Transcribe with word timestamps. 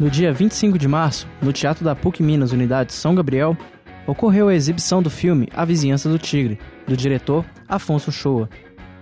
No 0.00 0.10
dia 0.10 0.32
25 0.32 0.76
de 0.76 0.88
março, 0.88 1.28
no 1.40 1.52
Teatro 1.52 1.84
da 1.84 1.94
PUC 1.94 2.20
Minas 2.20 2.50
Unidade 2.50 2.92
São 2.92 3.14
Gabriel, 3.14 3.56
ocorreu 4.08 4.48
a 4.48 4.54
exibição 4.54 5.00
do 5.00 5.08
filme 5.08 5.48
A 5.54 5.64
Vizinhança 5.64 6.08
do 6.08 6.18
Tigre, 6.18 6.58
do 6.84 6.96
diretor 6.96 7.44
Afonso 7.68 8.10
Shoa. 8.10 8.48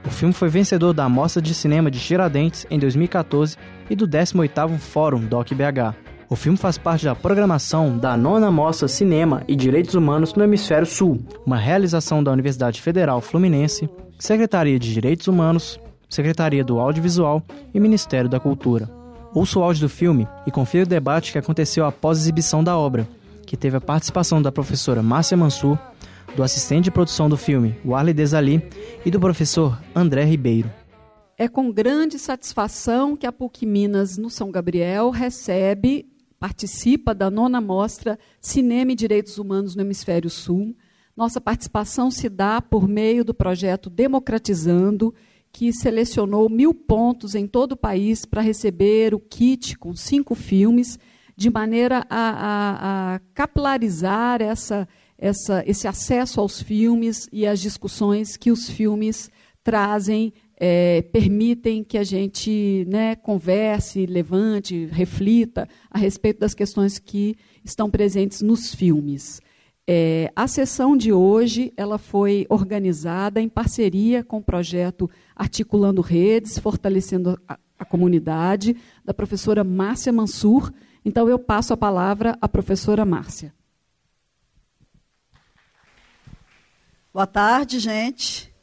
O 0.07 0.11
filme 0.11 0.35
foi 0.35 0.51
vencedor 0.51 0.93
da 0.93 1.09
Mostra 1.09 1.41
de 1.41 1.55
Cinema 1.55 1.91
de 1.91 1.99
Tiradentes 1.99 2.67
em 2.71 2.79
2014 2.79 3.57
e 3.89 3.97
do 3.97 4.07
18º 4.07 4.79
Fórum 4.79 5.21
DOC 5.21 5.55
BH. 5.55 5.97
O 6.29 6.37
filme 6.37 6.59
faz 6.59 6.77
parte 6.77 7.07
da 7.07 7.15
programação 7.15 7.97
da 7.97 8.15
nona 8.15 8.51
Mostra 8.51 8.87
Cinema 8.87 9.43
e 9.49 9.57
Direitos 9.57 9.95
Humanos 9.95 10.35
no 10.35 10.45
Hemisfério 10.45 10.87
Sul, 10.87 11.25
uma 11.47 11.57
realização 11.57 12.23
da 12.23 12.31
Universidade 12.31 12.83
Federal 12.83 13.23
Fluminense, 13.23 13.89
Secretaria 14.19 14.79
de 14.79 14.93
Direitos 14.93 15.27
Humanos, 15.27 15.81
Secretaria 16.07 16.63
do 16.63 16.79
Audiovisual 16.79 17.43
e 17.73 17.81
Ministério 17.81 18.29
da 18.29 18.39
Cultura. 18.39 19.02
Ouça 19.35 19.59
o 19.59 19.63
áudio 19.63 19.83
do 19.83 19.89
filme 19.89 20.29
e 20.47 20.51
confira 20.51 20.85
o 20.85 20.89
debate 20.89 21.33
que 21.33 21.39
aconteceu 21.39 21.87
após 21.87 22.19
a 22.19 22.21
exibição 22.21 22.63
da 22.63 22.77
obra, 22.77 23.09
que 23.47 23.57
teve 23.57 23.77
a 23.77 23.81
participação 23.81 24.43
da 24.43 24.53
professora 24.53 25.03
Márcia 25.03 25.37
Mansur, 25.37 25.79
do 26.37 26.43
assistente 26.43 26.85
de 26.85 26.91
produção 26.91 27.29
do 27.29 27.37
filme, 27.37 27.75
Warley 27.85 28.13
Desali, 28.13 28.63
e 29.05 29.11
do 29.11 29.19
professor 29.19 29.81
André 29.95 30.25
Ribeiro. 30.25 30.71
É 31.39 31.49
com 31.49 31.73
grande 31.73 32.19
satisfação 32.19 33.17
que 33.17 33.27
a 33.27 33.33
PUC 33.33 33.65
Minas, 33.65 34.19
no 34.19 34.29
São 34.29 34.51
Gabriel, 34.51 35.11
recebe 35.11 36.07
participa 36.39 37.15
da 37.15 37.31
nona 37.31 37.61
mostra 37.61 38.19
Cinema 38.41 38.91
e 38.91 38.97
Direitos 38.97 39.39
Humanos 39.39 39.77
no 39.77 39.83
Hemisfério 39.83 40.29
Sul. 40.29 40.77
Nossa 41.17 41.41
participação 41.41 42.11
se 42.11 42.29
dá 42.29 42.61
por 42.61 42.89
meio 42.89 43.25
do 43.25 43.33
projeto 43.33 43.89
Democratizando, 43.89 45.15
que 45.53 45.73
selecionou 45.73 46.49
mil 46.49 46.73
pontos 46.73 47.35
em 47.35 47.47
todo 47.47 47.73
o 47.73 47.77
país 47.77 48.25
para 48.25 48.41
receber 48.41 49.15
o 49.15 49.21
kit 49.21 49.77
com 49.77 49.95
cinco 49.95 50.35
filmes, 50.35 50.99
de 51.37 51.51
maneira 51.51 52.07
a, 52.09 52.31
a, 52.31 53.15
a 53.15 53.21
capilarizar 53.35 54.41
essa, 54.41 54.89
essa, 55.19 55.63
esse 55.67 55.87
acesso 55.87 56.41
aos 56.41 56.63
filmes 56.63 57.29
e 57.31 57.47
às 57.47 57.61
discussões 57.61 58.37
que 58.37 58.51
os 58.51 58.71
filmes 58.71 59.31
trazem 59.63 60.33
é, 60.65 61.03
permitem 61.03 61.83
que 61.83 61.99
a 61.99 62.05
gente 62.05 62.87
né, 62.89 63.17
converse, 63.17 64.07
levante, 64.07 64.87
reflita 64.87 65.69
a 65.91 65.99
respeito 65.99 66.39
das 66.39 66.55
questões 66.55 66.99
que 67.01 67.35
estão 67.65 67.91
presentes 67.91 68.43
nos 68.43 68.73
filmes. 68.73 69.41
É, 69.87 70.31
a 70.37 70.47
sessão 70.47 70.97
de 70.97 71.13
hoje 71.13 71.73
ela 71.77 71.99
foi 71.99 72.47
organizada 72.49 73.41
em 73.41 73.49
parceria 73.49 74.23
com 74.23 74.39
o 74.39 74.43
projeto 74.43 75.11
Articulando 75.35 76.01
Redes, 76.01 76.59
Fortalecendo 76.59 77.41
a, 77.49 77.59
a 77.79 77.85
Comunidade, 77.85 78.77
da 79.05 79.13
professora 79.13 79.65
Márcia 79.65 80.13
Mansur. 80.13 80.73
Então, 81.05 81.29
eu 81.29 81.39
passo 81.39 81.73
a 81.73 81.77
palavra 81.77 82.39
à 82.41 82.49
professora 82.49 83.05
Márcia. 83.05 83.53
Boa 87.13 87.27
tarde, 87.27 87.81
gente. 87.81 88.55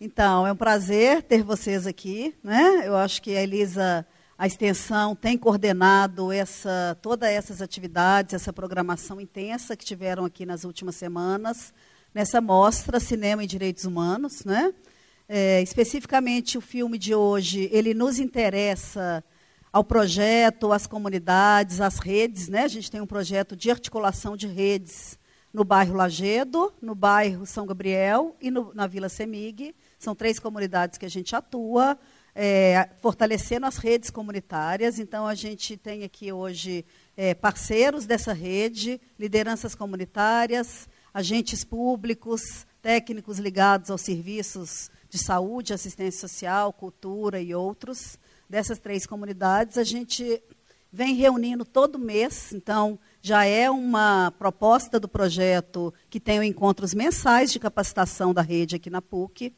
Então, 0.00 0.46
é 0.46 0.52
um 0.52 0.56
prazer 0.56 1.22
ter 1.22 1.44
vocês 1.44 1.86
aqui. 1.86 2.34
Né? 2.42 2.88
Eu 2.88 2.96
acho 2.96 3.20
que 3.20 3.36
a 3.36 3.42
Elisa, 3.42 4.04
a 4.42 4.46
extensão, 4.48 5.14
tem 5.14 5.38
coordenado 5.38 6.32
essa, 6.32 6.98
todas 7.00 7.30
essas 7.30 7.62
atividades, 7.62 8.34
essa 8.34 8.52
programação 8.52 9.20
intensa 9.20 9.76
que 9.76 9.84
tiveram 9.84 10.24
aqui 10.24 10.44
nas 10.44 10.64
últimas 10.64 10.96
semanas, 10.96 11.72
nessa 12.12 12.40
mostra 12.40 12.98
Cinema 12.98 13.44
e 13.44 13.46
Direitos 13.46 13.84
Humanos. 13.84 14.44
Né? 14.44 14.74
É, 15.28 15.62
especificamente, 15.62 16.58
o 16.58 16.60
filme 16.60 16.98
de 16.98 17.14
hoje, 17.14 17.70
ele 17.70 17.94
nos 17.94 18.18
interessa 18.18 19.22
ao 19.72 19.84
projeto, 19.84 20.72
às 20.72 20.88
comunidades, 20.88 21.80
às 21.80 22.00
redes. 22.00 22.48
Né? 22.48 22.64
A 22.64 22.68
gente 22.68 22.90
tem 22.90 23.00
um 23.00 23.06
projeto 23.06 23.54
de 23.54 23.70
articulação 23.70 24.36
de 24.36 24.48
redes 24.48 25.16
no 25.54 25.62
bairro 25.62 25.94
Lagedo, 25.94 26.72
no 26.82 26.96
bairro 26.96 27.46
São 27.46 27.64
Gabriel 27.64 28.34
e 28.40 28.50
no, 28.50 28.74
na 28.74 28.88
Vila 28.88 29.08
Semig. 29.08 29.72
São 30.00 30.16
três 30.16 30.40
comunidades 30.40 30.98
que 30.98 31.06
a 31.06 31.08
gente 31.08 31.36
atua, 31.36 31.96
é, 32.34 32.88
fortalecendo 33.00 33.66
as 33.66 33.76
redes 33.76 34.10
comunitárias. 34.10 34.98
Então, 34.98 35.26
a 35.26 35.34
gente 35.34 35.76
tem 35.76 36.04
aqui 36.04 36.32
hoje 36.32 36.84
é, 37.16 37.34
parceiros 37.34 38.06
dessa 38.06 38.32
rede, 38.32 39.00
lideranças 39.18 39.74
comunitárias, 39.74 40.88
agentes 41.12 41.64
públicos, 41.64 42.66
técnicos 42.80 43.38
ligados 43.38 43.90
aos 43.90 44.00
serviços 44.00 44.90
de 45.08 45.18
saúde, 45.18 45.74
assistência 45.74 46.20
social, 46.20 46.72
cultura 46.72 47.40
e 47.40 47.54
outros. 47.54 48.18
Dessas 48.48 48.78
três 48.78 49.06
comunidades, 49.06 49.78
a 49.78 49.84
gente 49.84 50.42
vem 50.92 51.14
reunindo 51.14 51.64
todo 51.64 51.98
mês, 51.98 52.52
então 52.52 52.98
já 53.22 53.46
é 53.46 53.70
uma 53.70 54.30
proposta 54.38 55.00
do 55.00 55.08
projeto 55.08 55.92
que 56.10 56.20
tem 56.20 56.44
encontros 56.44 56.92
mensais 56.92 57.50
de 57.50 57.58
capacitação 57.58 58.34
da 58.34 58.42
rede 58.42 58.76
aqui 58.76 58.90
na 58.90 59.00
PUC. 59.00 59.54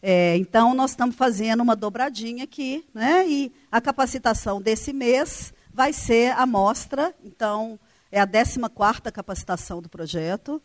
É, 0.00 0.36
então, 0.36 0.74
nós 0.74 0.90
estamos 0.90 1.16
fazendo 1.16 1.62
uma 1.62 1.74
dobradinha 1.74 2.44
aqui, 2.44 2.84
né? 2.94 3.28
E 3.28 3.52
a 3.70 3.80
capacitação 3.80 4.62
desse 4.62 4.92
mês 4.92 5.52
vai 5.72 5.92
ser 5.92 6.32
a 6.32 6.46
mostra, 6.46 7.14
então, 7.24 7.78
é 8.10 8.20
a 8.20 8.26
14 8.26 8.58
capacitação 9.12 9.82
do 9.82 9.88
projeto. 9.88 10.62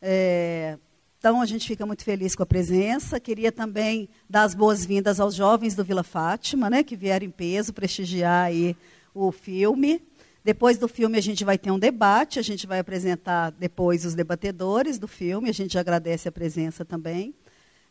É, 0.00 0.78
então, 1.18 1.40
a 1.40 1.46
gente 1.46 1.66
fica 1.66 1.84
muito 1.84 2.04
feliz 2.04 2.36
com 2.36 2.44
a 2.44 2.46
presença. 2.46 3.18
Queria 3.18 3.50
também 3.50 4.08
dar 4.30 4.44
as 4.44 4.54
boas-vindas 4.54 5.18
aos 5.18 5.34
jovens 5.34 5.74
do 5.74 5.82
Vila 5.84 6.04
Fátima, 6.04 6.70
né, 6.70 6.84
que 6.84 6.96
vieram 6.96 7.26
em 7.26 7.30
peso 7.30 7.72
prestigiar 7.72 8.46
aí 8.46 8.76
o 9.12 9.32
filme. 9.32 10.00
Depois 10.44 10.78
do 10.78 10.86
filme, 10.86 11.18
a 11.18 11.20
gente 11.20 11.44
vai 11.44 11.58
ter 11.58 11.72
um 11.72 11.78
debate, 11.78 12.38
a 12.38 12.42
gente 12.42 12.66
vai 12.66 12.78
apresentar 12.78 13.50
depois 13.50 14.04
os 14.04 14.14
debatedores 14.14 14.98
do 14.98 15.08
filme, 15.08 15.50
a 15.50 15.52
gente 15.52 15.76
agradece 15.76 16.28
a 16.28 16.32
presença 16.32 16.84
também. 16.84 17.34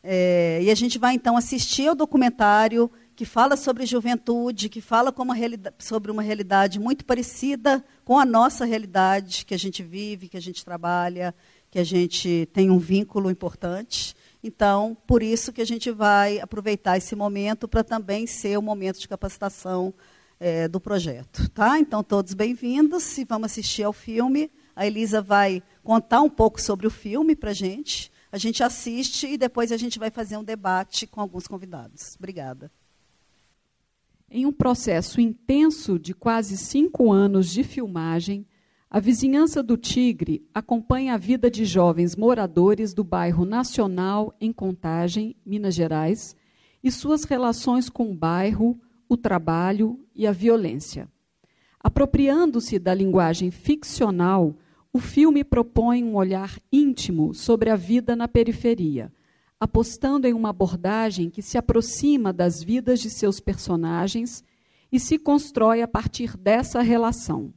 É, 0.09 0.62
e 0.63 0.72
a 0.72 0.75
gente 0.75 0.97
vai 0.97 1.16
então 1.16 1.35
assistir 1.35 1.90
ao 1.90 1.94
documentário 1.94 2.90
que 3.13 3.25
fala 3.25 3.57
sobre 3.57 3.85
juventude, 3.85 4.69
que 4.69 4.79
fala 4.79 5.13
sobre 5.79 6.09
uma 6.09 6.23
realidade 6.23 6.79
muito 6.79 7.03
parecida 7.03 7.84
com 8.06 8.18
a 8.18 8.23
nossa 8.23 8.63
realidade 8.63 9.45
que 9.45 9.53
a 9.53 9.59
gente 9.59 9.84
vive, 9.84 10.29
que 10.29 10.38
a 10.38 10.41
gente 10.41 10.63
trabalha, 10.63 11.35
que 11.69 11.78
a 11.78 11.84
gente 11.84 12.47
tem 12.53 12.69
um 12.69 12.79
vínculo 12.79 13.29
importante. 13.29 14.16
Então, 14.41 14.95
por 15.06 15.22
isso 15.22 15.51
que 15.51 15.62
a 15.62 15.66
gente 15.66 15.91
vai 15.91 16.39
aproveitar 16.39 16.95
esse 16.95 17.13
momento 17.13 17.68
para 17.68 17.84
também 17.84 18.25
ser 18.25 18.57
o 18.57 18.62
momento 18.62 19.01
de 19.01 19.09
capacitação 19.09 19.94
é, 20.39 20.69
do 20.69 20.79
projeto. 20.79 21.50
Tá? 21.50 21.79
Então, 21.79 22.01
todos 22.01 22.34
bem-vindos 22.34 23.18
e 23.18 23.25
vamos 23.25 23.47
assistir 23.47 23.84
ao 23.84 23.91
filme. 23.91 24.50
A 24.74 24.88
Elisa 24.88 25.22
vai 25.22 25.62
contar 25.84 26.22
um 26.22 26.29
pouco 26.29 26.62
sobre 26.62 26.88
o 26.88 26.89
filme 26.89 27.35
para 27.35 27.50
a 27.50 27.53
gente 27.53 28.09
a 28.31 28.38
gente 28.38 28.63
assiste 28.63 29.27
e 29.27 29.38
depois 29.38 29.71
a 29.71 29.77
gente 29.77 29.97
vai 29.99 30.09
fazer 30.09 30.38
um 30.38 30.43
debate 30.43 31.07
com 31.07 31.21
alguns 31.21 31.47
convidados. 31.47 32.15
Obrigada. 32.17 32.71
Em 34.29 34.45
um 34.45 34.51
processo 34.51 35.21
intenso 35.21 35.97
de 35.97 36.13
quase 36.13 36.57
cinco 36.57 37.11
anos 37.11 37.49
de 37.49 37.63
filmagem, 37.63 38.45
a 38.89 38.99
Vizinhança 38.99 39.63
do 39.63 39.77
Tigre 39.77 40.45
acompanha 40.53 41.13
a 41.13 41.17
vida 41.17 41.49
de 41.49 41.65
jovens 41.65 42.15
moradores 42.15 42.93
do 42.93 43.03
bairro 43.03 43.45
Nacional, 43.45 44.35
em 44.39 44.51
Contagem, 44.51 45.35
Minas 45.45 45.75
Gerais, 45.75 46.35
e 46.83 46.91
suas 46.91 47.23
relações 47.23 47.89
com 47.89 48.11
o 48.11 48.15
bairro, 48.15 48.79
o 49.09 49.15
trabalho 49.17 49.99
e 50.13 50.27
a 50.27 50.31
violência. 50.31 51.09
Apropriando-se 51.79 52.79
da 52.79 52.94
linguagem 52.94 53.51
ficcional, 53.51 54.55
o 54.97 55.00
filme 55.00 55.44
propõe 55.44 56.03
um 56.03 56.16
olhar 56.16 56.59
íntimo 56.72 57.31
sobre 57.31 57.69
a 57.69 57.75
vida 57.75 58.16
na 58.16 58.28
periferia, 58.28 59.13
apostando 59.59 60.25
em 60.25 60.34
uma 60.34 60.50
abordagem 60.50 61.30
que 61.30 61.40
se 61.40 61.56
aproxima 61.56 62.34
das 62.34 62.63
vidas 62.63 63.00
de 63.00 63.12
seus 63.12 63.40
personagens 63.40 64.44
e 64.91 65.00
se 65.00 65.19
constrói 65.19 65.84
a 65.84 65.88
partir 65.88 66.36
dessa 66.36 66.81
relação. 66.81 67.54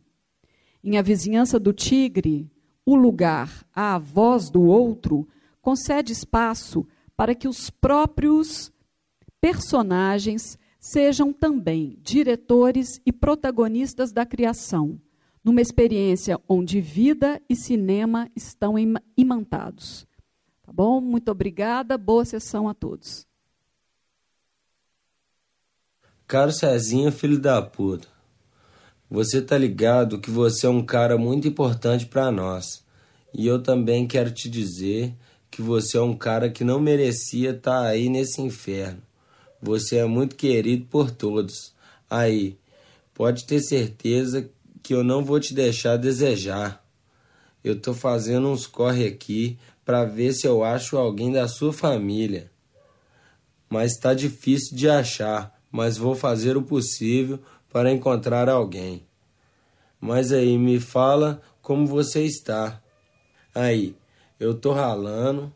Em 0.85 0.99
A 0.99 1.03
Vizinhança 1.03 1.59
do 1.59 1.73
Tigre, 1.73 2.47
o 2.85 2.95
lugar, 2.95 3.67
a 3.75 3.99
voz 3.99 4.51
do 4.51 4.61
outro, 4.65 5.27
concede 5.63 6.13
espaço 6.13 6.87
para 7.17 7.35
que 7.35 7.49
os 7.49 7.71
próprios 7.71 8.71
personagens 9.41 10.59
sejam 10.79 11.33
também 11.33 11.99
diretores 12.03 13.01
e 13.07 13.11
protagonistas 13.11 14.13
da 14.13 14.27
criação 14.27 15.01
numa 15.45 15.61
experiência 15.61 16.39
onde 16.49 16.81
vida 16.81 17.41
e 17.49 17.57
cinema 17.57 18.31
estão 18.37 18.75
imantados. 19.17 20.07
Tá 20.63 20.73
bom? 20.73 21.01
Muito 21.01 21.31
obrigada, 21.31 21.97
boa 21.97 22.25
sessão 22.25 22.69
a 22.69 22.75
todos. 22.75 23.27
Caro 26.27 26.53
Cezinha, 26.53 27.11
filho 27.11 27.39
da 27.39 27.61
puta. 27.61 28.09
Você 29.11 29.43
tá 29.43 29.59
ligado 29.59 30.21
que 30.21 30.31
você 30.31 30.67
é 30.67 30.71
um 30.71 30.85
cara 30.85 31.19
muito 31.19 31.49
importante 31.49 32.07
para 32.07 32.31
nós. 32.31 32.85
E 33.35 33.47
eu 33.47 33.63
também 33.63 34.07
quero 34.07 34.31
te 34.31 34.49
dizer 34.49 35.15
que 35.51 35.61
você 35.61 35.97
é 35.97 36.01
um 36.01 36.17
cara 36.17 36.49
que 36.49 36.63
não 36.63 36.79
merecia 36.79 37.51
estar 37.51 37.83
tá 37.83 37.87
aí 37.89 38.09
nesse 38.09 38.41
inferno. 38.41 39.03
Você 39.61 39.97
é 39.97 40.05
muito 40.05 40.37
querido 40.37 40.87
por 40.87 41.11
todos. 41.11 41.75
Aí, 42.09 42.57
Pode 43.21 43.45
ter 43.45 43.61
certeza 43.61 44.41
que 44.41 44.49
eu 44.89 45.05
não 45.05 45.25
vou 45.25 45.39
te 45.39 45.55
deixar 45.55 45.97
desejar. 45.97 46.85
Eu 47.63 47.79
tô 47.79 47.93
fazendo 47.93 48.49
uns 48.49 48.67
corre 48.67 49.07
aqui 49.07 49.59
para 49.85 50.05
ver 50.05 50.33
se 50.33 50.47
eu 50.47 50.65
acho 50.65 50.97
alguém 50.97 51.31
da 51.31 51.47
sua 51.47 51.73
família. 51.73 52.51
Mas 53.69 53.93
está 53.93 54.15
difícil 54.15 54.77
de 54.77 54.89
achar, 54.89 55.61
mas 55.71 55.97
vou 55.97 56.15
fazer 56.15 56.57
o 56.57 56.63
possível 56.63 57.39
para 57.73 57.93
encontrar 57.93 58.49
alguém. 58.49 59.07
Mas 60.01 60.33
aí 60.33 60.57
me 60.57 60.81
fala 60.81 61.41
como 61.61 61.87
você 61.87 62.25
está. 62.25 62.83
Aí, 63.55 63.95
eu 64.39 64.55
tô 64.55 64.73
ralando 64.73 65.53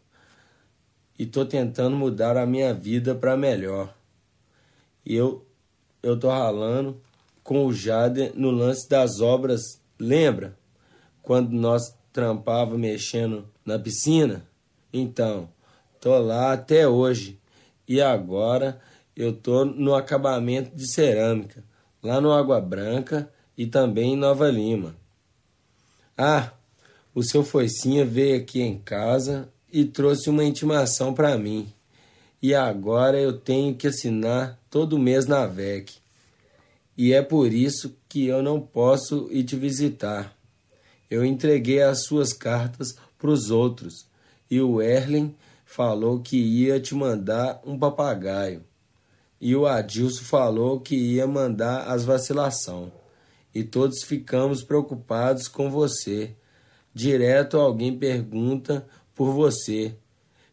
e 1.19 1.25
tô 1.25 1.47
tentando 1.47 1.97
mudar 1.97 2.37
a 2.37 2.45
minha 2.47 2.75
vida 2.75 3.15
para 3.15 3.37
melhor. 3.37 3.95
E 5.05 5.15
eu 5.15 5.45
eu 6.03 6.19
tô 6.19 6.29
ralando 6.29 7.01
com 7.45 7.67
o 7.67 7.73
Jade 7.73 8.33
no 8.35 8.51
lance 8.51 8.89
das 8.89 9.21
obras, 9.21 9.61
lembra? 10.01 10.59
Quando 11.23 11.53
nós 11.53 11.95
trampava 12.13 12.77
mexendo 12.79 13.47
na 13.65 13.79
piscina? 13.79 14.45
Então, 14.93 15.49
tô 16.01 16.19
lá 16.19 16.53
até 16.55 16.89
hoje. 16.89 17.39
E 17.87 18.01
agora 18.01 18.81
eu 19.15 19.33
tô 19.33 19.65
no 19.65 19.95
acabamento 19.95 20.75
de 20.75 20.91
cerâmica, 20.91 21.63
lá 22.03 22.21
no 22.21 22.33
Água 22.33 22.61
Branca 22.61 23.31
e 23.57 23.67
também 23.67 24.15
em 24.15 24.17
Nova 24.17 24.51
Lima. 24.51 24.97
Ah, 26.17 26.53
o 27.15 27.23
seu 27.23 27.45
Foicinha 27.45 28.05
veio 28.05 28.39
aqui 28.39 28.63
em 28.63 28.79
casa 28.79 29.49
e 29.71 29.85
trouxe 29.85 30.31
uma 30.31 30.45
intimação 30.45 31.13
para 31.13 31.37
mim. 31.37 31.73
E 32.41 32.55
agora 32.55 33.21
eu 33.21 33.33
tenho 33.33 33.75
que 33.75 33.87
assinar 33.87 34.59
todo 34.71 34.99
mês 34.99 35.27
na 35.27 35.47
VEC. 35.47 36.04
E 36.97 37.13
é 37.13 37.23
por 37.23 37.53
isso 37.53 37.97
que 38.09 38.27
eu 38.27 38.43
não 38.43 38.61
posso 38.61 39.29
ir 39.31 39.45
te 39.45 39.57
visitar. 39.57 40.37
Eu 41.11 41.25
entreguei 41.25 41.83
as 41.83 42.05
suas 42.05 42.33
cartas 42.33 42.95
para 43.19 43.31
os 43.31 43.51
outros 43.51 44.07
e 44.51 44.61
o 44.61 44.81
Erlen 44.81 45.35
falou 45.65 46.21
que 46.21 46.37
ia 46.37 46.79
te 46.79 46.95
mandar 46.95 47.61
um 47.65 47.79
papagaio. 47.79 48.63
E 49.41 49.55
o 49.57 49.67
Adilson 49.67 50.23
falou 50.23 50.81
que 50.81 50.95
ia 50.95 51.27
mandar 51.27 51.89
as 51.89 52.05
vacilação. 52.05 52.93
E 53.55 53.63
todos 53.63 54.03
ficamos 54.03 54.63
preocupados 54.63 55.49
com 55.49 55.71
você. 55.71 56.35
Direto 56.95 57.59
alguém 57.59 57.97
pergunta 57.97 58.87
por 59.15 59.33
você. 59.33 59.97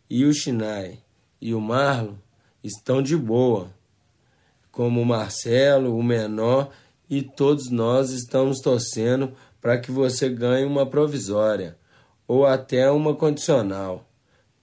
E 0.09 0.25
o 0.25 0.33
Chinai 0.33 0.99
e 1.39 1.53
o 1.53 1.61
Marlon 1.61 2.15
estão 2.63 3.01
de 3.01 3.15
boa. 3.15 3.71
Como 4.71 5.01
o 5.01 5.05
Marcelo, 5.05 5.97
o 5.97 6.03
menor, 6.03 6.71
e 7.09 7.21
todos 7.21 7.69
nós 7.69 8.11
estamos 8.11 8.59
torcendo 8.59 9.33
para 9.59 9.77
que 9.77 9.91
você 9.91 10.29
ganhe 10.29 10.65
uma 10.65 10.85
provisória 10.85 11.77
ou 12.27 12.45
até 12.45 12.89
uma 12.89 13.13
condicional, 13.13 14.09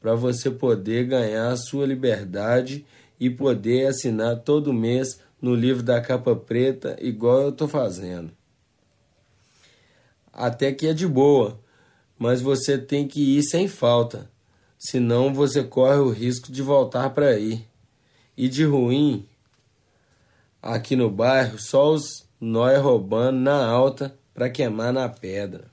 para 0.00 0.14
você 0.14 0.50
poder 0.50 1.04
ganhar 1.04 1.48
a 1.50 1.56
sua 1.56 1.84
liberdade 1.84 2.86
e 3.20 3.28
poder 3.28 3.88
assinar 3.88 4.40
todo 4.40 4.72
mês 4.72 5.20
no 5.40 5.54
livro 5.54 5.82
da 5.82 6.00
capa 6.00 6.34
preta, 6.34 6.96
igual 7.00 7.42
eu 7.42 7.48
estou 7.50 7.68
fazendo. 7.68 8.30
Até 10.32 10.72
que 10.72 10.86
é 10.86 10.94
de 10.94 11.06
boa, 11.06 11.60
mas 12.18 12.40
você 12.40 12.78
tem 12.78 13.06
que 13.06 13.36
ir 13.36 13.42
sem 13.42 13.68
falta, 13.68 14.30
senão 14.78 15.34
você 15.34 15.62
corre 15.62 15.98
o 15.98 16.10
risco 16.10 16.50
de 16.50 16.62
voltar 16.62 17.10
para 17.10 17.28
aí. 17.28 17.66
E 18.36 18.48
de 18.48 18.64
ruim, 18.64 19.26
aqui 20.74 20.94
no 20.94 21.10
bairro, 21.10 21.58
só 21.58 21.92
os 21.92 22.28
nóia 22.40 22.78
roubando 22.78 23.38
na 23.38 23.66
alta 23.66 24.16
para 24.34 24.50
queimar 24.50 24.92
na 24.92 25.08
pedra. 25.08 25.64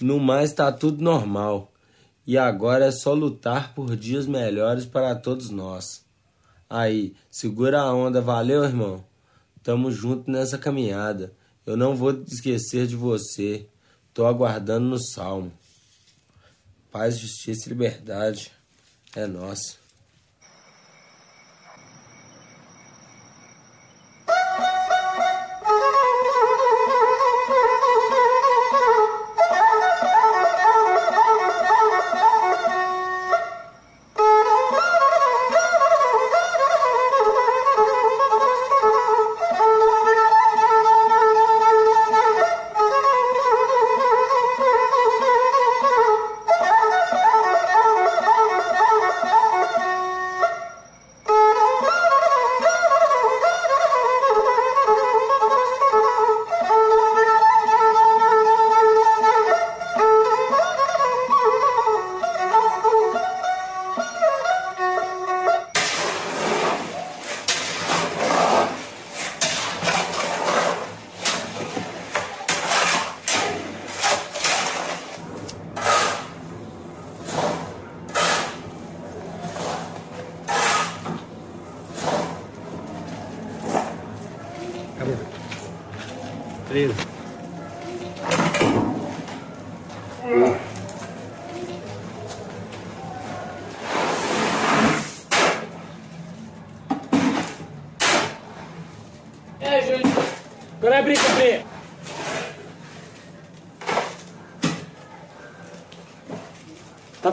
No 0.00 0.20
mais 0.20 0.50
está 0.50 0.70
tudo 0.70 1.02
normal. 1.02 1.72
E 2.26 2.36
agora 2.36 2.84
é 2.84 2.90
só 2.92 3.14
lutar 3.14 3.74
por 3.74 3.96
dias 3.96 4.26
melhores 4.26 4.84
para 4.84 5.14
todos 5.14 5.48
nós. 5.48 6.04
Aí, 6.68 7.16
segura 7.30 7.80
a 7.80 7.94
onda, 7.94 8.20
valeu, 8.20 8.62
irmão? 8.62 9.02
Tamo 9.62 9.90
junto 9.90 10.30
nessa 10.30 10.58
caminhada. 10.58 11.32
Eu 11.64 11.76
não 11.76 11.96
vou 11.96 12.12
esquecer 12.26 12.86
de 12.86 12.94
você. 12.94 13.66
Tô 14.12 14.26
aguardando 14.26 14.86
no 14.86 14.98
salmo. 15.02 15.50
Paz, 16.90 17.18
justiça 17.18 17.66
e 17.66 17.70
liberdade 17.70 18.57
é 19.18 19.26
nossa. 19.26 19.77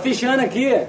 Fechando 0.05 0.43
aqui. 0.43 0.84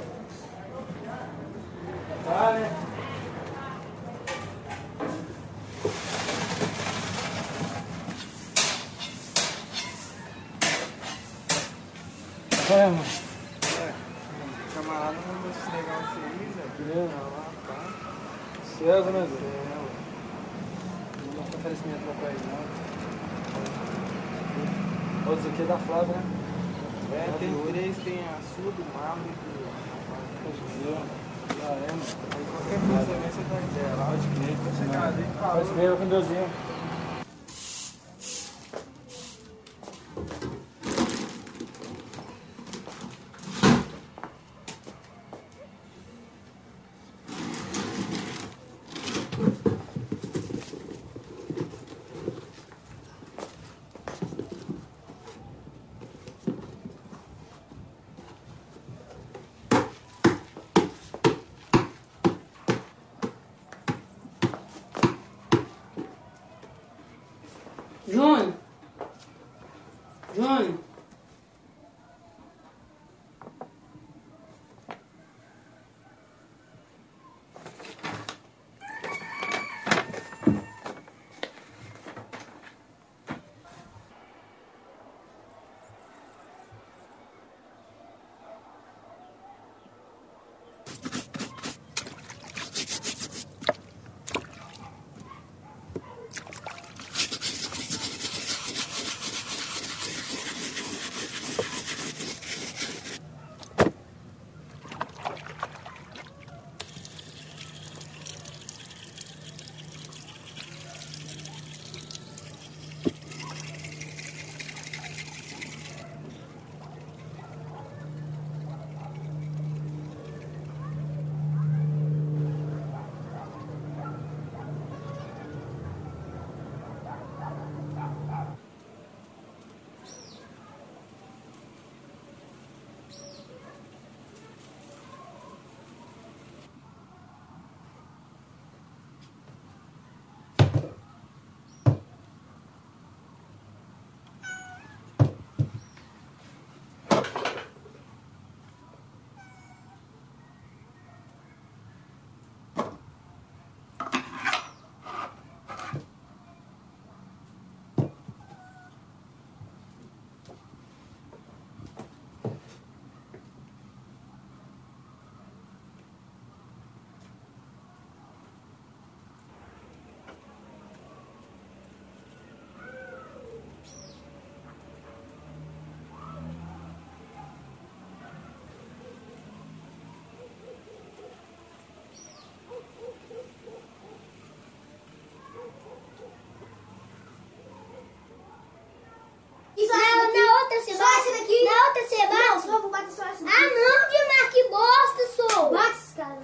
outra 190.77 190.81
semana. 190.85 191.05
Só 191.05 191.21
esse 191.21 191.33
daqui? 191.41 191.65
Na 191.65 191.87
outra 191.87 192.07
semana. 192.09 192.55
Não, 192.55 192.63
só 192.63 192.81
vou 192.81 192.91
bater 192.91 193.13
só 193.13 193.25
essa 193.25 193.45
daqui. 193.45 193.57
Ah, 193.57 193.63
não, 193.63 194.09
Dilmar, 194.11 194.51
que 194.53 194.69
bosta, 194.69 195.23
sou. 195.37 195.71
Bate 195.71 195.99
esse 195.99 196.15
cara, 196.15 196.39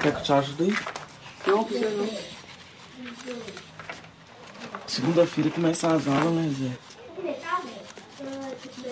Quer 0.00 0.12
que 0.12 0.18
eu 0.18 0.22
te 0.22 0.32
ajude 0.32 0.62
aí? 0.64 0.74
Não, 1.46 1.64
precisa 1.64 1.90
não. 1.90 2.08
Segunda-feira 4.86 5.50
começa 5.50 5.94
as 5.94 6.06
aulas, 6.08 6.32
né, 6.32 6.54
Zé? 6.58 6.70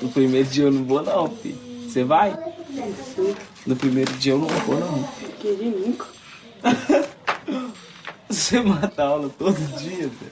No 0.00 0.10
primeiro 0.10 0.48
dia 0.48 0.64
eu 0.64 0.72
não 0.72 0.84
vou, 0.84 1.02
não, 1.02 1.36
filho. 1.36 1.88
Você 1.88 2.04
vai? 2.04 2.36
No 3.66 3.76
primeiro 3.76 4.12
dia 4.14 4.32
eu 4.32 4.38
não 4.38 4.48
vou, 4.48 4.78
não. 4.78 5.08
Queria 5.40 5.70
nunca. 5.70 6.06
Você 8.28 8.60
mata 8.60 9.04
aula 9.04 9.30
todo 9.38 9.56
dia, 9.78 10.08
Zé. 10.08 10.30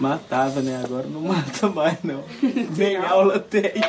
Matava, 0.00 0.60
né? 0.62 0.80
Agora 0.82 1.06
não 1.06 1.20
mata 1.20 1.68
mais, 1.68 1.98
não. 2.02 2.24
Nem 2.76 2.96
aula 2.96 3.38
tem. 3.38 3.72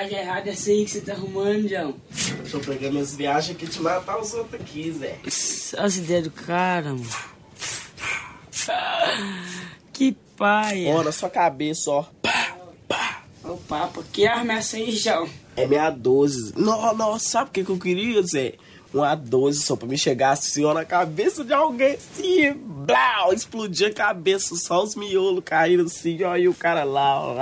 viagem 0.00 0.18
errada 0.18 0.50
essa 0.50 0.70
aí 0.70 0.84
que 0.84 0.90
você 0.90 1.00
tá 1.00 1.12
arrumando, 1.12 1.68
João. 1.68 1.94
Eu 2.52 2.60
pegar 2.60 2.90
minhas 2.90 3.14
viagens 3.14 3.56
aqui 3.56 3.64
e 3.64 3.68
te 3.68 3.80
matar 3.80 4.18
os 4.18 4.32
outros 4.34 4.60
aqui, 4.60 4.92
Zé. 4.92 5.18
Olha 5.76 5.86
as 5.86 5.96
ideias 5.96 6.24
do 6.24 6.30
cara, 6.30 6.90
mano. 6.90 7.06
Que 9.92 10.16
paia. 10.36 10.94
Ó, 10.94 11.02
na 11.02 11.12
sua 11.12 11.28
cabeça, 11.28 11.90
ó. 11.90 12.04
Ô, 13.44 13.56
papo, 13.56 14.02
que 14.12 14.26
arma 14.26 14.54
é 14.54 14.56
essa 14.56 14.76
aí, 14.76 14.90
João? 14.92 15.28
É 15.56 15.66
minha 15.66 15.90
12. 15.90 16.54
Não, 16.56 16.94
não, 16.94 17.18
sabe 17.18 17.50
o 17.50 17.52
que, 17.52 17.64
que 17.64 17.70
eu 17.70 17.78
queria, 17.78 18.22
Zé? 18.22 18.54
Uma 18.92 19.14
12 19.14 19.62
só 19.62 19.76
pra 19.76 19.86
me 19.86 19.96
chegar 19.96 20.32
assim, 20.32 20.64
ó, 20.64 20.74
na 20.74 20.84
cabeça 20.84 21.44
de 21.44 21.52
alguém, 21.52 21.92
assim, 21.92 22.52
blau, 22.52 23.32
explodir 23.32 23.88
a 23.88 23.92
cabeça, 23.92 24.56
só 24.56 24.82
os 24.82 24.96
miolos 24.96 25.44
caíram 25.44 25.84
assim, 25.84 26.24
ó, 26.24 26.36
e 26.36 26.48
o 26.48 26.54
cara 26.54 26.82
lá, 26.82 27.20
ó. 27.20 27.34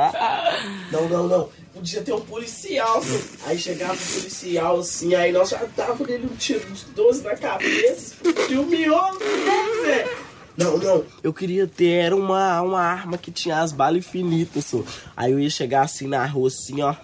Não, 0.93 1.09
não, 1.09 1.27
não. 1.27 1.49
Podia 1.79 2.03
ter 2.03 2.13
um 2.13 2.21
policial, 2.21 3.01
aí 3.47 3.57
chegava 3.57 3.95
o 3.95 3.97
policial 3.97 4.81
assim, 4.81 5.15
aí 5.15 5.31
nós 5.31 5.51
já 5.51 5.59
tava 5.77 6.05
nele 6.05 6.27
um 6.27 6.35
tiro 6.35 6.69
de 6.73 6.85
12 6.87 7.23
na 7.23 7.37
cabeça, 7.37 8.17
explodiu 8.25 8.63
o 8.63 8.67
miolo, 8.67 9.17
né, 9.21 9.87
Zé? 9.87 10.09
Não, 10.57 10.77
não, 10.77 11.05
eu 11.23 11.33
queria 11.33 11.69
ter 11.69 11.91
era 11.91 12.17
uma, 12.17 12.61
uma 12.63 12.83
arma 12.83 13.17
que 13.17 13.31
tinha 13.31 13.61
as 13.61 13.71
balas 13.71 13.99
infinitas, 13.99 14.65
só. 14.65 14.83
Aí 15.17 15.31
eu 15.31 15.39
ia 15.39 15.49
chegar 15.49 15.83
assim 15.83 16.09
na 16.09 16.27
rua, 16.27 16.49
assim, 16.49 16.83
ó. 16.83 16.97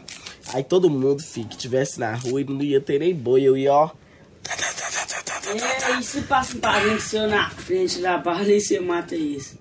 Aí 0.53 0.65
todo 0.65 0.91
mundo, 0.91 1.23
filho, 1.23 1.47
que 1.47 1.57
tivesse 1.57 2.01
na 2.01 2.13
rua 2.13 2.41
e 2.41 2.45
não 2.45 2.61
ia 2.61 2.81
ter 2.81 2.99
nem 2.99 3.15
boi, 3.15 3.43
eu 3.43 3.57
ia, 3.57 3.73
ó. 3.73 3.91
É, 5.47 6.01
e 6.01 6.03
se 6.03 6.23
passa 6.23 6.57
um 6.57 6.61
parente 6.61 7.01
seu 7.01 7.29
na 7.29 7.49
frente 7.49 8.01
da 8.01 8.19
barra 8.19 8.43
e 8.43 8.61
você 8.61 8.81
mata 8.81 9.15
isso? 9.15 9.57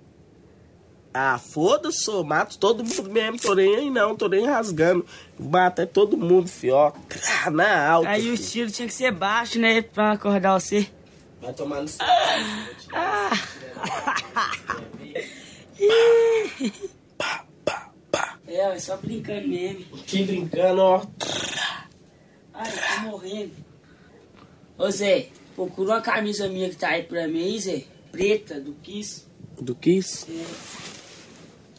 Ah, 1.13 1.37
foda-se, 1.37 2.09
eu 2.09 2.23
mato 2.23 2.57
todo 2.57 2.83
mundo 2.83 3.07
mesmo, 3.09 3.37
tô 3.39 3.53
nem 3.53 3.75
aí 3.75 3.89
não, 3.91 4.15
tô 4.15 4.27
nem 4.27 4.47
rasgando. 4.47 5.05
Mata 5.39 5.83
é 5.83 5.85
todo 5.85 6.17
mundo, 6.17 6.47
fio, 6.49 6.73
ó. 6.73 6.91
Crá, 7.07 7.51
Na 7.51 7.87
alta. 7.87 8.09
Aí 8.09 8.31
o 8.31 8.37
fi. 8.37 8.43
tiro 8.43 8.71
tinha 8.71 8.87
que 8.87 8.93
ser 8.93 9.11
baixo, 9.11 9.59
né? 9.59 9.83
Pra 9.83 10.13
acordar 10.13 10.59
você. 10.59 10.87
Vai 11.39 11.53
tomar 11.53 11.81
no 11.81 11.87
seu. 11.87 12.03
Pá, 17.17 17.45
pá, 17.63 17.91
pá. 18.11 18.39
É, 18.47 18.59
é 18.61 18.79
só 18.79 18.97
brincando 18.97 19.47
mesmo. 19.47 19.85
Que 20.07 20.23
brincando, 20.23 20.81
ó. 20.81 21.05
Ai, 22.53 22.71
eu 22.71 22.95
tô 22.95 23.09
morrendo. 23.11 23.51
Ô 24.77 24.89
Zé, 24.89 25.27
procura 25.55 25.91
uma 25.91 26.01
camisa 26.01 26.47
minha 26.47 26.69
que 26.69 26.75
tá 26.75 26.89
aí 26.89 27.03
pra 27.03 27.27
mim 27.27 27.43
aí, 27.43 27.59
Zé. 27.59 27.83
Preta, 28.11 28.59
do 28.59 28.73
Kiss. 28.73 29.27
Do 29.59 29.77
isso? 29.85 30.27
É. 30.31 30.92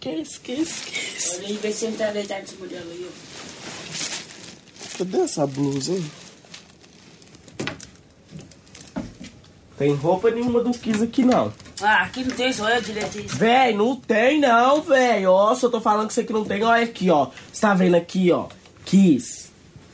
Que 0.04 0.11
isso, 0.11 0.38
que 0.42 0.52
isso, 0.52 0.84
que 0.84 1.16
isso? 1.16 1.37
Olha 1.38 1.46
aí, 1.46 1.56
vê 1.62 1.73
se 1.73 1.87
ele 1.87 1.96
tá 1.96 2.11
deitado 2.11 2.42
nesse 2.42 2.56
modelo 2.56 2.90
aí, 2.90 3.08
ó. 3.08 4.99
Cadê 4.99 5.20
essa 5.20 5.46
blusa, 5.46 5.92
hein? 5.92 6.04
Tem 9.78 9.94
roupa 9.94 10.30
nenhuma 10.30 10.61
do 10.62 10.73
Kiss 10.73 11.02
aqui, 11.02 11.25
não. 11.25 11.50
Ah, 11.80 12.02
aqui 12.02 12.23
não 12.23 12.37
tem 12.37 12.52
só 12.52 12.68
eu 12.68 12.82
direito 12.82 13.18
isso. 13.18 13.34
Véi, 13.34 13.73
não 13.73 13.96
tem 13.96 14.38
não, 14.38 14.82
véi. 14.82 15.26
Ó, 15.26 15.54
se 15.54 15.64
eu 15.64 15.70
tô 15.70 15.80
falando 15.80 16.08
que 16.08 16.12
isso 16.12 16.20
aqui 16.20 16.34
não 16.34 16.44
tem, 16.44 16.62
olha 16.62 16.84
aqui, 16.84 17.08
ó. 17.08 17.30
Você 17.50 17.62
tá 17.62 17.73
vendo 17.73 17.94
aqui, 17.94 18.30
ó. 18.30 18.49
Kiss. 18.84 19.49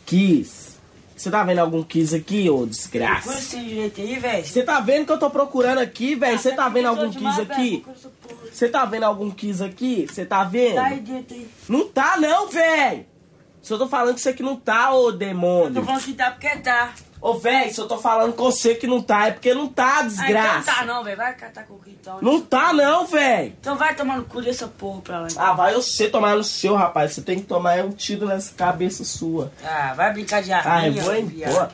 Kiss. 0.07 0.71
Você 1.17 1.31
tá 1.31 1.45
vendo 1.45 1.61
algum 1.61 1.85
Kiss 1.85 2.17
aqui, 2.17 2.51
ô 2.51 2.55
Procura 2.55 2.71
desgraça? 2.71 3.33
esse 3.35 3.61
direito 3.61 4.01
aí, 4.01 4.19
velho. 4.19 4.45
Você 4.45 4.65
tá 4.65 4.81
vendo 4.81 5.07
que 5.07 5.13
eu 5.13 5.19
tô 5.19 5.31
procurando 5.31 5.79
aqui, 5.79 6.17
véi? 6.17 6.37
Você 6.37 6.51
tá 6.51 6.69
vendo 6.69 6.87
algum 6.87 7.13
Kiss 7.13 7.41
aqui? 7.41 7.79
Procura 7.79 7.95
porra. 8.01 8.20
Você 8.53 8.69
tá 8.69 8.85
vendo 8.85 9.05
algum 9.05 9.31
Kiss 9.31 9.63
aqui? 9.63 10.07
Você 10.11 10.25
tá 10.27 10.45
vendo? 10.45 10.75
Tá 10.77 10.85
aí 10.87 11.01
dentro 11.01 11.37
aí. 11.37 11.49
Não 11.69 11.87
tá 11.89 12.17
não, 12.19 12.49
véi. 12.49 13.07
Se 13.63 13.73
eu 13.73 13.79
tô 13.79 13.87
falando 13.89 14.15
que 14.15 14.21
isso 14.21 14.29
aqui 14.29 14.43
não 14.43 14.57
tá, 14.57 14.91
ô 14.93 15.09
Eu 15.09 15.13
tô 15.13 15.19
demônio. 15.19 15.85
falando 15.85 16.03
que 16.03 16.13
tá 16.15 16.31
porque 16.31 16.57
tá. 16.57 16.93
Ô, 17.21 17.35
véi, 17.35 17.71
se 17.71 17.79
eu 17.79 17.87
tô 17.87 17.99
falando 17.99 18.33
com 18.33 18.45
você 18.45 18.75
que 18.75 18.87
não 18.87 19.03
tá, 19.03 19.27
é 19.29 19.33
porque 19.33 19.53
não 19.53 19.67
tá, 19.69 19.85
Ah, 19.85 20.01
então 20.01 20.03
não 20.05 20.09
desgraça. 20.25 20.73
tá 20.73 20.85
não, 20.87 21.05
velho. 21.05 21.17
Vai 21.19 21.35
catar 21.35 21.65
com 21.65 21.75
o 21.75 21.81
então. 21.87 22.19
Não 22.23 22.41
tá 22.41 22.73
não, 22.73 23.07
véi. 23.07 23.55
Então 23.61 23.77
vai 23.77 23.95
tomar 23.95 24.17
no 24.17 24.25
cu 24.25 24.41
dessa 24.41 24.67
porra 24.67 25.03
pra 25.03 25.21
lá. 25.21 25.29
Ah, 25.37 25.53
vai 25.53 25.75
você 25.75 26.09
tomar 26.09 26.35
no 26.35 26.43
seu, 26.43 26.75
rapaz. 26.75 27.13
Você 27.13 27.21
tem 27.21 27.39
que 27.39 27.45
tomar 27.45 27.77
é 27.77 27.85
um 27.85 27.91
tiro 27.93 28.27
nessa 28.27 28.55
cabeça 28.55 29.05
sua. 29.05 29.53
Ah, 29.63 29.93
vai 29.95 30.11
brincar 30.15 30.43
de 30.43 30.51
Ah, 30.51 30.63
eu 30.65 30.71
arminha, 30.71 31.03
vou 31.03 31.15
embora. 31.15 31.73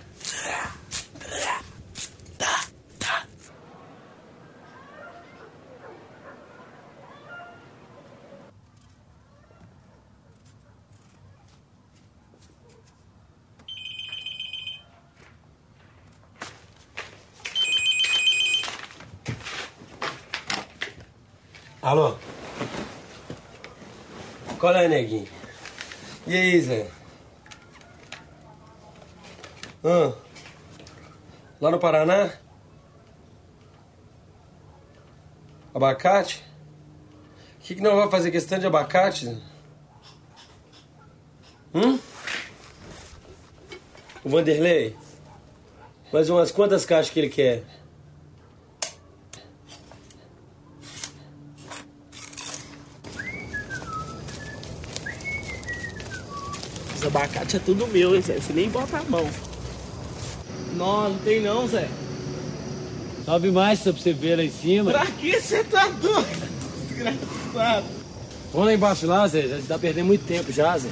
Alô? 21.87 22.17
Qual 24.59 24.75
é, 24.75 24.89
neguinho? 24.89 25.29
E 26.27 26.35
aí, 26.35 26.61
Zé? 26.61 26.91
Hã? 29.85 30.13
Lá 31.61 31.71
no 31.71 31.79
Paraná? 31.79 32.33
Abacate? 35.73 36.43
O 37.61 37.63
que, 37.63 37.77
que 37.77 37.81
nós 37.81 37.95
vamos 37.95 38.11
fazer 38.11 38.33
questão 38.33 38.59
de 38.59 38.67
abacate? 38.67 39.41
Hum? 41.73 42.01
O 44.25 44.29
Vanderlei? 44.29 44.97
Mais 46.13 46.29
umas 46.31 46.51
quantas 46.51 46.85
caixas 46.85 47.13
que 47.13 47.21
ele 47.21 47.29
quer? 47.29 47.63
Abacate 57.17 57.57
é 57.57 57.59
tudo 57.59 57.87
meu, 57.89 58.15
hein, 58.15 58.23
Zé? 58.23 58.35
Você 58.35 58.53
nem 58.53 58.69
bota 58.69 58.99
a 58.99 59.03
mão. 59.05 59.29
Não, 60.75 61.11
não 61.11 61.19
tem 61.19 61.41
não, 61.41 61.67
Zé. 61.67 61.89
Sobe 63.25 63.51
mais 63.51 63.81
pra 63.81 63.93
você 63.93 64.13
ver 64.13 64.37
lá 64.37 64.45
em 64.45 64.51
cima. 64.51 64.93
Pra 64.93 65.07
que 65.07 65.41
você 65.41 65.65
tá 65.65 65.89
doido? 65.89 66.49
Desgraçado. 66.89 67.87
Vamos 68.53 68.67
lá 68.69 68.75
embaixo 68.75 69.07
lá, 69.07 69.27
Zé. 69.27 69.49
Já 69.49 69.59
tá 69.67 69.79
perdendo 69.79 70.07
muito 70.07 70.27
tempo 70.27 70.53
já, 70.53 70.77
Zé. 70.77 70.89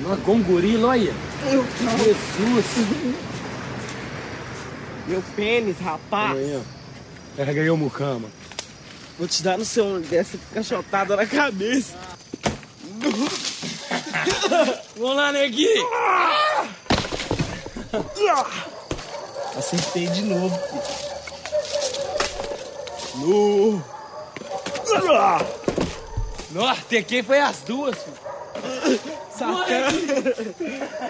Não, 0.00 0.16
como 0.18 0.42
gorila, 0.42 0.88
olha. 0.88 1.12
Jesus. 1.44 2.64
Meu 5.06 5.22
pênis, 5.36 5.78
rapaz. 5.78 6.36
Aí, 6.36 6.56
ó. 6.56 6.60
Pega 7.36 7.60
aí 7.60 7.70
o 7.70 7.76
mucama. 7.76 8.28
Vou 9.18 9.28
te 9.28 9.42
dar 9.42 9.56
no 9.56 9.64
seu 9.64 10.00
dessa 10.00 10.38
cachotada 10.52 11.16
na 11.16 11.26
cabeça. 11.26 11.94
Vamos 14.96 15.16
lá, 15.16 15.32
neguinho. 15.32 15.86
Acertei 19.56 20.06
de 20.08 20.22
novo. 20.22 20.58
No. 23.16 23.82
Nossa, 26.52 27.02
quem 27.02 27.22
foi 27.22 27.40
as 27.40 27.58
duas, 27.62 27.96
filho. 27.96 28.16
Sacana. 29.36 29.88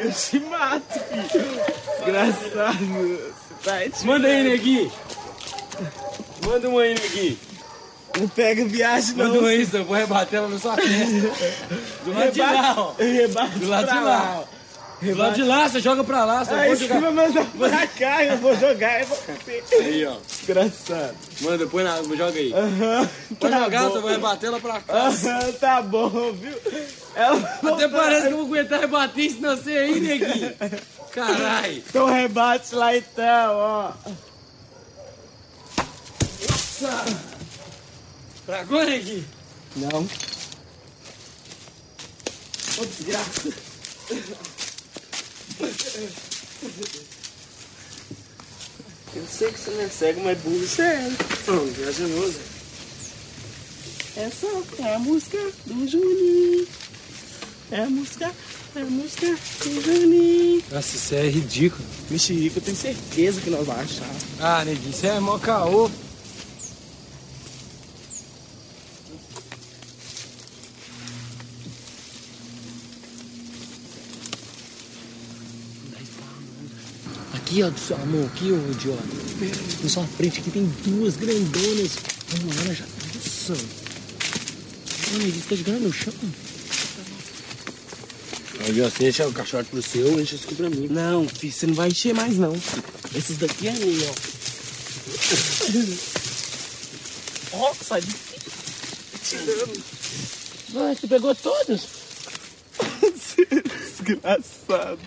Eu 0.00 0.12
te 0.12 0.40
mato, 0.40 1.00
filho. 1.30 1.60
Desgraçado. 2.04 2.78
Você 2.78 3.54
tá 3.64 3.72
aí, 3.74 3.90
te- 3.90 4.06
Manda 4.06 4.28
aí, 4.28 4.42
neguinho. 4.44 4.92
Manda 6.44 6.68
uma 6.68 6.82
aí, 6.82 6.94
neguinho. 6.94 7.38
Não 8.18 8.28
pega 8.28 8.64
viagem, 8.64 9.14
não. 9.16 9.44
Aí, 9.44 9.64
senão 9.66 9.80
eu 9.80 9.86
vou 9.86 9.96
rebater 9.96 10.38
ela 10.38 10.48
na 10.48 10.58
sua 10.58 10.74
testa. 10.76 11.32
Do 12.04 12.12
lado 12.14 12.32
de 12.32 12.40
lá, 12.40 12.74
ó. 12.78 12.94
Eu 12.98 13.12
rebato 13.12 13.58
Do 13.58 13.68
lado 13.68 13.86
de 13.88 13.98
lá. 14.00 14.44
Do 15.02 15.14
lado 15.14 15.34
de 15.34 15.42
lá, 15.42 15.68
você 15.68 15.78
joga 15.80 16.02
pra 16.02 16.24
lá. 16.24 16.42
Você 16.44 16.54
Aí 16.54 16.68
pode 16.70 16.86
você 16.88 16.98
vai 17.00 17.10
mandar 17.12 17.44
pra 17.44 17.86
cá, 17.86 18.24
eu 18.24 18.38
vou 18.38 18.56
jogar 18.56 19.02
e 19.02 19.04
vou. 19.04 19.18
Aí, 19.78 20.06
ó. 20.06 20.16
Desgraçado. 20.26 21.14
Manda, 21.42 21.66
põe 21.66 21.84
na... 21.84 21.96
Joga 22.02 22.38
aí. 22.38 22.52
Aham. 22.54 23.08
Pode 23.38 23.52
Tá 23.52 23.62
jogar, 23.64 23.82
bom. 23.82 23.90
você 23.90 24.00
vai 24.00 24.12
rebater 24.12 24.48
ela 24.48 24.60
pra 24.60 24.80
cá. 24.80 24.94
Aham, 24.94 25.52
tá 25.60 25.82
bom, 25.82 26.32
viu? 26.32 26.58
Ela 27.14 27.58
Até 27.74 27.88
parece 27.88 28.26
que 28.28 28.32
eu 28.32 28.36
vou 28.38 28.46
aguentar 28.46 28.80
rebater 28.80 29.24
isso 29.24 29.40
não 29.42 29.62
sei 29.62 29.76
aí, 29.76 30.00
neguinho. 30.00 30.52
Caralho. 31.12 31.82
Então 31.88 32.06
rebate 32.06 32.74
lá 32.74 32.96
então, 32.96 33.54
ó. 33.54 33.92
Tragou, 38.46 38.84
neguinho? 38.84 39.24
Não. 39.74 40.08
Ô, 42.78 42.84
desgraça. 42.86 43.48
Eu 49.16 49.26
sei 49.26 49.50
que 49.50 49.58
você 49.58 49.70
não 49.72 49.80
é 49.80 49.88
cego, 49.88 50.20
mas 50.22 50.38
burro 50.38 50.58
você 50.60 50.82
é. 50.82 51.12
Não, 51.48 51.66
viajoso. 51.66 52.38
Essa 54.16 54.46
é 54.78 54.94
a 54.94 54.98
música 55.00 55.38
do 55.66 55.88
Juninho. 55.88 56.68
É 57.72 57.80
a 57.80 57.86
música, 57.90 58.32
é 58.76 58.80
a 58.80 58.84
música 58.84 59.26
do 59.64 59.82
Juninho. 59.82 60.62
Nossa, 60.70 60.96
isso 60.96 61.14
é 61.16 61.28
ridículo. 61.28 61.84
Mexerica, 62.08 62.58
eu 62.58 62.62
tenho 62.62 62.76
certeza 62.76 63.40
que 63.40 63.50
nós 63.50 63.66
vamos 63.66 63.82
achar. 63.82 64.14
Ah, 64.38 64.64
neguinho, 64.64 64.90
isso 64.90 65.04
é 65.04 65.18
mó 65.18 65.36
caô. 65.36 65.90
Aqui, 77.56 77.62
ó, 77.62 77.70
do 77.70 77.80
seu 77.80 77.96
amor, 77.96 78.26
aqui, 78.26 78.52
ô 78.52 78.70
idiota. 78.70 79.02
Na 79.82 79.88
sua 79.88 80.06
frente 80.06 80.40
aqui 80.40 80.50
tem 80.50 80.66
duas 80.84 81.16
grandonas. 81.16 81.96
Lá, 82.44 82.62
ela 82.62 82.74
já 82.74 82.84
tá 82.84 82.90
Nossa. 83.14 83.54
Olha, 85.14 85.22
ele 85.22 85.42
tá 85.48 85.56
jogando 85.56 85.80
no 85.84 85.92
chão. 85.92 86.12
Aí, 88.60 88.72
você 88.78 89.08
enche 89.08 89.22
o 89.22 89.32
caixote 89.32 89.70
pro 89.70 89.82
seu, 89.82 90.20
enche 90.20 90.34
isso 90.34 90.44
aqui 90.44 90.54
pra 90.54 90.68
mim. 90.68 90.86
Não, 90.90 91.26
filho, 91.26 91.50
você 91.50 91.66
não 91.66 91.72
vai 91.72 91.88
encher 91.88 92.14
mais 92.14 92.36
não. 92.36 92.52
Esses 93.14 93.38
daqui 93.38 93.68
é 93.68 93.72
meu, 93.72 94.06
ó. 94.06 94.14
Ó, 97.56 97.74
sai 97.82 98.02
de 98.02 98.14
tirando. 99.24 99.82
Você 100.74 101.06
pegou 101.06 101.34
todos? 101.34 101.95
Desgraçado. 103.36 104.98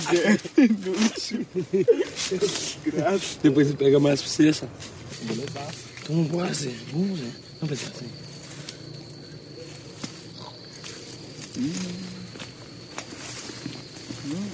Zé, 0.00 0.38
inútil. 0.58 1.46
Desgraça. 2.30 3.38
Depois 3.42 3.68
você 3.68 3.74
pega 3.74 4.00
mais 4.00 4.20
pra 4.20 4.30
você, 4.30 4.52
sabe? 4.52 4.72
Então 6.02 6.16
vambora, 6.16 6.52
Zé. 6.52 6.70
Vamos, 6.92 7.20
Zé. 7.20 7.26
Vamos 7.60 7.80
pensar 7.80 7.92
assim. 7.96 8.10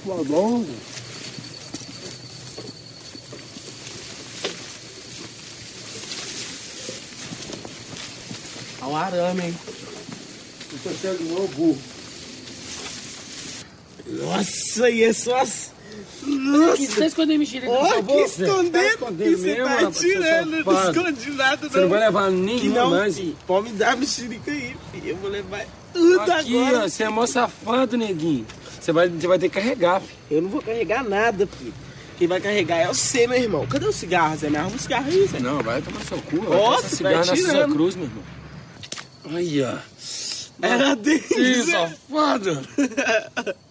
Tá 0.05 0.15
bom, 0.23 0.65
Olha 8.81 8.91
o 8.91 8.95
arame, 8.95 9.43
hein? 9.43 9.55
Você 10.71 10.93
chega 10.95 11.15
de 11.15 11.23
novo, 11.25 11.47
burro. 11.49 11.98
Nossa, 14.09 14.89
e 14.89 15.03
é 15.03 15.13
só 15.13 15.37
as... 15.41 15.71
Que 16.23 16.29
Nossa! 16.35 16.77
você 16.77 16.99
tá 16.99 17.05
escondendo 17.07 17.39
mexerica 17.39 17.71
Ó, 17.71 17.81
na 17.83 17.89
sua 17.89 18.03
que? 18.03 18.27
Zé? 18.27 18.43
escondendo, 18.45 18.71
Tá 18.71 18.79
que 18.79 18.87
escondendo 18.87 19.37
você 19.37 19.45
mesmo, 19.45 19.65
tá 19.65 19.91
tirando, 19.91 20.59
esconde 20.59 21.31
nada, 21.31 21.69
Você 21.69 21.79
não 21.79 21.89
vai 21.89 21.99
levar 21.99 22.29
Que 22.29 22.35
nenhuma 22.35 22.75
não, 22.81 22.89
mais. 22.91 23.15
filho. 23.17 23.37
Pode 23.47 23.69
me 23.71 23.77
dar 23.77 23.93
a 23.93 23.95
mexerica 23.95 24.51
aí, 24.51 24.75
filho. 24.91 25.07
Eu 25.09 25.15
vou 25.17 25.29
levar 25.29 25.65
tudo 25.93 26.19
Aqui, 26.31 26.57
agora. 26.57 26.79
ó, 26.85 26.89
você 26.89 27.03
é 27.03 27.09
mó 27.09 27.25
safado, 27.25 27.97
neguinho. 27.97 28.45
Você 28.79 28.91
vai, 28.91 29.07
você 29.09 29.27
vai 29.27 29.39
ter 29.39 29.49
que 29.49 29.55
carregar, 29.55 30.01
filho. 30.01 30.19
Eu 30.29 30.41
não 30.41 30.49
vou 30.49 30.61
carregar 30.61 31.03
nada, 31.03 31.47
filho. 31.47 31.73
Quem 32.17 32.27
vai 32.27 32.41
carregar 32.41 32.77
é 32.79 32.87
você, 32.87 33.25
meu 33.25 33.37
irmão. 33.37 33.65
Cadê 33.65 33.85
o 33.87 33.93
cigarro, 33.93 34.35
Zé? 34.37 34.49
Me 34.49 34.57
arruma 34.57 34.75
um 34.75 34.79
cigarro 34.79 35.07
aí, 35.07 35.25
Zé. 35.25 35.39
Não, 35.39 35.61
vai 35.63 35.81
tomar 35.81 36.01
seu 36.01 36.17
cu. 36.21 36.35
Nossa, 36.43 36.81
vai 36.81 36.89
cigarra 36.89 37.17
na 37.17 37.23
sua 37.23 37.35
tirando. 37.35 37.73
cruz, 37.73 37.95
meu 37.95 38.05
irmão. 38.05 38.23
Aí, 39.37 39.63
ó. 39.63 39.73
Era 40.61 40.95
dele, 40.95 41.19
Que 41.19 41.61
Zé. 41.63 41.71
safado. 41.71 42.59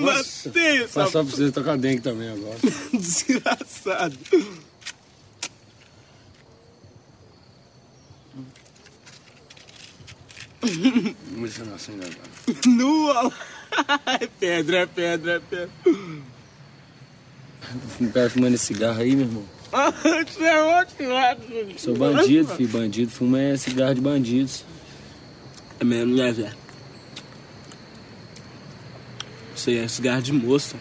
Nossa. 0.00 0.48
Matei 0.48 0.82
essa 0.82 1.06
só 1.06 1.24
pra 1.24 1.36
você 1.36 1.50
tocar 1.52 1.76
dengue 1.76 2.02
também 2.02 2.28
agora. 2.28 2.58
desgraçado. 2.92 4.18
Deixa 10.60 11.64
não 11.64 11.74
assim 11.74 11.94
agora. 11.94 12.58
Nua. 12.66 13.32
É 14.20 14.26
pedra, 14.26 14.78
é 14.78 14.86
pedra, 14.86 15.32
é 15.34 15.40
pedra. 15.40 15.70
Não 18.00 18.10
pega 18.10 18.30
fumando 18.30 18.54
esse 18.54 18.66
cigarro 18.66 19.00
aí, 19.00 19.14
meu 19.14 19.26
irmão. 19.26 19.44
Isso 20.26 20.42
é 20.44 20.62
ótimo. 20.62 21.10
ótimo. 21.10 21.78
Sou 21.78 21.96
bandido, 21.96 22.54
filho. 22.54 22.68
Bandido 22.68 23.10
fuma 23.10 23.40
é 23.40 23.56
cigarro 23.56 23.94
de 23.94 24.00
bandidos. 24.00 24.64
É 25.78 25.84
mesmo, 25.84 26.16
né, 26.16 26.32
Zé? 26.32 26.52
Isso 29.58 29.70
aí 29.70 29.78
é 29.78 29.88
cigarro 29.88 30.22
de 30.22 30.32
moço. 30.32 30.76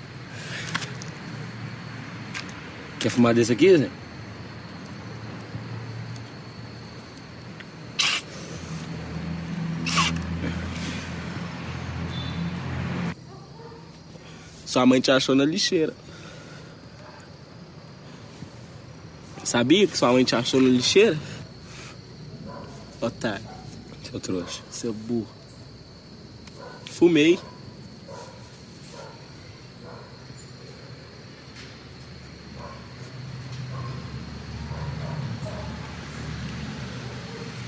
Quer 3.00 3.10
fumar 3.10 3.34
desse 3.34 3.52
aqui, 3.52 3.76
Zé? 3.76 3.90
Sua 14.64 14.86
mãe 14.86 15.02
te 15.02 15.10
achou 15.10 15.34
na 15.34 15.44
lixeira. 15.44 15.96
Sabia 19.44 19.88
que 19.88 19.98
sua 19.98 20.12
mãe 20.12 20.24
te 20.24 20.36
achou 20.36 20.62
na 20.62 20.70
lixeira? 20.70 21.18
Otário, 23.02 23.44
Seu 24.04 24.20
trouxa. 24.20 24.62
seu 24.70 24.94
burro. 24.94 25.28
Fumei. 26.92 27.40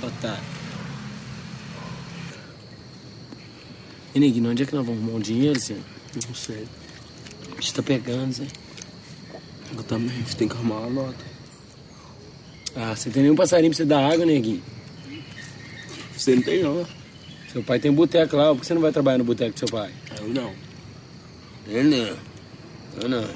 Otário. 0.02 0.44
E 4.14 4.20
neguinho, 4.20 4.50
onde 4.50 4.64
é 4.64 4.66
que 4.66 4.76
nós 4.76 4.86
vamos 4.86 5.02
arrumar 5.02 5.18
um 5.18 5.22
dinheiro, 5.22 5.60
Zé? 5.60 5.76
Não 6.28 6.34
sei. 6.34 6.68
A 7.52 7.62
gente 7.62 7.74
tá 7.74 7.84
pegando, 7.84 8.34
Zé. 8.34 8.48
Eu 9.76 9.84
também. 9.84 10.24
Você 10.24 10.36
tem 10.36 10.48
que 10.48 10.56
arrumar 10.56 10.80
uma 10.80 11.04
nota. 11.04 11.26
Ah, 12.76 12.96
você 12.96 13.10
tem 13.10 13.24
nenhum 13.24 13.36
passarinho 13.36 13.72
pra 13.72 13.78
você 13.78 13.86
dar 13.86 14.12
água, 14.12 14.26
neguinho? 14.26 14.62
Você 16.16 16.36
não 16.36 16.42
tem 16.42 16.64
não. 16.64 16.86
Seu 17.52 17.64
pai 17.64 17.80
tem 17.80 17.92
boteco 17.92 18.36
lá, 18.36 18.54
por 18.54 18.62
que 18.62 18.68
você 18.68 18.74
não 18.74 18.82
vai 18.82 18.92
trabalhar 18.92 19.18
no 19.18 19.24
boteco 19.24 19.54
do 19.54 19.60
seu 19.60 19.68
pai? 19.68 19.92
Eu 20.20 20.28
não. 20.28 20.54
É 21.72 21.84
não. 21.84 22.18
É 23.04 23.08
não. 23.08 23.28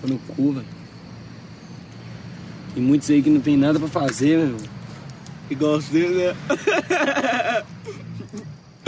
Tô 0.00 0.08
no 0.08 0.18
cu, 0.18 0.52
velho. 0.52 0.66
Tem 2.74 2.82
muitos 2.82 3.10
aí 3.10 3.22
que 3.22 3.30
não 3.30 3.40
tem 3.40 3.56
nada 3.56 3.78
pra 3.78 3.88
fazer, 3.88 4.38
meu 4.38 4.46
irmão. 4.46 4.72
Gosto 5.52 5.92
dele, 5.92 6.14
né? 6.14 6.36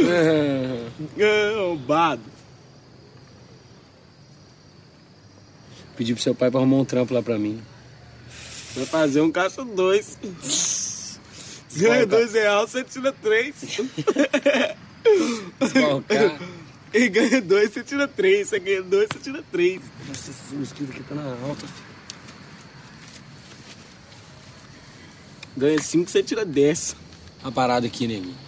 É, 0.07 1.55
Arrombado. 1.55 2.23
Pedi 5.97 6.13
pro 6.15 6.23
seu 6.23 6.35
pai 6.35 6.51
pra 6.51 6.61
arrumar 6.61 6.79
um 6.79 6.85
trampo 6.85 7.15
lá 7.15 7.23
pra 7.23 7.39
mim. 7.39 7.63
Vai 8.75 8.87
fazer 8.87 9.21
um 9.21 9.31
caixa 9.31 9.65
dois. 9.65 10.19
Ganha 11.77 12.07
dois 12.07 12.33
reais, 12.33 12.71
você 12.71 12.85
tira 12.85 13.13
três. 13.13 13.55
E 16.93 17.09
ganha 17.09 17.41
dois, 17.41 17.71
você 17.71 17.83
tira 17.83 18.09
três. 18.09 18.49
Você 18.49 18.59
ganha 18.59 18.83
dois, 18.83 19.09
você 19.13 19.19
tira 19.19 19.45
três. 19.51 19.83
Nossa, 20.09 20.31
esse 20.31 20.55
mosquito 20.55 20.91
aqui 20.91 21.03
tá 21.05 21.15
na 21.15 21.31
alta, 21.47 21.67
filho. 21.67 21.95
Ganha 25.57 25.81
cinco, 25.81 26.11
você 26.11 26.23
tira 26.23 26.45
dez. 26.45 26.97
Uma 27.43 27.53
parada 27.53 27.87
aqui, 27.87 28.07
neguinho. 28.09 28.44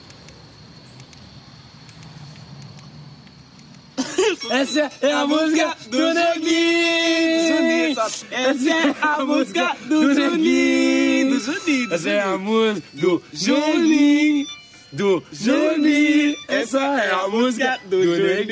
Essa 4.51 4.91
é 5.01 5.13
a 5.13 5.27
música 5.27 5.77
do 5.89 6.15
Neguinho! 6.15 7.97
Essa 7.99 8.71
é 8.71 8.95
a 9.01 9.25
música 9.25 9.77
do 9.87 10.15
Juninho. 10.15 11.31
Do 11.31 11.41
Juninho. 11.41 11.93
Essa 11.93 12.11
é 12.11 12.21
a 12.21 12.39
música 12.39 12.91
do 12.95 13.23
Juninho! 13.33 14.47
Do 14.93 15.23
Juninho! 15.33 16.37
Essa 16.49 16.79
é 16.79 17.11
a 17.13 17.29
música 17.29 17.81
do 17.87 17.99
Neguinho! 17.99 18.47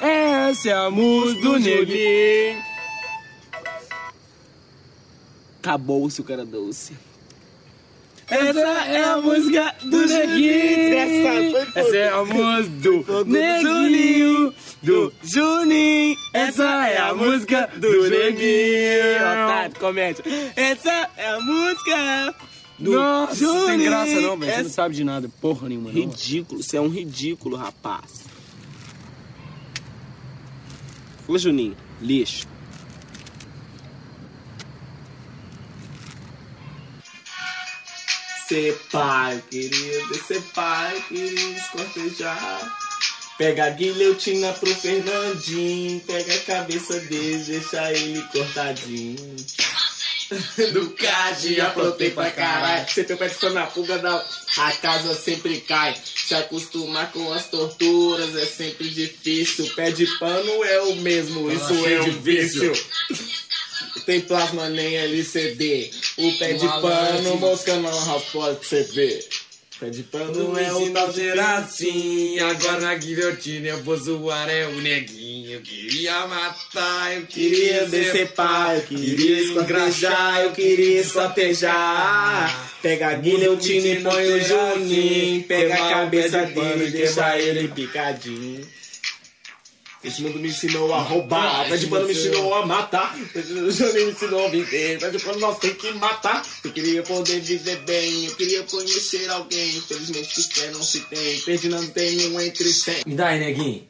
Essa 0.00 0.68
é 0.68 0.72
a 0.72 0.90
música 0.90 1.40
do 1.42 1.58
Neguinho! 1.58 2.62
Acabou-se 5.60 6.20
o 6.20 6.24
cara 6.24 6.44
doce. 6.44 7.11
Essa 8.32 8.60
é 8.60 9.04
a 9.04 9.16
música 9.18 9.74
do 9.84 10.06
Neguinho! 10.06 11.56
Essa 11.74 11.96
é 11.96 12.08
a 12.08 12.24
música 12.24 12.70
do 12.80 13.24
Neguinho! 13.26 14.54
Do 14.82 15.12
Juninho! 15.22 16.16
Essa 16.32 16.88
é 16.88 16.98
a 16.98 17.14
música 17.14 17.70
do 17.76 18.08
Neguinho! 18.08 19.16
Otário, 19.16 19.78
comédia. 19.78 20.24
Essa 20.56 21.10
é 21.16 21.28
a 21.28 21.40
música 21.40 22.34
do 22.78 22.92
Nossa, 22.92 23.34
Juninho. 23.34 23.66
tem 23.66 23.78
graça 23.84 24.20
não, 24.22 24.38
velho. 24.38 24.52
Você 24.54 24.62
não 24.62 24.70
sabe 24.70 24.94
de 24.94 25.04
nada, 25.04 25.30
porra 25.40 25.68
nenhuma. 25.68 25.90
Não. 25.92 26.00
Ridículo, 26.00 26.62
você 26.62 26.78
é 26.78 26.80
um 26.80 26.88
ridículo, 26.88 27.56
rapaz. 27.56 28.24
Ô, 31.28 31.36
Juninho, 31.36 31.76
lixo. 32.00 32.46
Ser 38.52 38.78
pai, 38.92 39.42
querido, 39.50 40.14
ser 40.26 40.42
pai, 40.54 41.02
querido, 41.08 41.56
escortejar. 41.56 42.78
Pega 43.38 43.64
a 43.64 43.70
guilhotina 43.70 44.52
pro 44.52 44.74
Fernandinho, 44.74 45.98
pega 46.00 46.34
a 46.34 46.40
cabeça 46.40 47.00
dele, 47.00 47.42
deixa 47.44 47.90
ele 47.94 48.20
cortadinho. 48.30 49.36
Do 50.74 50.90
CAD, 50.90 51.62
aprontei 51.62 52.10
pra 52.10 52.30
caralho. 52.30 52.86
Você 52.86 53.04
tem 53.04 53.16
pé 53.16 53.28
de 53.28 53.48
na 53.54 53.66
fuga 53.68 53.96
da. 53.98 54.22
A 54.58 54.72
casa 54.72 55.14
sempre 55.14 55.62
cai. 55.62 55.96
Se 56.04 56.34
acostumar 56.34 57.10
com 57.10 57.32
as 57.32 57.48
torturas 57.48 58.36
é 58.36 58.44
sempre 58.44 58.90
difícil. 58.90 59.72
Pé 59.74 59.90
de 59.90 60.06
pano 60.18 60.62
é 60.62 60.80
o 60.82 60.96
mesmo, 60.96 61.50
isso 61.50 61.86
é 61.86 62.02
um 62.02 62.20
vício. 62.20 62.70
Tem 64.04 64.20
plasma 64.20 64.68
nem 64.68 64.96
LCD. 64.96 65.90
O 66.18 66.32
pé 66.38 66.52
de 66.54 66.66
pano, 66.66 67.36
mosca 67.36 67.76
não 67.76 68.20
pode 68.32 68.66
você 68.66 68.82
ver. 68.84 69.28
Pé 69.78 69.90
de 69.90 70.02
pano 70.04 70.56
é 70.56 70.72
o 70.72 70.90
tal 70.92 71.10
assim, 71.56 72.38
agora 72.38 72.80
na 72.80 72.94
guilhotina 72.94 73.68
eu 73.68 73.82
vou 73.82 73.96
zoar, 73.96 74.48
é 74.48 74.66
o 74.66 74.80
neguinho. 74.80 75.50
Eu 75.50 75.60
queria 75.60 76.26
matar, 76.26 77.16
eu 77.16 77.26
Queria 77.26 77.86
descer 77.86 78.32
pai, 78.32 78.78
eu 78.78 78.82
queria 78.82 79.42
esquartejar, 79.42 80.40
eu 80.42 80.52
queria 80.52 81.00
esquartejar. 81.00 82.70
Pega 82.80 83.08
a 83.08 83.14
guilhotina 83.14 83.88
e 83.88 84.00
põe 84.02 84.32
o 84.32 84.44
Juninho. 84.44 85.42
Pega 85.44 85.74
a 85.74 85.88
cabeça 85.88 86.46
dele 86.46 86.86
e 86.86 86.90
deixa 86.90 87.38
ele 87.38 87.68
picadinho. 87.68 88.81
Esse 90.04 90.20
mundo 90.22 90.40
me 90.40 90.48
ensinou 90.48 90.92
a 90.92 91.00
roubar, 91.00 91.68
pé 91.68 91.76
de 91.76 91.86
pano 91.86 92.06
me 92.06 92.12
ensinou 92.12 92.52
a 92.54 92.66
matar. 92.66 93.16
O 93.16 93.70
Juninho 93.70 94.06
me 94.06 94.12
ensinou 94.12 94.46
a 94.46 94.48
viver, 94.48 94.98
pé 94.98 95.10
de 95.10 95.18
pano 95.20 95.38
nós 95.38 95.58
tem 95.58 95.74
que 95.74 95.92
matar. 95.92 96.44
Eu 96.64 96.72
queria 96.72 97.02
poder 97.04 97.40
viver 97.40 97.76
bem, 97.84 98.24
eu 98.26 98.34
queria 98.34 98.64
conhecer 98.64 99.30
alguém. 99.30 99.76
Infelizmente 99.76 100.28
que 100.34 100.54
fé 100.54 100.70
não 100.72 100.82
se 100.82 101.02
tem, 101.02 101.38
Ferdinando 101.38 101.88
tem 101.92 102.32
um 102.32 102.40
entre 102.40 102.72
cem. 102.72 103.02
Me 103.06 103.14
dá 103.14 103.28
aí, 103.28 103.38
neguinho. 103.38 103.86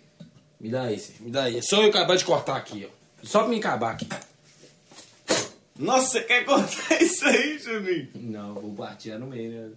Me 0.60 0.68
dá 0.68 0.82
aí, 0.82 0.98
cê. 0.98 1.12
me 1.20 1.30
dá 1.30 1.44
aí. 1.44 1.56
É 1.56 1.62
só 1.62 1.82
eu 1.82 1.88
acabar 1.88 2.14
de 2.14 2.24
cortar 2.26 2.56
aqui, 2.56 2.86
ó. 2.86 2.90
Só 3.26 3.40
pra 3.40 3.48
me 3.48 3.56
acabar 3.56 3.92
aqui. 3.92 4.06
Nossa, 5.78 6.10
você 6.10 6.20
quer 6.20 6.44
cortar 6.44 7.00
isso 7.02 7.24
aí, 7.24 7.58
Juninho? 7.58 8.08
Não, 8.16 8.54
vou 8.54 8.74
partir 8.74 9.18
no 9.18 9.28
meio, 9.28 9.50
né? 9.50 9.70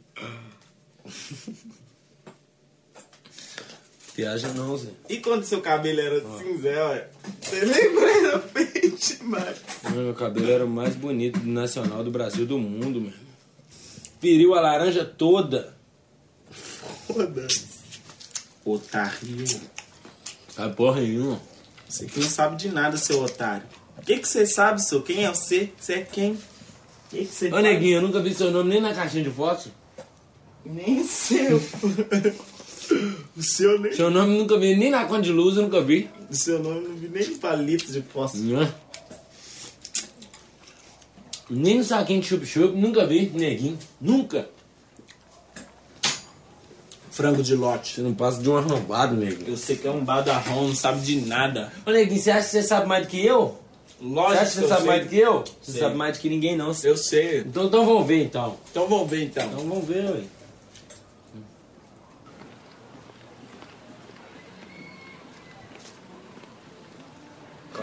Viaja 4.15 4.47
não, 4.49 4.77
Zé. 4.77 4.87
E 5.09 5.17
quando 5.17 5.43
seu 5.43 5.61
cabelo 5.61 5.99
era 5.99 6.17
assim, 6.19 6.57
Zé, 6.61 6.81
olha? 6.81 7.09
Você 7.41 7.65
lembra? 7.65 8.09
Era 8.09 8.39
feio 8.39 8.97
demais. 8.97 9.57
Meu 9.91 10.13
cabelo 10.13 10.49
era 10.49 10.65
o 10.65 10.69
mais 10.69 10.95
bonito 10.95 11.39
do 11.39 11.49
nacional 11.49 12.01
do 12.01 12.11
Brasil 12.11 12.45
do 12.45 12.57
mundo, 12.57 13.01
meu. 13.01 13.13
Feriu 14.21 14.55
a 14.55 14.61
laranja 14.61 15.03
toda. 15.03 15.75
Foda-se. 16.49 17.65
Otário. 18.63 19.61
Sabe 20.49 20.75
porra 20.75 21.01
nenhuma. 21.01 21.41
Você 21.87 22.05
que 22.05 22.19
não 22.19 22.29
sabe 22.29 22.55
de 22.55 22.69
nada, 22.69 22.95
seu 22.95 23.21
otário. 23.21 23.67
O 23.97 24.01
que 24.01 24.17
que 24.17 24.27
você 24.27 24.47
sabe, 24.47 24.81
seu? 24.81 25.01
Quem 25.01 25.25
é 25.25 25.29
você? 25.29 25.71
Você 25.77 25.93
é 25.93 26.01
quem? 26.01 26.31
O 26.31 26.39
que 27.09 27.25
que 27.25 27.53
Ô, 27.53 27.59
neguinho, 27.59 27.97
eu 27.97 28.01
nunca 28.01 28.21
vi 28.21 28.33
seu 28.33 28.49
nome 28.49 28.69
nem 28.69 28.81
na 28.81 28.93
caixinha 28.93 29.23
de 29.23 29.29
fotos. 29.29 29.67
Nem 30.65 31.03
seu. 31.03 31.61
o 33.35 33.43
seu 33.43 33.79
nem... 33.79 33.93
Seu 33.93 34.09
nome 34.09 34.37
nunca 34.37 34.57
vi, 34.57 34.75
nem 34.75 34.89
na 34.89 35.05
conta 35.05 35.21
de 35.23 35.31
luz 35.31 35.55
eu 35.57 35.63
nunca 35.63 35.81
vi. 35.81 36.09
O 36.29 36.35
seu 36.35 36.59
nome 36.59 36.83
eu 36.83 36.89
não 36.89 36.95
vi 36.95 37.07
nem 37.09 37.35
palito 37.37 37.91
de 37.91 38.01
fósforo. 38.01 38.43
Né? 38.43 38.73
Nem 41.49 41.77
no 41.77 41.83
saquinho 41.83 42.21
de 42.21 42.27
chup-chup, 42.27 42.75
nunca 42.75 43.05
vi, 43.05 43.31
neguinho. 43.33 43.77
Nunca. 44.01 44.49
Frango 47.11 47.43
de 47.43 47.55
lote. 47.55 47.95
Você 47.95 48.01
não 48.01 48.13
passa 48.13 48.41
de 48.41 48.49
um 48.49 48.57
arrombado, 48.57 49.15
neguinho. 49.15 49.51
Eu 49.51 49.57
sei 49.57 49.75
que 49.75 49.87
é 49.87 49.91
um 49.91 50.03
badarrão, 50.03 50.67
não 50.67 50.75
sabe 50.75 50.99
de 51.01 51.21
nada. 51.21 51.71
Ô, 51.85 51.91
neguinho, 51.91 52.19
você 52.19 52.31
acha 52.31 52.45
que 52.45 52.51
você 52.51 52.63
sabe 52.63 52.87
mais 52.87 53.05
do 53.05 53.09
que 53.09 53.25
eu? 53.25 53.57
Você 53.99 54.05
Lógico 54.05 54.41
acha 54.41 54.51
que 54.51 54.57
você 54.57 54.67
sabe 54.67 54.81
sei. 54.81 54.87
mais 54.89 55.03
do 55.03 55.09
que 55.09 55.17
eu? 55.17 55.43
Você 55.61 55.71
Sei. 55.71 55.81
sabe 55.81 55.95
mais 55.95 56.17
do 56.17 56.21
que 56.21 56.29
ninguém, 56.29 56.57
não. 56.57 56.75
Eu 56.83 56.97
sei. 56.97 57.39
Então, 57.39 57.65
então 57.67 57.85
vamos 57.85 58.05
ver, 58.05 58.23
então. 58.23 58.57
Então 58.69 58.87
vamos 58.87 59.09
ver, 59.09 59.23
então. 59.23 59.45
Então 59.45 59.59
vamos 59.59 59.87
ver, 59.87 60.03
ué. 60.03 60.21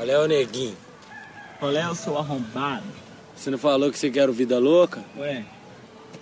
Qual 0.03 0.11
é 0.11 0.19
o 0.19 0.27
neguinho? 0.27 0.77
Qual 1.61 1.71
é 1.77 1.89
o 1.89 1.95
seu 1.95 2.19
arrombado? 2.19 2.83
Você 3.37 3.51
não 3.51 3.59
falou 3.59 3.89
que 3.89 3.97
você 3.97 4.11
quer 4.11 4.29
o 4.29 4.33
Vida 4.33 4.59
Louca? 4.59 5.05
Ué, 5.17 5.45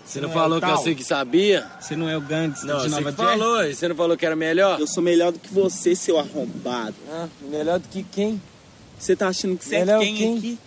Você 0.05 0.21
não, 0.21 0.29
Não 0.29 0.35
é 0.35 0.39
falou 0.39 0.59
o 0.59 0.61
que 0.61 0.69
eu 0.69 0.77
sei 0.77 0.95
que 0.95 1.03
sabia? 1.03 1.67
você 1.81 1.97
não 1.97 2.07
é 2.07 2.15
o 2.15 2.21
gangster 2.21 2.69
Não, 2.69 2.77
de 2.77 2.83
você 2.83 2.89
Nova 2.91 3.11
que 3.11 3.17
falou. 3.17 3.65
E 3.65 3.75
você 3.75 3.89
não 3.89 3.97
falou 3.97 4.19
que 4.19 4.27
era 4.27 4.37
melhor? 4.37 4.79
Eu 4.79 4.87
sou 4.87 5.03
melhor 5.03 5.33
do 5.33 5.39
que 5.39 5.49
você, 5.51 5.95
seu 5.97 6.19
arrombado. 6.19 6.95
Ah, 7.11 7.27
melhor 7.41 7.79
do 7.79 7.89
que 7.89 8.03
quem? 8.03 8.39
Você 8.99 9.17
tá 9.17 9.29
achando 9.29 9.57
que 9.57 9.65
você 9.65 9.77
é 9.77 9.79
Melhor 9.87 10.01
quem, 10.01 10.15
quem? 10.15 10.37
aqui? 10.37 10.59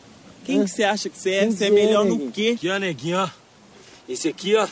Quem 0.43 0.61
Hã? 0.61 0.63
que 0.63 0.71
você 0.71 0.83
acha 0.83 1.07
que 1.07 1.17
você 1.19 1.29
é? 1.33 1.39
Quem 1.41 1.51
Você 1.51 1.65
é 1.65 1.67
é, 1.67 1.69
melhor 1.69 2.05
no 2.05 2.11
neguinho? 2.15 2.31
quê? 2.31 2.53
Aqui, 2.57 2.69
ó, 2.71 2.77
neguinho, 2.79 3.17
ó. 3.19 3.29
Esse 4.09 4.27
aqui, 4.27 4.55
ó. 4.55 4.67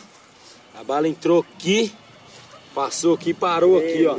A 0.79 0.83
bala 0.83 1.07
entrou 1.07 1.45
aqui, 1.57 1.93
passou 2.73 3.13
aqui, 3.13 3.35
parou 3.35 3.77
aqui, 3.77 4.03
ó. 4.07 4.17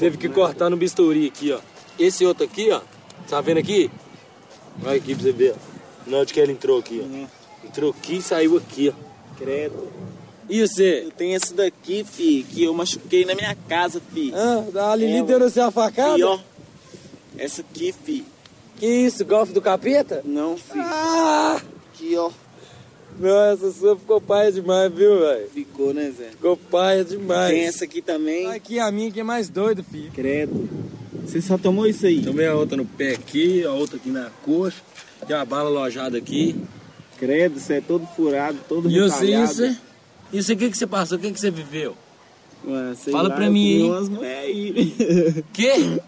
Teve 0.00 0.16
que 0.18 0.28
cortar 0.28 0.68
no 0.68 0.76
bisturi 0.76 1.28
aqui, 1.28 1.52
ó. 1.52 1.60
Esse 1.96 2.26
outro 2.26 2.42
aqui, 2.44 2.72
ó. 2.72 2.80
Tá 3.28 3.40
vendo 3.40 3.58
aqui? 3.58 3.90
Olha 4.84 4.96
aqui 4.96 5.14
pra 5.14 5.24
você 5.24 5.32
ver, 5.32 5.54
ó. 5.54 6.10
Na 6.10 6.18
onde 6.18 6.32
que 6.32 6.40
ele 6.40 6.52
entrou 6.52 6.78
aqui, 6.78 7.02
ó. 7.02 7.66
Entrou 7.66 7.90
aqui 7.90 8.16
e 8.16 8.22
saiu 8.22 8.56
aqui, 8.56 8.94
ó. 8.94 9.36
Credo. 9.36 9.88
E 10.48 10.60
você? 10.60 11.04
Eu 11.06 11.10
tenho 11.10 11.36
esse 11.36 11.52
daqui, 11.52 12.04
fi, 12.04 12.44
que 12.48 12.62
eu 12.64 12.72
machuquei 12.72 13.24
na 13.24 13.34
minha 13.34 13.56
casa, 13.68 14.00
fi. 14.12 14.32
Ah, 14.34 14.92
a 14.92 14.96
Lili 14.96 15.18
É, 15.18 15.22
deu 15.22 15.50
seu 15.50 15.64
a 15.64 15.70
facada? 15.70 16.14
Fi, 16.14 16.22
ó. 16.22 16.38
Essa 17.36 17.62
aqui, 17.62 17.92
fi. 17.92 18.24
Que 18.76 18.86
isso, 18.86 19.24
golfe 19.24 19.52
do 19.52 19.60
capeta? 19.60 20.22
Não, 20.24 20.56
fi. 20.56 20.78
Ah! 20.78 21.60
Aqui, 21.92 22.16
ó. 22.16 22.30
Nossa, 23.18 23.72
sua 23.72 23.96
ficou 23.96 24.20
paia 24.20 24.52
demais, 24.52 24.92
viu, 24.92 25.20
velho? 25.20 25.48
Ficou, 25.48 25.94
né, 25.94 26.12
Zé? 26.16 26.30
Ficou 26.30 26.56
paia 26.56 27.04
demais. 27.04 27.50
Tem 27.50 27.64
essa 27.66 27.84
aqui 27.84 28.02
também. 28.02 28.46
Aqui 28.52 28.78
a 28.78 28.90
minha 28.92 29.10
que 29.10 29.20
é 29.20 29.24
mais 29.24 29.48
doido, 29.48 29.82
filho. 29.82 30.10
Credo. 30.12 30.68
Você 31.24 31.40
só 31.40 31.56
tomou 31.58 31.86
isso 31.86 32.06
aí? 32.06 32.22
Tomei 32.22 32.46
a 32.46 32.54
outra 32.54 32.76
no 32.76 32.84
pé 32.84 33.12
aqui, 33.14 33.64
a 33.64 33.72
outra 33.72 33.96
aqui 33.96 34.10
na 34.10 34.30
coxa. 34.44 34.80
Tem 35.26 35.34
uma 35.34 35.44
bala 35.44 35.68
alojada 35.68 36.16
aqui. 36.18 36.54
Credo, 37.18 37.58
você 37.58 37.74
é 37.74 37.80
todo 37.80 38.06
furado, 38.14 38.58
todo 38.68 38.90
E 38.90 39.00
você, 39.00 39.26
retalhado. 39.26 39.52
isso? 39.66 39.80
Isso 40.32 40.52
aqui 40.52 40.70
que 40.70 40.76
você 40.76 40.86
passou, 40.86 41.16
o 41.16 41.20
que, 41.20 41.32
que 41.32 41.40
você 41.40 41.50
viveu? 41.50 41.96
Ué, 42.66 42.94
sei 42.96 43.12
Fala 43.12 43.28
lá, 43.28 43.34
pra 43.36 43.48
mim, 43.48 43.66
hein? 43.82 43.90
umas 43.90 44.08
mulheres 44.08 44.44
aí. 44.56 45.44
Quê? 45.52 45.72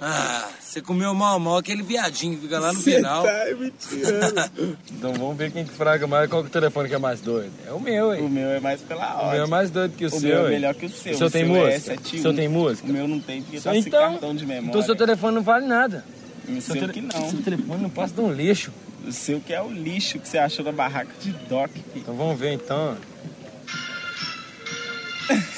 Ah, 0.00 0.48
você 0.60 0.80
comeu 0.82 1.14
mal 1.14 1.38
mal 1.40 1.56
aquele 1.56 1.82
viadinho 1.82 2.34
que 2.36 2.42
fica 2.42 2.58
lá 2.58 2.72
no 2.72 2.78
Você 2.80 2.96
final. 2.96 3.22
tá 3.24 3.44
me 3.58 3.70
tirando. 3.70 4.78
Então 4.92 5.12
vamos 5.14 5.36
ver 5.36 5.50
quem 5.50 5.64
que 5.64 5.70
fraga 5.72 6.06
mais, 6.06 6.28
qual 6.28 6.42
que 6.42 6.48
é 6.48 6.50
o 6.50 6.52
telefone 6.52 6.88
que 6.88 6.94
é 6.94 6.98
mais 6.98 7.20
doido. 7.20 7.50
É 7.66 7.72
o 7.72 7.80
meu, 7.80 8.08
o 8.08 8.14
hein? 8.14 8.28
meu 8.28 8.48
é 8.50 8.60
mais 8.60 8.80
pela 8.82 9.14
O 9.16 9.18
hora. 9.26 9.34
meu 9.36 9.44
é 9.44 9.46
mais 9.46 9.70
doido 9.70 9.96
que 9.96 10.04
o, 10.04 10.08
O 10.08 10.10
seu, 10.10 10.20
meu 10.20 10.46
é 10.46 10.50
melhor 10.50 10.74
que 10.74 10.86
o 10.86 10.88
seu. 10.90 11.14
O 11.14 11.16
seu 11.16 11.30
tem 11.30 11.42
é 11.42 11.44
música? 11.46 11.80
71. 11.80 12.18
O 12.18 12.22
seu 12.22 12.34
tem 12.34 12.48
música? 12.48 12.88
O 12.88 12.92
meu 12.92 13.08
não 13.08 13.18
tem 13.20 13.42
porque 13.42 13.60
tá 13.60 13.70
sem 13.72 13.80
Então, 13.80 14.10
cartão 14.12 14.34
de 14.36 14.44
memória. 14.46 14.68
então 14.68 14.82
seu 14.82 14.94
telefone 14.96 15.34
não 15.36 15.42
vale 15.42 15.66
nada. 15.66 16.04
O 16.48 16.60
seu 16.60 16.74
tele- 16.76 16.92
que 16.92 17.00
não. 17.00 17.30
Seu 17.30 17.42
telefone 17.42 17.82
não 17.82 17.90
passa 17.90 18.12
de 18.14 18.20
um 18.20 18.30
lixo. 18.32 18.70
O 19.06 19.12
seu 19.12 19.40
que 19.40 19.52
é 19.54 19.62
o 19.62 19.70
lixo 19.70 20.18
que 20.18 20.28
você 20.28 20.38
achou 20.38 20.64
na 20.64 20.72
barraca 20.72 21.10
de 21.20 21.30
Doc. 21.48 21.70
filho. 21.70 21.84
Então 21.96 22.14
vamos 22.14 22.38
ver 22.38 22.52
então. 22.52 22.96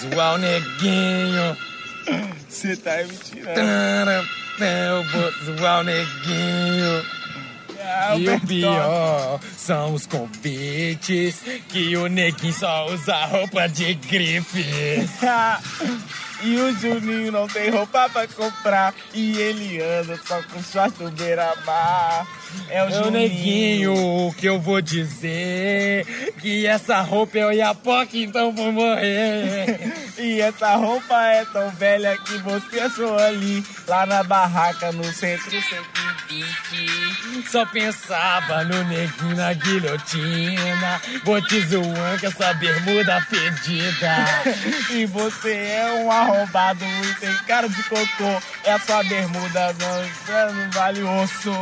Zoar 0.01 0.35
o 0.35 0.39
neguinho. 0.39 1.57
Você 2.49 2.77
tá 2.77 2.97
me 3.03 3.17
tirando. 3.17 3.55
Tara, 3.55 4.25
Eu 4.61 5.05
vou 5.05 5.33
zoar 5.57 5.81
o 5.81 5.83
neguinho. 5.85 7.05
Ah, 7.89 8.17
E 8.17 8.29
o 8.29 8.41
pior 8.41 9.41
são 9.57 9.95
os 9.95 10.07
convites 10.07 11.37
que 11.69 11.97
o 11.97 12.09
neguinho 12.09 12.53
só 12.53 12.87
usa 12.87 13.27
roupa 13.27 13.69
de 13.69 13.95
grife. 13.95 14.65
e 16.43 16.57
o 16.57 16.77
Juninho 16.79 17.31
não 17.33 17.47
tem 17.47 17.71
roupa 17.71 18.09
pra 18.09 18.27
comprar. 18.29 18.95
E 19.15 19.39
ele 19.39 19.81
anda 19.81 20.19
só 20.27 20.43
com 20.43 20.63
short 20.63 20.97
do 20.99 21.11
beira-mar. 21.13 22.27
É 22.69 22.83
o 22.83 22.87
É 22.87 22.89
o 22.89 23.05
Juninho. 23.05 23.11
neguinho, 23.11 23.95
o 24.29 24.35
que 24.35 24.47
eu 24.47 24.61
vou 24.61 24.81
dizer? 24.81 26.05
Que 26.41 26.67
essa 26.67 27.01
roupa 27.01 27.39
é 27.39 27.47
o 27.47 27.53
Iapoque, 27.53 28.23
então 28.25 28.53
vou 28.53 28.73
morrer. 28.73 29.93
E 30.19 30.41
essa 30.41 30.75
roupa 30.77 31.15
é 31.27 31.45
tão 31.47 31.71
velha 31.71 32.17
que 32.19 32.39
você 32.39 32.81
achou 32.81 33.19
ali, 33.19 33.65
lá 33.87 34.07
na 34.07 34.23
barraca 34.23 34.91
no 34.93 35.05
centro 35.05 35.51
120. 35.51 37.49
Só 37.51 37.65
pensava 37.67 38.65
no 38.65 38.85
neguinho 38.85 39.37
na 39.37 39.53
guilhotina. 39.53 41.01
Vou 41.25 41.41
te 41.43 41.61
zoando 41.67 42.21
com 42.21 42.27
essa 42.27 42.55
bermuda 42.55 43.21
fedida. 43.23 44.17
E 44.91 45.07
você 45.07 45.53
é 45.55 45.93
um 46.03 46.11
arrombado 46.11 46.85
e 46.85 47.15
tem 47.21 47.35
cara 47.47 47.69
de 47.69 47.83
cocô. 47.85 48.43
É 48.65 48.79
sua 48.81 49.03
bermuda, 49.05 49.75
não, 49.79 50.55
não 50.55 50.71
vale 50.71 51.03
osso. 51.03 51.53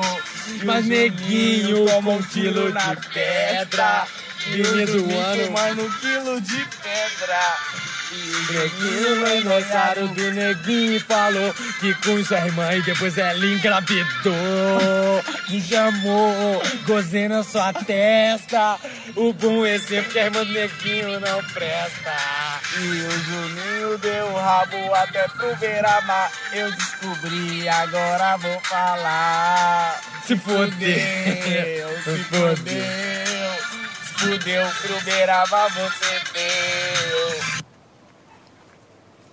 Mas 0.64 0.83
neguinho 0.84 1.68
Juninho 1.68 1.86
com 1.86 1.92
toma 1.92 2.10
um 2.12 2.22
quilo 2.22 2.72
na 2.72 2.94
de 2.94 3.08
pedra. 3.08 4.06
Me 4.46 4.86
zoando. 4.86 5.44
fumando 5.44 5.82
um 5.82 5.90
quilo 5.98 6.40
de 6.40 6.66
pedra. 6.82 7.93
Neguinho 8.50 9.16
no 9.16 9.26
aniversário 9.26 10.08
do 10.08 10.30
neguinho 10.32 11.00
falou 11.00 11.54
que 11.80 11.94
com 11.94 12.24
sua 12.24 12.38
irmã 12.38 12.74
e 12.74 12.82
depois 12.82 13.16
ela 13.16 13.44
engravidou. 13.44 15.24
Me 15.48 15.60
chamou, 15.62 16.62
gozei 16.86 17.28
na 17.28 17.42
sua 17.42 17.72
testa. 17.72 18.78
O 19.16 19.32
bom 19.32 19.64
é 19.64 19.78
que 19.78 20.18
a 20.18 20.24
irmã 20.24 20.44
do 20.44 20.52
neguinho 20.52 21.20
não 21.20 21.42
presta. 21.44 22.16
E 22.76 22.86
o 22.86 23.10
Juninho 23.10 23.98
deu 23.98 24.26
o 24.26 24.36
rabo 24.36 24.94
até 24.94 25.26
pro 25.28 25.56
beira-mar. 25.56 26.30
Eu 26.52 26.70
descobri, 26.72 27.68
agora 27.68 28.36
vou 28.36 28.60
falar. 28.60 30.00
Se 30.26 30.36
fodeu, 30.36 30.72
se 32.04 32.18
fodeu. 32.24 32.84
Se 34.04 34.14
fudeu 34.14 34.68
pro 34.82 35.00
beira-mar, 35.00 35.68
você 35.70 36.20
deu. 36.32 37.64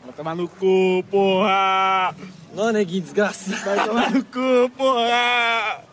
Vai 0.03 0.13
tomar 0.13 0.35
no 0.35 0.47
cu, 0.47 1.03
porra! 1.09 2.15
Não, 2.53 2.71
neguinho, 2.71 3.01
desgraçado. 3.01 3.63
Vai 3.63 3.87
tomar 3.87 4.11
no 4.11 4.25
cu, 4.25 4.71
porra! 4.77 5.83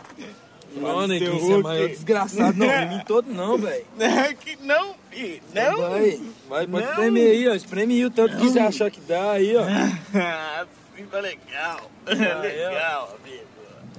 Não, 0.75 1.07
neguinho, 1.07 1.39
você 1.39 1.53
é 1.53 1.59
maior 1.59 1.89
desgraçado. 1.89 2.59
Não, 2.59 2.67
neguinho 2.67 3.05
todo 3.05 3.33
não, 3.33 3.59
velho. 3.59 3.85
que 4.41 4.57
não, 4.63 4.95
filho, 5.11 5.43
não! 5.55 5.77
Vai, 5.79 6.21
vai, 6.49 6.67
pode 6.67 6.85
Não. 6.85 6.91
espremer 6.91 7.31
aí, 7.31 7.49
ó. 7.49 7.55
Espreme 7.55 7.95
aí 7.95 8.05
o 8.05 8.11
tanto 8.11 8.37
que 8.37 8.49
você 8.49 8.59
achar 8.59 8.91
que 8.91 9.01
dá 9.01 9.33
aí, 9.33 9.57
ó. 9.57 9.63
assim 9.63 11.07
tá 11.11 11.21
legal. 11.21 11.91
legal, 12.07 13.17
amigo. 13.23 13.49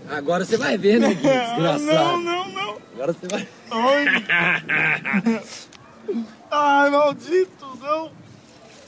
Agora 0.09 0.43
você 0.43 0.57
vai 0.57 0.77
ver, 0.77 0.99
neguinho, 0.99 1.33
desgraçado. 1.33 1.85
Não, 1.85 2.21
não, 2.21 2.47
não. 2.49 2.77
Agora 2.93 3.13
você 3.13 3.27
vai. 3.27 3.47
Ai, 3.71 4.05
Ai 6.49 6.89
maldito, 6.91 7.77
não! 7.81 8.18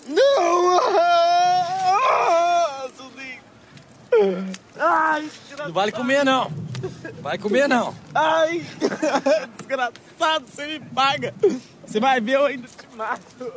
Não! 0.08 0.80
Ah! 1.00 1.52
Ai, 4.84 5.30
Não 5.58 5.72
vale 5.72 5.92
comer, 5.92 6.26
não. 6.26 6.52
Vai 7.22 7.38
comer, 7.38 7.68
não. 7.68 7.96
Ai, 8.14 8.66
desgraçado, 9.58 10.46
você 10.48 10.66
me 10.66 10.80
paga! 10.80 11.34
Você 11.86 12.00
vai 12.00 12.20
ver, 12.20 12.36
eu 12.36 12.46
ainda 12.46 12.68
te 12.68 12.96
mato! 12.96 13.52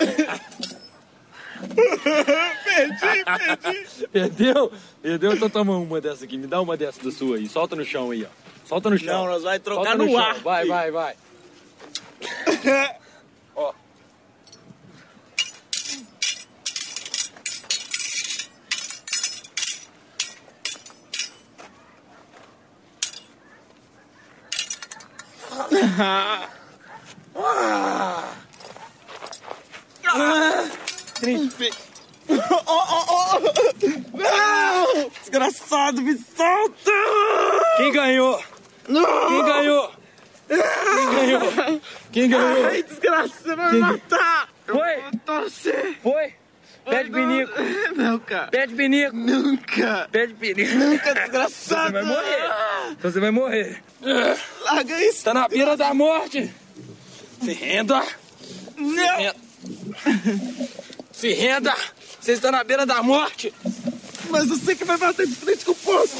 perdi, 1.74 3.24
perdi! 3.24 4.08
Perdeu? 4.08 4.72
Perdeu? 5.02 5.32
Então 5.32 5.50
toma 5.50 5.76
uma 5.76 6.00
dessa 6.00 6.24
aqui. 6.24 6.36
Me 6.36 6.46
dá 6.46 6.60
uma 6.60 6.76
dessa 6.76 7.02
da 7.02 7.10
sua 7.10 7.36
aí. 7.36 7.48
Solta 7.48 7.76
no 7.76 7.84
chão 7.84 8.10
aí, 8.10 8.24
ó. 8.24 8.28
Solta 8.66 8.90
no 8.90 8.98
chão. 8.98 9.24
Não, 9.24 9.26
nós 9.26 9.42
vai 9.42 9.58
trocar 9.58 9.96
Solta 9.96 10.04
no, 10.04 10.10
chão. 10.10 10.18
ar! 10.18 10.38
Vai, 10.40 10.62
filho. 10.62 10.74
vai, 10.74 10.90
vai. 10.90 11.16
Ó. 13.56 13.72
Oh, 32.28 32.62
oh, 32.66 33.04
oh! 33.10 34.16
Não! 34.16 35.10
Desgraçado, 35.20 36.00
me 36.00 36.16
solta! 36.16 36.90
Quem 37.76 37.92
ganhou? 37.92 38.42
Quem 38.86 39.44
ganhou? 39.44 39.92
Quem 40.48 41.10
ganhou? 41.12 41.80
Quem 42.12 42.28
ganhou? 42.28 42.66
Ai, 42.66 42.82
desgraça, 42.82 43.34
você 43.42 43.56
vai 43.56 43.72
me 43.72 43.78
matar! 43.80 44.48
Eu 44.66 44.76
Foi? 44.76 45.00
vou 45.00 45.10
torcer! 45.26 45.98
Foi? 46.02 46.34
Pede 46.88 47.10
pinico. 47.10 47.52
Não, 47.96 48.18
cara! 48.20 48.48
Pede 48.48 48.74
pinico. 48.74 49.16
Nunca! 49.16 50.08
Pede 50.10 50.34
pinico. 50.34 50.74
Nunca, 50.74 51.14
desgraçado! 51.14 51.86
você 51.86 51.92
vai 51.92 52.02
morrer. 52.04 52.50
Então 52.92 53.10
você 53.10 53.20
vai 53.20 53.30
morrer. 53.30 53.82
Larga 54.64 55.04
isso! 55.04 55.24
Tá 55.24 55.34
na 55.34 55.48
beira 55.48 55.76
da 55.76 55.92
morte. 55.92 56.52
Se 57.42 57.52
renda. 57.52 58.02
Não! 58.76 58.94
Se 58.94 59.16
renda. 59.16 59.36
Você 61.20 62.32
está 62.32 62.50
na 62.50 62.64
beira 62.64 62.86
da 62.86 63.02
morte. 63.02 63.52
Mas 64.30 64.48
você 64.48 64.76
que 64.76 64.84
vai 64.84 64.96
bater 64.96 65.26
de 65.26 65.34
frente 65.34 65.64
com 65.64 65.72
o 65.72 65.74
poço! 65.74 66.16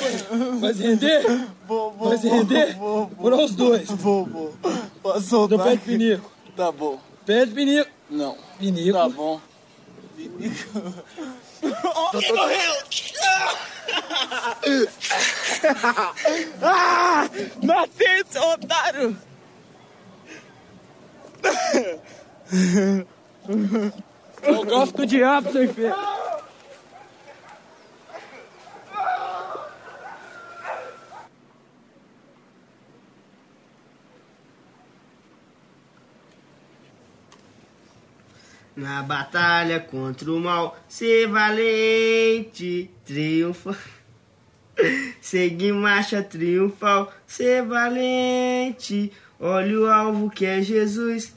Vai 0.61 0.75
se 0.75 0.83
render? 0.83 1.23
Vou, 1.67 1.93
vou, 1.93 2.09
Vai 2.09 2.19
se 2.19 2.29
render? 2.29 2.77
Vou, 2.77 3.07
vou, 3.07 3.31
Por 3.31 3.33
os 3.35 3.55
dois. 3.55 3.89
vou, 3.89 4.27
vou. 4.27 4.55
Posso 5.03 5.29
soltar? 5.29 5.59
Então 5.59 5.71
pede 5.71 5.83
pinico. 5.85 6.31
Tá 6.57 6.73
bom. 6.73 7.01
Pede 7.25 7.53
pinico. 7.53 7.91
Não. 8.11 8.37
Pinico. 8.59 8.99
Tá 8.99 9.09
bom. 9.09 9.41
Oh, 11.63 12.19
quem 12.19 12.33
morreu? 12.35 12.75
ah! 16.63 17.29
Matei 17.63 18.21
esse 18.21 18.39
otário! 18.39 19.17
Eu 24.43 24.65
gosto 24.65 24.97
do 24.97 25.07
diabo, 25.07 25.49
inferno. 25.63 26.21
Na 38.77 39.03
batalha 39.03 39.79
contra 39.79 40.33
o 40.33 40.41
mal, 40.41 40.77
ser 40.89 41.27
valente, 41.29 42.91
triunfa. 43.05 43.77
Seguir 45.21 45.73
marcha 45.73 46.23
triunfal, 46.23 47.13
ser 47.27 47.63
valente. 47.63 49.13
Olha 49.39 49.81
o 49.81 49.87
alvo 49.87 50.31
que 50.31 50.47
é 50.47 50.63
Jesus. 50.63 51.35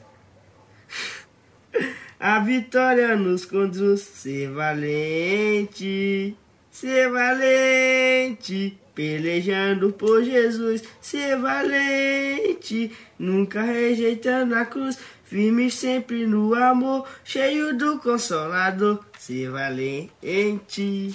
A 2.26 2.38
vitória 2.38 3.14
nos 3.16 3.44
conduz, 3.44 4.00
ser 4.00 4.48
valente, 4.48 6.34
ser 6.70 7.10
valente. 7.10 8.78
Pelejando 8.94 9.92
por 9.92 10.24
Jesus, 10.24 10.82
ser 11.02 11.36
valente, 11.36 12.90
nunca 13.18 13.60
rejeitando 13.60 14.54
a 14.54 14.64
cruz, 14.64 14.98
firme 15.24 15.70
sempre 15.70 16.26
no 16.26 16.54
amor, 16.54 17.06
cheio 17.24 17.76
do 17.76 17.98
consolador, 17.98 19.04
ser 19.18 19.50
valente. 19.50 21.14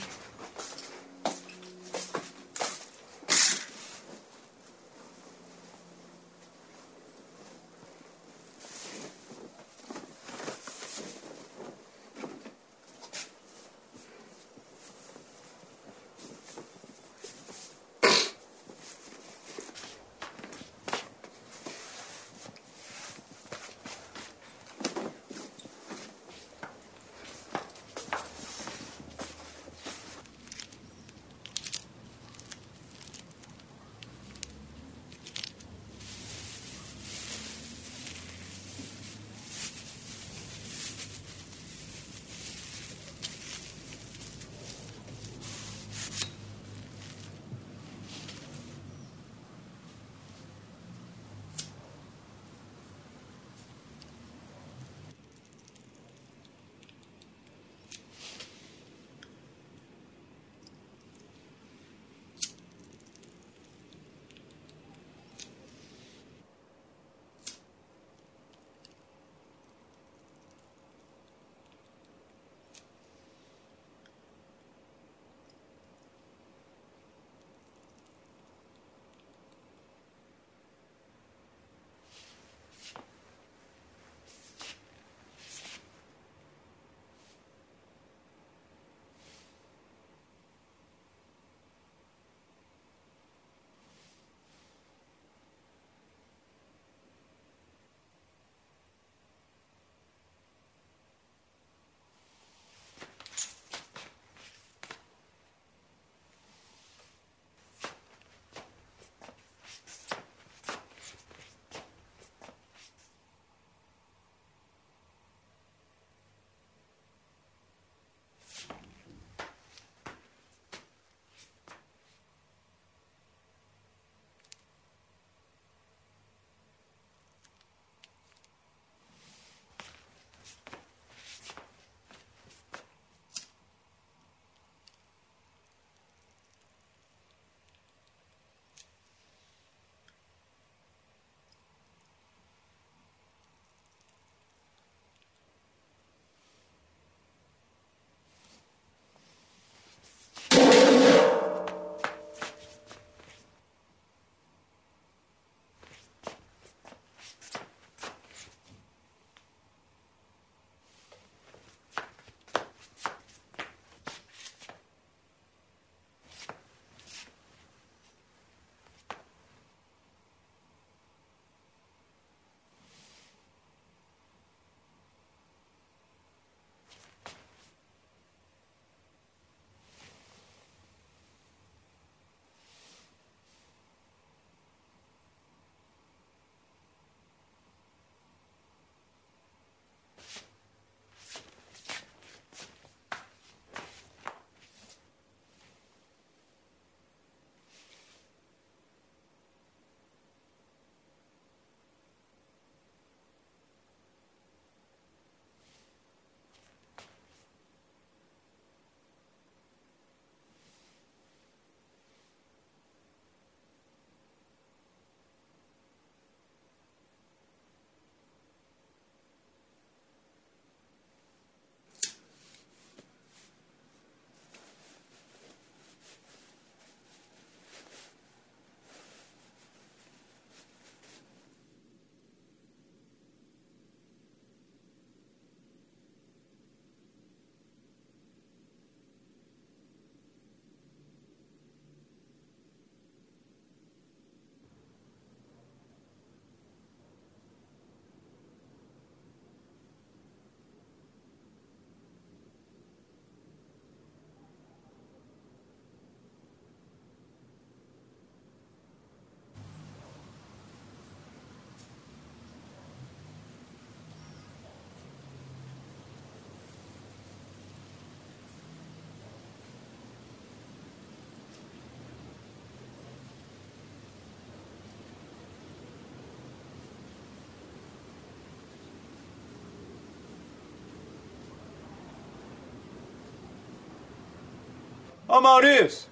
Ô 285.29 285.39
Maurício! 285.39 286.09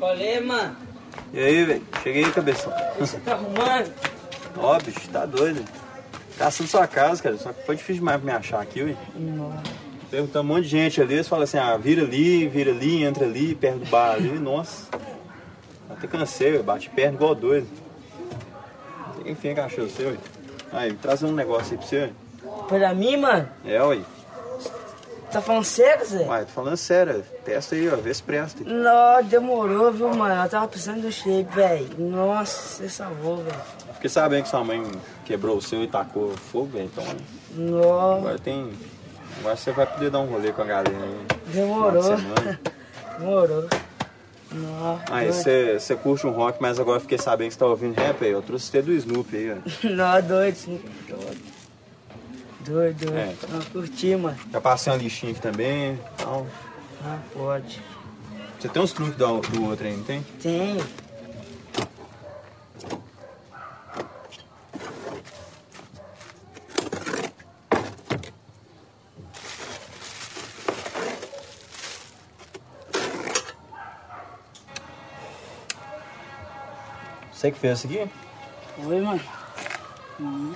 Olê, 0.00 0.40
mano. 0.40 0.76
E 1.32 1.38
aí, 1.38 1.64
velho? 1.64 1.86
Cheguei 2.02 2.24
aí, 2.24 2.32
cabeção. 2.32 2.72
Você 2.98 3.20
tá 3.20 3.34
arrumando? 3.34 3.94
Ó, 4.56 4.78
bicho, 4.80 5.08
tá 5.10 5.24
doido. 5.24 5.64
Caçando 6.36 6.68
sua 6.68 6.88
casa, 6.88 7.22
cara. 7.22 7.38
Só 7.38 7.52
que 7.52 7.64
foi 7.64 7.76
difícil 7.76 8.00
demais 8.00 8.20
pra 8.20 8.32
me 8.32 8.36
achar 8.36 8.60
aqui. 8.60 8.96
Nossa. 9.14 9.62
Perguntando 10.10 10.44
um 10.44 10.54
monte 10.54 10.64
de 10.64 10.70
gente 10.70 11.00
ali, 11.00 11.14
eles 11.14 11.28
falam 11.28 11.44
assim, 11.44 11.58
ah, 11.58 11.76
vira 11.76 12.02
ali, 12.02 12.48
vira 12.48 12.72
ali, 12.72 13.04
entra 13.04 13.24
ali, 13.24 13.54
perto 13.54 13.78
do 13.78 13.86
bar 13.86 14.14
ali. 14.14 14.40
Nossa. 14.40 14.88
Até 15.88 16.08
cansei, 16.08 16.56
eu 16.56 16.64
bati 16.64 16.90
perna 16.90 17.14
igual 17.14 17.34
doido. 17.36 17.68
Enfim, 19.24 19.50
achou 19.50 19.88
você, 19.88 20.04
ué. 20.04 20.16
Aí, 20.72 20.92
traz 20.94 21.22
um 21.22 21.30
negócio 21.30 21.72
aí 21.72 21.78
pra 21.78 21.86
você. 21.86 22.12
Pra 22.68 22.94
mim, 22.94 23.16
mano? 23.16 23.48
É, 23.64 23.82
ué. 23.82 24.00
Tá 25.32 25.42
falando 25.42 25.64
sério, 25.64 26.06
Zé? 26.06 26.24
Ué, 26.26 26.40
tô 26.44 26.50
falando 26.52 26.76
sério. 26.76 27.22
Testa 27.44 27.74
aí, 27.74 27.88
ó, 27.88 27.96
vê 27.96 28.14
se 28.14 28.22
presta. 28.22 28.62
Não, 28.64 29.22
demorou, 29.24 29.92
viu, 29.92 30.08
mano? 30.14 30.42
Eu 30.42 30.48
tava 30.48 30.68
precisando 30.68 31.02
do 31.02 31.12
shape, 31.12 31.54
velho. 31.54 31.88
Nossa, 31.98 32.76
você 32.82 32.88
salvou, 32.88 33.36
velho. 33.38 33.60
Fiquei 33.94 34.08
sabendo 34.08 34.44
que 34.44 34.48
sua 34.48 34.64
mãe 34.64 34.82
quebrou 35.24 35.56
o 35.58 35.62
seu 35.62 35.82
e 35.82 35.86
tacou 35.88 36.30
fogo, 36.30 36.66
velho. 36.72 36.86
Então, 36.86 37.04
Nossa. 37.54 38.18
agora 38.20 38.38
tem... 38.38 38.70
Agora 39.40 39.56
você 39.56 39.70
vai 39.70 39.86
poder 39.86 40.10
dar 40.10 40.20
um 40.20 40.26
rolê 40.26 40.50
com 40.50 40.62
a 40.62 40.64
galera 40.64 40.96
aí. 40.96 41.26
Demorou. 41.52 42.16
de. 42.16 42.58
Demorou. 43.18 43.68
Nossa. 44.50 45.02
Aí 45.10 45.30
você 45.30 45.94
curte 46.02 46.26
um 46.26 46.30
rock, 46.30 46.56
mas 46.60 46.80
agora 46.80 47.00
fiquei 47.00 47.18
sabendo 47.18 47.48
que 47.48 47.54
você 47.54 47.58
tá 47.60 47.66
ouvindo 47.66 47.94
rap 48.00 48.24
aí. 48.24 48.30
Eu 48.30 48.40
trouxe 48.40 48.66
você 48.66 48.80
do 48.80 48.92
Snoop 48.92 49.36
aí, 49.36 49.52
ó. 49.52 49.56
Não, 49.88 50.22
doido, 50.22 50.54
sim. 50.54 50.80
Doido. 51.06 51.57
Doido, 52.68 53.06
doido. 53.06 53.16
É. 53.16 53.34
Não, 53.48 53.62
curti, 53.66 54.14
mano. 54.16 54.36
Já 54.52 54.60
passei 54.60 54.92
uma 54.92 54.98
lixinha 54.98 55.32
aqui 55.32 55.40
também. 55.40 55.98
Então, 56.14 56.46
Ah, 57.04 57.18
pode. 57.32 57.80
você 58.60 58.68
tem 58.68 58.82
uns 58.82 58.92
truques 58.92 59.16
do, 59.16 59.40
do 59.40 59.64
outro 59.64 59.86
aí, 59.86 59.96
não 59.96 60.04
tem? 60.04 60.22
Tenho. 60.42 60.84
Você 77.32 77.50
que 77.52 77.58
fez 77.58 77.78
isso 77.78 77.86
aqui? 77.86 78.10
Oi, 78.84 79.00
mano. 79.00 79.20
Hum, 80.20 80.54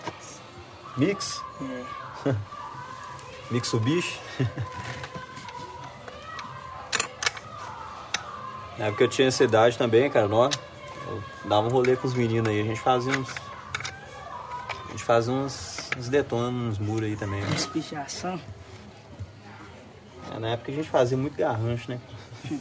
Mix? 0.96 1.40
É. 1.60 2.01
Bicho? 3.82 4.18
Na 8.78 8.86
época 8.86 9.04
eu 9.04 9.08
tinha 9.08 9.28
essa 9.28 9.44
idade 9.44 9.76
também, 9.76 10.10
cara, 10.10 10.26
nó. 10.26 10.48
Eu 11.06 11.22
dava 11.44 11.66
um 11.66 11.70
rolê 11.70 11.96
com 11.96 12.06
os 12.06 12.14
meninos 12.14 12.48
aí, 12.48 12.60
a 12.60 12.64
gente 12.64 12.80
fazia 12.80 13.12
uns. 13.12 13.28
A 14.88 14.90
gente 14.90 15.04
fazia 15.04 15.32
uns, 15.32 15.90
uns 15.96 16.08
detonos 16.08 16.52
nos 16.52 16.78
muros 16.78 17.04
aí 17.08 17.16
também. 17.16 17.42
Espichação. 17.54 18.40
É, 20.34 20.38
Na 20.38 20.48
época 20.48 20.72
a 20.72 20.74
gente 20.74 20.88
fazia 20.88 21.16
muito 21.16 21.36
garrancho, 21.36 21.90
né? 21.90 22.00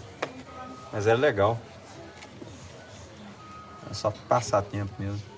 Mas 0.92 1.08
era 1.08 1.18
legal. 1.18 1.58
É 3.90 3.94
só 3.94 4.12
passar 4.28 4.62
tempo 4.62 4.92
mesmo. 5.00 5.31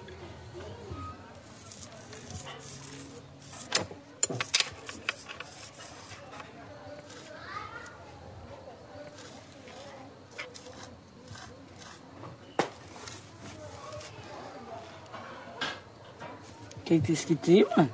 O 16.99 17.01
que 17.01 17.65
mano? 17.75 17.91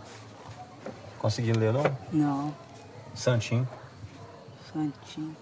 Conseguindo 1.17 1.59
ler 1.59 1.73
não? 1.73 1.97
Não. 2.11 2.55
Santinho. 3.13 3.67
Santinho. 4.71 5.35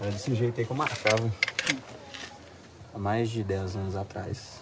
Era 0.00 0.10
desse 0.10 0.34
jeito 0.34 0.58
aí 0.58 0.66
que 0.66 0.72
eu 0.72 0.76
marcava. 0.76 1.30
Há 2.94 2.98
mais 2.98 3.30
de 3.30 3.44
10 3.44 3.76
anos 3.76 3.96
atrás. 3.96 4.60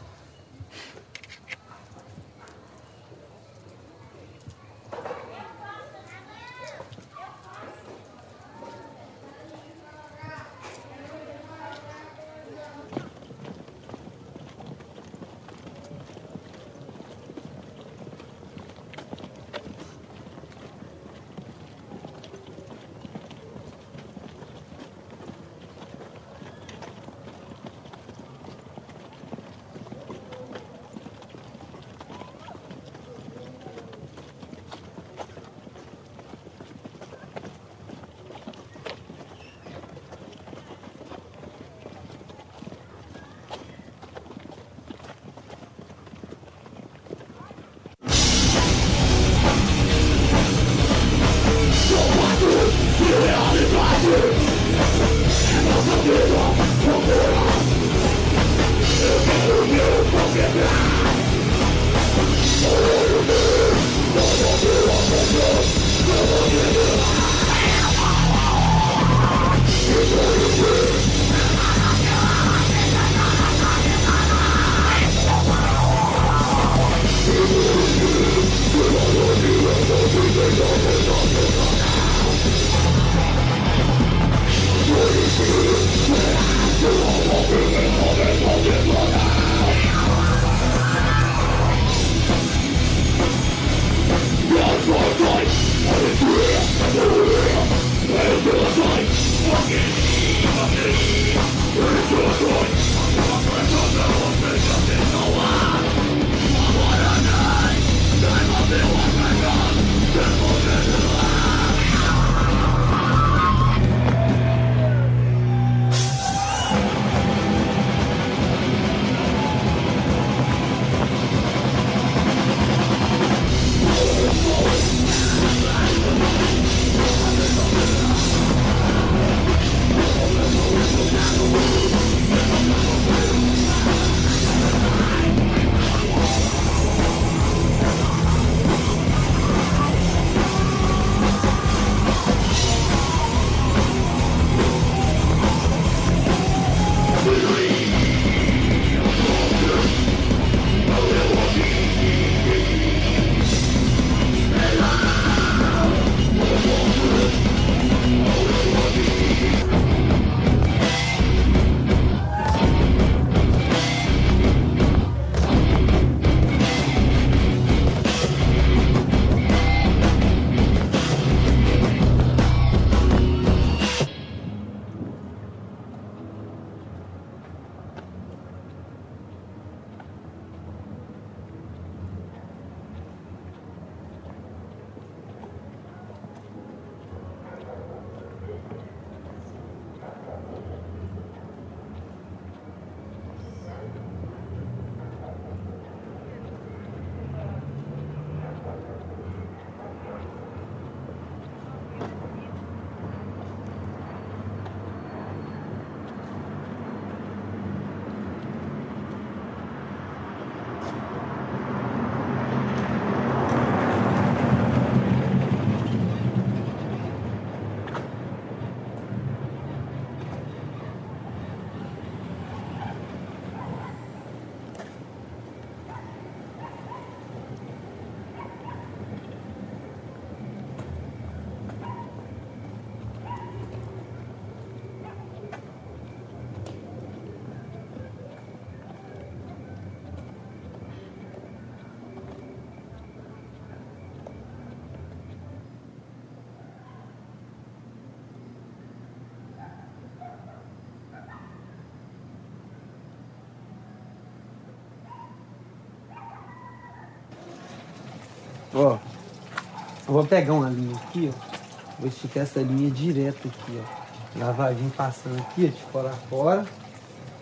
Eu 260.10 260.14
vou 260.14 260.26
pegar 260.26 260.54
uma 260.54 260.68
linha 260.68 260.96
aqui, 260.96 261.32
ó. 261.32 261.60
Vou 262.00 262.08
esticar 262.08 262.42
essa 262.42 262.60
linha 262.60 262.90
direto 262.90 263.46
aqui, 263.46 263.80
ó. 263.80 264.40
Ela 264.40 264.52
vai 264.52 264.74
vir 264.74 264.90
passando 264.90 265.38
aqui, 265.38 265.66
ó, 265.66 265.76
de 265.78 265.92
fora 265.92 266.10
a 266.10 266.28
fora. 266.28 266.66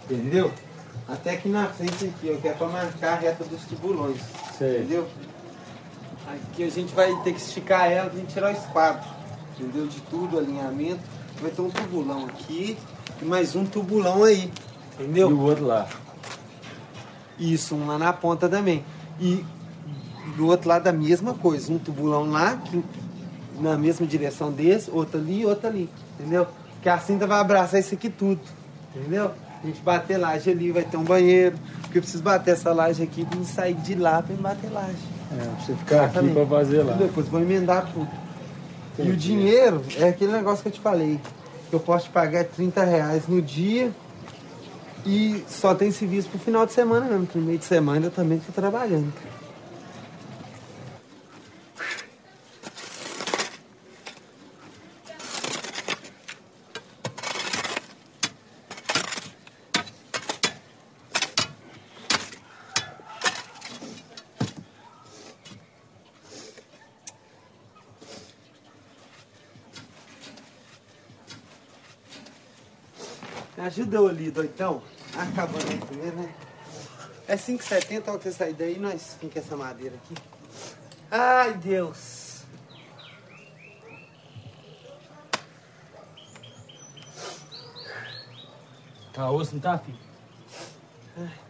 Entendeu? 0.04 0.52
Até 1.08 1.30
aqui 1.30 1.48
na 1.48 1.66
frente 1.68 2.04
aqui, 2.04 2.30
ó, 2.36 2.38
que 2.38 2.46
é 2.46 2.52
pra 2.52 2.68
marcar 2.68 3.14
a 3.14 3.20
reta 3.20 3.42
dos 3.44 3.62
tubulões. 3.62 4.20
Sei. 4.58 4.80
Entendeu? 4.80 5.08
Aqui 6.30 6.62
a 6.62 6.70
gente 6.70 6.94
vai 6.94 7.10
ter 7.22 7.32
que 7.32 7.40
esticar 7.40 7.90
ela 7.90 8.10
pra 8.10 8.18
gente 8.18 8.34
tirar 8.34 8.52
o 8.52 8.58
esquadro. 8.58 9.08
Entendeu? 9.58 9.86
De 9.86 10.00
tudo, 10.02 10.38
alinhamento. 10.38 11.00
Vai 11.40 11.50
ter 11.50 11.62
um 11.62 11.70
tubulão 11.70 12.26
aqui 12.26 12.76
e 13.22 13.24
mais 13.24 13.56
um 13.56 13.64
tubulão 13.64 14.24
aí. 14.24 14.52
Entendeu? 15.00 15.30
E 15.30 15.32
o 15.32 15.40
outro 15.40 15.64
lá. 15.64 15.88
Isso, 17.38 17.74
um 17.74 17.86
lá 17.86 17.96
na 17.96 18.12
ponta 18.12 18.46
também. 18.46 18.84
E 19.18 19.42
do 20.38 20.46
outro 20.46 20.68
lado 20.68 20.86
a 20.86 20.92
mesma 20.92 21.34
coisa, 21.34 21.72
um 21.72 21.78
tubulão 21.78 22.30
lá, 22.30 22.56
que, 22.56 22.82
na 23.60 23.76
mesma 23.76 24.06
direção 24.06 24.52
desse, 24.52 24.88
outro 24.88 25.18
ali 25.18 25.40
e 25.40 25.44
outro 25.44 25.66
ali, 25.66 25.90
entendeu? 26.18 26.46
Porque 26.74 26.88
a 26.88 26.98
cinta 26.98 27.26
vai 27.26 27.40
abraçar 27.40 27.80
isso 27.80 27.92
aqui 27.92 28.08
tudo, 28.08 28.40
entendeu? 28.94 29.32
A 29.62 29.66
gente 29.66 29.80
bater 29.80 30.16
laje 30.16 30.48
ali, 30.48 30.70
vai 30.70 30.84
ter 30.84 30.96
um 30.96 31.02
banheiro, 31.02 31.58
porque 31.82 31.98
eu 31.98 32.02
preciso 32.02 32.22
bater 32.22 32.52
essa 32.52 32.72
laje 32.72 33.02
aqui 33.02 33.24
pra 33.24 33.42
sair 33.42 33.74
de 33.74 33.96
lá 33.96 34.22
pra 34.22 34.36
bater 34.36 34.70
laje. 34.70 34.96
É, 35.32 35.44
pra 35.44 35.66
você 35.66 35.74
ficar 35.74 36.04
aqui 36.04 36.30
pra 36.30 36.46
fazer 36.46 36.82
lá. 36.84 36.94
Depois 36.94 37.26
vou 37.26 37.40
emendar 37.40 37.90
tudo. 37.92 38.08
E 38.96 39.10
o 39.10 39.16
dinheiro 39.16 39.82
é 39.96 40.08
aquele 40.08 40.30
negócio 40.30 40.62
que 40.62 40.68
eu 40.68 40.72
te 40.72 40.80
falei. 40.80 41.20
Que 41.68 41.74
eu 41.74 41.80
posso 41.80 42.06
te 42.06 42.10
pagar 42.10 42.44
30 42.44 42.84
reais 42.84 43.28
no 43.28 43.42
dia 43.42 43.92
e 45.04 45.44
só 45.48 45.74
tem 45.74 45.90
serviço 45.90 46.28
pro 46.28 46.38
final 46.38 46.64
de 46.64 46.72
semana 46.72 47.06
mesmo. 47.06 47.26
porque 47.26 47.38
No 47.38 47.44
meio 47.44 47.58
de 47.58 47.64
semana 47.64 48.06
eu 48.06 48.10
também 48.10 48.38
tô 48.38 48.52
trabalhando. 48.52 49.12
Me 73.58 73.64
ajuda 73.78 73.96
eu 73.96 74.08
ali, 74.08 74.30
doitão. 74.30 74.82
Acabando 75.16 75.70
aí 75.70 75.78
primeiro, 75.78 76.16
né? 76.16 76.34
É 77.26 77.36
5,70, 77.36 78.08
olha 78.08 78.18
você 78.18 78.32
sair 78.32 78.54
daí, 78.54 78.78
nós 78.78 79.16
fica 79.20 79.38
essa 79.38 79.56
madeira 79.56 79.94
aqui. 79.96 80.14
Ai, 81.10 81.54
Deus. 81.54 82.42
Tá 89.12 89.30
osso, 89.30 89.54
não 89.54 89.60
tá, 89.60 89.78
filho? 89.78 89.98
Ah, 91.16 91.47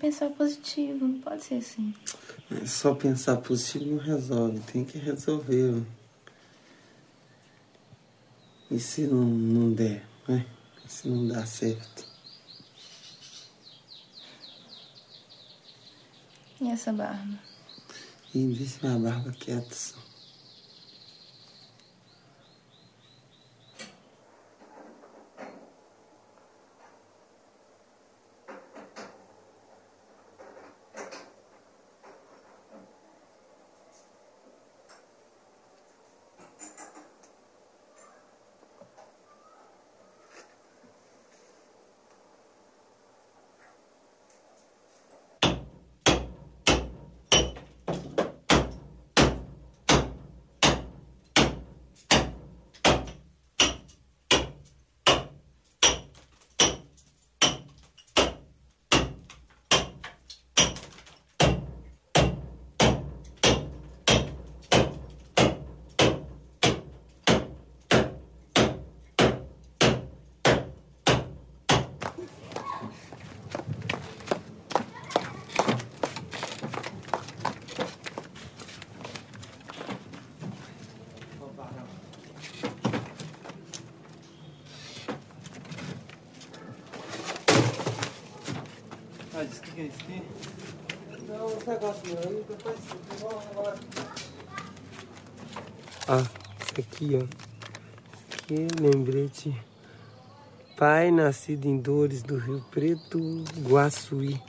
pensar 0.00 0.30
positivo, 0.30 1.06
não 1.06 1.20
pode 1.20 1.44
ser 1.44 1.56
assim. 1.56 1.94
É 2.50 2.66
Só 2.66 2.94
pensar 2.94 3.36
positivo 3.36 3.84
não 3.84 3.98
resolve, 3.98 4.58
tem 4.60 4.84
que 4.84 4.98
resolver. 4.98 5.82
E 8.70 8.80
se 8.80 9.02
não, 9.02 9.24
não 9.24 9.72
der, 9.72 10.04
né? 10.26 10.46
Se 10.88 11.08
não 11.08 11.28
dá 11.28 11.44
certo? 11.44 12.08
E 16.60 16.68
essa 16.68 16.92
barba? 16.92 17.38
E 18.34 18.46
deixa 18.46 18.86
minha 18.86 18.98
barba 18.98 19.32
quieta 19.32 19.74
só. 19.74 20.09
Que 89.80 89.82
é 89.82 89.86
isso 89.86 89.96
aqui? 90.00 90.22
Não, 91.28 91.46
esse 91.46 91.68
negócio 91.68 92.02
não, 92.14 92.32
eu 92.32 92.44
tô 92.44 92.68
assim, 92.68 93.50
agora. 93.50 93.78
Ah, 96.08 96.26
isso 96.60 96.80
aqui, 96.80 97.10
ó. 97.16 97.24
Aqui 98.34 98.54
é 98.54 98.82
lembrete. 98.82 99.54
Pai 100.76 101.10
nascido 101.10 101.66
em 101.66 101.78
Dores 101.78 102.22
do 102.22 102.38
Rio 102.38 102.64
Preto, 102.70 103.18
Guaçuí. 103.60 104.40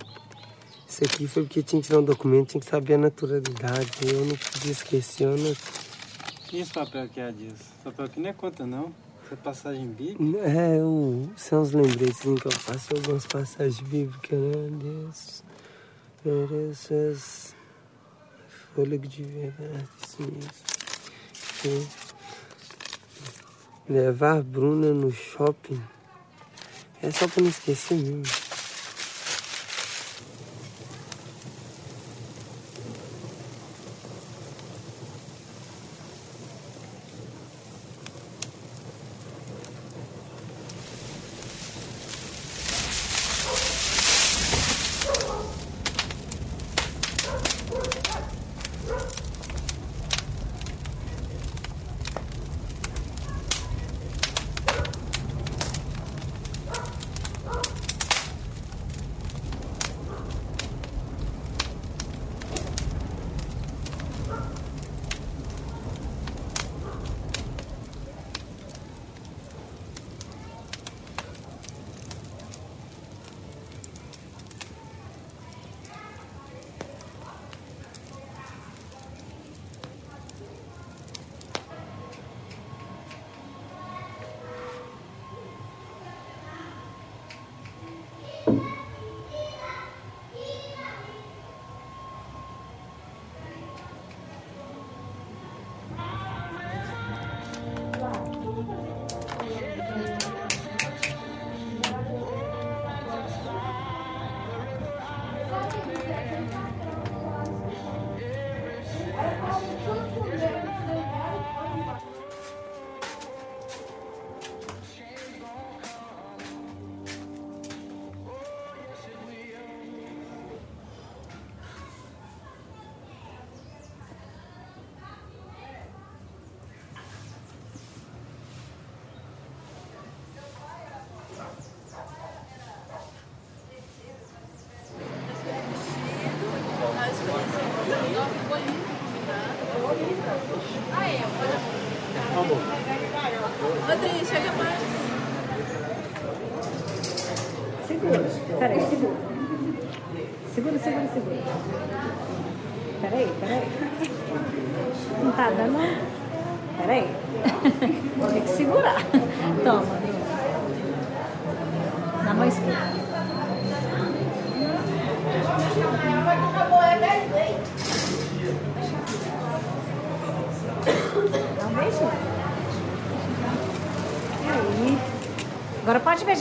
Isso 0.88 1.04
aqui 1.04 1.28
foi 1.28 1.44
porque 1.44 1.64
tinha 1.64 1.82
que 1.82 1.88
tirar 1.88 2.00
um 2.00 2.04
documento, 2.06 2.50
tinha 2.50 2.62
que 2.62 2.70
saber 2.70 2.96
a 2.96 2.98
naturalidade. 2.98 3.90
Eu 4.06 4.26
não 4.26 4.36
podia 4.36 4.72
esquecer, 4.72 5.26
eu 5.26 5.38
não... 5.38 5.56
E 6.52 6.60
esse 6.60 6.74
papel 6.74 7.04
aqui 7.04 7.20
é 7.20 7.32
disso? 7.32 7.56
Esse 7.56 7.84
papel 7.84 8.06
aqui 8.06 8.20
não 8.20 8.30
é 8.30 8.34
conta, 8.34 8.66
não. 8.66 8.94
Passagem 9.38 9.88
bíblica. 9.88 10.48
É, 10.48 10.78
eu, 10.78 11.30
são 11.36 11.62
os 11.62 11.72
lembretes 11.72 12.20
que 12.20 12.28
eu 12.28 12.52
faço 12.52 12.94
algumas 12.96 13.26
passagens 13.26 13.80
bíblicas, 13.80 14.40
né? 14.40 14.68
Deus 16.24 16.92
as 16.92 17.56
fôlego 18.76 19.08
de 19.08 19.24
verdade. 19.24 19.88
Levar 23.90 24.44
Bruna 24.44 24.94
no 24.94 25.12
shopping 25.12 25.82
é 27.02 27.10
só 27.12 27.28
pra 27.28 27.42
não 27.42 27.50
esquecer 27.50 27.96
mesmo. 27.96 28.41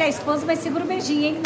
Beijar 0.01 0.07
a 0.07 0.18
esposa, 0.18 0.46
mas 0.46 0.61
segura 0.61 0.82
o 0.82 0.86
beijinho, 0.86 1.26
hein? 1.26 1.36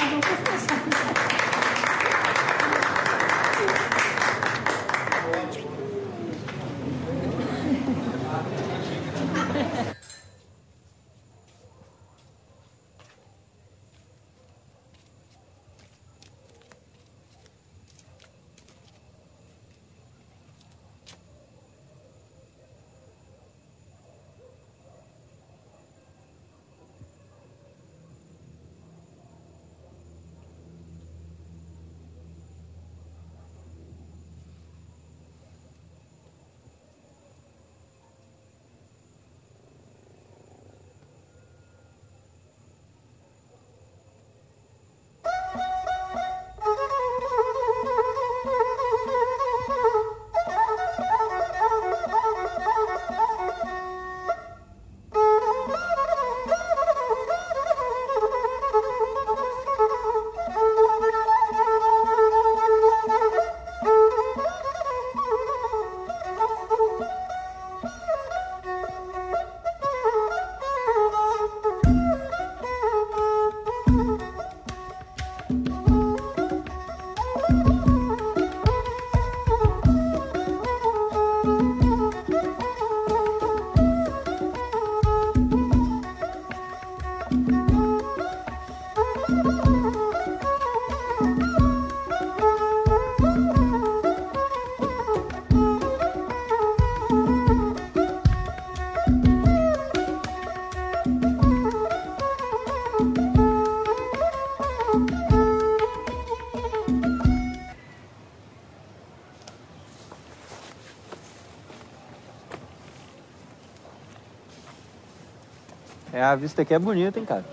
A 116.35 116.37
vista 116.37 116.62
aqui 116.62 116.74
é 116.74 116.78
bonita, 116.78 117.18
hein, 117.18 117.24
cara? 117.24 117.45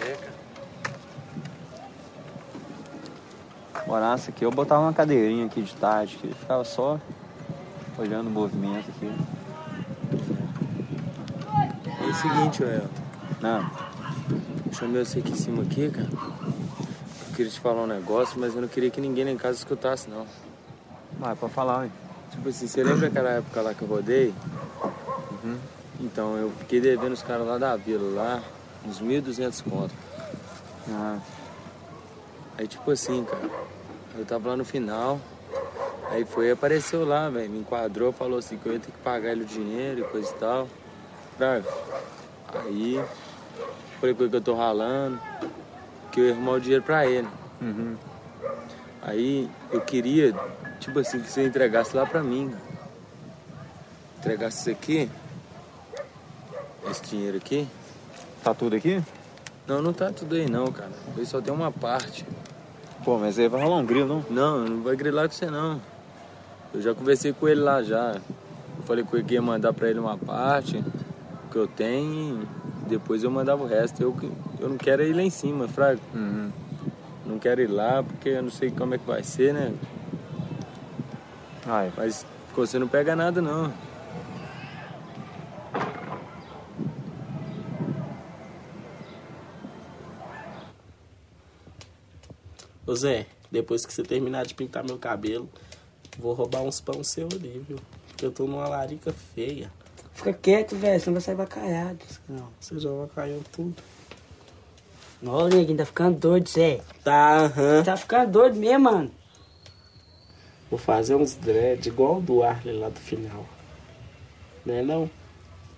É, 0.00 0.16
cara. 3.72 3.86
Morasse 3.86 4.30
aqui, 4.30 4.44
eu 4.44 4.50
botava 4.50 4.82
uma 4.82 4.92
cadeirinha 4.92 5.46
aqui 5.46 5.62
de 5.62 5.74
tarde, 5.76 6.16
que 6.16 6.34
ficava 6.34 6.64
só 6.64 7.00
olhando 7.96 8.26
o 8.26 8.30
movimento 8.30 8.90
aqui. 8.90 9.10
É 12.00 12.04
o 12.04 12.14
seguinte, 12.14 12.62
Elton. 12.62 12.88
Não. 13.40 13.70
Eu 14.66 14.72
chamei 14.72 15.04
você 15.04 15.20
aqui 15.20 15.30
em 15.30 15.36
cima 15.36 15.62
aqui, 15.62 15.88
cara. 15.90 16.08
Eu 16.10 17.34
queria 17.36 17.52
te 17.52 17.60
falar 17.60 17.82
um 17.82 17.86
negócio, 17.86 18.38
mas 18.38 18.54
eu 18.54 18.60
não 18.60 18.68
queria 18.68 18.90
que 18.90 19.00
ninguém 19.00 19.24
lá 19.24 19.30
em 19.30 19.36
casa 19.36 19.58
escutasse, 19.58 20.10
não. 20.10 20.26
Vai, 21.20 21.36
pode 21.36 21.52
falar, 21.52 21.84
hein? 21.84 21.92
Tipo 22.32 22.48
assim, 22.48 22.66
você 22.66 22.82
lembra 22.82 23.06
aquela 23.06 23.30
época 23.30 23.62
lá 23.62 23.74
que 23.74 23.82
eu 23.82 23.88
rodei? 23.88 24.34
Então, 26.18 26.36
eu 26.36 26.50
fiquei 26.58 26.80
devendo 26.80 27.12
os 27.12 27.22
caras 27.22 27.46
lá 27.46 27.58
da 27.58 27.76
vila, 27.76 28.12
lá, 28.12 28.42
uns 28.84 29.00
1.200 29.00 29.62
conto. 29.62 29.94
Ah. 30.90 31.20
Aí, 32.58 32.66
tipo 32.66 32.90
assim, 32.90 33.22
cara, 33.22 33.48
eu 34.18 34.24
tava 34.24 34.48
lá 34.48 34.56
no 34.56 34.64
final, 34.64 35.20
aí 36.10 36.24
foi, 36.24 36.50
apareceu 36.50 37.06
lá, 37.06 37.30
velho, 37.30 37.48
me 37.48 37.60
enquadrou, 37.60 38.12
falou 38.12 38.36
assim 38.36 38.58
que 38.58 38.66
eu 38.66 38.72
ia 38.72 38.80
ter 38.80 38.90
que 38.90 38.98
pagar 38.98 39.30
ele 39.30 39.42
o 39.42 39.46
dinheiro 39.46 40.00
e 40.00 40.02
coisa 40.02 40.28
e 40.28 40.38
tal. 40.40 40.68
Sabe? 41.38 41.64
Aí, 42.52 43.00
falei 44.00 44.12
com 44.12 44.22
ele 44.24 44.30
que 44.30 44.36
eu 44.38 44.40
tô 44.40 44.54
ralando, 44.54 45.20
que 46.10 46.18
eu 46.18 46.24
ia 46.24 46.32
arrumar 46.32 46.54
o 46.54 46.60
dinheiro 46.60 46.82
pra 46.82 47.06
ele. 47.06 47.28
Uhum. 47.62 47.96
Aí, 49.02 49.48
eu 49.70 49.80
queria, 49.82 50.34
tipo 50.80 50.98
assim, 50.98 51.20
que 51.20 51.30
você 51.30 51.46
entregasse 51.46 51.94
lá 51.94 52.04
pra 52.04 52.24
mim. 52.24 52.52
Entregasse 54.18 54.62
isso 54.62 54.70
aqui, 54.70 55.08
esse 56.90 57.02
dinheiro 57.02 57.36
aqui. 57.36 57.66
Tá 58.42 58.54
tudo 58.54 58.76
aqui? 58.76 59.02
Não, 59.66 59.82
não 59.82 59.92
tá 59.92 60.10
tudo 60.10 60.34
aí 60.34 60.48
não, 60.48 60.66
cara. 60.68 60.90
Aí 61.16 61.26
só 61.26 61.40
tem 61.40 61.52
uma 61.52 61.70
parte. 61.70 62.24
Pô, 63.04 63.18
mas 63.18 63.38
aí 63.38 63.48
vai 63.48 63.62
rolar 63.62 63.76
um 63.76 63.86
grilo, 63.86 64.06
não? 64.06 64.24
Não, 64.30 64.64
não 64.64 64.82
vai 64.82 64.96
grilar 64.96 65.28
com 65.28 65.34
você 65.34 65.46
não. 65.46 65.80
Eu 66.72 66.82
já 66.82 66.94
conversei 66.94 67.32
com 67.32 67.48
ele 67.48 67.60
lá 67.60 67.82
já. 67.82 68.16
Eu 68.76 68.82
falei 68.84 69.04
ele 69.12 69.22
que 69.24 69.34
ia 69.34 69.42
mandar 69.42 69.72
pra 69.72 69.88
ele 69.88 69.98
uma 69.98 70.16
parte 70.16 70.82
que 71.50 71.56
eu 71.56 71.66
tenho 71.66 72.42
e 72.84 72.88
depois 72.88 73.22
eu 73.22 73.30
mandava 73.30 73.62
o 73.62 73.66
resto. 73.66 74.02
Eu, 74.02 74.16
eu 74.58 74.68
não 74.68 74.76
quero 74.76 75.02
ir 75.02 75.14
lá 75.14 75.22
em 75.22 75.30
cima, 75.30 75.68
Fraga. 75.68 76.00
Uhum. 76.14 76.50
Não 77.26 77.38
quero 77.38 77.60
ir 77.60 77.66
lá 77.66 78.02
porque 78.02 78.30
eu 78.30 78.42
não 78.42 78.50
sei 78.50 78.70
como 78.70 78.94
é 78.94 78.98
que 78.98 79.06
vai 79.06 79.22
ser, 79.22 79.52
né? 79.52 79.72
Ai. 81.66 81.92
Mas 81.96 82.24
você 82.54 82.78
não 82.78 82.88
pega 82.88 83.14
nada 83.14 83.40
não. 83.40 83.72
Ô 92.88 92.94
Zé, 92.94 93.26
depois 93.52 93.84
que 93.84 93.92
você 93.92 94.02
terminar 94.02 94.46
de 94.46 94.54
pintar 94.54 94.82
meu 94.82 94.96
cabelo, 94.96 95.46
vou 96.18 96.32
roubar 96.32 96.62
uns 96.62 96.80
pão 96.80 97.04
seu 97.04 97.28
ali, 97.30 97.62
viu? 97.68 97.78
Porque 98.06 98.24
eu 98.24 98.32
tô 98.32 98.46
numa 98.46 98.66
larica 98.66 99.12
feia. 99.34 99.70
Fica 100.14 100.32
quieto, 100.32 100.74
velho, 100.74 100.98
senão 100.98 101.12
vai 101.12 101.20
sair 101.20 101.34
bacalhado. 101.34 101.98
Não, 102.26 102.48
você 102.58 102.80
já 102.80 102.88
avacalhou 102.88 103.42
tudo. 103.52 103.74
Nossa, 105.20 105.54
neguinho, 105.54 105.76
tá 105.76 105.84
ficando 105.84 106.18
doido, 106.18 106.48
Zé. 106.48 106.80
Tá, 107.04 107.40
aham. 107.40 107.84
Tá 107.84 107.94
ficando 107.94 108.32
doido 108.32 108.56
mesmo, 108.56 108.84
mano. 108.84 109.10
Vou 110.70 110.78
fazer 110.78 111.14
uns 111.14 111.34
dread 111.34 111.86
igual 111.86 112.16
o 112.16 112.22
do 112.22 112.42
Arley 112.42 112.74
lá 112.74 112.88
do 112.88 113.00
final. 113.00 113.44
Né 114.64 114.80
não? 114.80 115.10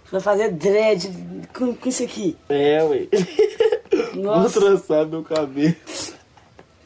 Você 0.05 0.13
vai 0.13 0.21
fazer 0.21 0.53
dread 0.53 1.11
com, 1.53 1.75
com 1.75 1.89
isso 1.89 2.05
aqui. 2.05 2.37
É, 2.49 2.85
ué. 2.85 3.09
Nossa. 4.15 4.61
Vou 4.61 4.71
trançar 4.71 5.07
meu 5.07 5.25
cabelo. 5.25 5.75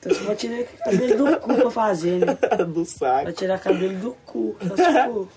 Então 0.04 0.14
você 0.14 0.24
vai 0.24 0.36
tirar 0.36 0.60
o 0.60 0.66
cabelo 0.84 1.16
do 1.16 1.40
cu 1.40 1.54
pra 1.54 1.70
fazer, 1.70 2.26
né? 2.26 2.38
do 2.66 2.84
saco. 2.84 3.24
Vai 3.24 3.32
tirar 3.32 3.58
cabelo 3.58 3.98
do 3.98 4.12
cu. 4.26 4.56
Só. 4.76 5.28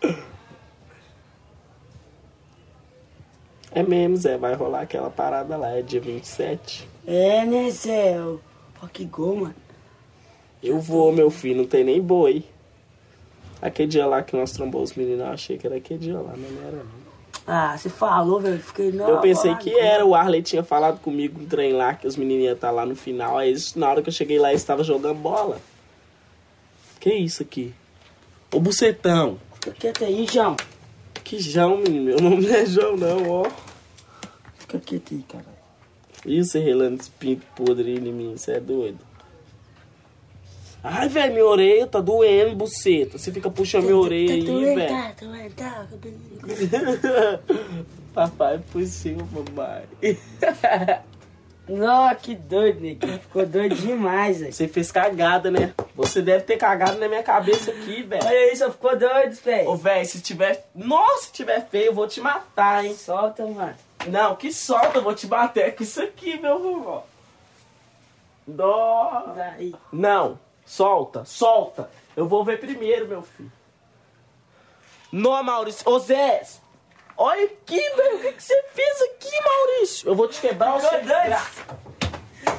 É 3.72 3.84
mesmo, 3.84 4.18
Zé. 4.18 4.38
Vai 4.38 4.56
rolar 4.56 4.82
aquela 4.82 5.10
parada 5.10 5.56
lá, 5.56 5.70
é 5.70 5.82
dia 5.82 6.02
27. 6.02 6.88
É, 7.06 7.46
né, 7.46 7.70
Zé? 7.70 8.20
O 8.20 8.42
Rock 8.80 9.06
Go, 9.06 9.36
mano. 9.38 9.56
Eu 10.62 10.80
vou, 10.80 11.14
meu 11.14 11.30
filho, 11.30 11.60
não 11.60 11.68
tem 11.68 11.84
nem 11.84 12.02
boi. 12.02 12.44
Aquele 13.62 13.88
dia 13.88 14.06
lá 14.06 14.22
que 14.22 14.36
nós 14.36 14.52
trombamos 14.52 14.92
os 14.92 14.98
meninos, 14.98 15.22
eu 15.22 15.28
achei 15.28 15.58
que 15.58 15.66
era 15.66 15.78
aquele 15.78 16.00
dia 16.00 16.20
lá, 16.20 16.34
mas 16.38 16.52
não 16.52 16.68
era 16.68 16.78
não. 16.78 17.07
Ah, 17.50 17.78
você 17.78 17.88
falou, 17.90 18.42
velho. 18.42 18.60
Fiquei 18.60 18.92
não. 18.92 19.08
Eu 19.08 19.20
pensei 19.22 19.56
que 19.56 19.74
era, 19.74 20.06
o 20.06 20.14
Arley 20.14 20.42
tinha 20.42 20.64
falado 20.64 21.00
comigo 21.00 21.40
no 21.40 21.48
trem 21.48 21.72
lá, 21.72 21.94
que 21.94 22.06
os 22.06 22.18
meninos 22.18 22.44
iam 22.44 22.54
estar 22.54 22.72
lá 22.72 22.86
no 22.86 22.94
final. 22.96 23.38
Aí 23.38 23.50
eles- 23.50 23.74
na 23.74 23.90
hora 23.90 24.02
que 24.02 24.10
eu 24.10 24.14
cheguei 24.14 24.38
lá, 24.38 24.50
eles 24.50 24.62
estavam 24.62 24.84
jogando 24.84 25.18
bola. 25.20 25.58
Que 27.00 27.14
isso 27.14 27.42
aqui? 27.44 27.74
Ô 28.54 28.60
bucetão. 28.60 29.40
Fica 29.54 29.72
quieto 29.72 30.04
aí, 30.04 30.28
João. 30.30 30.58
Que 31.24 31.40
João, 31.40 31.78
menino? 31.78 32.04
Meu 32.06 32.20
nome 32.20 32.46
não 32.48 32.54
é 32.56 32.66
João, 32.66 32.98
não, 32.98 33.30
ó. 33.30 33.50
Fica 34.58 34.80
quieto 34.80 35.14
aí, 35.14 35.24
caralho. 35.24 35.58
Ih, 36.26 36.44
você 36.44 36.60
relando 36.60 37.00
esse 37.00 37.10
pinto 37.12 37.46
podre 37.56 37.96
em 37.96 38.02
mim, 38.12 38.36
você 38.36 38.54
é 38.54 38.60
doido. 38.60 39.00
Ai, 40.90 41.10
velho, 41.10 41.34
minha 41.34 41.46
orelha 41.46 41.86
tá 41.86 42.00
doendo, 42.00 42.56
buceta. 42.56 43.18
Você 43.18 43.32
fica 43.32 43.50
puxando 43.50 43.84
minha 43.84 43.98
orelha 43.98 44.34
aí, 44.34 44.76
velho. 44.76 44.88
Tá, 44.88 45.14
tá, 45.14 45.28
tá, 45.56 45.88
tá. 47.02 47.40
Papai 48.14 48.60
por 48.72 48.84
cima, 48.86 49.28
papai. 49.32 49.84
Nossa, 51.68 52.16
que 52.16 52.34
doido, 52.34 52.80
neguinho. 52.80 53.20
Ficou 53.20 53.46
doido 53.46 53.76
demais, 53.76 54.40
velho. 54.40 54.54
Você 54.54 54.68
fez 54.68 54.92
cagada, 54.92 55.52
né? 55.52 55.74
Você 55.94 56.22
deve 56.22 56.46
ter 56.46 56.56
cagado 56.56 56.98
na 56.98 57.10
minha 57.10 57.22
cabeça 57.22 57.70
aqui, 57.72 58.04
velho. 58.04 58.26
Olha 58.26 58.54
isso, 58.54 58.72
ficou 58.72 58.98
doido, 58.98 59.36
velho. 59.36 59.70
Ô, 59.70 59.76
velho, 59.76 60.06
se 60.06 60.22
tiver. 60.22 60.66
Nossa, 60.74 61.26
se 61.26 61.34
tiver 61.34 61.68
feio, 61.68 61.88
eu 61.88 61.94
vou 61.94 62.08
te 62.08 62.22
matar, 62.22 62.86
hein? 62.86 62.96
Solta, 62.96 63.46
mano. 63.46 63.76
Não, 64.08 64.36
que 64.38 64.54
solta, 64.54 65.00
eu 65.00 65.04
vou 65.04 65.14
te 65.14 65.28
bater 65.28 65.76
com 65.76 65.84
isso 65.84 66.02
aqui, 66.02 66.40
meu 66.40 66.58
vovó. 66.58 67.06
Dó. 68.48 69.34
Daí. 69.36 69.76
Não, 69.92 70.40
solta, 70.68 71.24
solta. 71.26 71.90
Eu 72.16 72.28
vou 72.28 72.44
ver 72.44 72.60
primeiro, 72.60 73.08
meu 73.08 73.22
filho. 73.22 73.52
Não, 75.12 75.42
Maurício. 75.42 75.90
Ô, 75.90 75.98
Zé, 75.98 76.46
olha 77.18 77.46
aqui, 77.46 77.80
velho. 77.80 78.18
O 78.18 78.22
que, 78.22 78.34
que 78.34 78.44
você 78.44 78.64
fez 78.74 79.02
aqui, 79.02 79.32
Maurício? 79.44 80.10
Eu 80.10 80.16
vou 80.16 80.28
te 80.28 80.42
quebrar 80.42 80.76
o 80.76 80.80
Ficou 80.80 81.00
seu. 81.00 81.00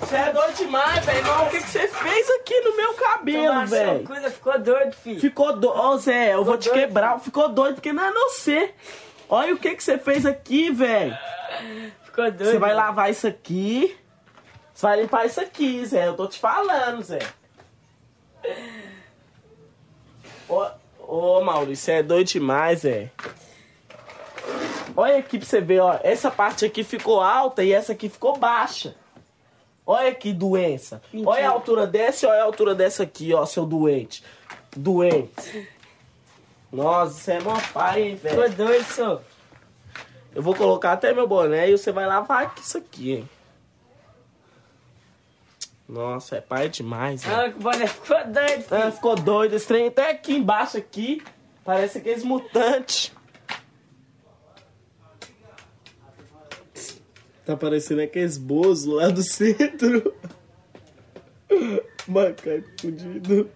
Você 0.01 0.17
é 0.17 0.33
doido 0.33 0.57
demais, 0.57 1.05
velho. 1.05 1.43
O 1.43 1.51
que, 1.51 1.59
que 1.59 1.69
você 1.69 1.87
fez 1.87 2.31
aqui 2.31 2.59
no 2.61 2.77
meu 2.77 2.95
cabelo, 2.95 3.67
velho? 3.67 4.07
coisa, 4.07 4.31
ficou 4.31 4.59
doido, 4.59 4.93
filho. 4.95 5.21
Ficou 5.21 5.53
doido. 5.53 5.79
Ô, 5.79 5.99
Zé, 5.99 6.33
eu 6.33 6.45
vou 6.45 6.57
te 6.57 6.71
doido, 6.71 6.81
quebrar. 6.81 7.21
Ficou 7.21 7.49
doido 7.51 7.75
porque 7.75 7.93
não 7.93 8.05
é 8.05 8.13
você. 8.13 8.75
Olha 9.29 9.55
o 9.55 9.59
que, 9.59 9.75
que 9.75 9.85
você 9.85 9.99
fez 9.99 10.25
aqui, 10.25 10.71
velho. 10.71 11.17
Ficou 12.05 12.25
doido. 12.25 12.45
Você 12.53 12.59
vai 12.59 12.73
lavar 12.73 13.11
isso 13.11 13.27
aqui. 13.27 13.95
Você 14.73 14.87
vai 14.87 15.03
limpar 15.03 15.27
isso 15.27 15.41
aqui, 15.41 15.85
Zé. 15.85 16.07
Eu 16.07 16.17
tô 16.17 16.27
te 16.27 16.39
falando, 16.39 17.03
Zé. 17.03 17.19
Ô, 20.49 20.66
ô 20.99 21.41
Maurício, 21.43 21.84
você 21.84 21.93
é 21.93 22.03
doido 22.03 22.28
demais, 22.28 22.80
Zé. 22.80 23.11
Olha 24.97 25.18
aqui 25.18 25.39
pra 25.39 25.47
você 25.47 25.61
ver, 25.61 25.80
ó. 25.80 25.99
Essa 26.03 26.30
parte 26.30 26.64
aqui 26.64 26.82
ficou 26.82 27.20
alta 27.20 27.62
e 27.62 27.72
essa 27.72 27.93
aqui 27.93 28.09
ficou 28.09 28.36
baixa. 28.36 28.95
Olha 29.86 30.14
que 30.14 30.32
doença. 30.32 31.01
Mentira. 31.12 31.30
Olha 31.30 31.49
a 31.49 31.53
altura 31.53 31.86
dessa 31.86 32.26
e 32.26 32.28
olha 32.28 32.43
a 32.43 32.45
altura 32.45 32.74
dessa 32.74 33.05
aqui, 33.05 33.32
ó, 33.32 33.47
seu 33.47 33.64
doente. 33.64 34.22
Doente. 34.76 35.68
Nossa, 36.70 37.12
você 37.14 37.32
é 37.32 37.41
mó 37.41 37.57
pai, 37.72 38.03
hein, 38.03 38.16
velho. 38.16 38.43
Ficou 38.43 38.66
doido, 38.66 38.84
senhor. 38.84 39.22
Eu 40.34 40.43
vou 40.43 40.55
colocar 40.55 40.93
até 40.93 41.14
meu 41.14 41.26
boné 41.26 41.70
e 41.70 41.78
você 41.78 41.91
vai 41.91 42.07
lavar 42.07 42.55
isso 42.59 42.76
aqui, 42.76 43.12
hein? 43.12 43.28
Nossa, 45.89 46.36
é 46.36 46.41
pai 46.41 46.68
demais, 46.68 47.24
hein? 47.24 47.32
Ah, 47.32 47.51
que 47.51 47.59
boné 47.59 47.86
ficou 47.86 48.24
doido, 48.26 48.62
filho. 48.62 48.82
Ah, 48.82 48.91
ficou 48.93 49.16
doido. 49.16 49.55
Esse 49.55 49.66
trem 49.66 49.89
até 49.89 50.11
aqui 50.11 50.34
embaixo 50.34 50.76
aqui. 50.76 51.22
Parece 51.64 51.99
aqueles 51.99 52.22
mutantes. 52.22 53.12
Tá 57.47 57.57
parecendo 57.57 58.03
aqueles 58.03 58.36
bozo 58.36 58.93
lá 58.93 59.09
do 59.09 59.22
centro. 59.22 60.14
Macaco 62.07 62.68
fudido. 62.78 63.51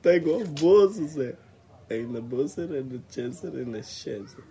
Tá 0.00 0.14
igual 0.14 0.42
bozo, 0.44 1.06
Zé. 1.08 1.34
Ainda 1.90 2.22
bozo 2.22 2.62
era 2.62 2.82
no 2.82 3.02
Chester 3.10 3.54
e 3.54 3.64
na 3.66 3.82
Chester. 3.82 4.44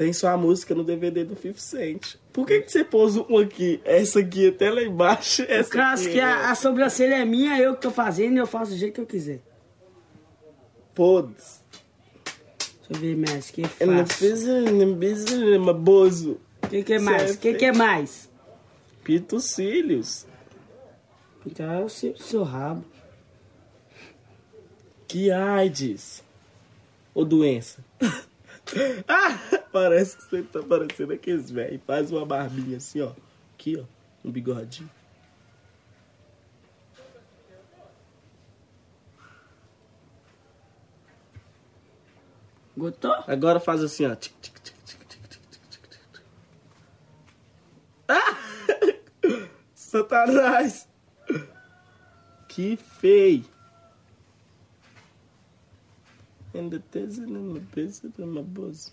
Tem 0.00 0.14
só 0.14 0.28
a 0.28 0.36
música 0.38 0.74
no 0.74 0.82
DVD 0.82 1.24
do 1.24 1.36
50 1.36 1.58
Cent. 1.58 2.14
Por 2.32 2.46
que, 2.46 2.62
que 2.62 2.72
você 2.72 2.82
pôs 2.82 3.18
um 3.18 3.36
aqui? 3.36 3.82
Essa 3.84 4.20
aqui 4.20 4.48
até 4.48 4.70
lá 4.70 4.82
embaixo. 4.82 5.42
Essa 5.46 5.68
causa 5.70 6.04
aqui, 6.04 6.12
que 6.12 6.16
né? 6.16 6.22
a, 6.22 6.50
a 6.52 6.54
sobrancelha 6.54 7.16
é 7.16 7.24
minha, 7.26 7.60
eu 7.60 7.74
que 7.74 7.82
tô 7.82 7.90
fazendo 7.90 8.36
e 8.36 8.38
eu 8.38 8.46
faço 8.46 8.70
do 8.70 8.78
jeito 8.78 8.94
que 8.94 9.00
eu 9.02 9.06
quiser. 9.06 9.42
Foda-se. 10.94 11.60
Deixa 12.88 12.92
eu 12.92 12.96
ver 12.98 13.14
mais, 13.14 13.50
que 13.50 13.62
Eu 13.78 13.88
não 13.88 14.06
fiz 14.06 14.42
não 14.46 15.58
uma 15.58 15.74
bozo. 15.74 16.40
O 16.62 16.68
que, 16.68 16.82
que 16.82 16.94
é 16.94 16.98
mais? 16.98 17.34
O 17.34 17.38
que, 17.38 17.52
que 17.52 17.64
é 17.66 17.72
mais? 17.74 18.30
Pito 19.04 19.38
cílios. 19.38 20.26
Então 21.44 21.70
é 21.70 21.84
o 21.84 21.90
seu, 21.90 22.16
seu 22.16 22.42
rabo. 22.42 22.86
Que 25.06 25.30
AIDS. 25.30 26.24
Ou 27.12 27.22
doença. 27.22 27.84
parece 29.72 30.16
que 30.16 30.22
você 30.24 30.42
tá 30.42 30.62
parecendo 30.62 31.12
aqueles 31.12 31.50
velhos. 31.50 31.80
Faz 31.86 32.10
uma 32.10 32.24
barbinha 32.24 32.76
assim, 32.76 33.00
ó. 33.00 33.12
Aqui, 33.54 33.76
ó. 33.78 33.84
Um 34.24 34.30
bigodinho. 34.30 34.90
Gostou? 42.76 43.14
Agora 43.26 43.60
faz 43.60 43.82
assim, 43.82 44.06
ó. 44.06 44.14
Tic, 44.14 44.32
tic, 44.40 44.58
tic, 44.60 44.76
tic, 44.84 45.04
tic, 45.06 45.28
tic, 45.28 45.50
tic, 45.68 45.88
tic. 45.90 46.22
Ah! 48.08 48.38
Satanás! 49.74 50.88
Que 52.48 52.76
feio! 52.76 53.44
Ainda 56.54 56.82
tem 56.90 57.04
uma 57.04 57.60
peça 57.72 58.10
uma 58.18 58.42
bolsa. 58.42 58.92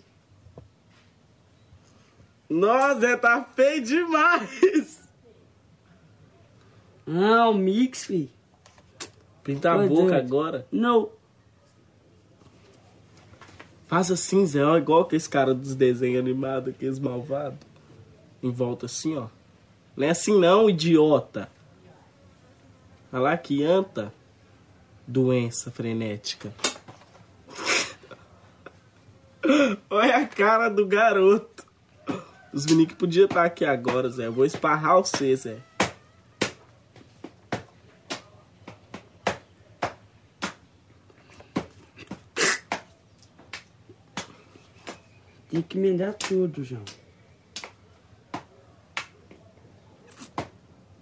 Nossa, 2.48 3.16
tá 3.18 3.44
feio 3.54 3.82
demais! 3.84 5.08
Ah, 7.06 7.48
o 7.48 7.54
mix, 7.54 8.04
fi. 8.04 8.30
Pinta 9.42 9.72
a 9.72 9.78
boca 9.78 10.10
doido. 10.10 10.14
agora. 10.14 10.66
Não. 10.70 11.10
Faz 13.86 14.10
assim, 14.10 14.44
Zé, 14.44 14.62
ó, 14.62 14.76
igual 14.76 15.00
aqueles 15.00 15.26
caras 15.26 15.56
dos 15.56 15.74
desenhos 15.74 16.20
animados, 16.20 16.74
aqueles 16.74 16.98
malvados. 16.98 17.58
Em 18.42 18.50
volta 18.50 18.86
assim, 18.86 19.16
ó. 19.16 19.28
Não 19.96 20.06
é 20.06 20.10
assim 20.10 20.38
não, 20.38 20.68
idiota. 20.68 21.50
Olha 23.10 23.22
lá 23.22 23.36
que 23.38 23.64
anta. 23.64 24.12
Doença 25.06 25.70
frenética. 25.70 26.52
Olha 29.90 30.16
a 30.18 30.26
cara 30.26 30.68
do 30.68 30.86
garoto. 30.86 31.66
Os 32.52 32.66
meninos 32.66 32.92
que 32.92 32.98
podiam 32.98 33.26
estar 33.26 33.44
aqui 33.44 33.64
agora, 33.64 34.08
Zé. 34.08 34.26
Eu 34.26 34.32
vou 34.32 34.44
esparrar 34.44 34.96
você, 34.96 35.34
Zé. 35.36 35.58
Tem 45.50 45.62
que 45.62 45.78
emendar 45.78 46.14
tudo, 46.14 46.62
João. 46.62 46.84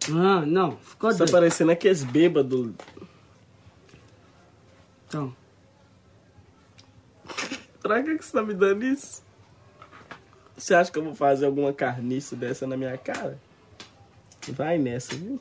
Ah, 0.09 0.47
não. 0.47 0.77
Ficou 0.79 1.11
tá 1.11 1.17
doido. 1.19 1.33
parecendo 1.33 1.73
aqueles 1.73 2.05
bêbados. 2.05 2.73
Então. 5.09 5.35
Pra 7.87 8.03
que 8.03 8.19
que 8.19 8.25
você 8.25 8.33
tá 8.33 8.43
me 8.43 8.53
dando 8.53 8.85
isso? 8.85 9.23
Você 10.57 10.75
acha 10.75 10.91
que 10.91 10.99
eu 10.99 11.05
vou 11.05 11.15
fazer 11.15 11.47
alguma 11.47 11.73
carniça 11.73 12.35
dessa 12.35 12.67
na 12.67 12.77
minha 12.77 12.99
cara? 12.99 13.39
Vai 14.49 14.77
nessa, 14.77 15.15
viu? 15.15 15.41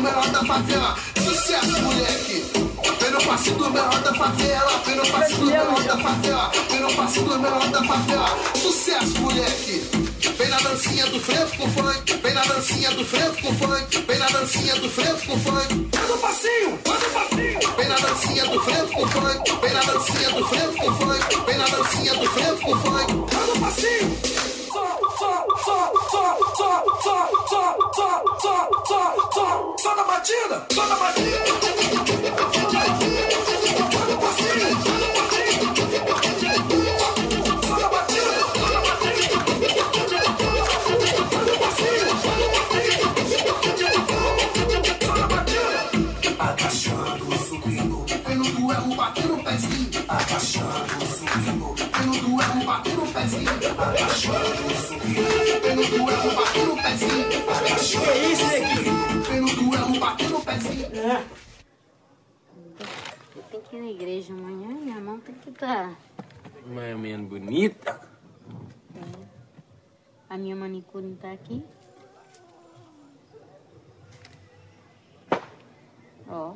Menor 0.00 0.26
da 0.28 0.44
favela. 0.44 0.96
Sucesso, 1.22 1.82
moleque. 1.82 2.44
Vem 3.00 3.10
no 3.10 3.24
passinho 3.24 3.56
do 3.56 3.70
menor 3.70 4.00
da 4.00 4.14
favela, 4.14 4.82
vem 4.84 4.96
no 4.96 5.06
passinho 5.06 5.38
do 5.38 5.46
menor 5.46 5.82
da 5.82 5.98
favela, 5.98 6.52
vem 6.70 6.80
no 6.80 6.94
passinho 6.94 7.28
do 7.28 7.38
menor 7.38 7.68
da 7.68 7.84
favela. 7.84 8.38
Sucesso, 8.54 9.20
moleque. 9.20 10.10
Vem 10.38 10.48
na 10.48 10.58
dancinha 10.58 11.06
do 11.06 11.20
frevo 11.20 11.56
com 11.56 11.70
funk, 11.70 12.16
vem 12.22 12.34
na 12.34 12.42
dancinha 12.44 12.90
do 12.92 13.04
frevo 13.04 13.36
com 13.42 13.54
funk, 13.54 14.04
vem 14.06 14.18
na 14.18 14.26
dancinha 14.26 14.74
do 14.76 14.88
frevo 14.88 15.26
com 15.26 15.38
funk. 15.38 15.90
No 16.08 16.18
passinho, 16.18 16.78
vai 16.84 16.98
no 16.98 17.10
passinho. 17.10 17.76
Vem 17.76 17.88
na 17.88 17.96
dancinha 17.96 18.46
do 18.46 18.60
frevo 18.62 18.92
com 18.92 19.08
funk, 19.08 19.56
vem 19.60 19.72
na 19.72 19.80
dancinha 19.80 20.30
do 20.30 20.48
frevo 20.48 20.76
com 20.76 20.94
funk, 20.94 21.40
vem 21.46 21.58
na 21.58 21.64
dancinha 21.66 22.14
do 22.14 22.30
frevo 22.30 22.60
com 22.62 22.78
funk. 22.78 23.12
No 23.12 23.60
passinho. 23.60 24.49
Só 29.78 29.94
na 29.94 30.04
batida, 30.04 30.66
só 30.72 30.86
na 30.86 30.96
batida. 30.96 32.50
Agachando 46.38 47.34
e 47.34 47.38
subindo, 47.38 48.04
no 48.36 48.44
duelo 52.20 52.64
batendo 52.64 53.02
o 53.02 53.06
pezinho. 53.12 53.50
Agachando 53.78 54.70
e 54.70 54.76
subindo, 54.76 55.49
no 55.90 56.04
duelo 56.04 56.36
pezinho. 56.36 56.40
E 56.40 56.52
vem 56.52 56.66
no 56.66 56.76
pezinho. 56.76 57.50
Agachando 57.50 58.10
e 58.12 58.36
subindo, 58.36 59.22
vem 59.28 59.40
no 59.40 59.48
duelo 59.56 60.00
batendo 60.00 60.36
o 60.38 60.44
pezinho. 60.44 60.86
Eu 63.36 63.42
tenho 63.50 63.62
que 63.64 63.76
ir 63.76 63.80
na 63.80 63.90
igreja 63.90 64.32
amanhã, 64.32 64.68
minha 64.68 65.00
mão 65.00 65.18
tem 65.20 65.34
que 65.34 65.50
estar. 65.50 65.94
Mais 66.66 66.92
ou 66.94 66.98
menos 67.00 67.28
bonita. 67.28 68.00
A 70.28 70.38
minha 70.38 70.54
manicure 70.54 71.04
não 71.04 71.16
tá 71.16 71.32
aqui. 71.32 71.64
Ó. 76.28 76.54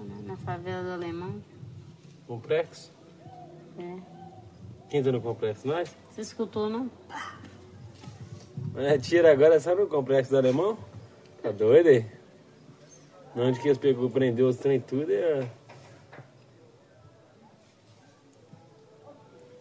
Na- 0.00 0.22
Na 0.28 0.36
favela 0.38 0.82
do 0.82 0.92
Alemão. 0.92 1.42
Complexo? 2.26 2.90
É. 3.78 4.13
Quem 4.94 5.02
tá 5.02 5.10
no 5.10 5.20
complexo? 5.20 5.66
Nós? 5.66 5.92
Você 6.08 6.20
escutou, 6.20 6.70
não? 6.70 6.88
É, 8.76 8.96
tira 8.96 9.32
agora, 9.32 9.58
sabe 9.58 9.82
o 9.82 9.88
complexo 9.88 10.30
do 10.30 10.36
alemão? 10.36 10.78
Tá 11.42 11.50
doido 11.50 11.88
aí? 11.88 12.06
Onde 13.34 13.58
que 13.58 13.66
eles 13.66 13.78
pegou, 13.78 14.08
prendeu 14.08 14.46
os 14.46 14.56
trem 14.56 14.78
tudo 14.78 15.10
e 15.10 15.16
a... 15.20 15.48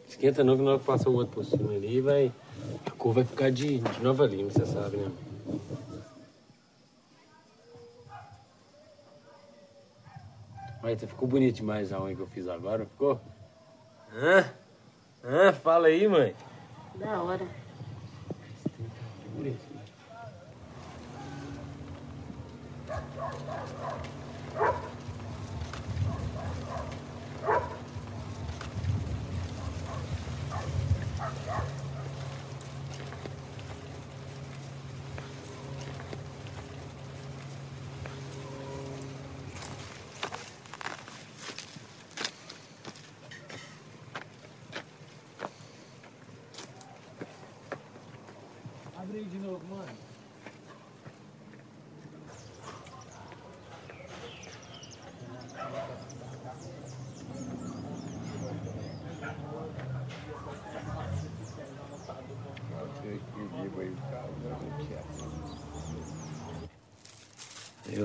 Esquenta 0.07 0.43
não 0.43 0.55
que 0.55 0.77
que 0.77 0.85
passar 0.85 1.09
o 1.09 1.15
outro 1.15 1.33
por 1.33 1.45
cima 1.45 1.73
ali 1.73 1.99
vai. 1.99 2.31
A 2.85 2.91
cor 2.91 3.15
vai 3.15 3.23
ficar 3.23 3.49
de, 3.49 3.79
de 3.79 4.03
nova 4.03 4.27
lima, 4.27 4.51
você 4.51 4.67
sabe, 4.67 4.97
né? 4.97 5.11
Olha, 10.83 10.95
ficou 10.95 11.27
bonito 11.27 11.55
demais 11.55 11.91
a 11.91 11.99
unha 12.03 12.15
que 12.15 12.21
eu 12.21 12.27
fiz 12.27 12.47
agora, 12.47 12.85
ficou? 12.85 13.19
Hã? 14.13 14.61
Hã? 15.23 15.53
Fala 15.53 15.87
aí, 15.87 16.07
mãe. 16.07 16.35
Da 16.95 17.21
hora. 17.21 17.47
Bonito. 19.35 19.73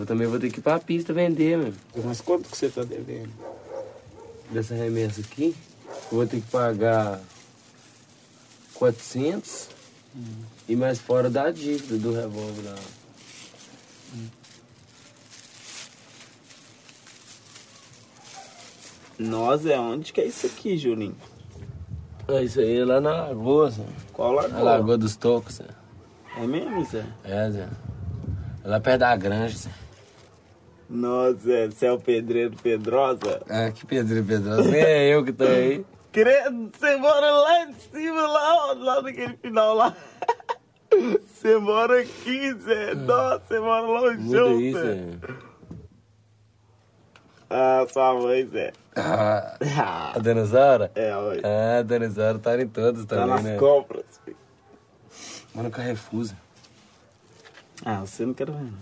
Também 0.08 0.26
vou 0.26 0.40
ter 0.40 0.50
que 0.50 0.58
ir 0.58 0.62
pra 0.62 0.78
pista 0.78 1.12
vender, 1.12 1.58
meu. 1.58 1.74
Mas 2.02 2.22
quanto 2.22 2.48
que 2.48 2.56
você 2.56 2.70
tá 2.70 2.82
devendo? 2.82 3.30
Dessa 4.50 4.74
remessa 4.74 5.20
aqui, 5.20 5.54
eu 6.10 6.16
vou 6.16 6.26
ter 6.26 6.40
que 6.40 6.50
pagar 6.50 7.20
400 8.72 9.68
e 10.66 10.74
mais 10.74 10.98
fora 10.98 11.28
da 11.28 11.50
dívida 11.50 11.98
do 11.98 12.14
revólver 12.14 12.62
lá. 12.62 12.74
Nossa, 19.18 19.70
é 19.70 19.78
onde 19.78 20.10
que 20.10 20.22
é 20.22 20.26
isso 20.26 20.46
aqui, 20.46 20.78
Juninho? 20.78 21.16
É 22.28 22.42
isso 22.44 22.60
aí, 22.60 22.78
é 22.78 22.84
lá 22.84 22.98
na 22.98 23.26
lagoa, 23.26 23.70
Zé. 23.70 23.84
Qual 24.14 24.32
lagoa? 24.32 24.52
Na 24.52 24.62
Lagoa 24.62 24.96
dos 24.96 25.16
Tocos, 25.16 25.56
Zé. 25.56 25.64
É 26.38 26.46
mesmo, 26.46 26.82
Zé? 26.86 27.04
É, 27.24 27.50
Zé. 27.50 27.68
Lá 28.64 28.80
perto 28.80 29.00
da 29.00 29.16
granja, 29.16 29.58
Zé. 29.58 29.87
Nossa, 30.88 31.34
Zé, 31.38 31.66
você 31.66 31.86
é 31.86 31.92
o 31.92 31.98
pedreiro 32.00 32.54
Pedrosa? 32.62 33.42
Ah, 33.48 33.70
que 33.70 33.84
pedreiro 33.86 34.24
Pedrosa. 34.24 34.62
Nem 34.70 34.80
é 34.80 35.08
eu 35.14 35.24
que 35.24 35.32
tô 35.32 35.44
aí. 35.44 35.84
Credo, 36.10 36.70
você 36.76 36.96
mora 36.96 37.30
lá 37.30 37.64
em 37.64 37.74
cima, 37.74 38.26
lá, 38.26 38.72
lá 38.72 39.02
naquele 39.02 39.36
final 39.36 39.74
lá. 39.74 39.94
Você 40.90 41.56
mora 41.58 42.00
aqui, 42.00 42.52
Zé. 42.54 42.94
Nossa, 42.94 43.42
você 43.46 43.60
mora 43.60 43.86
longe, 43.86 44.72
Zé. 44.72 45.18
Ah, 47.50 47.86
sua 47.92 48.14
mãe, 48.14 48.46
Zé. 48.46 48.72
Ah, 48.96 49.56
a 50.16 50.18
Dona 50.18 50.44
Zara? 50.46 50.90
É, 50.94 51.14
oi. 51.14 51.40
Ah, 51.44 51.78
a 51.78 51.82
Dona 51.82 52.08
Zara 52.08 52.38
tá 52.38 52.60
em 52.60 52.66
todos 52.66 53.04
Tá 53.04 53.16
também, 53.16 53.28
nas 53.34 53.44
né? 53.44 53.56
compras. 53.58 54.04
filho. 54.24 54.36
Mano, 55.54 55.70
Carrefour, 55.70 56.24
Zé. 56.24 56.34
Ah, 57.84 58.00
você 58.00 58.24
não 58.26 58.34
quer 58.34 58.46
ver, 58.50 58.54
não. 58.56 58.72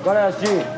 Agora 0.00 0.20
é 0.20 0.26
assim. 0.28 0.77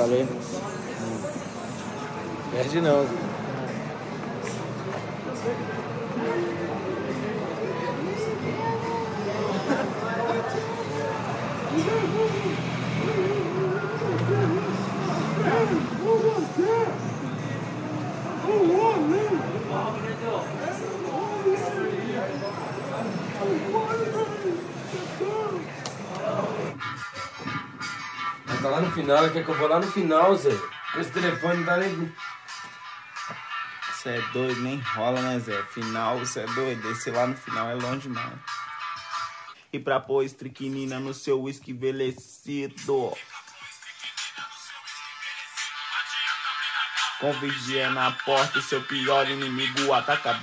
Valeu. 0.00 0.26
Perde 2.50 2.80
não. 2.80 3.04
Tá 19.70 20.59
lá 28.80 28.88
no 28.88 28.92
final, 28.92 29.30
quer 29.30 29.44
que 29.44 29.50
eu 29.50 29.54
vou 29.54 29.68
lá 29.68 29.78
no 29.78 29.86
final, 29.86 30.34
Zé? 30.34 30.50
Com 30.92 31.00
esse 31.00 31.10
telefone 31.10 31.58
não 31.58 31.64
dá 31.64 31.76
nem. 31.76 32.12
Você 33.92 34.08
é 34.08 34.20
doido, 34.32 34.60
nem 34.62 34.80
rola, 34.80 35.20
né, 35.20 35.38
Zé? 35.38 35.62
Final, 35.64 36.18
você 36.18 36.40
é 36.40 36.46
doido. 36.46 36.82
Descer 36.88 37.12
lá 37.12 37.26
no 37.26 37.36
final 37.36 37.68
é 37.68 37.74
longe 37.74 38.08
demais. 38.08 38.38
E 39.72 39.78
pra 39.78 40.00
pôr 40.00 40.24
estriquinina 40.24 40.98
no 40.98 41.12
seu 41.12 41.40
uísque 41.42 41.72
envelhecido. 41.72 43.12
Com 47.20 47.32
vigia 47.34 47.90
na 47.90 48.10
porta, 48.12 48.58
o 48.58 48.62
seu 48.62 48.80
pior 48.82 49.28
inimigo 49.28 49.92
ataca 49.92 50.34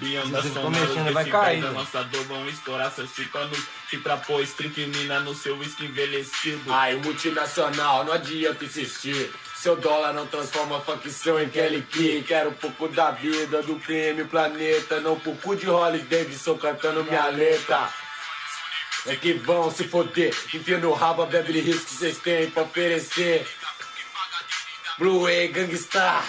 Se 0.44 0.54
sua 0.54 0.62
for 0.62 0.70
mexendo, 0.70 1.12
vai 1.12 1.26
cair, 1.26 1.64
né? 1.64 1.70
lançador 1.72 2.24
vão 2.26 2.48
estourar 2.48 2.92
seus 2.92 3.12
tímpanos. 3.16 3.60
E 3.92 3.98
pra 3.98 4.18
pôr 4.18 4.42
estriquinina 4.42 5.20
no 5.22 5.34
seu 5.34 5.58
uísque 5.58 5.86
envelhecido. 5.86 6.74
Ai, 6.74 6.96
multinacional, 6.96 8.04
não 8.04 8.14
adianta 8.14 8.66
insistir. 8.66 9.32
Seu 9.56 9.76
dólar 9.76 10.14
não 10.14 10.28
transforma 10.28 10.78
a 10.78 10.82
facção 10.82 11.42
em 11.42 11.50
Kelly 11.50 11.82
Key. 11.84 12.24
Quero 12.28 12.50
um 12.50 12.54
pouco 12.54 12.90
da 12.90 13.12
vida, 13.12 13.64
do 13.64 13.80
crime, 13.80 14.26
planeta. 14.26 15.00
Não 15.00 15.18
por 15.20 15.38
cu 15.38 15.56
de 15.56 15.66
Holly 15.66 16.00
Davidson 16.00 16.58
cantando 16.58 17.04
minha 17.06 17.28
letra. 17.28 17.90
É 19.06 19.16
que 19.16 19.34
vão 19.34 19.72
se 19.72 19.88
foder, 19.88 20.36
enfia 20.54 20.78
no 20.80 20.92
rabo 20.92 21.22
a 21.22 21.26
Beverly 21.26 21.60
Hills 21.60 21.86
que 21.86 21.94
vocês 21.94 22.18
têm 22.18 22.52
pra 22.52 22.64
oferecer. 22.64 23.48
Blue 24.98 25.22
Way 25.22 25.48
Gangstar. 25.48 26.26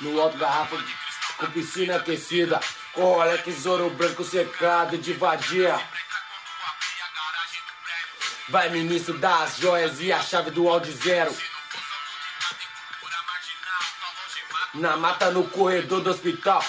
No 0.00 0.20
alto 0.20 0.36
garrafa 0.38 0.76
com 1.38 1.46
piscina 1.50 1.96
aquecida. 1.96 2.60
Olha 2.96 3.38
que 3.38 3.54
ouro 3.68 3.90
branco 3.90 4.24
secado 4.24 4.98
de 4.98 5.12
vadia. 5.12 5.78
Vai 8.48 8.70
ministro 8.70 9.16
das 9.18 9.58
joias 9.58 10.00
e 10.00 10.12
a 10.12 10.20
chave 10.22 10.50
do 10.50 10.68
Audi 10.68 10.90
Zero. 10.92 11.34
Na 14.74 14.96
mata 14.96 15.30
no 15.30 15.44
corredor 15.48 16.00
do 16.00 16.10
hospital. 16.10 16.64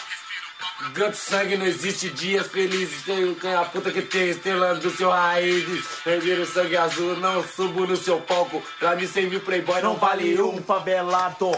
Ganto 0.94 1.16
sangue, 1.16 1.58
não 1.58 1.66
existe 1.66 2.10
dias 2.10 2.48
felizes. 2.48 3.04
Quem 3.04 3.56
a 3.56 3.66
puta 3.66 3.92
que 3.92 4.02
tem 4.02 4.30
estelando 4.30 4.82
do 4.82 4.90
seu 4.90 5.10
raízes. 5.10 5.86
Reviro 6.06 6.46
sangue 6.46 6.78
azul, 6.78 7.16
não 7.18 7.46
subo 7.48 7.86
no 7.88 7.98
seu 7.98 8.22
palco. 8.22 8.62
Pra 8.78 8.96
mim, 8.96 9.08
100 9.08 9.30
mil 9.30 9.42
playboy 9.42 9.82
não 9.82 9.96
vale 9.96 10.42
um 10.42 10.62
favelado. 10.62 11.52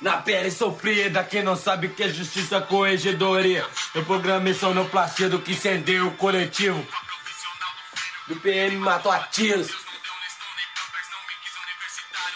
Na 0.00 0.18
pele 0.18 0.50
sofrida, 0.50 1.24
quem 1.24 1.42
não 1.42 1.56
sabe 1.56 1.88
que 1.88 2.02
é 2.02 2.08
justiça 2.08 2.60
corregedoria. 2.60 3.64
Eu 3.94 4.04
programei 4.04 4.52
sonoplastia 4.52 5.28
do 5.28 5.40
que 5.40 5.52
incendeu 5.52 6.08
o 6.08 6.16
coletivo. 6.16 6.86
Do 8.28 8.36
PM 8.36 8.76
matou 8.76 9.10
a 9.10 9.20
tiros. 9.20 9.70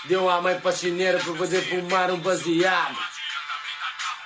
Deu 0.04 0.24
uma 0.24 0.40
mãe 0.40 0.58
faxineira 0.60 1.18
pra 1.18 1.34
poder 1.34 1.60
fumar 1.62 2.10
um 2.10 2.18
baseado. 2.18 3.09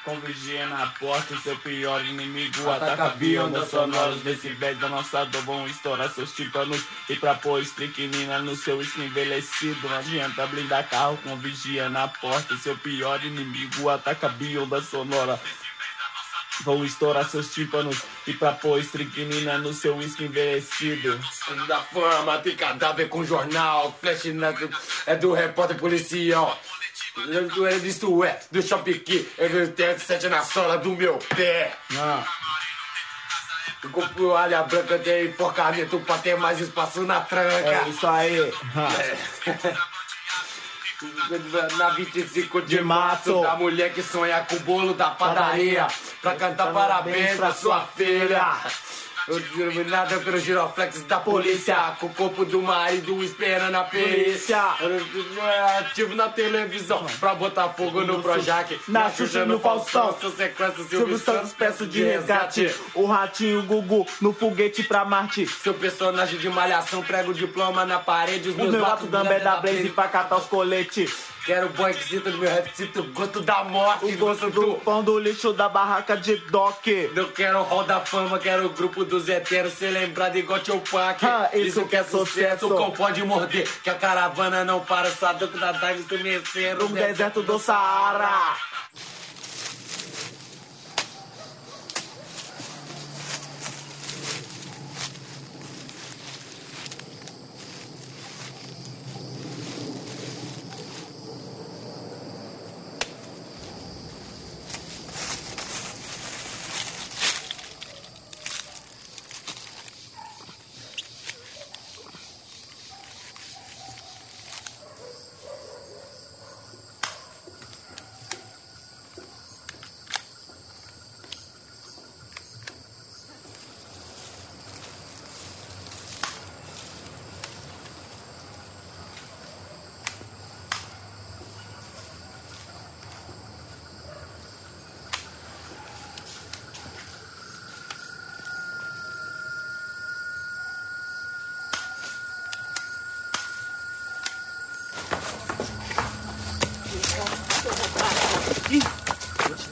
Com 0.05 0.21
vigia 0.21 0.67
na 0.67 0.87
porta, 0.89 1.35
seu 1.39 1.57
pior 1.57 2.05
inimigo 2.05 2.71
Ataca 2.71 3.09
biondas 3.11 3.71
sonoras 3.71 4.21
decibéis 4.21 4.79
da 4.79 4.89
nossa 4.89 5.25
dor 5.25 5.43
vão 5.43 5.67
estourar 5.67 6.11
seus 6.11 6.33
tímpanos 6.33 6.85
e 7.09 7.17
pra 7.17 7.35
pôr 7.35 7.63
estricnina 7.63 8.39
no 8.41 8.55
seu 8.55 8.83
skin 8.83 9.05
envelhecido 9.05 9.89
não 9.89 9.97
adianta 9.97 10.47
blindar 10.47 10.87
carro 10.91 11.19
com 11.25 11.37
vigia 11.37 11.89
na 11.89 12.07
porta, 12.07 12.55
seu 12.57 12.77
pior 12.77 13.25
inimigo 13.25 13.89
ataca 13.89 14.29
bionda 14.29 14.83
sonora 14.83 15.41
Vão 16.63 16.85
estourar 16.85 17.29
seus 17.29 17.53
tímpanos 17.53 18.03
e 18.27 18.33
pra 18.33 18.53
pôr 18.53 18.79
estricnina 18.79 19.59
no 19.59 19.73
seu 19.73 19.97
uísque 19.97 20.25
envelhecido. 20.25 21.19
Da 21.67 21.81
fama, 21.81 22.39
tem 22.39 22.55
cadáver 22.55 23.09
com 23.09 23.25
jornal. 23.25 23.97
Flash 24.01 24.27
é 25.07 25.17
do 25.17 25.33
repórter 25.33 25.77
policial. 25.77 26.57
Do 27.15 27.69
isto 27.87 28.25
é 28.25 28.41
do 28.51 28.61
shopping. 28.61 29.05
Eu 29.39 29.73
tenho 29.73 30.01
sete 30.01 30.29
na 30.29 30.43
sola 30.43 30.79
do 30.79 30.91
meu 30.91 31.17
pé. 31.37 31.77
Eu 33.83 33.91
compro 33.91 34.35
alha 34.35 34.63
branca, 34.63 34.99
dei 34.99 35.29
enforcamento 35.29 36.01
pra 36.01 36.19
ter 36.19 36.37
mais 36.37 36.61
espaço 36.61 37.03
na 37.03 37.21
tranca. 37.21 37.69
É 37.69 37.89
isso 37.89 38.07
aí. 38.07 38.53
Na 41.77 41.91
25 41.91 42.63
de 42.63 42.81
março, 42.81 43.43
da 43.43 43.57
mulher 43.57 43.93
que 43.93 44.03
sonha 44.03 44.41
com 44.41 44.57
o 44.57 44.61
bolo 44.61 44.95
da 44.95 45.11
padaria. 45.11 45.87
Pra 46.21 46.35
cantar 46.35 46.73
parabéns 46.73 47.37
pra 47.37 47.53
sua 47.53 47.87
filha. 47.97 48.57
Eu 49.27 49.39
iluminada 49.39 50.19
pelo 50.19 50.39
giroflex 50.39 51.03
da 51.05 51.19
polícia 51.19 51.97
Com 51.99 52.07
o 52.07 52.15
corpo 52.15 52.45
do 52.45 52.61
marido 52.61 53.23
esperando 53.25 53.75
a 53.75 53.85
perícia 53.85 54.75
Eu 54.81 55.43
é 55.47 55.79
ativo 55.79 56.15
na 56.15 56.29
televisão 56.29 57.07
Pra 57.19 57.35
botar 57.35 57.71
fogo 57.71 58.03
no 58.03 58.23
Projac 58.23 58.79
Na 58.87 59.11
Xuxa 59.11 59.45
no 59.47 59.59
Faustão. 59.59 60.15
Seu 60.21 60.31
sequestro, 60.31 60.85
Silvio 60.85 61.19
Santos, 61.19 61.53
peço 61.53 61.87
de 61.87 62.03
resgate. 62.03 62.75
O 62.95 63.07
ratinho 63.07 63.63
Gugu 63.63 64.07
no 64.21 64.33
foguete 64.33 64.83
pra 64.83 65.05
Marte. 65.05 65.47
Seu 65.47 65.75
personagem 65.75 66.39
de 66.39 66.49
malhação 66.49 67.03
Prega 67.03 67.31
o 67.31 67.35
diploma 67.35 67.85
na 67.85 67.99
parede 67.99 68.51
Os 68.51 68.55
O 68.55 68.59
meus 68.59 68.71
meu 68.73 68.83
latos 68.83 69.09
gato 69.09 69.25
gambé 69.25 69.41
da 69.41 69.57
Blaze 69.57 69.89
pra 69.91 70.09
catar 70.09 70.37
os 70.37 70.47
coletes. 70.47 71.34
Quero 71.45 71.69
boy 71.71 71.93
que 71.93 72.05
sinta 72.05 72.31
no 72.31 72.39
meu 72.39 72.49
rap 72.49 72.71
Sinto 72.75 73.01
o 73.01 73.13
gosto 73.13 73.41
da 73.41 73.65
morte 73.65 74.07
O 74.07 74.17
gosto 74.17 74.51
do 74.51 74.75
pão 74.75 75.05
do 75.05 75.19
lixo 75.19 75.53
da 75.53 75.69
barraca 75.69 76.17
de 76.17 76.37
Doc. 76.37 76.87
Eu 76.87 77.31
quero 77.33 77.59
o 77.59 77.63
hall 77.63 77.85
da 77.85 78.01
fama, 78.01 78.39
quero 78.39 78.67
o 78.67 78.71
grupo 78.71 79.05
dos 79.05 79.29
heteros 79.29 79.75
ser 79.75 79.91
lembrado 79.91 80.37
igual 80.37 80.61
Tupac. 80.61 81.25
Ah, 81.25 81.51
isso 81.53 81.67
isso 81.67 81.81
que 81.87 81.97
é 81.97 82.03
que 82.03 82.07
é 82.07 82.09
sucesso, 82.09 82.73
o 82.73 82.77
cão 82.77 82.91
pode 82.91 83.23
morder. 83.23 83.69
Que 83.83 83.91
a 83.91 83.95
caravana 83.95 84.65
não 84.65 84.81
para, 84.81 85.11
Saduco 85.11 85.59
da 85.59 85.73
Dive 85.73 86.01
estremecendo. 86.01 86.89
No 86.89 86.95
deserto 86.95 87.43
do 87.43 87.59
Saara. 87.59 88.57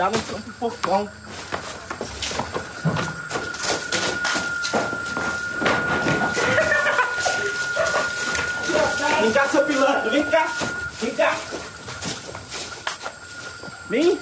Dá 0.02 0.10
no 0.10 0.20
campo 0.20 0.52
porcão. 0.58 1.08
Vem 9.20 9.32
cá, 9.32 9.48
seu 9.48 9.64
pilantra, 9.64 10.10
vem 10.10 10.28
cá. 10.28 10.52
Vem 11.00 11.14
cá. 11.14 11.36
Vem. 13.88 14.18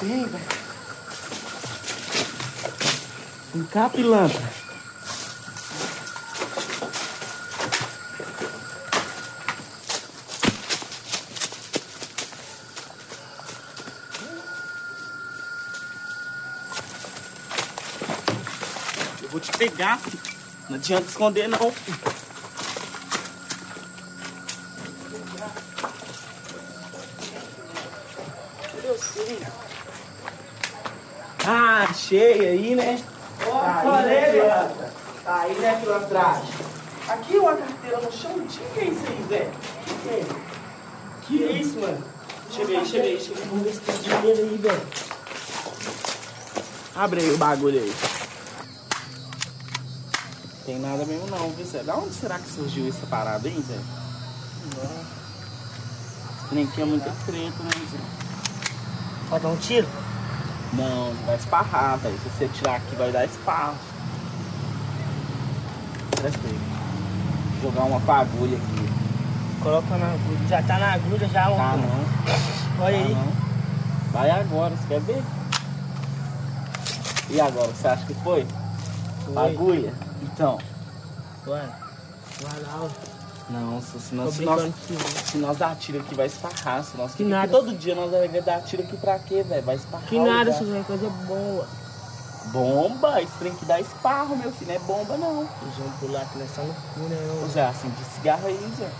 Vem, 0.00 0.26
velho. 0.26 0.62
Vem 3.54 3.64
cá, 3.64 3.86
pilantra. 4.02 4.42
Eu 19.22 19.28
vou 19.28 19.38
te 19.38 19.52
pegar. 19.52 19.98
filho. 20.00 20.20
Não 20.68 20.76
adianta 20.76 21.08
esconder, 21.08 21.48
não. 21.48 21.70
filho. 21.70 22.12
Ah, 31.44 31.86
achei 31.88 32.48
aí, 32.48 32.74
né? 32.74 33.02
Tá 33.44 33.82
Olha 33.84 34.06
aí, 34.06 34.24
ele, 34.24 34.42
né, 34.42 34.48
ó. 34.48 34.64
pilantra? 35.24 35.51
Aí, 35.62 35.68
né, 35.68 35.80
pilantragem? 35.80 36.50
Aqui 37.08 37.38
uma 37.38 37.54
carteira 37.54 38.00
no 38.00 38.12
chão. 38.12 38.32
O 38.32 38.46
que 38.46 38.80
é 38.80 38.84
isso 38.84 39.04
aí, 39.06 39.26
Zé? 39.28 39.50
Que 39.86 39.94
que 39.94 40.08
é? 40.08 40.26
Que 41.22 41.44
é 41.44 41.52
isso, 41.52 41.78
mano? 41.78 42.02
Chega 42.50 42.78
aí, 42.78 42.86
chega 42.86 43.04
aí, 43.04 43.20
chega 43.20 43.40
aí. 43.40 43.48
Vamos 43.48 43.64
ver 43.64 43.74
se 43.74 43.80
tem 43.80 43.96
dinheiro 43.98 44.42
aí, 44.42 44.56
velho. 44.56 44.86
Abre 46.96 47.20
aí 47.20 47.30
o 47.30 47.38
bagulho 47.38 47.78
aí. 47.78 47.94
Tem 50.66 50.80
nada 50.80 51.04
mesmo 51.04 51.28
não, 51.28 51.50
viu, 51.50 51.64
Zé? 51.64 51.84
Da 51.84 51.94
onde 51.94 52.12
será 52.12 52.40
que 52.40 52.50
surgiu 52.50 52.88
essa 52.88 53.06
parada, 53.06 53.48
hein, 53.48 53.64
Zé? 53.66 53.78
Esse 56.38 56.48
trem 56.50 56.64
aqui 56.64 56.82
é 56.82 56.84
muito 56.84 57.24
preto, 57.24 57.62
né, 57.62 57.70
Zé? 57.88 57.98
Pode 59.30 59.42
dar 59.44 59.48
um 59.48 59.56
tiro? 59.56 59.86
Não, 60.72 61.14
vai 61.24 61.36
esparrar, 61.36 61.98
velho. 61.98 62.18
Se 62.18 62.30
você 62.30 62.48
tirar 62.48 62.76
aqui, 62.76 62.96
vai 62.96 63.12
dar 63.12 63.24
esparro. 63.24 63.91
Jogar 67.62 67.82
uma 67.84 68.00
fagulha 68.00 68.56
aqui. 68.56 68.92
Coloca 69.62 69.96
na 69.96 70.06
agulha. 70.06 70.48
Já 70.48 70.62
tá 70.62 70.78
na 70.78 70.92
agulha 70.94 71.28
já, 71.28 71.44
Tá 71.44 71.50
ó. 71.50 71.56
não. 71.76 72.84
Olha 72.84 72.98
Tá 72.98 73.04
aí. 73.04 73.14
não. 73.14 73.32
Vai 74.12 74.30
agora, 74.30 74.74
você 74.76 74.86
quer 74.88 75.00
ver? 75.00 75.22
E 77.30 77.40
agora, 77.40 77.68
você 77.68 77.88
acha 77.88 78.04
que 78.04 78.14
foi? 78.14 78.46
Foi. 79.24 79.50
Agulha? 79.50 79.94
Então. 80.22 80.58
Ué, 81.46 81.62
vai 82.42 82.60
lá. 82.62 82.88
Não, 83.50 83.80
se, 83.82 83.98
se, 84.00 84.14
nós, 84.14 84.26
Tô 84.26 84.32
se, 84.32 84.44
nós, 84.44 84.72
que 85.30 85.58
dar 85.58 85.76
tiro 85.76 86.00
aqui, 86.00 86.14
vai 86.14 86.26
esparrar. 86.26 86.84
Se 86.84 86.96
nós, 86.96 87.14
Que 87.14 87.24
nada. 87.24 87.50
Todo 87.50 87.76
dia 87.76 87.94
nós 87.94 88.10
vamos 88.10 88.44
dar 88.44 88.60
tiro 88.62 88.82
aqui 88.82 88.96
pra 88.96 89.18
quê, 89.18 89.42
velho? 89.42 89.62
Vai 89.62 89.76
esparrar. 89.76 90.06
Que 90.08 90.18
nada, 90.18 90.50
isso 90.50 90.64
é 90.74 90.82
coisa 90.84 91.08
boa. 91.26 91.66
Bomba? 92.46 93.22
Esse 93.22 93.32
trem 93.38 93.54
que 93.54 93.64
dá 93.64 93.80
esparro, 93.80 94.36
meu 94.36 94.52
filho. 94.52 94.68
Não 94.68 94.76
é 94.76 94.78
bomba, 94.80 95.16
não. 95.16 95.48
Eles 95.62 95.74
vão 95.76 95.90
pular 96.00 96.22
aqui 96.22 96.38
nessa 96.38 96.62
loucura, 96.62 97.14
né? 97.14 97.42
Ô, 97.44 97.48
Zé, 97.48 97.64
assim, 97.66 97.88
de 97.88 98.04
cigarro 98.14 98.46
aí, 98.46 98.72
Zé. 98.78 98.90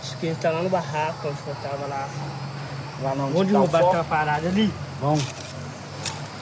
Acho 0.00 0.16
que 0.18 0.26
ele 0.26 0.36
tá 0.36 0.50
lá 0.50 0.62
no 0.62 0.68
barraco, 0.68 1.28
onde 1.28 1.38
eu 1.46 1.54
tava 1.56 1.86
lá. 1.86 2.08
Lá 3.02 3.14
não, 3.14 3.30
Vamos 3.30 3.48
derrubar 3.48 3.84
aquela 3.84 4.04
parada 4.04 4.48
ali. 4.48 4.72
Vamos. 5.00 5.24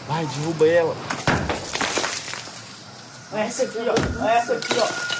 Vai, 0.08 0.26
derruba 0.26 0.66
ela. 0.66 0.96
Olha 3.32 3.42
essa 3.42 3.62
aqui, 3.62 3.78
ó. 3.78 3.94
Olha 4.22 4.30
essa 4.30 4.52
aqui, 4.52 4.74
ó. 4.78 5.12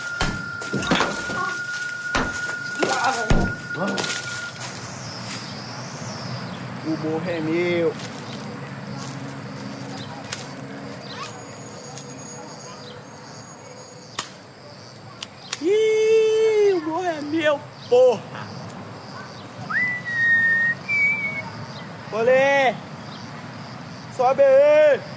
Vamos. 3.75 4.03
O 6.85 6.91
morro 6.91 7.31
é 7.31 7.41
meu. 7.41 7.95
Ih, 15.63 16.73
o 16.75 16.81
morro 16.83 17.05
é 17.05 17.21
porra. 17.93 18.47
Olê! 22.11 22.75
Sobe 24.17 24.43
aí! 24.43 25.12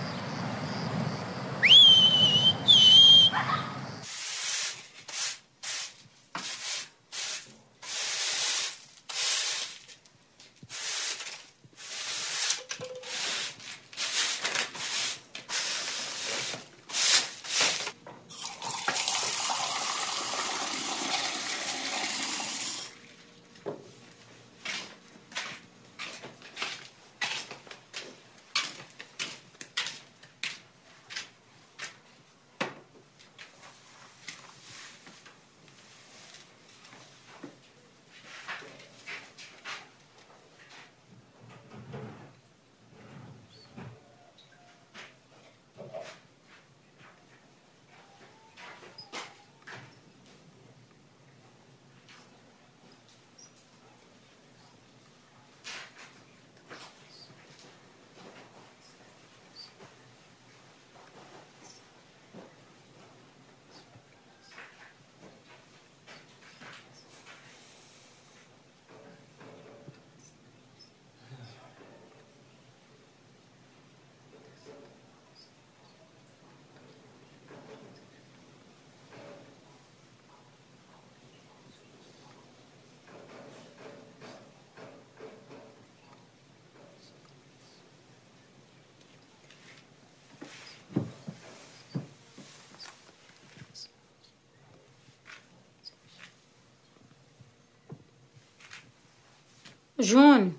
Júnior. 99.97 100.53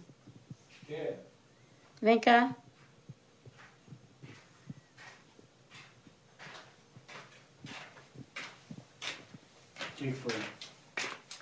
Vem 2.00 2.18
cá. 2.20 2.54
O 9.80 9.96
que 9.96 10.12
foi? 10.12 10.34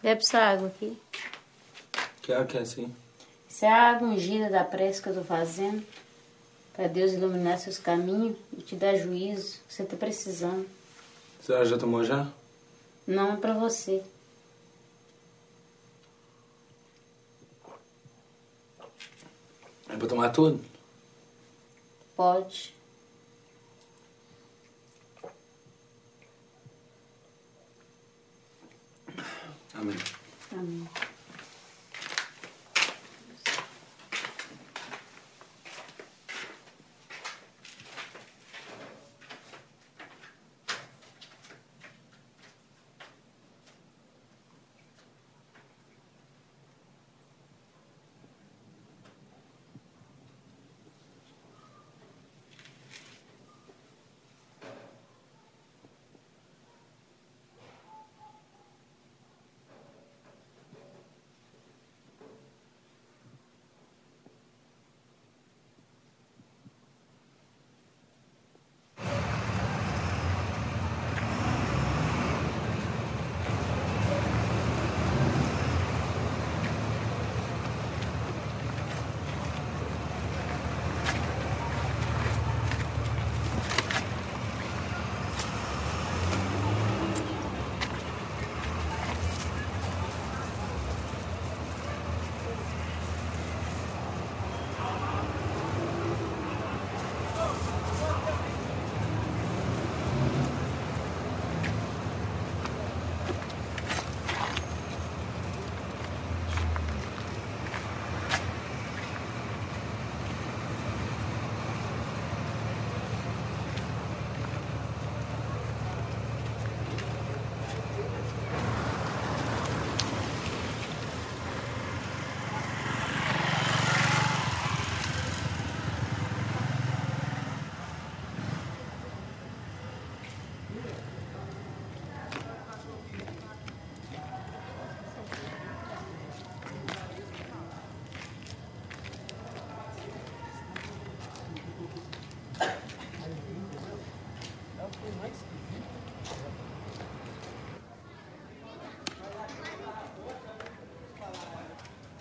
Bebe 0.03 0.21
essa 0.21 0.39
água 0.39 0.69
aqui. 0.69 0.97
Quero 2.23 2.47
que 2.47 2.57
é 2.57 2.61
assim. 2.61 2.95
Isso 3.49 3.65
é 3.65 3.69
a 3.69 3.91
água 3.91 4.09
ungida 4.09 4.49
da 4.51 4.65
prece 4.65 5.03
que 5.03 5.09
eu 5.09 5.15
tô 5.15 5.23
fazendo. 5.25 5.85
Pra 6.73 6.89
Deus 6.89 7.13
iluminar 7.13 7.59
seus 7.59 7.79
caminhos 7.79 8.37
e 8.57 8.63
te 8.63 8.75
dar 8.75 8.97
juízo. 8.97 9.61
que 9.67 9.75
Você 9.75 9.85
tá 9.85 9.97
precisando. 9.97 10.67
A 11.41 11.43
senhora 11.43 11.65
já 11.65 11.79
tomou 11.79 12.05
já? 12.05 12.29
Não 13.07 13.35
é 13.35 13.37
pra 13.37 13.55
você. 13.55 14.03
tomar 20.15 20.31
tudo? 20.31 20.65
Pode. 22.17 22.73
Amém. 29.75 30.14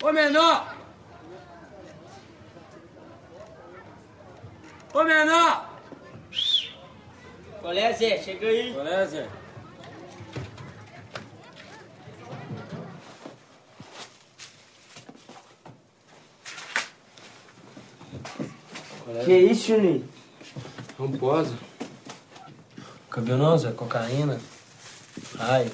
Ô 0.04 0.12
menor! 0.12 0.76
Ô 4.92 5.02
menor! 5.02 5.80
Qual 7.62 7.72
é, 7.72 7.90
Zé? 7.94 8.18
Chega 8.22 8.46
aí. 8.46 8.74
Qual 8.74 8.86
é, 8.86 9.06
Zé? 9.06 9.28
Que 19.24 19.38
isso, 19.38 19.68
Juninho? 19.68 20.06
Pode. 21.18 21.56
Cabelo 23.08 23.38
não, 23.38 23.56
Zé? 23.56 23.72
Cocaína. 23.72 24.38
Ai. 25.38 25.72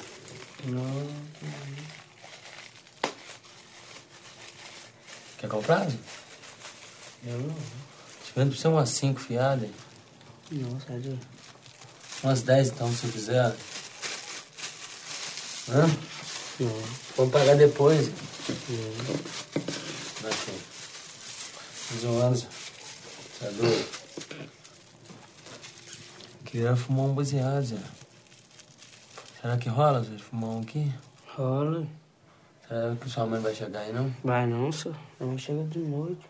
Não. 0.67 1.20
Zé? 5.63 5.99
Eu 7.25 7.39
não. 7.39 7.55
Te 7.55 8.33
vendo 8.35 8.51
pra 8.51 8.59
você 8.59 8.69
umas 8.69 8.91
cinco 8.91 9.21
fiadas. 9.21 9.71
Nossa, 10.51 11.01
Zé. 11.01 11.17
Umas 12.23 12.43
dez 12.43 12.69
então, 12.69 12.93
se 12.93 13.07
quiser. 13.09 13.55
Hã? 15.69 15.87
Não. 16.61 16.83
Vamos 17.17 17.33
pagar 17.33 17.57
depois. 17.57 18.09
Não. 18.69 19.15
Aqui. 20.29 20.61
Mais 21.91 22.05
um 22.05 22.19
ano. 22.21 22.37
Você 22.37 22.49
é 23.43 23.51
doido? 23.51 23.89
Queria 26.45 26.77
fumar 26.77 27.07
um 27.07 27.15
baseado, 27.15 27.65
Zé. 27.65 27.79
Será 29.41 29.57
que 29.57 29.69
rola, 29.69 30.03
Zé? 30.03 30.19
Fumar 30.19 30.51
um 30.51 30.61
aqui? 30.63 30.93
Rola. 31.37 31.87
Será 32.71 32.95
que 32.95 33.11
sua 33.11 33.27
mãe 33.27 33.41
vai 33.41 33.53
chegar 33.53 33.81
aí, 33.81 33.93
não? 33.93 34.15
Vai 34.23 34.47
não, 34.47 34.71
senhor. 34.71 34.97
Não 35.19 35.37
chega 35.37 35.65
de 35.65 35.81
noite. 35.81 36.25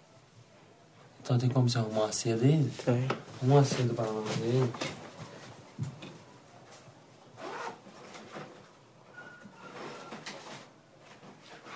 Então 1.20 1.36
tem 1.36 1.50
como 1.50 1.68
você 1.68 1.76
arrumar 1.76 2.04
uma 2.04 2.12
seda 2.12 2.46
aí? 2.46 2.70
Tem. 2.82 3.06
Arruma 3.42 3.56
uma 3.56 3.64
seda 3.64 3.92
pra 3.92 4.06
nós 4.06 4.26
aí. 4.40 4.70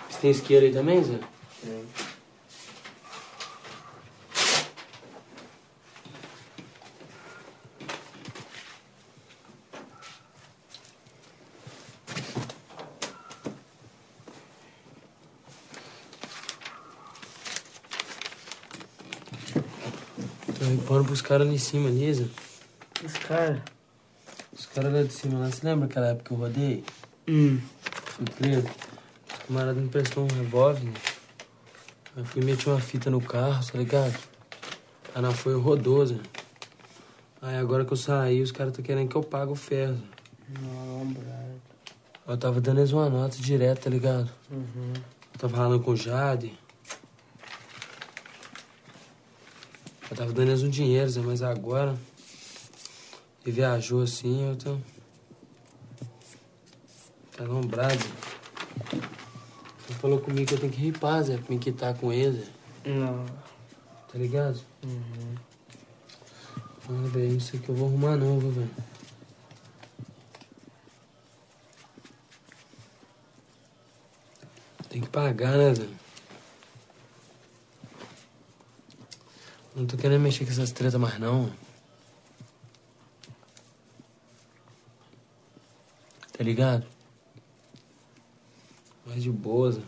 Você 0.08 0.18
tem 0.22 0.30
isqueiro 0.30 0.64
aí 0.64 0.72
também, 0.72 1.04
Zé? 1.04 1.20
Tem. 1.62 1.84
Pros 21.14 21.22
caras 21.22 21.46
ali 21.46 21.54
em 21.54 21.58
cima, 21.60 21.92
Zé. 21.92 22.26
Os 23.04 23.12
caras. 23.18 23.62
Os 24.52 24.66
caras 24.66 24.92
lá 24.92 25.02
de 25.04 25.12
cima 25.12 25.38
lá. 25.38 25.48
Você 25.48 25.64
lembra 25.64 25.86
aquela 25.86 26.08
época 26.08 26.24
que 26.24 26.30
eu 26.32 26.36
rodei? 26.36 26.84
Hum. 27.28 27.60
Fui 28.06 28.24
preso. 28.24 28.66
O 28.66 29.46
camarada 29.46 29.80
me 29.80 29.88
prestou 29.88 30.24
um 30.24 30.36
revólver. 30.36 30.82
né? 30.82 30.92
Eu 32.16 32.24
fui 32.24 32.42
meter 32.42 32.68
uma 32.68 32.80
fita 32.80 33.10
no 33.10 33.20
carro, 33.20 33.64
tá 33.64 33.78
ligado? 33.78 34.18
Aí 35.14 35.22
não 35.22 35.30
foi 35.32 35.54
rodoso. 35.56 36.18
Aí 37.40 37.58
agora 37.58 37.84
que 37.84 37.92
eu 37.92 37.96
saí, 37.96 38.42
os 38.42 38.50
caras 38.50 38.72
estão 38.72 38.84
querendo 38.84 39.08
que 39.08 39.14
eu 39.14 39.22
pague 39.22 39.52
o 39.52 39.54
ferro. 39.54 40.02
Não, 40.48 41.06
brado. 41.12 41.62
Eu 42.26 42.36
tava 42.36 42.60
dando 42.60 42.80
eles 42.80 42.90
uma 42.90 43.08
nota 43.08 43.36
direto, 43.36 43.84
tá 43.84 43.90
ligado? 43.90 44.28
Uhum. 44.50 44.94
Eu 45.32 45.38
tava 45.38 45.56
falando 45.56 45.80
com 45.80 45.92
o 45.92 45.96
Jade. 45.96 46.58
Eu 50.14 50.18
tava 50.18 50.32
dando 50.32 50.48
eles 50.48 50.62
um 50.62 50.70
dinheiro, 50.70 51.10
Zé, 51.10 51.20
mas 51.20 51.42
agora. 51.42 51.98
Ele 53.44 53.50
viajou 53.50 54.00
assim, 54.00 54.48
eu 54.48 54.54
tô. 54.54 54.76
Tá 57.36 57.42
lombrado. 57.42 57.98
Ele 58.92 59.98
falou 60.00 60.20
comigo 60.20 60.46
que 60.46 60.54
eu 60.54 60.60
tenho 60.60 60.72
que 60.72 60.80
ripar, 60.80 61.20
Zé, 61.24 61.36
pra 61.36 61.52
me 61.52 61.58
quitar 61.58 61.98
com 61.98 62.12
ele, 62.12 62.44
Zé. 62.44 62.50
Não. 62.84 63.26
Tá 63.26 64.16
ligado? 64.16 64.60
Uhum. 64.84 65.34
Ah, 66.88 67.08
velho, 67.08 67.32
não 67.32 67.40
sei 67.40 67.58
o 67.58 67.62
que 67.64 67.68
eu 67.70 67.74
vou 67.74 67.88
arrumar 67.88 68.16
não, 68.16 68.38
viu, 68.38 68.52
velho? 68.52 68.70
Tem 74.88 75.00
que 75.00 75.08
pagar, 75.08 75.58
né, 75.58 75.74
Zé? 75.74 76.03
Não 79.74 79.86
tô 79.86 79.96
querendo 79.96 80.22
mexer 80.22 80.44
com 80.44 80.52
essas 80.52 80.70
tretas 80.70 81.00
mais, 81.00 81.18
não. 81.18 81.50
Tá 86.36 86.44
ligado? 86.44 86.86
Mais 89.04 89.22
de 89.22 89.30
boa, 89.30 89.72
Zé. 89.72 89.80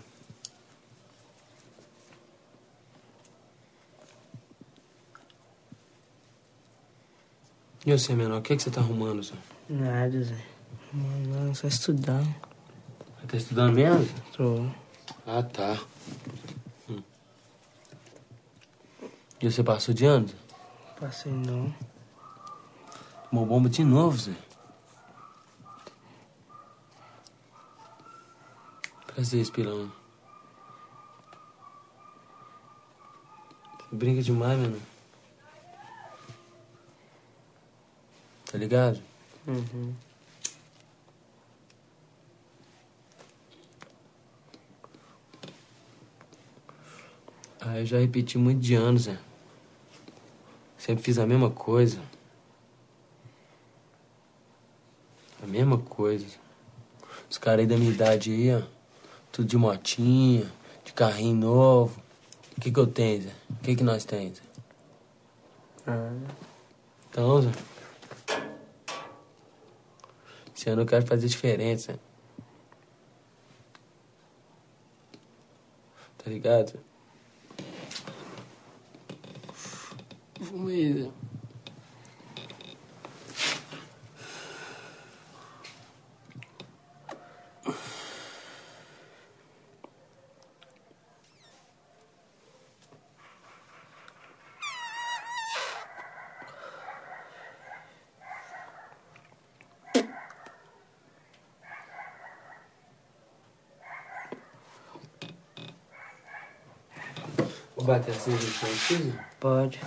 E 7.85 7.93
você, 7.93 8.15
menor, 8.15 8.39
o 8.39 8.43
que, 8.43 8.53
é 8.53 8.57
que 8.57 8.63
você 8.65 8.71
tá 8.71 8.81
arrumando, 8.81 9.23
Zé? 9.23 9.35
Nada, 9.69 10.21
Zé. 10.21 10.45
Não, 10.93 11.55
só 11.55 11.69
estudando. 11.69 12.35
Tá 13.29 13.37
estudando 13.37 13.75
mesmo? 13.75 14.09
Tô. 14.37 14.67
Ah, 15.25 15.43
tá. 15.43 15.79
E 19.41 19.51
você 19.51 19.63
passou 19.63 19.95
de 19.95 20.07
ano? 20.07 20.29
Passei 20.99 21.31
não. 21.31 21.75
Tomou 23.29 23.45
bomba 23.45 23.69
de 23.69 23.85
novo, 23.85 24.17
Zé. 24.17 24.33
Prazer, 29.07 29.43
Espirão. 29.43 29.93
Você 33.79 33.95
brinca 33.95 34.23
demais, 34.23 34.59
meu 34.59 34.69
irmão. 34.69 34.83
Tá 38.51 38.57
ligado? 38.57 39.03
Uhum. 39.47 39.95
Ah, 47.61 47.81
eu 47.81 47.85
já 47.85 47.99
repeti 47.99 48.39
muito 48.39 48.61
de 48.61 48.75
anos, 48.75 49.03
Zé. 49.03 49.26
Sempre 50.87 51.03
fiz 51.03 51.19
a 51.19 51.27
mesma 51.27 51.51
coisa. 51.51 52.01
A 55.43 55.47
mesma 55.49 55.79
coisa. 55.79 56.39
Os 57.29 57.37
caras 57.39 57.59
aí 57.63 57.67
da 57.67 57.77
minha 57.77 57.91
idade 57.91 58.31
aí, 58.31 58.55
ó. 58.55 58.63
Tudo 59.33 59.49
de 59.49 59.57
motinha, 59.57 60.49
de 60.85 60.93
carrinho 60.93 61.35
novo. 61.35 62.01
O 62.57 62.61
que 62.61 62.71
que 62.71 62.79
eu 62.79 62.87
tenho, 62.87 63.21
Zé? 63.21 63.33
O 63.51 63.65
que 63.65 63.75
que 63.75 63.83
nós 63.83 64.05
temos, 64.05 64.39
Zé? 64.39 64.43
Ah, 65.89 66.13
Então, 67.11 67.43
Zé. 67.43 67.51
Esse 70.57 70.71
ano 70.71 70.83
eu 70.83 70.87
quero 70.87 71.05
fazer 71.05 71.27
diferente, 71.27 71.83
Zé. 71.83 71.99
Tá 76.17 76.31
ligado? 76.31 76.79
Vou 107.77 107.85
bater 107.85 108.11
assim 108.11 108.31
no 108.31 108.39
chão? 108.41 109.13
Pode. 109.39 109.81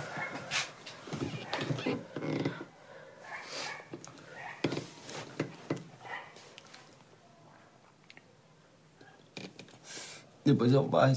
Depois 10.52 10.72
eu 10.72 10.82
barro 10.82 11.12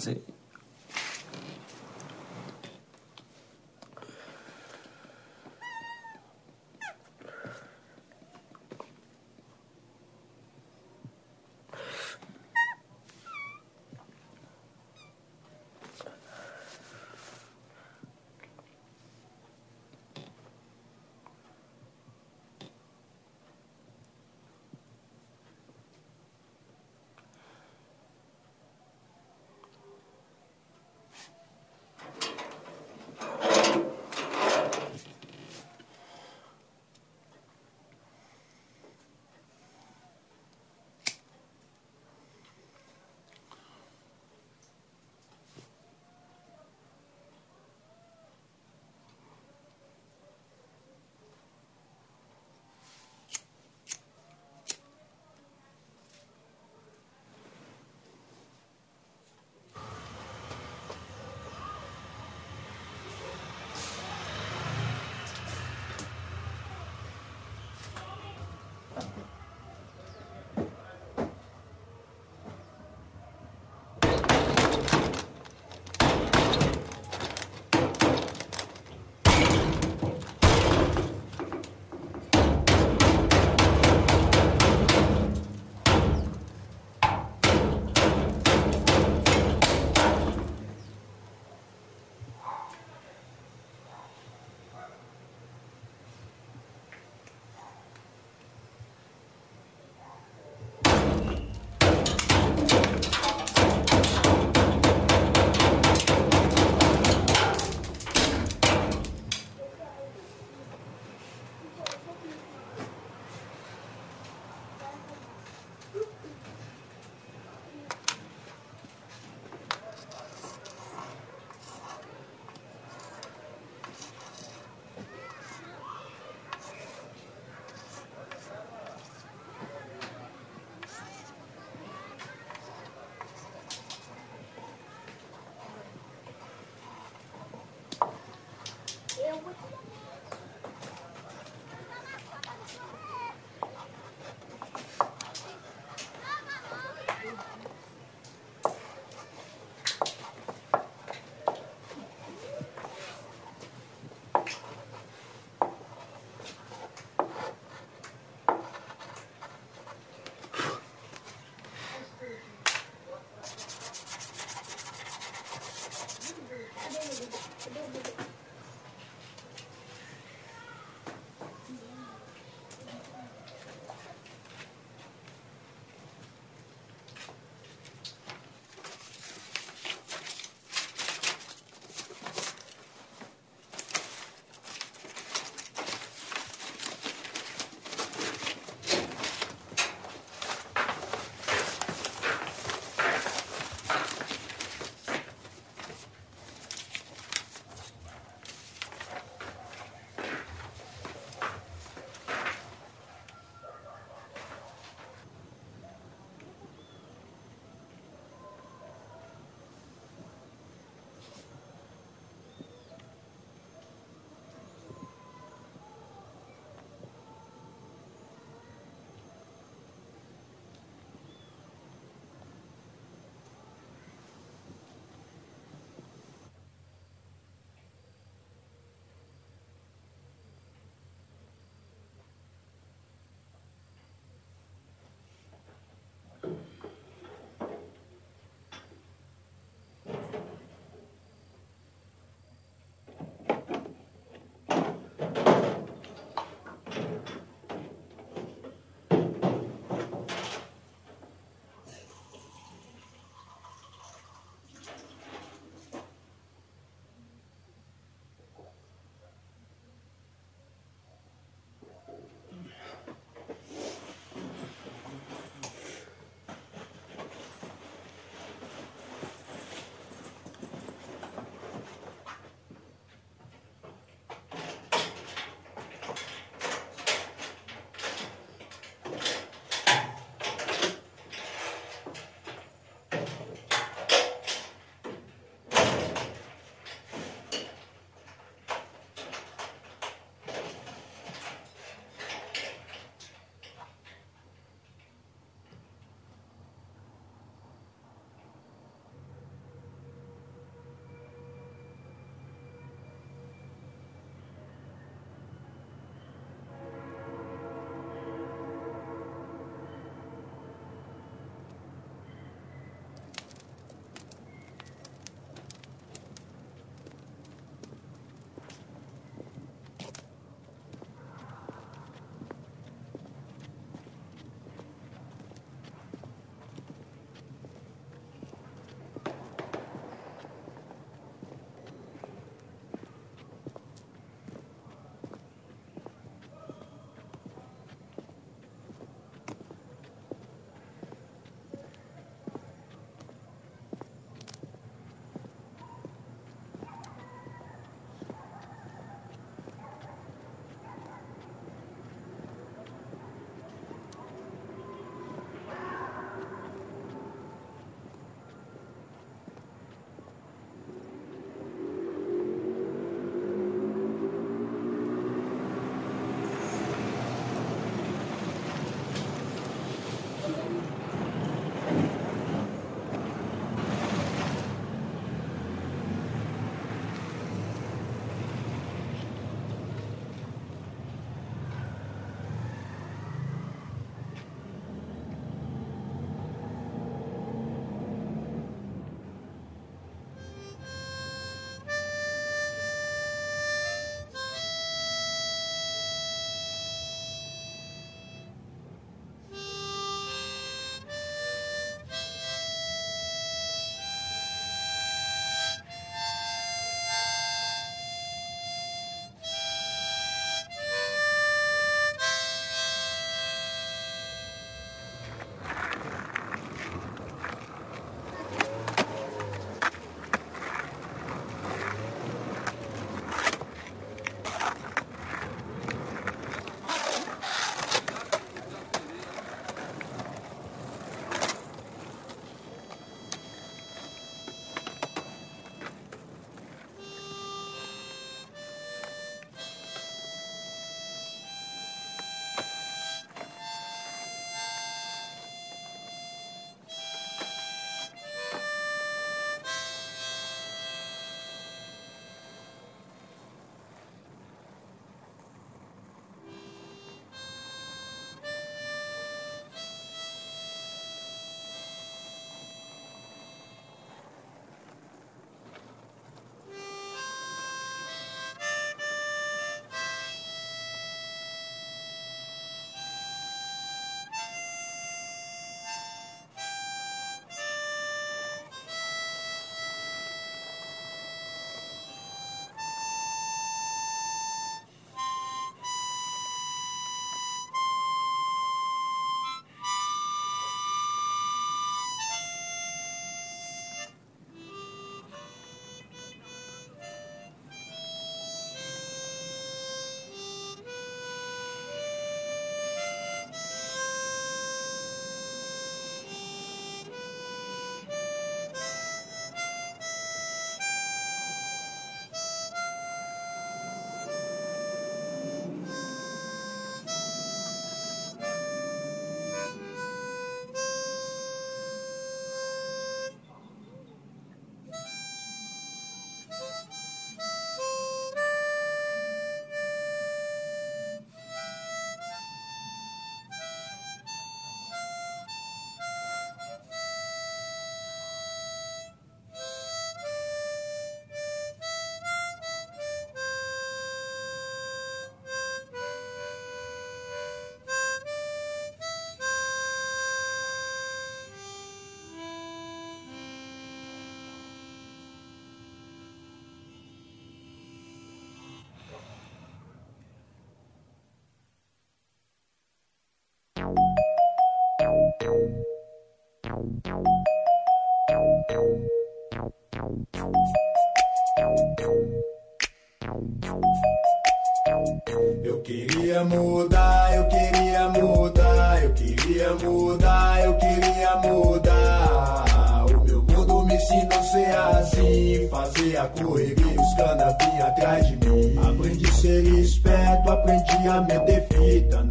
Eu 575.65 575.81
queria 575.81 576.43
mudar, 576.45 577.35
eu 577.35 577.47
queria 577.49 578.09
mudar, 578.09 579.03
eu 579.03 579.13
queria 579.13 579.73
mudar, 579.73 580.63
eu 580.63 580.77
queria 580.77 581.35
mudar. 581.37 583.05
O 583.05 583.23
meu 583.25 583.41
mundo 583.43 583.85
me 583.85 583.95
ensinou 583.95 584.39
a 584.39 584.43
ser 584.43 584.75
assim, 584.75 585.67
fazer 585.69 586.17
a 586.17 586.27
correria, 586.27 587.01
os 587.01 587.13
cana 587.15 587.47
atrás 587.47 588.27
de 588.27 588.37
mim. 588.37 588.77
Aprendi 588.77 589.25
a 589.25 589.33
ser 589.33 589.63
esperto, 589.65 590.51
aprendi 590.51 591.07
a 591.09 591.21
meter 591.21 591.61
fita 591.63 591.72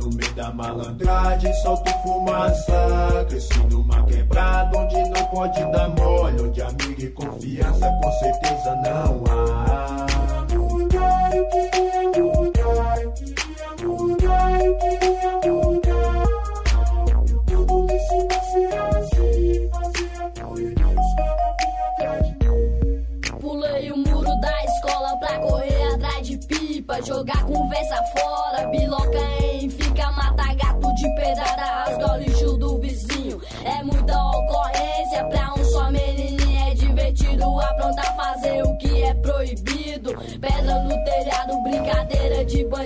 no 0.03 0.17
meio 0.17 0.35
da 0.35 0.53
malandragem, 0.53 1.53
solto 1.63 1.91
fumaça. 2.03 3.27
Cresci 3.29 3.59
numa 3.71 4.03
quebrada 4.05 4.77
onde 4.79 4.97
não 5.11 5.25
pode 5.27 5.65
dar 5.73 5.89
mole, 5.91 6.43
onde 6.43 6.63
amigo 6.63 7.01
e 7.01 7.11
confiança 7.11 7.91
com 8.03 8.13
certeza 8.13 8.75
não 8.77 9.25
há. 9.31 9.72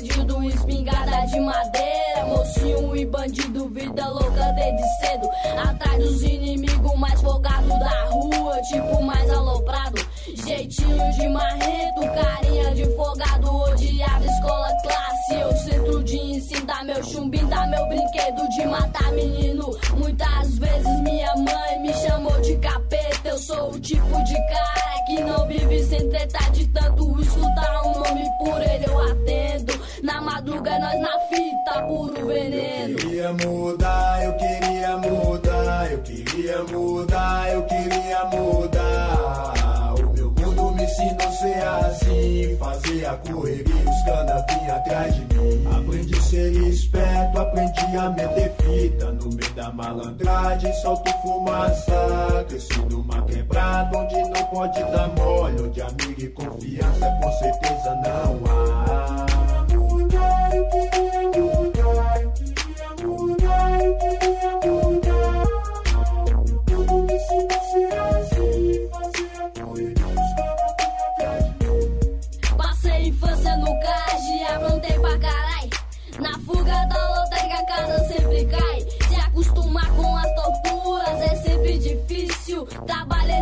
Bandido, 0.06 0.42
espingarda 0.44 1.26
de 1.26 1.40
madeira, 1.40 2.26
mocinho 2.26 2.96
e 2.96 3.06
bandido, 3.06 3.68
vida 3.68 4.08
louca 4.08 4.52
desde 4.52 4.82
cedo. 5.00 5.28
Atrás 5.68 5.98
dos 6.02 6.22
inimigos 6.22 6.98
mais 6.98 7.20
folgados 7.20 7.68
da 7.68 8.04
rua, 8.10 8.60
tipo 8.62 9.02
mais 9.02 9.30
aloprado. 9.30 10.06
Jeitinho 10.34 11.12
de 11.12 11.28
marrento, 11.28 12.00
carinha 12.00 12.74
de 12.74 12.84
folgado, 12.96 13.48
odiado, 13.48 14.24
escola 14.24 14.70
classe. 14.82 15.34
Eu 15.34 15.56
centro 15.56 16.04
de 16.04 16.16
ensino, 16.16 16.66
dá 16.66 16.84
meu 16.84 17.02
chumbinho, 17.02 17.46
dá 17.48 17.66
meu 17.66 17.86
brinquedo 17.88 18.48
de 18.50 18.66
matar 18.66 19.12
menino. 19.12 19.70
Muitas 19.96 20.58
vezes 20.58 21.00
minha 21.00 21.34
mãe 21.36 21.80
me 21.80 21.92
chamou 21.94 22.40
de 22.40 22.56
capeta. 22.58 23.28
Eu 23.28 23.38
sou 23.38 23.70
o 23.70 23.80
tipo 23.80 24.24
de 24.24 24.34
cara 24.34 25.04
que 25.06 25.20
não 25.20 25.46
vive 25.46 25.84
sem 25.84 26.08
treta 26.10 26.50
de 26.52 26.66
tanto 26.68 27.20
escutar 27.20 27.82
um 27.84 27.92
nome 28.00 28.24
por 28.38 28.60
ele. 28.62 28.84
Eu 28.86 28.98
atendo. 29.00 29.25
Madruga, 30.47 30.78
nós 30.78 31.01
na 31.01 31.18
fita, 31.23 31.82
puro 31.89 32.27
veneno. 32.27 32.90
Eu 32.90 32.97
queria 32.97 33.32
mudar, 33.32 34.24
eu 34.24 34.32
queria 34.35 34.97
mudar, 34.97 35.90
eu 35.90 35.98
queria 36.02 36.62
mudar, 36.62 37.52
eu 37.52 37.62
queria 37.64 38.24
mudar. 38.27 39.94
O 39.98 40.12
meu 40.12 40.31
mundo 40.31 40.77
me 40.77 40.85
ensinou 40.85 41.16
a 41.18 41.32
ser 41.32 41.62
assim, 41.66 42.56
fazer 42.60 43.06
a 43.06 43.16
correria, 43.16 43.90
os 43.90 44.05
cana 44.05 44.47
vinha 44.48 44.74
atrás 44.77 45.14
de 45.16 45.35
mim. 45.35 45.66
Aprendi 45.66 46.14
a 46.14 46.23
ser 46.23 46.52
esperto, 46.52 47.40
aprendi 47.40 47.97
a 47.97 48.10
meter 48.10 48.55
fita 48.62 49.10
no 49.10 49.28
meio 49.31 49.52
da 49.55 49.73
malandragem, 49.73 50.73
solto 50.74 51.10
fumaça. 51.23 52.47
Cresci 52.48 52.78
numa 52.89 53.20
quebrada 53.23 53.98
onde 53.98 54.14
não 54.14 54.44
pode 54.44 54.78
dar 54.78 55.09
mole, 55.09 55.60
onde 55.60 55.82
amigo 55.82 56.20
e 56.20 56.28
confiança 56.28 57.18
com 57.20 57.32
certeza 57.32 57.94
não 58.05 58.40
há. 58.48 59.35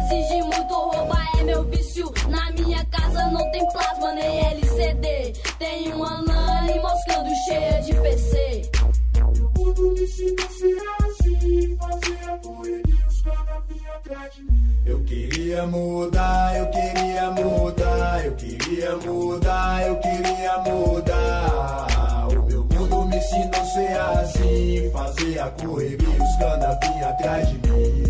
Exige 0.05 0.43
muito, 0.43 0.75
roubar 0.75 1.29
é 1.39 1.45
meu 1.45 1.65
vício. 1.65 2.13
Na 2.29 2.51
minha 2.53 2.85
casa 2.87 3.27
não 3.31 3.51
tem 3.51 3.67
plasma 3.71 4.13
nem 4.13 4.47
LCD. 4.47 5.33
Tem 5.59 5.93
uma 5.93 6.21
LAN 6.23 6.67
e 6.71 6.79
moscando 6.81 7.31
cheia 7.47 7.81
de 7.83 7.95
PC. 7.95 8.71
Tudo 9.55 9.93
me 9.93 10.07
mim. 14.51 14.81
Eu 14.87 15.03
queria 15.05 15.67
mudar, 15.67 16.57
eu 16.59 16.67
queria 16.67 17.31
mudar, 17.31 18.25
eu 18.25 18.33
queria 18.35 18.97
mudar, 18.97 19.87
eu 19.87 19.97
queria 19.97 20.59
mudar. 20.59 22.29
O 22.29 22.43
meu 22.43 22.65
mundo 22.65 23.07
me 23.07 23.17
ensinou 23.17 23.61
a 23.61 23.65
ser 23.65 24.01
assim, 24.01 24.91
fazer 24.93 25.39
a 25.39 25.51
correria, 25.51 26.09
os 26.09 26.37
cana 26.37 26.79
vinha 26.83 27.09
atrás 27.09 27.49
de 27.49 27.55
mim. 27.69 28.04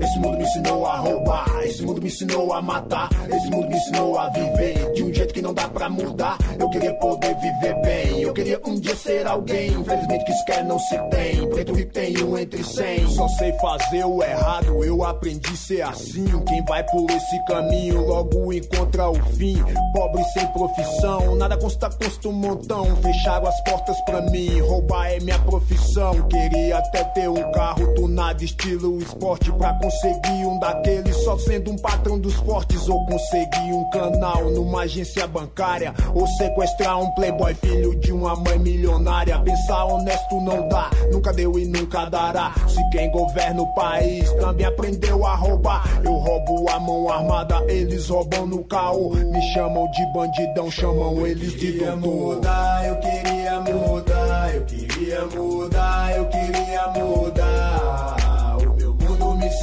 Esse 0.00 0.18
mundo 0.18 0.38
me 0.38 0.44
ensinou 0.44 0.86
a 0.86 0.96
roubar, 0.96 1.60
esse 1.64 1.82
mundo 1.82 2.00
me 2.00 2.08
ensinou 2.08 2.52
a 2.52 2.62
matar, 2.62 3.08
esse 3.28 3.50
mundo 3.50 3.68
me 3.68 3.76
ensinou 3.76 4.18
a 4.18 4.28
viver 4.30 4.92
de 4.92 5.02
um 5.02 5.12
jeito 5.12 5.34
que 5.34 5.42
não 5.42 5.52
dá 5.52 5.68
pra 5.68 5.88
mudar. 5.88 6.38
Eu 6.58 6.70
queria 6.70 6.94
poder 6.94 7.34
viver 7.36 7.80
bem, 7.82 8.22
eu 8.22 8.32
queria 8.32 8.60
um 8.64 8.74
dia 8.78 8.96
ser 8.96 9.26
alguém. 9.26 9.72
Infelizmente 9.72 10.24
que 10.24 10.32
isso 10.32 10.44
quer 10.44 10.64
não 10.64 10.78
se 10.78 10.98
tem. 11.10 11.48
Preto 11.48 11.74
rico 11.74 11.92
tem 11.92 12.22
um 12.22 12.38
entre 12.38 12.62
cem. 12.64 13.06
Só 13.08 13.28
sei 13.28 13.52
fazer 13.54 14.04
o 14.04 14.22
errado, 14.22 14.84
eu 14.84 15.04
aprendi 15.04 15.56
ser 15.56 15.82
assim. 15.82 16.26
Quem 16.46 16.64
vai 16.64 16.84
por 16.84 17.10
esse 17.10 17.44
caminho 17.46 18.06
logo 18.06 18.52
encontra 18.52 19.10
o 19.10 19.14
fim. 19.34 19.62
Pobre 19.92 20.22
sem 20.32 20.46
profissão, 20.48 21.34
nada 21.36 21.56
consta, 21.56 21.90
custa 21.90 22.28
um 22.28 22.32
montão. 22.32 22.96
Fecharam 22.96 23.46
as 23.46 23.60
portas 23.62 24.00
pra 24.02 24.20
mim, 24.22 24.60
roubar 24.60 25.10
é 25.10 25.20
minha 25.20 25.38
profissão. 25.40 26.14
Queria 26.28 26.78
até 26.78 27.04
ter 27.04 27.28
um 27.28 27.50
carro 27.52 27.94
tunado, 27.94 28.44
estilo 28.44 28.98
esporte, 28.98 29.50
pra 29.52 29.74
conseguir 29.88 30.46
um 30.46 30.58
daqueles. 30.58 31.16
Só 31.16 31.38
sendo 31.38 31.72
um 31.72 31.76
patrão 31.76 32.18
dos 32.18 32.34
fortes, 32.34 32.88
ou 32.88 33.04
conseguir 33.06 33.72
um 33.72 33.88
canal 33.90 34.50
numa 34.50 34.82
agência 34.82 35.26
bancária, 35.26 35.94
ou 36.14 36.26
sequestrar 36.26 37.00
um 37.00 37.10
playboy, 37.12 37.54
filho 37.54 37.94
de 37.96 38.12
uma 38.12 38.36
mãe 38.36 38.58
milionária. 38.58 39.38
Pensar 39.40 39.84
honesto 39.86 40.40
não 40.40 40.68
dá, 40.68 40.90
nunca 41.10 41.32
deu 41.32 41.58
e 41.58 41.66
nunca 41.66 42.04
dará. 42.06 42.52
Se 42.68 42.82
quem 42.90 43.10
governa 43.10 43.62
o 43.62 43.74
país 43.74 44.30
também 44.34 44.66
aprendeu 44.66 45.24
a 45.26 45.34
roubar, 45.34 45.84
eu 46.04 46.12
roubo 46.12 46.68
a 46.68 46.78
mão 46.78 47.10
armada, 47.10 47.64
eles 47.68 48.08
roubam 48.08 48.46
no 48.46 48.64
caô. 48.64 49.10
Me 49.14 49.42
chamam 49.52 49.90
de 49.90 50.06
bandidão, 50.12 50.70
chamam 50.70 51.26
eles 51.26 51.52
de 51.54 51.72
doutor. 51.72 51.96
mudar, 51.96 52.86
eu 52.86 52.96
queria 52.96 53.60
mudar, 53.60 54.54
eu 54.54 54.64
queria 54.64 55.26
mudar, 55.26 56.07
eu 56.07 56.07
queria 56.07 56.07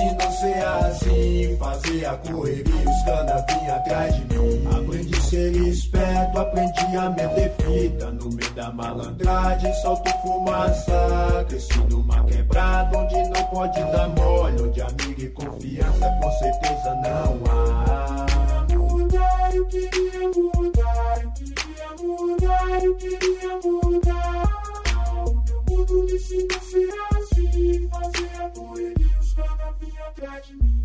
mundo 0.06 0.22
a 0.22 0.32
ser 0.32 0.66
assim, 0.66 1.58
fazer 1.58 2.06
a 2.06 2.18
correria, 2.18 2.90
os 2.90 3.04
cana 3.04 3.46
vinha 3.50 3.76
atrás 3.76 4.16
de 4.16 4.22
mim. 4.36 4.68
Aprendi 4.68 5.16
a 5.16 5.22
ser 5.22 5.56
esperto, 5.56 6.40
aprendi 6.40 6.98
a 6.98 7.10
meter 7.10 7.54
fita 7.58 8.12
no 8.12 8.30
meio 8.30 8.52
da 8.52 8.72
malandragem, 8.72 9.74
solto 9.82 10.10
fumaça. 10.22 11.46
Cresci 11.48 11.80
numa 11.90 12.24
quebrada 12.26 12.98
onde 12.98 13.16
não 13.30 13.44
pode 13.46 13.80
dar 13.80 14.10
mole, 14.10 14.62
onde 14.62 14.82
amigo 14.82 15.22
e 15.22 15.30
confiança 15.30 16.10
com 16.22 16.32
certeza 16.32 16.96
não 16.96 17.40
há. 17.52 18.66
Mudar, 18.76 19.56
eu 19.56 19.66
queria 19.66 20.30
mudar, 20.36 21.22
eu 21.24 21.32
queria 21.32 21.90
mudar, 22.02 22.84
eu 22.84 22.96
queria 22.96 23.60
mudar. 23.64 24.56
O 25.28 25.72
mundo 25.72 26.04
me 26.04 26.14
ensina 26.14 26.56
a 26.56 26.60
ser 26.60 26.94
assim, 27.18 27.90
fazer 27.90 28.30
a 28.40 28.50
correria, 28.50 29.05
atrás 30.26 30.48
de 30.48 30.56
mim. 30.56 30.76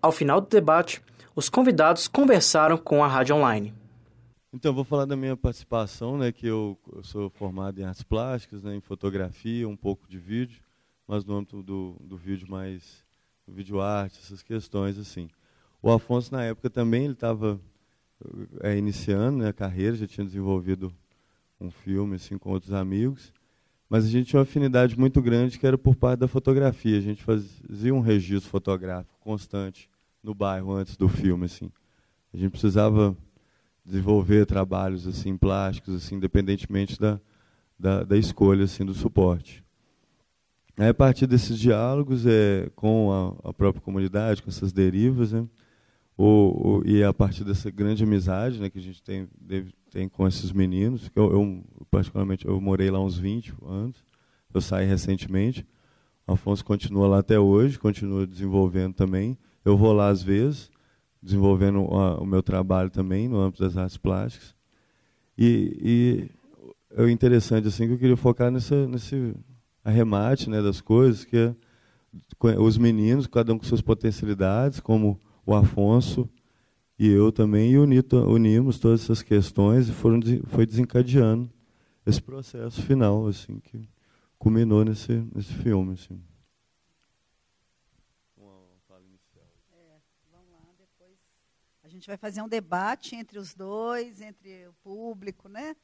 Ao 0.00 0.12
final 0.12 0.40
do 0.40 0.46
debate, 0.46 1.02
os 1.34 1.48
convidados 1.48 2.06
conversaram 2.06 2.78
com 2.78 3.02
a 3.02 3.08
Rádio 3.08 3.34
Online. 3.34 3.74
Então, 4.52 4.72
vou 4.72 4.84
falar 4.84 5.04
da 5.04 5.16
minha 5.16 5.36
participação, 5.36 6.16
né, 6.16 6.32
que 6.32 6.46
eu, 6.46 6.78
eu 6.94 7.02
sou 7.02 7.28
formado 7.28 7.80
em 7.80 7.84
artes 7.84 8.04
plásticas, 8.04 8.62
né, 8.62 8.76
em 8.76 8.80
fotografia, 8.80 9.68
um 9.68 9.76
pouco 9.76 10.08
de 10.08 10.18
vídeo. 10.18 10.62
mas 11.06 11.24
no 11.24 11.36
âmbito 11.36 11.62
do, 11.62 11.96
do 12.00 12.16
vídeo 12.16 12.48
mais 12.48 13.04
vídeo 13.46 13.80
arte, 13.80 14.18
essas 14.20 14.42
questões 14.42 14.98
assim. 14.98 15.28
O 15.82 15.90
Afonso 15.90 16.32
na 16.32 16.44
época 16.44 16.68
também 16.68 17.04
ele 17.04 17.12
estava 17.12 17.60
é, 18.60 18.76
iniciando 18.76 19.38
né, 19.38 19.48
a 19.48 19.52
carreira, 19.52 19.96
já 19.96 20.06
tinha 20.06 20.24
desenvolvido 20.24 20.92
um 21.60 21.70
filme 21.70 22.16
assim 22.16 22.36
com 22.36 22.50
outros 22.50 22.72
amigos, 22.72 23.32
mas 23.88 24.04
a 24.04 24.08
gente 24.08 24.28
tinha 24.28 24.38
uma 24.38 24.44
afinidade 24.44 24.98
muito 24.98 25.22
grande 25.22 25.58
que 25.58 25.66
era 25.66 25.78
por 25.78 25.96
parte 25.96 26.20
da 26.20 26.28
fotografia. 26.28 26.98
A 26.98 27.00
gente 27.00 27.22
fazia 27.22 27.94
um 27.94 28.00
registro 28.00 28.50
fotográfico 28.50 29.18
constante 29.20 29.88
no 30.22 30.34
bairro 30.34 30.72
antes 30.72 30.96
do 30.96 31.08
filme 31.08 31.46
assim. 31.46 31.70
A 32.32 32.36
gente 32.36 32.50
precisava 32.50 33.16
desenvolver 33.84 34.44
trabalhos 34.44 35.06
assim 35.06 35.36
plásticos 35.36 35.94
assim 35.94 36.16
independentemente 36.16 37.00
da, 37.00 37.18
da, 37.78 38.02
da 38.02 38.16
escolha 38.16 38.64
assim 38.64 38.84
do 38.84 38.92
suporte 38.92 39.64
Aí, 40.78 40.88
a 40.88 40.94
partir 40.94 41.26
desses 41.26 41.58
diálogos 41.58 42.24
é 42.24 42.70
com 42.76 43.36
a, 43.44 43.48
a 43.48 43.52
própria 43.52 43.82
comunidade 43.82 44.40
com 44.40 44.48
essas 44.48 44.72
derivas 44.72 45.32
né, 45.32 45.44
o, 46.18 46.24
o, 46.24 46.82
e 46.84 47.02
a 47.02 47.14
partir 47.14 47.44
dessa 47.44 47.70
grande 47.70 48.04
amizade 48.04 48.60
né, 48.60 48.68
que 48.68 48.78
a 48.78 48.82
gente 48.82 49.02
tem 49.02 49.26
deve, 49.40 49.72
tem 49.90 50.08
com 50.08 50.26
esses 50.26 50.52
meninos 50.52 51.10
eu, 51.14 51.32
eu, 51.32 51.64
particularmente 51.90 52.44
eu 52.46 52.60
morei 52.60 52.90
lá 52.90 53.00
uns 53.00 53.16
20 53.16 53.54
anos 53.64 54.04
eu 54.52 54.60
saí 54.60 54.86
recentemente 54.86 55.64
o 56.26 56.32
Afonso 56.32 56.64
continua 56.64 57.06
lá 57.06 57.18
até 57.20 57.38
hoje 57.38 57.78
continua 57.78 58.26
desenvolvendo 58.26 58.94
também 58.94 59.38
eu 59.64 59.76
vou 59.76 59.92
lá 59.92 60.08
às 60.08 60.22
vezes 60.22 60.70
desenvolvendo 61.22 61.80
o 61.82 62.24
meu 62.24 62.42
trabalho 62.42 62.90
também 62.90 63.28
no 63.28 63.38
âmbito 63.38 63.62
das 63.62 63.76
artes 63.76 63.96
plásticas. 63.96 64.54
E, 65.36 66.30
e 66.96 67.02
é 67.02 67.10
interessante 67.10 67.68
assim 67.68 67.86
que 67.86 67.94
eu 67.94 67.98
queria 67.98 68.16
focar 68.16 68.50
nessa, 68.50 68.86
nesse 68.86 69.34
arremate 69.84 70.48
né, 70.48 70.62
das 70.62 70.80
coisas, 70.80 71.24
que 71.24 71.36
é 71.36 71.54
os 72.58 72.78
meninos, 72.78 73.26
cada 73.26 73.52
um 73.52 73.58
com 73.58 73.64
suas 73.64 73.82
potencialidades, 73.82 74.80
como 74.80 75.20
o 75.48 75.54
Afonso 75.54 76.28
e 76.98 77.08
eu 77.08 77.32
também, 77.32 77.72
e 77.72 77.78
unito, 77.78 78.16
unimos 78.16 78.78
todas 78.78 79.02
essas 79.02 79.22
questões 79.22 79.88
e 79.88 79.92
foram, 79.92 80.20
foi 80.48 80.66
desencadeando 80.66 81.50
esse 82.04 82.20
processo 82.20 82.82
final 82.82 83.26
assim 83.26 83.58
que 83.60 83.88
culminou 84.38 84.84
nesse, 84.84 85.12
nesse 85.34 85.54
filme. 85.54 85.94
Assim. 85.94 86.20
gente 91.98 92.06
vai 92.06 92.16
fazer 92.16 92.40
um 92.42 92.48
debate 92.48 93.16
entre 93.16 93.38
os 93.38 93.54
dois, 93.54 94.20
entre 94.20 94.68
o 94.68 94.72
público, 94.74 95.48
né? 95.48 95.74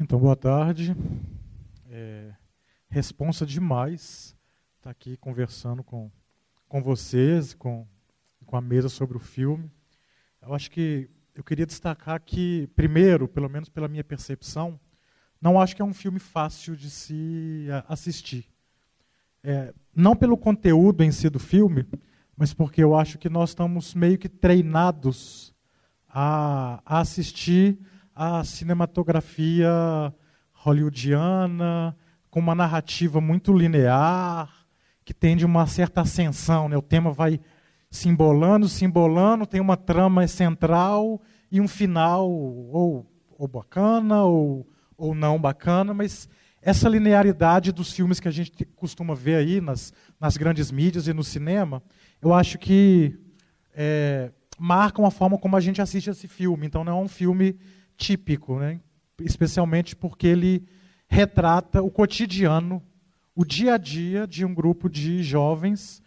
Então, 0.00 0.18
boa 0.18 0.34
tarde. 0.34 0.96
É, 1.88 2.32
responsa 2.88 3.46
demais 3.46 4.36
estar 4.76 4.82
tá 4.82 4.90
aqui 4.90 5.16
conversando 5.16 5.84
com, 5.84 6.10
com 6.68 6.82
vocês, 6.82 7.54
com, 7.54 7.86
com 8.44 8.56
a 8.56 8.60
mesa 8.60 8.88
sobre 8.88 9.16
o 9.16 9.20
filme. 9.20 9.70
Eu 10.42 10.52
acho 10.52 10.68
que 10.68 11.08
eu 11.32 11.44
queria 11.44 11.64
destacar 11.64 12.20
que, 12.20 12.68
primeiro, 12.74 13.28
pelo 13.28 13.48
menos 13.48 13.68
pela 13.68 13.86
minha 13.86 14.02
percepção, 14.02 14.80
não 15.40 15.60
acho 15.60 15.76
que 15.76 15.82
é 15.82 15.84
um 15.84 15.94
filme 15.94 16.18
fácil 16.18 16.74
de 16.74 16.90
se 16.90 17.68
assistir. 17.86 18.48
É, 19.44 19.72
não 19.94 20.16
pelo 20.16 20.36
conteúdo 20.36 21.04
em 21.04 21.12
si 21.12 21.30
do 21.30 21.38
filme, 21.38 21.86
mas 22.36 22.52
porque 22.52 22.82
eu 22.82 22.96
acho 22.96 23.16
que 23.16 23.28
nós 23.28 23.50
estamos 23.50 23.94
meio 23.94 24.18
que 24.18 24.28
treinados 24.28 25.54
a, 26.08 26.82
a 26.84 26.98
assistir 26.98 27.78
a 28.14 28.44
cinematografia 28.44 29.70
hollywoodiana, 30.52 31.96
com 32.30 32.40
uma 32.40 32.54
narrativa 32.54 33.20
muito 33.20 33.52
linear, 33.52 34.50
que 35.04 35.12
tende 35.12 35.44
uma 35.44 35.66
certa 35.66 36.00
ascensão. 36.02 36.68
Né? 36.68 36.76
O 36.76 36.82
tema 36.82 37.12
vai 37.12 37.40
se 37.90 38.08
embolando, 38.08 38.68
se 38.68 38.84
embolando, 38.84 39.46
tem 39.46 39.60
uma 39.60 39.76
trama 39.76 40.26
central 40.26 41.20
e 41.50 41.60
um 41.60 41.68
final 41.68 42.28
ou, 42.30 43.06
ou 43.38 43.48
bacana 43.48 44.24
ou 44.24 44.66
ou 44.96 45.14
não 45.14 45.38
bacana, 45.38 45.92
mas 45.92 46.28
essa 46.62 46.88
linearidade 46.88 47.72
dos 47.72 47.92
filmes 47.92 48.20
que 48.20 48.28
a 48.28 48.30
gente 48.30 48.64
costuma 48.76 49.14
ver 49.14 49.36
aí 49.36 49.60
nas, 49.60 49.92
nas 50.18 50.36
grandes 50.36 50.70
mídias 50.70 51.06
e 51.06 51.12
no 51.12 51.22
cinema, 51.22 51.82
eu 52.22 52.32
acho 52.32 52.58
que 52.58 53.18
é, 53.74 54.32
marcam 54.58 55.04
a 55.04 55.10
forma 55.10 55.36
como 55.36 55.56
a 55.56 55.60
gente 55.60 55.82
assiste 55.82 56.08
esse 56.08 56.26
filme. 56.26 56.66
Então 56.66 56.84
não 56.84 57.00
é 57.00 57.02
um 57.02 57.08
filme 57.08 57.58
típico, 57.96 58.58
né? 58.58 58.80
especialmente 59.20 59.94
porque 59.94 60.26
ele 60.26 60.66
retrata 61.06 61.82
o 61.82 61.90
cotidiano, 61.90 62.82
o 63.34 63.44
dia 63.44 63.74
a 63.74 63.78
dia 63.78 64.26
de 64.26 64.44
um 64.44 64.54
grupo 64.54 64.88
de 64.88 65.22
jovens 65.22 66.02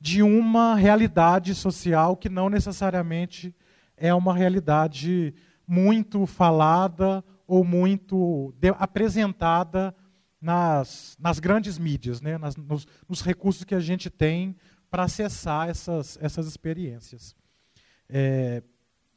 de 0.00 0.22
uma 0.22 0.74
realidade 0.74 1.54
social 1.54 2.16
que 2.16 2.28
não 2.28 2.48
necessariamente 2.48 3.54
é 3.96 4.14
uma 4.14 4.34
realidade 4.34 5.34
muito 5.66 6.24
falada 6.24 7.22
ou 7.46 7.62
muito 7.62 8.54
apresentada 8.78 9.94
nas, 10.40 11.16
nas 11.20 11.38
grandes 11.38 11.78
mídias, 11.78 12.22
né? 12.22 12.38
Nas, 12.38 12.56
nos, 12.56 12.86
nos, 13.06 13.20
recursos 13.20 13.62
que 13.62 13.74
a 13.74 13.80
gente 13.80 14.08
tem 14.08 14.56
para 14.90 15.04
acessar 15.04 15.68
essas, 15.68 16.18
essas 16.22 16.46
experiências. 16.46 17.36
É, 18.08 18.62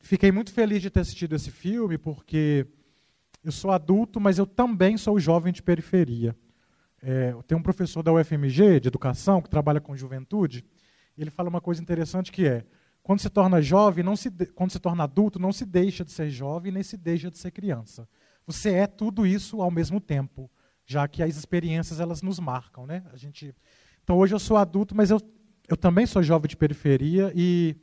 fiquei 0.03 0.31
muito 0.31 0.53
feliz 0.53 0.81
de 0.81 0.89
ter 0.89 0.99
assistido 0.99 1.35
esse 1.35 1.49
filme, 1.49 1.97
porque 1.97 2.67
eu 3.43 3.51
sou 3.51 3.71
adulto, 3.71 4.19
mas 4.19 4.37
eu 4.37 4.45
também 4.45 4.97
sou 4.97 5.19
jovem 5.19 5.51
de 5.51 5.63
periferia. 5.63 6.35
É, 7.01 7.35
tem 7.47 7.57
um 7.57 7.63
professor 7.63 8.03
da 8.03 8.13
UFMG, 8.13 8.79
de 8.79 8.87
educação, 8.87 9.41
que 9.41 9.49
trabalha 9.49 9.81
com 9.81 9.97
juventude, 9.97 10.63
e 11.17 11.21
ele 11.21 11.31
fala 11.31 11.49
uma 11.49 11.59
coisa 11.59 11.81
interessante 11.81 12.31
que 12.31 12.45
é, 12.45 12.63
quando 13.01 13.19
se 13.19 13.29
torna 13.29 13.61
jovem, 13.61 14.03
não 14.03 14.15
se 14.15 14.29
quando 14.53 14.71
se 14.71 14.79
torna 14.79 15.03
adulto, 15.03 15.39
não 15.39 15.51
se 15.51 15.65
deixa 15.65 16.05
de 16.05 16.11
ser 16.11 16.29
jovem, 16.29 16.71
nem 16.71 16.83
se 16.83 16.95
deixa 16.95 17.31
de 17.31 17.37
ser 17.37 17.51
criança 17.51 18.07
você 18.45 18.73
é 18.73 18.87
tudo 18.87 19.25
isso 19.25 19.61
ao 19.61 19.71
mesmo 19.71 19.99
tempo, 19.99 20.49
já 20.85 21.07
que 21.07 21.23
as 21.23 21.35
experiências 21.37 21.99
elas 21.99 22.21
nos 22.21 22.39
marcam, 22.39 22.85
né? 22.85 23.03
A 23.11 23.17
gente, 23.17 23.55
então 24.03 24.17
hoje 24.17 24.35
eu 24.35 24.39
sou 24.39 24.57
adulto, 24.57 24.95
mas 24.95 25.09
eu, 25.09 25.21
eu 25.67 25.77
também 25.77 26.05
sou 26.05 26.21
jovem 26.21 26.49
de 26.49 26.57
periferia 26.57 27.31
e 27.35 27.75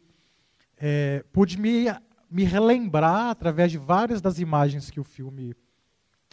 é, 0.77 1.25
pude 1.33 1.59
me, 1.59 1.87
me 2.31 2.45
relembrar 2.45 3.31
através 3.31 3.73
de 3.73 3.79
várias 3.79 4.21
das 4.21 4.39
imagens 4.39 4.91
que 4.91 5.01
o 5.01 5.05
filme 5.05 5.55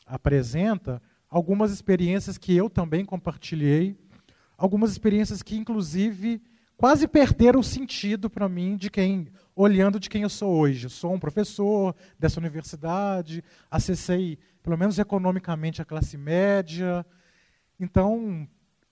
apresenta, 0.06 1.02
algumas 1.30 1.72
experiências 1.72 2.38
que 2.38 2.56
eu 2.56 2.69
também 2.69 3.03
compartilhei, 3.03 3.98
algumas 4.57 4.91
experiências 4.91 5.41
que 5.41 5.57
inclusive 5.57 6.41
quase 6.78 7.07
perderam 7.07 7.60
o 7.60 7.64
sentido 7.64 8.30
para 8.30 8.48
mim 8.48 8.78
de 8.78 8.90
quem 8.90 9.28
olhando 9.56 9.99
de 9.99 10.10
quem 10.10 10.22
eu 10.22 10.30
sou 10.30 10.56
hoje. 10.56 10.90
Sou 10.90 11.14
um 11.14 11.19
professor 11.19 11.95
dessa 12.19 12.40
universidade, 12.40 13.44
acessei 13.69 14.38
pelo 14.61 14.78
menos 14.78 14.99
economicamente 14.99 15.82
a 15.82 15.86
classe 15.86 16.15
média. 16.15 17.03
Então, 17.80 18.48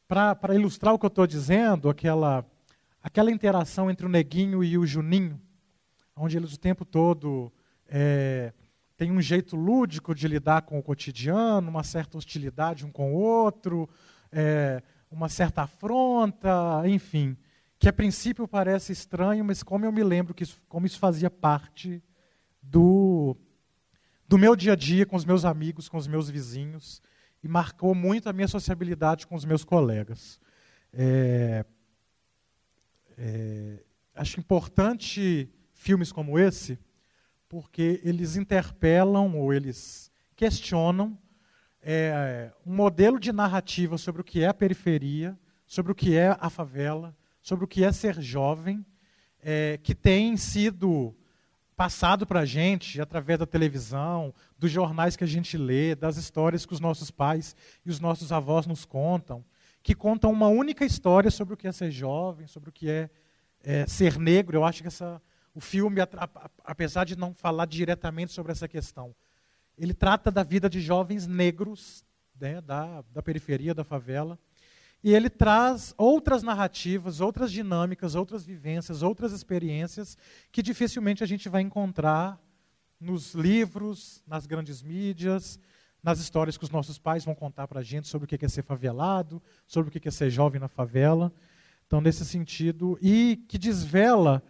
para 0.07 0.55
ilustrar 0.55 0.93
o 0.93 0.99
que 0.99 1.05
eu 1.05 1.09
estou 1.09 1.27
dizendo, 1.27 1.87
aquela 1.87 2.43
aquela 3.01 3.29
interação 3.29 3.91
entre 3.91 4.07
o 4.07 4.09
neguinho 4.09 4.63
e 4.63 4.79
o 4.79 4.85
Juninho, 4.85 5.39
onde 6.15 6.37
eles 6.37 6.53
o 6.53 6.59
tempo 6.59 6.85
todo 6.85 7.51
é, 7.87 8.53
têm 8.97 9.11
um 9.11 9.21
jeito 9.21 9.55
lúdico 9.55 10.15
de 10.15 10.27
lidar 10.27 10.63
com 10.63 10.79
o 10.79 10.83
cotidiano, 10.83 11.69
uma 11.69 11.83
certa 11.83 12.17
hostilidade 12.17 12.85
um 12.85 12.91
com 12.91 13.13
o 13.13 13.17
outro, 13.17 13.89
é, 14.31 14.81
uma 15.11 15.29
certa 15.29 15.63
afronta, 15.63 16.83
enfim 16.85 17.37
que 17.77 17.89
a 17.89 17.93
princípio 17.93 18.47
parece 18.47 18.91
estranho, 18.91 19.43
mas 19.43 19.61
como 19.61 19.85
eu 19.85 19.91
me 19.91 20.03
lembro 20.03 20.33
que 20.33 20.43
isso, 20.43 20.61
como 20.67 20.85
isso 20.85 20.97
fazia 20.97 21.29
parte 21.29 22.01
do, 22.61 23.35
do 24.27 24.37
meu 24.37 24.55
dia 24.55 24.73
a 24.73 24.75
dia 24.75 25.05
com 25.05 25.15
os 25.15 25.25
meus 25.25 25.45
amigos, 25.45 25.89
com 25.89 25.97
os 25.97 26.07
meus 26.07 26.29
vizinhos, 26.29 27.01
e 27.43 27.47
marcou 27.47 27.93
muito 27.93 28.27
a 28.27 28.33
minha 28.33 28.47
sociabilidade 28.47 29.27
com 29.27 29.35
os 29.35 29.45
meus 29.45 29.63
colegas. 29.63 30.39
É, 30.91 31.65
é, 33.17 33.83
acho 34.15 34.39
importante 34.39 35.47
filmes 35.85 36.11
como 36.11 36.39
esse, 36.39 36.79
porque 37.47 38.01
eles 38.03 38.35
interpelam 38.35 39.37
ou 39.37 39.53
eles 39.53 40.11
questionam 40.35 41.15
é, 41.79 42.51
um 42.65 42.73
modelo 42.73 43.19
de 43.19 43.31
narrativa 43.31 43.95
sobre 43.95 44.21
o 44.21 44.23
que 44.23 44.41
é 44.41 44.47
a 44.47 44.53
periferia, 44.53 45.37
sobre 45.67 45.91
o 45.91 45.95
que 45.95 46.17
é 46.17 46.35
a 46.39 46.49
favela, 46.49 47.15
sobre 47.39 47.65
o 47.65 47.67
que 47.67 47.83
é 47.83 47.91
ser 47.91 48.19
jovem, 48.19 48.83
é, 49.43 49.79
que 49.83 49.93
tem 49.93 50.35
sido 50.35 51.15
passado 51.75 52.25
para 52.25 52.39
a 52.39 52.45
gente 52.45 52.99
através 52.99 53.37
da 53.37 53.45
televisão, 53.45 54.33
dos 54.57 54.71
jornais 54.71 55.15
que 55.15 55.23
a 55.23 55.27
gente 55.27 55.55
lê, 55.55 55.93
das 55.93 56.17
histórias 56.17 56.65
que 56.65 56.73
os 56.73 56.79
nossos 56.79 57.11
pais 57.11 57.55
e 57.85 57.91
os 57.91 57.99
nossos 57.99 58.31
avós 58.31 58.65
nos 58.65 58.85
contam, 58.85 59.45
que 59.83 59.93
contam 59.93 60.31
uma 60.31 60.47
única 60.47 60.83
história 60.83 61.29
sobre 61.29 61.53
o 61.53 61.57
que 61.57 61.67
é 61.67 61.71
ser 61.71 61.91
jovem, 61.91 62.47
sobre 62.47 62.71
o 62.71 62.73
que 62.73 62.89
é, 62.89 63.07
é 63.63 63.85
ser 63.85 64.17
negro. 64.17 64.57
Eu 64.57 64.65
acho 64.65 64.81
que 64.81 64.87
essa 64.87 65.21
o 65.55 65.61
filme, 65.61 66.01
apesar 66.65 67.05
de 67.05 67.17
não 67.17 67.33
falar 67.33 67.65
diretamente 67.65 68.33
sobre 68.33 68.51
essa 68.51 68.67
questão, 68.67 69.15
ele 69.77 69.93
trata 69.93 70.29
da 70.29 70.43
vida 70.43 70.69
de 70.69 70.81
jovens 70.81 71.25
negros 71.25 72.03
né, 72.39 72.59
da, 72.59 73.01
da 73.13 73.23
periferia, 73.23 73.73
da 73.73 73.83
favela, 73.83 74.37
e 75.01 75.13
ele 75.13 75.29
traz 75.29 75.93
outras 75.97 76.43
narrativas, 76.43 77.21
outras 77.21 77.51
dinâmicas, 77.51 78.15
outras 78.15 78.43
vivências, 78.45 79.01
outras 79.01 79.31
experiências 79.31 80.17
que 80.51 80.61
dificilmente 80.61 81.23
a 81.23 81.27
gente 81.27 81.47
vai 81.47 81.61
encontrar 81.61 82.37
nos 82.99 83.33
livros, 83.33 84.21
nas 84.27 84.45
grandes 84.45 84.81
mídias, 84.81 85.57
nas 86.03 86.19
histórias 86.19 86.57
que 86.57 86.63
os 86.63 86.69
nossos 86.69 86.97
pais 86.97 87.23
vão 87.23 87.33
contar 87.33 87.67
para 87.67 87.79
a 87.79 87.83
gente 87.83 88.07
sobre 88.07 88.25
o 88.25 88.27
que 88.27 88.43
é 88.43 88.49
ser 88.49 88.63
favelado, 88.63 89.41
sobre 89.65 89.89
o 89.89 90.01
que 90.01 90.07
é 90.07 90.11
ser 90.11 90.29
jovem 90.29 90.59
na 90.59 90.67
favela. 90.67 91.31
Então, 91.85 92.01
nesse 92.01 92.25
sentido, 92.25 92.97
e 93.01 93.45
que 93.47 93.57
desvela, 93.57 94.43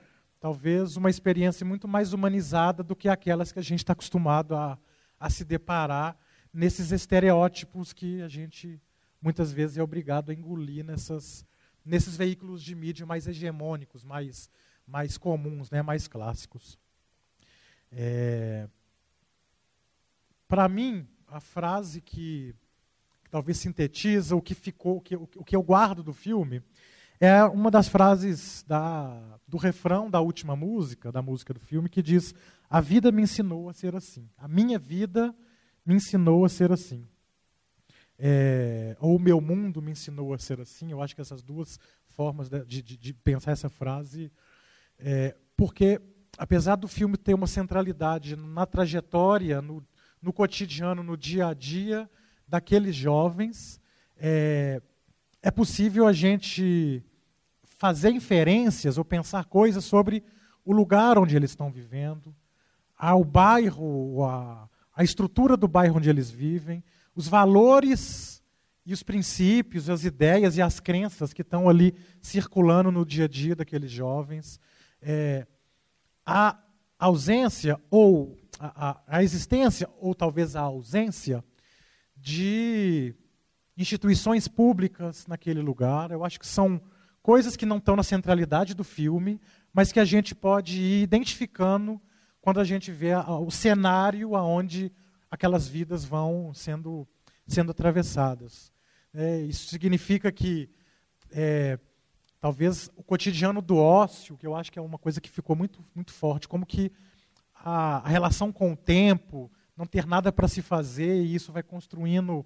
talvez, 0.45 0.95
uma 0.95 1.09
experiência 1.09 1.65
muito 1.65 1.87
mais 1.87 2.13
humanizada 2.13 2.83
do 2.83 2.95
que 2.95 3.09
aquelas 3.09 3.51
que 3.51 3.57
a 3.57 3.63
gente 3.63 3.79
está 3.79 3.93
acostumado 3.93 4.55
a, 4.55 4.77
a 5.19 5.27
se 5.27 5.43
deparar 5.43 6.15
nesses 6.53 6.91
estereótipos 6.91 7.91
que 7.91 8.21
a 8.21 8.27
gente 8.27 8.79
muitas 9.19 9.51
vezes 9.51 9.75
é 9.75 9.81
obrigado 9.81 10.29
a 10.29 10.35
engolir 10.35 10.85
nessas, 10.85 11.43
nesses 11.83 12.15
veículos 12.15 12.61
de 12.61 12.75
mídia 12.75 13.07
mais 13.07 13.25
hegemônicos, 13.25 14.03
mais, 14.03 14.47
mais 14.85 15.17
comuns, 15.17 15.71
né, 15.71 15.81
mais 15.81 16.07
clássicos. 16.07 16.77
É, 17.91 18.69
Para 20.47 20.69
mim, 20.69 21.07
a 21.27 21.39
frase 21.39 22.01
que, 22.01 22.53
que, 23.23 23.31
talvez 23.31 23.57
sintetiza 23.57 24.35
o 24.35 24.41
que 24.43 24.53
ficou, 24.53 24.97
o 24.97 25.01
que, 25.01 25.15
o 25.15 25.43
que 25.43 25.55
eu 25.55 25.63
guardo 25.63 26.03
do 26.03 26.13
filme, 26.13 26.61
é 27.19 27.43
uma 27.45 27.71
das 27.71 27.87
frases 27.87 28.63
da, 28.67 29.39
do 29.47 29.57
refrão 29.57 30.09
da 30.09 30.19
última 30.19 30.55
música, 30.55 31.11
da 31.11 31.21
música 31.21 31.53
do 31.53 31.59
filme, 31.59 31.89
que 31.89 32.01
diz: 32.01 32.33
A 32.69 32.81
vida 32.81 33.11
me 33.11 33.21
ensinou 33.21 33.69
a 33.69 33.73
ser 33.73 33.95
assim. 33.95 34.29
A 34.37 34.47
minha 34.47 34.77
vida 34.77 35.33
me 35.85 35.95
ensinou 35.95 36.43
a 36.45 36.49
ser 36.49 36.71
assim. 36.71 37.07
É, 38.17 38.95
ou 38.99 39.17
o 39.17 39.19
meu 39.19 39.41
mundo 39.41 39.81
me 39.81 39.91
ensinou 39.91 40.33
a 40.33 40.37
ser 40.37 40.59
assim. 40.59 40.91
Eu 40.91 41.01
acho 41.01 41.15
que 41.15 41.21
essas 41.21 41.41
duas 41.41 41.79
formas 42.07 42.49
de, 42.49 42.81
de, 42.81 42.97
de 42.97 43.13
pensar 43.13 43.51
essa 43.51 43.69
frase, 43.69 44.31
é, 44.97 45.35
porque 45.55 46.01
apesar 46.37 46.75
do 46.75 46.87
filme 46.87 47.17
ter 47.17 47.33
uma 47.33 47.47
centralidade 47.47 48.35
na 48.35 48.65
trajetória, 48.65 49.61
no, 49.61 49.85
no 50.21 50.33
cotidiano, 50.33 51.03
no 51.03 51.17
dia 51.17 51.47
a 51.47 51.53
dia 51.53 52.09
daqueles 52.47 52.95
jovens, 52.95 53.79
é, 54.17 54.81
é 55.45 55.51
possível 55.51 56.07
a 56.07 56.11
gente 56.11 57.03
fazer 57.77 58.09
inferências 58.09 58.97
ou 58.97 59.05
pensar 59.05 59.45
coisas 59.45 59.85
sobre 59.85 60.23
o 60.65 60.73
lugar 60.73 61.19
onde 61.19 61.35
eles 61.35 61.51
estão 61.51 61.71
vivendo, 61.71 62.35
ao 62.97 63.23
bairro, 63.23 64.23
a, 64.23 64.67
a 64.95 65.03
estrutura 65.03 65.55
do 65.55 65.67
bairro 65.67 65.97
onde 65.97 66.09
eles 66.09 66.31
vivem, 66.31 66.83
os 67.15 67.27
valores 67.27 68.41
e 68.83 68.91
os 68.91 69.03
princípios, 69.03 69.87
as 69.87 70.03
ideias 70.03 70.57
e 70.57 70.63
as 70.63 70.79
crenças 70.79 71.31
que 71.31 71.43
estão 71.43 71.69
ali 71.69 71.93
circulando 72.23 72.91
no 72.91 73.05
dia 73.05 73.25
a 73.25 73.27
dia 73.27 73.55
daqueles 73.55 73.91
jovens. 73.91 74.59
É, 74.99 75.45
a 76.25 76.57
ausência 76.97 77.79
ou 77.91 78.35
a, 78.59 78.89
a, 78.89 79.01
a 79.19 79.23
existência, 79.23 79.87
ou 79.99 80.15
talvez 80.15 80.55
a 80.55 80.61
ausência, 80.61 81.45
de 82.17 83.13
instituições 83.77 84.47
públicas 84.47 85.27
naquele 85.27 85.61
lugar. 85.61 86.11
Eu 86.11 86.23
acho 86.23 86.39
que 86.39 86.47
são 86.47 86.81
coisas 87.21 87.55
que 87.55 87.65
não 87.65 87.77
estão 87.77 87.95
na 87.95 88.03
centralidade 88.03 88.73
do 88.73 88.83
filme, 88.83 89.39
mas 89.73 89.91
que 89.91 89.99
a 89.99 90.05
gente 90.05 90.33
pode 90.33 90.79
ir 90.79 91.03
identificando 91.03 91.99
quando 92.39 92.59
a 92.59 92.63
gente 92.63 92.91
vê 92.91 93.15
o 93.15 93.49
cenário 93.49 94.35
aonde 94.35 94.91
aquelas 95.29 95.67
vidas 95.67 96.05
vão 96.05 96.53
sendo, 96.53 97.07
sendo 97.47 97.71
atravessadas. 97.71 98.71
É, 99.13 99.41
isso 99.41 99.67
significa 99.67 100.31
que 100.31 100.69
é, 101.31 101.79
talvez 102.39 102.91
o 102.95 103.03
cotidiano 103.03 103.61
do 103.61 103.77
ócio, 103.77 104.37
que 104.37 104.45
eu 104.45 104.55
acho 104.55 104.71
que 104.71 104.77
é 104.77 104.81
uma 104.81 104.99
coisa 104.99 105.19
que 105.19 105.29
ficou 105.29 105.55
muito, 105.55 105.83
muito 105.95 106.13
forte, 106.13 106.47
como 106.47 106.65
que 106.65 106.91
a, 107.55 107.97
a 107.97 108.07
relação 108.07 108.51
com 108.51 108.73
o 108.73 108.77
tempo, 108.77 109.51
não 109.75 109.87
ter 109.87 110.05
nada 110.05 110.31
para 110.31 110.47
se 110.47 110.61
fazer, 110.61 111.23
e 111.23 111.33
isso 111.33 111.51
vai 111.51 111.63
construindo 111.63 112.45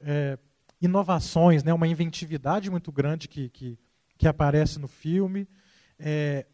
é, 0.00 0.38
inovações, 0.80 1.64
né, 1.64 1.72
uma 1.72 1.88
inventividade 1.88 2.70
muito 2.70 2.92
grande 2.92 3.28
que, 3.28 3.48
que, 3.48 3.78
que 4.16 4.28
aparece 4.28 4.78
no 4.78 4.88
filme, 4.88 5.48
é, 5.98 6.46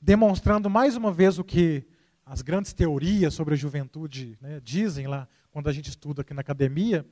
demonstrando 0.00 0.70
mais 0.70 0.96
uma 0.96 1.12
vez 1.12 1.38
o 1.38 1.44
que 1.44 1.86
as 2.24 2.42
grandes 2.42 2.72
teorias 2.72 3.34
sobre 3.34 3.54
a 3.54 3.56
juventude 3.56 4.36
né, 4.40 4.60
dizem 4.62 5.06
lá, 5.06 5.28
quando 5.50 5.68
a 5.68 5.72
gente 5.72 5.88
estuda 5.88 6.22
aqui 6.22 6.34
na 6.34 6.40
academia, 6.40 7.06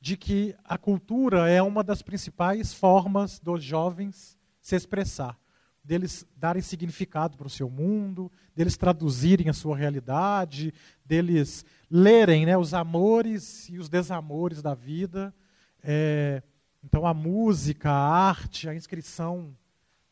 de 0.00 0.16
que 0.16 0.54
a 0.64 0.76
cultura 0.76 1.48
é 1.48 1.62
uma 1.62 1.84
das 1.84 2.02
principais 2.02 2.74
formas 2.74 3.38
dos 3.38 3.62
jovens 3.62 4.36
se 4.60 4.74
expressar, 4.74 5.38
deles 5.84 6.26
darem 6.36 6.62
significado 6.62 7.36
para 7.36 7.46
o 7.46 7.50
seu 7.50 7.68
mundo, 7.68 8.30
deles 8.54 8.76
traduzirem 8.76 9.48
a 9.48 9.52
sua 9.52 9.76
realidade, 9.76 10.72
deles 11.04 11.64
lerem 11.90 12.46
né, 12.46 12.56
os 12.56 12.72
amores 12.72 13.68
e 13.68 13.78
os 13.78 13.88
desamores 13.88 14.62
da 14.62 14.74
vida. 14.74 15.34
É, 15.82 16.42
então, 16.84 17.06
a 17.06 17.14
música, 17.14 17.90
a 17.90 18.28
arte, 18.28 18.68
a 18.68 18.74
inscrição 18.74 19.56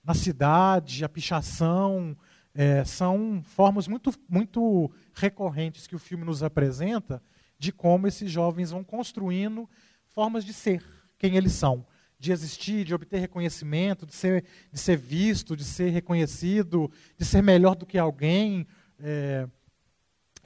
na 0.04 0.14
cidade, 0.14 1.04
a 1.04 1.08
pichação, 1.08 2.16
é, 2.54 2.84
são 2.84 3.42
formas 3.44 3.86
muito, 3.86 4.12
muito 4.28 4.90
recorrentes 5.14 5.86
que 5.86 5.94
o 5.94 5.98
filme 5.98 6.24
nos 6.24 6.42
apresenta 6.42 7.22
de 7.58 7.72
como 7.72 8.06
esses 8.06 8.30
jovens 8.30 8.70
vão 8.70 8.82
construindo 8.82 9.68
formas 10.08 10.44
de 10.44 10.52
ser 10.52 10.84
quem 11.18 11.36
eles 11.36 11.52
são, 11.52 11.86
de 12.18 12.32
existir, 12.32 12.84
de 12.84 12.94
obter 12.94 13.18
reconhecimento, 13.18 14.06
de 14.06 14.14
ser, 14.14 14.44
de 14.72 14.80
ser 14.80 14.96
visto, 14.96 15.56
de 15.56 15.64
ser 15.64 15.90
reconhecido, 15.90 16.90
de 17.16 17.24
ser 17.24 17.42
melhor 17.42 17.76
do 17.76 17.86
que 17.86 17.98
alguém, 17.98 18.66
é, 18.98 19.46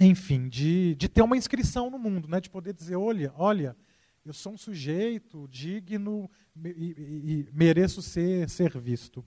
enfim, 0.01 0.49
de, 0.49 0.95
de 0.97 1.09
ter 1.09 1.23
uma 1.23 1.37
inscrição 1.37 1.89
no 1.89 1.99
mundo, 1.99 2.29
né? 2.29 2.41
de 2.41 2.51
poder 2.51 2.75
dizer, 2.75 2.97
olha, 2.97 3.33
olha, 3.37 3.77
eu 4.25 4.33
sou 4.33 4.53
um 4.53 4.59
sujeito 4.59 5.47
digno 5.49 6.31
e, 6.57 6.69
e, 6.69 7.31
e 7.33 7.49
mereço 7.53 8.01
ser, 8.01 8.49
ser 8.49 8.79
visto. 8.79 9.25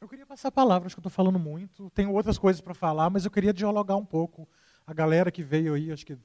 Eu 0.00 0.08
queria 0.08 0.26
passar 0.26 0.48
a 0.48 0.52
palavra, 0.52 0.86
acho 0.86 0.96
que 0.96 1.00
estou 1.00 1.10
falando 1.10 1.38
muito. 1.38 1.88
Tenho 1.90 2.12
outras 2.12 2.36
coisas 2.36 2.60
para 2.60 2.74
falar, 2.74 3.08
mas 3.08 3.24
eu 3.24 3.30
queria 3.30 3.52
dialogar 3.52 3.96
um 3.96 4.04
pouco. 4.04 4.48
A 4.84 4.92
galera 4.92 5.30
que 5.30 5.42
veio 5.42 5.74
aí, 5.74 5.92
acho 5.92 6.04
que 6.04 6.18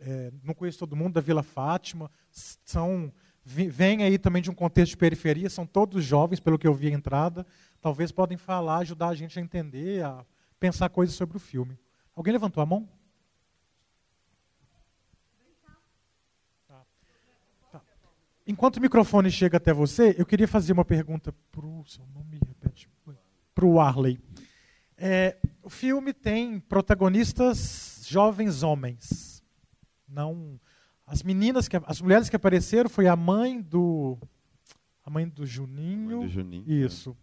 é, 0.00 0.32
não 0.44 0.54
conheço 0.54 0.78
todo 0.78 0.94
mundo, 0.94 1.14
da 1.14 1.20
Vila 1.20 1.42
Fátima, 1.42 2.10
são 2.30 3.12
vêm 3.46 4.02
aí 4.02 4.18
também 4.18 4.42
de 4.42 4.50
um 4.50 4.54
contexto 4.54 4.90
de 4.90 4.96
periferia, 4.96 5.48
são 5.48 5.64
todos 5.64 6.04
jovens, 6.04 6.40
pelo 6.40 6.58
que 6.58 6.66
eu 6.66 6.74
vi 6.74 6.88
a 6.88 6.90
entrada. 6.90 7.46
Talvez 7.80 8.10
podem 8.10 8.36
falar, 8.36 8.78
ajudar 8.78 9.08
a 9.08 9.14
gente 9.14 9.38
a 9.38 9.42
entender, 9.42 10.04
a 10.04 10.26
pensar 10.58 10.88
coisas 10.88 11.14
sobre 11.14 11.36
o 11.36 11.40
filme. 11.40 11.78
Alguém 12.14 12.32
levantou 12.32 12.60
a 12.60 12.66
mão? 12.66 12.88
Tá. 16.66 16.84
Tá. 17.70 17.82
Enquanto 18.46 18.76
o 18.76 18.80
microfone 18.80 19.30
chega 19.30 19.56
até 19.56 19.72
você, 19.72 20.14
eu 20.16 20.24
queria 20.24 20.46
fazer 20.46 20.72
uma 20.72 20.84
pergunta 20.84 21.34
para 21.50 21.66
o 21.66 21.84
seu 21.86 22.06
nome 22.14 22.40
para 23.56 23.64
o 23.64 23.80
Arley. 23.80 24.20
É, 24.98 25.38
o 25.62 25.70
filme 25.70 26.12
tem 26.12 26.60
protagonistas 26.60 28.04
jovens 28.06 28.62
homens. 28.62 29.42
Não, 30.06 30.60
as 31.06 31.22
meninas 31.22 31.66
que 31.66 31.76
as 31.86 32.00
mulheres 32.02 32.28
que 32.28 32.36
apareceram 32.36 32.90
foi 32.90 33.08
a 33.08 33.16
mãe 33.16 33.60
do 33.60 34.18
a 35.02 35.08
mãe 35.10 35.26
do 35.26 35.46
Juninho. 35.46 36.18
Mãe 36.18 36.26
do 36.26 36.32
Juninho 36.32 36.64
é. 36.68 36.86
Isso. 36.86 37.16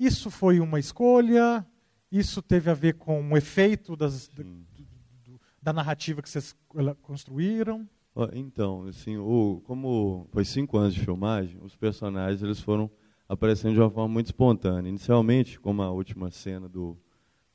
É. 0.00 0.06
Isso 0.06 0.30
foi 0.30 0.58
uma 0.58 0.80
escolha. 0.80 1.66
Isso 2.10 2.40
teve 2.40 2.70
a 2.70 2.74
ver 2.74 2.94
com 2.94 3.30
o 3.30 3.36
efeito 3.36 3.94
das, 3.94 4.28
da, 4.28 4.42
do, 4.42 5.40
da 5.60 5.72
narrativa 5.72 6.22
que 6.22 6.30
vocês 6.30 6.56
construíram. 7.02 7.86
Então, 8.32 8.86
assim, 8.86 9.16
o, 9.16 9.62
como 9.64 10.26
foi 10.32 10.44
cinco 10.44 10.76
anos 10.76 10.94
de 10.94 11.00
filmagem, 11.00 11.58
os 11.62 11.76
personagens 11.76 12.42
eles 12.42 12.60
foram 12.60 12.90
aparecendo 13.28 13.74
de 13.74 13.80
uma 13.80 13.90
forma 13.90 14.08
muito 14.08 14.26
espontânea. 14.26 14.88
Inicialmente, 14.88 15.60
como 15.60 15.82
a 15.82 15.90
última 15.90 16.30
cena 16.30 16.68
do, 16.68 16.96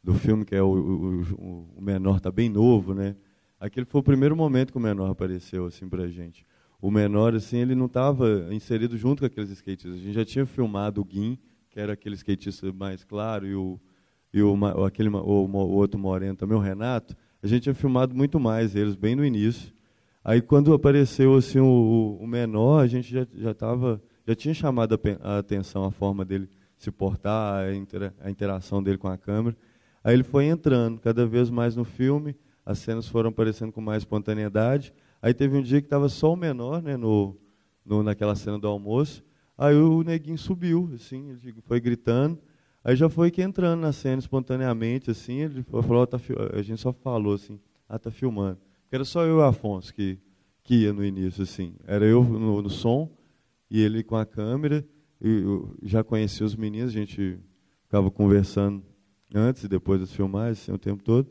do 0.01 0.13
filme, 0.13 0.45
que 0.45 0.55
é 0.55 0.61
o, 0.61 0.67
o, 0.67 1.67
o 1.77 1.81
menor 1.81 2.17
está 2.17 2.31
bem 2.31 2.49
novo, 2.49 2.93
né? 2.93 3.15
Aquele 3.59 3.85
foi 3.85 4.01
o 4.01 4.03
primeiro 4.03 4.35
momento 4.35 4.71
que 4.71 4.77
o 4.77 4.81
menor 4.81 5.09
apareceu 5.09 5.65
assim 5.65 5.87
para 5.87 6.07
gente. 6.07 6.45
O 6.81 6.91
menor, 6.91 7.33
assim, 7.33 7.59
ele 7.59 7.75
não 7.75 7.85
estava 7.85 8.53
inserido 8.53 8.97
junto 8.97 9.21
com 9.21 9.25
aqueles 9.25 9.49
skatistas. 9.51 9.93
A 9.93 9.97
gente 9.97 10.11
já 10.13 10.25
tinha 10.25 10.45
filmado 10.45 10.99
o 10.99 11.05
Guim, 11.05 11.39
que 11.69 11.79
era 11.79 11.93
aquele 11.93 12.15
skatista 12.15 12.71
mais 12.73 13.05
claro, 13.05 13.47
e 13.47 13.55
o, 13.55 13.79
e 14.33 14.41
o, 14.41 14.53
aquele, 14.85 15.07
o, 15.07 15.19
o 15.19 15.57
outro 15.71 15.97
moreno 15.97 16.35
também, 16.35 16.57
o 16.57 16.59
Renato. 16.59 17.15
A 17.41 17.47
gente 17.47 17.63
tinha 17.63 17.73
filmado 17.73 18.13
muito 18.13 18.37
mais 18.39 18.75
eles, 18.75 18.95
bem 18.95 19.15
no 19.15 19.25
início. 19.25 19.73
Aí, 20.23 20.41
quando 20.41 20.73
apareceu 20.73 21.35
assim, 21.35 21.59
o, 21.59 22.17
o 22.21 22.25
menor, 22.25 22.79
a 22.81 22.87
gente 22.87 23.11
já 23.11 23.51
estava 23.51 24.01
já 24.25 24.35
tinha 24.35 24.53
chamado 24.53 24.99
a 25.21 25.37
atenção 25.37 25.83
a 25.83 25.91
forma 25.91 26.23
dele 26.23 26.49
se 26.77 26.89
portar, 26.91 27.65
a, 27.65 27.75
intera 27.75 28.13
a 28.21 28.29
interação 28.29 28.81
dele 28.81 28.97
com 28.97 29.07
a 29.07 29.17
câmera. 29.17 29.55
Aí 30.03 30.13
ele 30.13 30.23
foi 30.23 30.45
entrando 30.45 30.99
cada 30.99 31.25
vez 31.25 31.49
mais 31.49 31.75
no 31.75 31.83
filme, 31.83 32.35
as 32.65 32.79
cenas 32.79 33.07
foram 33.07 33.29
aparecendo 33.29 33.71
com 33.71 33.81
mais 33.81 34.03
espontaneidade. 34.03 34.93
Aí 35.21 35.33
teve 35.33 35.57
um 35.57 35.61
dia 35.61 35.81
que 35.81 35.87
estava 35.87 36.09
só 36.09 36.33
o 36.33 36.37
menor, 36.37 36.81
né, 36.81 36.97
no, 36.97 37.37
no, 37.85 38.03
naquela 38.03 38.35
cena 38.35 38.57
do 38.57 38.67
almoço. 38.67 39.23
Aí 39.57 39.75
o 39.75 40.03
neguinho 40.03 40.37
subiu, 40.37 40.89
assim, 40.93 41.29
ele 41.29 41.61
foi 41.61 41.79
gritando. 41.79 42.39
Aí 42.83 42.95
já 42.95 43.07
foi 43.07 43.31
que 43.31 43.41
entrando 43.41 43.81
na 43.81 43.93
cena 43.93 44.19
espontaneamente, 44.19 45.11
assim, 45.11 45.39
ele 45.39 45.63
falou, 45.63 46.05
tá, 46.05 46.19
a 46.53 46.61
gente 46.61 46.81
só 46.81 46.91
falou 46.91 47.33
assim, 47.33 47.59
ah, 47.87 47.99
tá 47.99 48.11
filmando. 48.11 48.59
Era 48.93 49.03
só 49.03 49.23
eu 49.23 49.29
e 49.29 49.39
o 49.39 49.41
Afonso 49.41 49.91
que, 49.91 50.19
que 50.63 50.83
ia 50.83 50.93
no 50.93 51.03
início, 51.03 51.41
assim. 51.41 51.73
Era 51.87 52.05
eu 52.05 52.23
no, 52.23 52.61
no 52.61 52.69
som 52.69 53.09
e 53.67 53.81
ele 53.81 54.03
com 54.03 54.15
a 54.15 54.23
câmera. 54.23 54.85
Eu 55.19 55.75
já 55.81 56.03
conhecia 56.03 56.45
os 56.45 56.55
meninos, 56.55 56.91
a 56.91 56.93
gente 56.93 57.39
ficava 57.85 58.11
conversando 58.11 58.83
antes 59.33 59.63
e 59.63 59.67
depois 59.67 59.99
das 59.99 60.13
filmagens, 60.13 60.61
assim, 60.61 60.71
o 60.71 60.77
tempo 60.77 61.01
todo. 61.01 61.27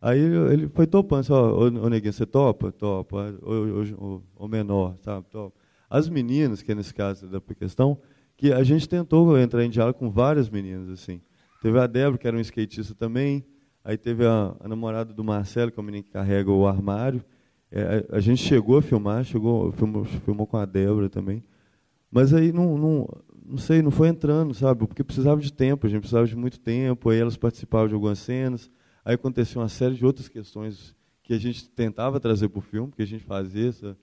Aí 0.00 0.20
ele 0.20 0.68
foi 0.68 0.86
topando, 0.86 1.20
assim, 1.20 1.32
ó, 1.32 1.66
ô, 1.66 1.88
Neguinho, 1.88 2.12
você 2.12 2.24
topa? 2.24 2.70
Topa. 2.70 3.34
O, 4.36 4.46
menor, 4.46 4.96
sabe? 5.02 5.26
Topa. 5.30 5.58
As 5.90 6.08
meninas, 6.08 6.62
que 6.62 6.70
é 6.70 6.76
nesse 6.76 6.94
caso 6.94 7.26
da 7.26 7.40
questão, 7.40 8.00
que 8.36 8.52
a 8.52 8.62
gente 8.62 8.88
tentou 8.88 9.36
entrar 9.36 9.64
em 9.64 9.68
diálogo 9.68 9.98
com 9.98 10.12
várias 10.12 10.48
meninas, 10.48 10.88
assim. 10.88 11.20
Teve 11.60 11.76
a 11.80 11.88
Débora, 11.88 12.18
que 12.18 12.28
era 12.28 12.36
um 12.36 12.40
skatista 12.40 12.94
também, 12.94 13.44
aí 13.84 13.96
teve 13.96 14.26
a, 14.26 14.54
a 14.60 14.68
namorada 14.68 15.12
do 15.12 15.24
Marcelo, 15.24 15.70
que 15.70 15.78
é 15.78 15.82
o 15.82 15.84
menino 15.84 16.04
que 16.04 16.10
carrega 16.10 16.50
o 16.50 16.66
armário. 16.66 17.24
É, 17.70 18.06
a, 18.10 18.16
a, 18.16 18.20
gente 18.20 18.42
chegou 18.42 18.78
a 18.78 18.82
filmar, 18.82 19.24
chegou, 19.24 19.72
filmou, 19.72 20.04
filmou 20.04 20.46
com 20.46 20.56
a 20.56 20.64
Débora 20.64 21.08
também. 21.08 21.42
Mas 22.10 22.34
aí 22.34 22.52
não, 22.52 22.76
não, 22.76 23.08
não 23.44 23.58
sei, 23.58 23.82
não 23.82 23.90
foi 23.90 24.08
entrando, 24.08 24.52
sabe? 24.54 24.86
Porque 24.86 25.04
precisava 25.04 25.40
de 25.40 25.52
tempo, 25.52 25.86
a 25.86 25.90
gente 25.90 26.00
precisava 26.00 26.26
de 26.26 26.36
muito 26.36 26.58
tempo, 26.58 27.10
aí 27.10 27.18
elas 27.18 27.36
participavam 27.36 27.88
de 27.88 27.94
algumas 27.94 28.18
cenas, 28.18 28.70
aí 29.04 29.14
aconteceu 29.14 29.60
uma 29.60 29.68
série 29.68 29.94
de 29.94 30.04
outras 30.04 30.28
questões 30.28 30.94
que 31.22 31.32
a 31.32 31.38
gente 31.38 31.68
tentava 31.68 32.18
trazer 32.18 32.48
para 32.48 32.58
o 32.58 32.62
filme, 32.62 32.92
que 32.92 33.02
a 33.02 33.06
gente 33.06 33.24
fazia 33.24 33.68
essa, 33.68 33.96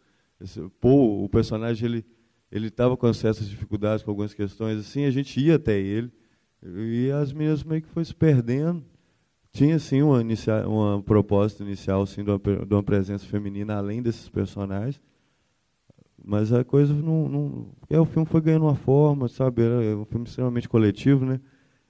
pô, 0.80 1.24
o 1.24 1.30
personagem 1.30 1.86
ele 1.86 2.06
ele 2.52 2.68
estava 2.68 2.96
com 2.96 3.12
certas 3.14 3.50
dificuldades 3.50 4.04
com 4.04 4.12
algumas 4.12 4.34
questões 4.34 4.80
assim, 4.80 5.06
a 5.06 5.12
gente 5.12 5.40
ia 5.40 5.56
até 5.56 5.78
ele 5.78 6.12
e 6.64 7.12
as 7.12 7.34
meninas 7.34 7.64
meio 7.64 7.82
que 7.82 7.90
foi 7.90 8.04
se 8.04 8.16
perdendo. 8.16 8.84
Tinha 9.58 9.80
sim 9.80 10.04
uma, 10.04 10.22
uma 10.68 11.02
proposta 11.02 11.64
inicial 11.64 12.04
assim 12.04 12.24
de 12.24 12.30
uma, 12.30 12.38
de 12.38 12.74
uma 12.76 12.84
presença 12.84 13.26
feminina 13.26 13.76
além 13.76 14.04
desses 14.04 14.30
personagens, 14.30 15.02
mas 16.24 16.54
a 16.54 16.64
coisa 16.64 16.94
não, 16.94 17.28
não 17.28 17.68
é, 17.90 18.00
o 18.00 18.06
filme 18.06 18.28
foi 18.28 18.40
ganhando 18.40 18.66
uma 18.66 18.76
forma, 18.76 19.28
sabe? 19.28 19.64
Era 19.64 19.98
um 19.98 20.06
filme 20.06 20.28
extremamente 20.28 20.70
coletivo, 20.70 21.26
né? 21.26 21.42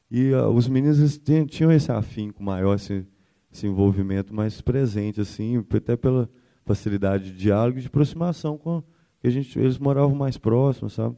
E 0.10 0.32
uh, 0.32 0.48
os 0.48 0.70
meninos 0.70 1.18
tinham, 1.18 1.46
tinham 1.46 1.70
esse 1.70 1.92
afinco 1.92 2.42
maior, 2.42 2.76
esse, 2.76 3.06
esse 3.52 3.68
envolvimento 3.68 4.34
mais 4.34 4.62
presente, 4.62 5.20
assim, 5.20 5.62
até 5.70 5.98
pela 5.98 6.30
facilidade 6.66 7.34
de 7.34 7.38
diálogo 7.38 7.80
e 7.80 7.82
de 7.82 7.88
aproximação 7.88 8.58
com 8.58 8.82
que 9.20 9.28
a 9.28 9.30
gente, 9.30 9.60
eles 9.60 9.78
moravam 9.78 10.16
mais 10.16 10.38
próximos, 10.38 10.94
sabe? 10.94 11.18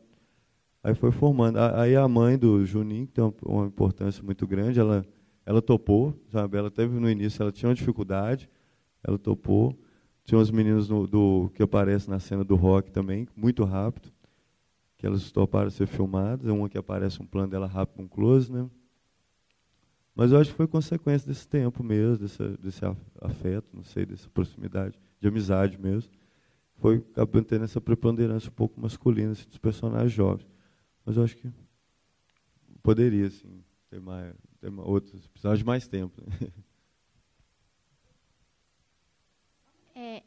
Aí 0.83 0.95
foi 0.95 1.11
formando. 1.11 1.59
Aí 1.59 1.95
a 1.95 2.07
mãe 2.07 2.39
do 2.39 2.65
Juninho, 2.65 3.05
que 3.05 3.13
tem 3.13 3.23
uma, 3.23 3.33
uma 3.45 3.65
importância 3.67 4.23
muito 4.23 4.47
grande, 4.47 4.79
ela, 4.79 5.05
ela 5.49 5.63
topou, 5.63 6.15
sabe? 6.31 6.59
Ela 6.59 6.69
teve 6.69 6.99
no 6.99 7.09
início, 7.09 7.41
ela 7.41 7.51
tinha 7.51 7.67
uma 7.67 7.73
dificuldade, 7.73 8.47
ela 9.03 9.17
topou. 9.17 9.75
Tinha 10.23 10.39
uns 10.39 10.51
meninos 10.51 10.87
no, 10.87 11.07
do, 11.07 11.49
que 11.55 11.63
aparecem 11.63 12.07
na 12.07 12.19
cena 12.19 12.43
do 12.43 12.55
rock 12.55 12.91
também, 12.91 13.27
muito 13.35 13.63
rápido, 13.63 14.11
que 14.95 15.07
elas 15.07 15.31
toparam 15.31 15.71
ser 15.71 15.87
filmadas. 15.87 16.47
É 16.47 16.51
uma 16.51 16.69
que 16.69 16.77
aparece 16.77 17.19
um 17.19 17.25
plano 17.25 17.49
dela 17.49 17.65
rápido, 17.65 18.03
um 18.03 18.07
close, 18.07 18.51
né? 18.51 18.69
Mas 20.13 20.31
eu 20.31 20.37
acho 20.39 20.51
que 20.51 20.55
foi 20.55 20.67
consequência 20.67 21.27
desse 21.27 21.47
tempo 21.47 21.83
mesmo, 21.83 22.19
desse, 22.19 22.47
desse 22.59 22.81
afeto, 23.19 23.69
não 23.73 23.83
sei, 23.83 24.05
dessa 24.05 24.29
proximidade, 24.29 24.99
de 25.19 25.27
amizade 25.27 25.79
mesmo. 25.81 26.11
Foi 26.75 26.97
acabando 26.97 27.45
tendo 27.45 27.63
essa 27.63 27.81
preponderância 27.81 28.51
um 28.51 28.53
pouco 28.53 28.79
masculina 28.79 29.31
assim, 29.31 29.47
dos 29.49 29.57
personagens 29.57 30.11
jovens. 30.11 30.47
Mas 31.03 31.17
eu 31.17 31.23
acho 31.23 31.35
que 31.35 31.51
poderia, 32.83 33.25
assim, 33.25 33.63
ter 33.89 33.99
mais, 33.99 34.35
ter 34.59 34.69
mais 34.69 34.87
outros, 34.87 35.27
precisava 35.27 35.57
de 35.57 35.63
mais 35.63 35.87
tempo. 35.87 36.21
É, 40.01 40.23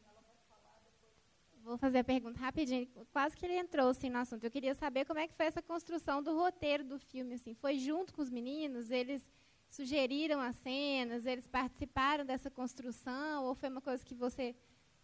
vou 1.64 1.78
fazer 1.78 1.98
a 1.98 2.04
pergunta 2.04 2.38
rapidinho. 2.38 2.86
Quase 3.10 3.34
que 3.34 3.46
ele 3.46 3.56
entrou 3.56 3.88
assim, 3.88 4.10
no 4.10 4.18
assunto. 4.18 4.44
Eu 4.44 4.50
queria 4.50 4.74
saber 4.74 5.06
como 5.06 5.18
é 5.18 5.26
que 5.26 5.34
foi 5.34 5.46
essa 5.46 5.62
construção 5.62 6.22
do 6.22 6.36
roteiro 6.36 6.84
do 6.84 6.98
filme. 6.98 7.34
Assim. 7.34 7.54
Foi 7.54 7.78
junto 7.78 8.12
com 8.12 8.20
os 8.20 8.28
meninos? 8.28 8.90
Eles 8.90 9.22
sugeriram 9.70 10.40
as 10.40 10.56
cenas? 10.56 11.24
Eles 11.24 11.46
participaram 11.46 12.24
dessa 12.24 12.50
construção? 12.50 13.44
Ou 13.44 13.54
foi 13.54 13.70
uma 13.70 13.80
coisa 13.80 14.04
que 14.04 14.14
você 14.14 14.54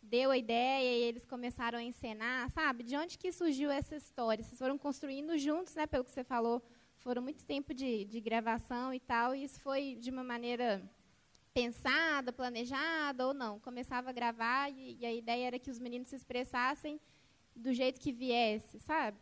deu 0.02 0.30
a 0.30 0.36
ideia 0.36 0.98
e 0.98 1.02
eles 1.02 1.24
começaram 1.24 1.78
a 1.78 1.82
encenar? 1.82 2.50
Sabe? 2.50 2.82
De 2.82 2.94
onde 2.94 3.16
que 3.16 3.32
surgiu 3.32 3.70
essa 3.70 3.96
história? 3.96 4.44
Vocês 4.44 4.58
foram 4.58 4.76
construindo 4.76 5.38
juntos, 5.38 5.74
né? 5.74 5.86
Pelo 5.86 6.04
que 6.04 6.10
você 6.10 6.24
falou, 6.24 6.62
foram 6.98 7.22
muito 7.22 7.44
tempo 7.44 7.72
de, 7.74 8.04
de 8.04 8.20
gravação 8.20 8.92
e 8.92 9.00
tal. 9.00 9.34
E 9.34 9.44
isso 9.44 9.60
foi 9.60 9.96
de 10.00 10.10
uma 10.10 10.24
maneira 10.24 10.82
pensada, 11.54 12.32
planejada 12.32 13.26
ou 13.26 13.34
não. 13.34 13.58
Começava 13.58 14.10
a 14.10 14.12
gravar 14.12 14.70
e, 14.70 14.98
e, 15.00 15.06
a 15.06 15.12
ideia 15.12 15.46
era 15.46 15.58
que 15.58 15.70
os 15.70 15.78
meninos 15.78 16.08
se 16.08 16.16
expressassem 16.16 17.00
do 17.54 17.72
jeito 17.72 18.00
que 18.00 18.12
viesse, 18.12 18.78
sabe? 18.80 19.16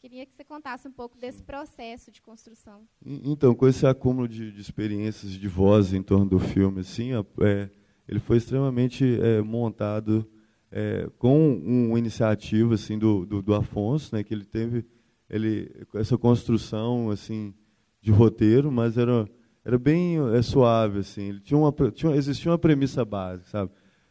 Queria 0.00 0.26
que 0.26 0.34
você 0.34 0.42
contasse 0.42 0.88
um 0.88 0.92
pouco 0.92 1.16
desse 1.16 1.42
processo 1.42 2.10
de 2.10 2.20
construção. 2.20 2.88
Então, 3.04 3.54
com 3.54 3.68
esse 3.68 3.86
acúmulo 3.86 4.26
de, 4.26 4.50
de 4.50 4.60
experiências 4.60 5.32
de 5.32 5.48
voz 5.48 5.92
em 5.92 6.02
torno 6.02 6.26
do 6.26 6.40
filme, 6.40 6.80
assim, 6.80 7.10
é, 7.12 7.70
ele 8.08 8.18
foi 8.18 8.38
extremamente 8.38 9.04
é, 9.20 9.40
montado 9.42 10.28
é, 10.72 11.08
com 11.18 11.54
uma 11.54 11.98
iniciativa 11.98 12.74
assim 12.74 12.98
do, 12.98 13.26
do, 13.26 13.42
do, 13.42 13.54
Afonso, 13.54 14.14
né, 14.16 14.24
que 14.24 14.32
ele 14.32 14.44
teve 14.44 14.84
ele 15.32 15.86
essa 15.94 16.18
construção 16.18 17.10
assim 17.10 17.54
de 18.00 18.12
roteiro, 18.12 18.70
mas 18.70 18.98
era 18.98 19.26
era 19.64 19.78
bem 19.78 20.18
é, 20.34 20.42
suave 20.42 20.98
assim. 20.98 21.30
Ele 21.30 21.40
tinha 21.40 21.58
uma 21.58 21.72
tinha, 21.90 22.14
existia 22.14 22.52
uma 22.52 22.58
premissa 22.58 23.04
básica, 23.04 23.48
sabe? 23.48 23.70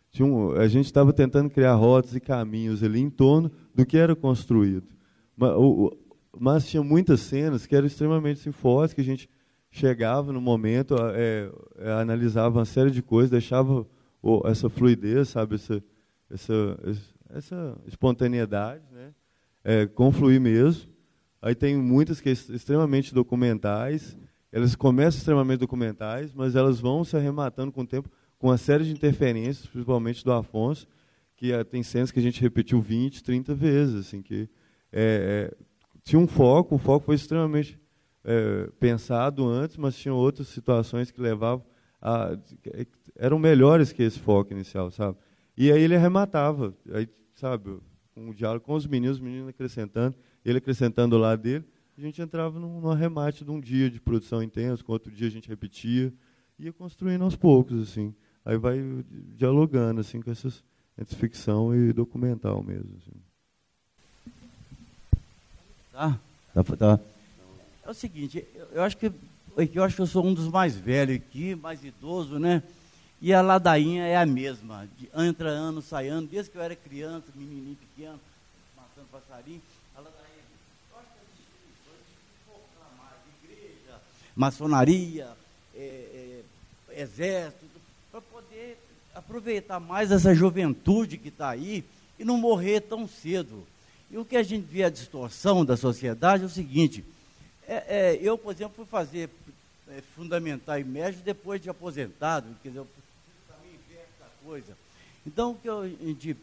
Tinha 0.10 0.28
um, 0.28 0.52
a 0.54 0.68
gente 0.68 0.88
estava 0.88 1.14
tentando 1.14 1.50
criar 1.50 1.76
rotas 1.76 2.16
e 2.16 2.20
caminhos 2.20 2.84
ali 2.84 3.00
em 3.00 3.10
torno 3.10 3.52
do 3.74 3.86
que 3.86 3.98
era 3.98 4.16
construído, 4.16 4.88
mas, 5.38 5.52
o, 5.56 5.96
mas 6.38 6.68
tinha 6.68 6.84
muitas 6.84 7.22
cenas 7.22 7.66
que 7.66 7.76
eram 7.76 7.88
extremamente 7.88 8.42
assim, 8.42 8.52
fortes 8.52 8.94
que 8.94 9.02
a 9.02 9.06
gente 9.06 9.30
chegava 9.70 10.34
no 10.34 10.42
momento, 10.42 10.96
é, 11.16 11.50
é, 11.78 11.92
analisava 11.94 12.60
uma 12.60 12.66
série 12.66 12.92
de 12.92 13.02
coisas, 13.02 13.32
deixava 13.32 13.88
oh, 14.22 14.42
essa 14.46 14.70
fluidez, 14.70 15.30
sabe, 15.30 15.56
essa, 15.56 15.82
essa, 16.30 16.80
essa 17.30 17.78
espontaneidade, 17.88 18.84
né, 18.92 19.14
é, 19.64 19.88
confluir 19.88 20.42
mesmo. 20.42 20.91
Aí 21.42 21.56
tem 21.56 21.76
muitas 21.76 22.22
que 22.22 22.34
são 22.36 22.56
extremamente 22.56 23.14
documentais, 23.14 24.18
elas 24.52 24.76
começam 24.76 25.18
extremamente 25.18 25.60
documentais, 25.60 26.34
mas 26.34 26.56
elas 26.56 26.80
vão 26.80 27.04
se 27.04 27.16
arrematando 27.16 27.72
com 27.72 27.82
o 27.82 27.88
tempo, 27.88 28.10
com 28.38 28.48
uma 28.48 28.58
série 28.58 28.84
de 28.84 28.92
interferências, 28.92 29.66
principalmente 29.66 30.24
do 30.24 30.32
Afonso, 30.32 30.88
que 31.36 31.52
é, 31.52 31.64
tem 31.64 31.82
cenas 31.82 32.12
que 32.12 32.20
a 32.20 32.22
gente 32.22 32.42
repetiu 32.42 32.80
20, 32.82 33.24
30 33.24 33.56
vezes, 33.56 33.96
assim, 33.96 34.22
que 34.22 34.50
é, 34.92 35.52
é, 35.52 35.66
tinha 36.04 36.20
um 36.20 36.28
foco, 36.28 36.76
o 36.76 36.78
foco 36.78 37.06
foi 37.06 37.16
extremamente 37.16 37.80
é, 38.24 38.70
pensado 38.80 39.48
antes, 39.48 39.78
mas 39.78 39.96
tinham 39.98 40.16
outras 40.16 40.50
situações 40.50 41.10
que 41.10 41.20
levavam 41.20 41.66
a, 42.02 42.38
eram 43.16 43.40
melhores 43.40 43.92
que 43.92 44.04
esse 44.04 44.20
foco 44.20 44.54
inicial, 44.54 44.92
sabe? 44.92 45.18
E 45.58 45.72
aí 45.72 45.82
ele 45.82 45.96
arrematava, 45.96 46.74
aí, 46.92 47.08
sabe, 47.36 47.80
um 48.16 48.34
diálogo 48.34 48.66
com 48.66 48.74
os 48.74 48.86
meninos, 48.86 49.18
os 49.18 49.24
meninos 49.24 49.50
acrescentando, 49.50 50.16
ele 50.44 50.58
acrescentando 50.58 51.18
lá 51.18 51.36
dele, 51.36 51.66
a 51.98 52.02
gente 52.02 52.22
entrava 52.22 52.60
num, 52.60 52.82
num 52.82 52.92
arremate 52.92 53.44
de 53.44 53.52
um 53.52 53.60
dia 53.60 53.90
de 53.90 54.00
produção 54.00 54.42
intenso, 54.42 54.84
com 54.84 54.92
outro 54.92 55.12
dia 55.12 55.28
a 55.28 55.32
gente 55.32 55.48
repetia, 55.48 56.14
ia 56.58 56.74
construindo 56.74 57.24
aos 57.24 57.36
poucos, 57.36 57.90
assim. 57.90 58.14
Aí 58.44 58.58
vai 58.58 58.80
dialogando, 59.36 60.02
assim, 60.02 60.22
com 60.22 60.32
essas 60.32 60.64
entre 60.98 61.16
ficção 61.16 61.74
e 61.76 61.92
documental 61.92 62.62
mesmo. 62.64 62.96
Assim. 62.98 63.12
Tá? 65.92 66.20
Tá, 66.54 66.64
tá. 66.64 67.00
É 67.86 67.90
o 67.90 67.94
seguinte, 67.94 68.46
eu 68.72 68.84
acho 68.84 68.98
que 68.98 69.12
eu 69.58 69.84
acho 69.84 69.96
que 69.96 70.02
eu 70.02 70.08
sou 70.08 70.26
um 70.26 70.34
dos 70.34 70.48
mais 70.48 70.78
velhos 70.78 71.18
aqui, 71.18 71.56
mais 71.56 71.84
idoso, 71.84 72.40
né? 72.40 72.64
E 73.22 73.34
a 73.34 73.42
ladainha 73.42 74.06
é 74.06 74.16
a 74.16 74.26
mesma. 74.26 74.88
De, 74.98 75.10
entra 75.14 75.50
ano, 75.50 75.82
sai 75.82 76.08
ano, 76.08 76.26
desde 76.26 76.52
que 76.52 76.58
eu 76.58 76.62
era 76.62 76.76
criança, 76.76 77.26
menininho 77.36 77.76
pequeno, 77.76 78.20
matando 78.78 79.08
passarinho. 79.12 79.62
A 79.94 80.00
ladainha 80.00 80.42
eu 80.92 81.00
acho 81.00 81.10
que 81.10 81.20
a 82.80 82.98
mais, 82.98 83.20
igreja, 83.44 84.00
maçonaria, 84.36 85.28
é, 85.76 86.42
é, 86.90 87.02
exército, 87.02 87.66
para 88.12 88.22
poder 88.22 88.78
aproveitar 89.14 89.80
mais 89.80 90.12
essa 90.12 90.34
juventude 90.34 91.18
que 91.18 91.30
está 91.30 91.50
aí 91.50 91.84
e 92.20 92.24
não 92.24 92.38
morrer 92.38 92.82
tão 92.82 93.08
cedo. 93.08 93.66
E 94.10 94.18
o 94.18 94.26
que 94.26 94.36
a 94.36 94.44
gente 94.44 94.66
vê 94.66 94.84
a 94.84 94.90
distorção 94.90 95.64
da 95.66 95.78
sociedade 95.78 96.44
é 96.44 96.46
o 96.46 96.50
seguinte, 96.50 97.04
É, 97.68 97.86
é, 97.88 98.20
eu, 98.22 98.38
por 98.38 98.54
exemplo, 98.54 98.74
fui 98.76 98.86
fazer 98.86 99.30
é, 99.88 100.02
fundamental 100.16 100.78
e 100.78 100.84
médio 100.84 101.22
depois 101.24 101.62
de 101.62 101.70
aposentado, 101.70 102.48
quer 102.62 102.68
dizer, 102.70 102.80
eu 102.82 102.88
também 103.48 103.72
inverso 103.72 104.12
da 104.20 104.26
coisa. 104.44 104.78
Então, 105.26 105.52
o 105.52 105.56
que 105.56 105.70
a 105.70 105.88
gente 106.06 106.36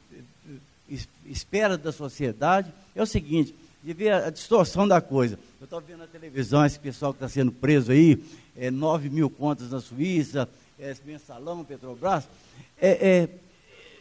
es- 0.88 1.08
espera 1.26 1.76
da 1.76 1.92
sociedade 1.92 2.72
é 2.94 3.02
o 3.02 3.06
seguinte, 3.06 3.54
de 3.88 3.94
ver 3.94 4.12
a 4.12 4.28
distorção 4.28 4.86
da 4.86 5.00
coisa. 5.00 5.38
Eu 5.58 5.64
estou 5.64 5.80
vendo 5.80 6.00
na 6.00 6.06
televisão 6.06 6.62
esse 6.62 6.78
pessoal 6.78 7.10
que 7.14 7.16
está 7.16 7.26
sendo 7.28 7.50
preso 7.50 7.90
aí, 7.90 8.22
é, 8.54 8.70
9 8.70 9.08
mil 9.08 9.30
contas 9.30 9.70
na 9.70 9.80
Suíça, 9.80 10.46
é, 10.78 10.94
mensalão, 11.06 11.64
Petrobras, 11.64 12.28
é, 12.78 12.90
é, 13.22 13.28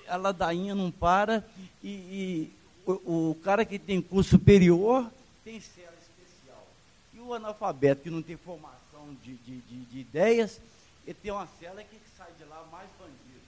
a 0.10 0.18
ladainha 0.18 0.76
não 0.76 0.92
para 0.92 1.42
e, 1.82 1.88
e 1.88 2.54
o, 2.86 3.30
o 3.32 3.36
cara 3.42 3.64
que 3.64 3.80
tem 3.80 4.02
curso 4.02 4.32
superior 4.32 5.10
tem 5.46 5.58
cela 5.62 5.96
especial. 6.02 6.68
E 7.14 7.20
o 7.22 7.34
analfabeto 7.34 8.02
que 8.02 8.10
não 8.10 8.22
tem 8.22 8.36
formação 8.36 9.16
de, 9.24 9.36
de, 9.36 9.60
de- 9.62 9.86
de 9.86 10.00
ideias, 10.00 10.60
ele 11.06 11.14
tem 11.24 11.32
uma 11.32 11.48
cela 11.62 11.82
que 11.82 11.96
sai 12.18 12.28
de 12.38 12.44
lá 12.44 12.62
mais 12.70 12.90
bandido. 13.00 13.40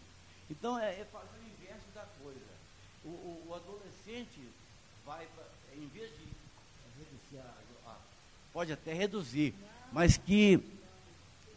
Então 0.49 0.79
é, 0.79 1.01
é 1.01 1.05
fazer 1.11 1.25
o 1.37 1.61
inverso 1.61 1.85
da 1.93 2.05
coisa. 2.23 2.39
O, 3.03 3.09
o- 3.09 3.43
o 3.49 3.53
adolescente 3.55 4.39
vai, 5.05 5.27
em 5.75 5.87
vez 5.87 6.09
de 6.11 6.17
a- 6.19 6.21
a- 6.21 6.28
pode 8.53 8.71
até 8.73 8.93
reduzir, 8.93 9.53
mas 9.91 10.17
que 10.17 10.59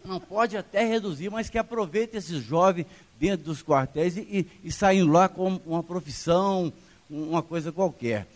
não 0.04 0.18
pode 0.20 0.56
até 0.56 0.84
reduzir, 0.84 1.30
mas 1.30 1.48
que 1.48 1.58
aproveite 1.58 2.16
esses 2.16 2.42
jovens 2.42 2.86
dentro 3.18 3.44
dos 3.46 3.62
quartéis 3.62 4.16
e, 4.16 4.20
e, 4.20 4.46
e 4.64 4.72
saindo 4.72 5.10
lá 5.12 5.28
com 5.28 5.60
uma 5.66 5.82
profissão, 5.82 6.72
um- 7.10 7.30
uma 7.30 7.42
coisa 7.42 7.70
qualquer, 7.72 8.26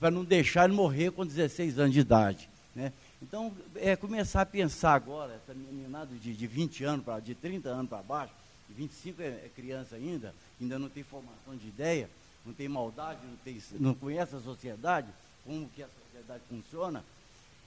para 0.00 0.10
não 0.10 0.24
deixar 0.24 0.64
ele 0.64 0.74
morrer 0.74 1.10
com 1.12 1.24
16 1.24 1.78
anos 1.78 1.92
de 1.92 2.00
idade. 2.00 2.48
Né? 2.74 2.92
Então, 3.20 3.52
é 3.76 3.94
começar 3.94 4.40
a 4.42 4.46
pensar 4.46 4.94
agora, 4.94 5.34
essa 5.34 5.54
meninada 5.54 6.14
de, 6.16 6.34
de 6.34 6.46
20 6.46 6.82
anos, 6.84 7.04
pra, 7.04 7.20
de 7.20 7.34
30 7.34 7.68
anos 7.68 7.88
para 7.88 8.02
baixo, 8.02 8.32
de 8.68 8.74
25 8.74 9.22
é, 9.22 9.26
é 9.26 9.50
criança 9.54 9.94
ainda, 9.96 10.34
ainda 10.60 10.78
não 10.78 10.88
tem 10.88 11.02
formação 11.04 11.54
de 11.56 11.68
ideia, 11.68 12.08
não 12.44 12.52
tem 12.52 12.68
maldade, 12.68 13.20
não, 13.28 13.36
tem, 13.44 13.62
não 13.78 13.94
conhece 13.94 14.34
a 14.34 14.40
sociedade, 14.40 15.06
como 15.44 15.68
que 15.74 15.82
a 15.82 15.88
sociedade 16.04 16.42
funciona, 16.48 17.04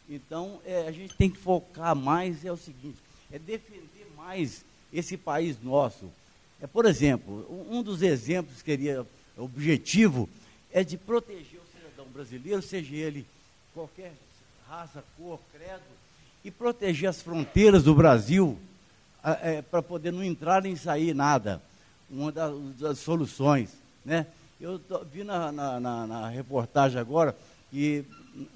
então, 0.07 0.59
é, 0.65 0.87
a 0.87 0.91
gente 0.91 1.15
tem 1.15 1.29
que 1.29 1.37
focar 1.37 1.95
mais, 1.95 2.45
é 2.45 2.51
o 2.51 2.57
seguinte, 2.57 2.97
é 3.31 3.39
defender 3.39 4.07
mais 4.15 4.63
esse 4.93 5.17
país 5.17 5.61
nosso. 5.63 6.11
É, 6.61 6.67
por 6.67 6.85
exemplo, 6.85 7.45
um 7.69 7.81
dos 7.81 8.01
exemplos 8.01 8.61
que 8.61 8.71
seria 8.71 9.05
objetivo 9.35 10.29
é 10.71 10.83
de 10.83 10.95
proteger 10.97 11.59
o 11.59 11.77
cidadão 11.77 12.05
brasileiro, 12.13 12.61
seja 12.61 12.95
ele 12.95 13.25
qualquer 13.73 14.13
raça, 14.67 15.03
cor, 15.17 15.39
credo, 15.51 15.81
e 16.43 16.51
proteger 16.51 17.09
as 17.09 17.21
fronteiras 17.21 17.83
do 17.83 17.95
Brasil 17.95 18.57
para 19.71 19.81
poder 19.81 20.11
não 20.13 20.23
entrar 20.23 20.61
nem 20.61 20.75
sair 20.75 21.13
nada. 21.15 21.59
Uma 22.09 22.31
das, 22.31 22.53
das 22.79 22.99
soluções. 22.99 23.71
Né? 24.05 24.27
Eu 24.61 24.77
tô- 24.77 25.03
vi 25.03 25.23
na, 25.23 25.51
na- 25.51 25.79
na- 25.79 26.05
na 26.07 26.29
reportagem 26.29 26.99
agora 27.01 27.35
que 27.75 28.05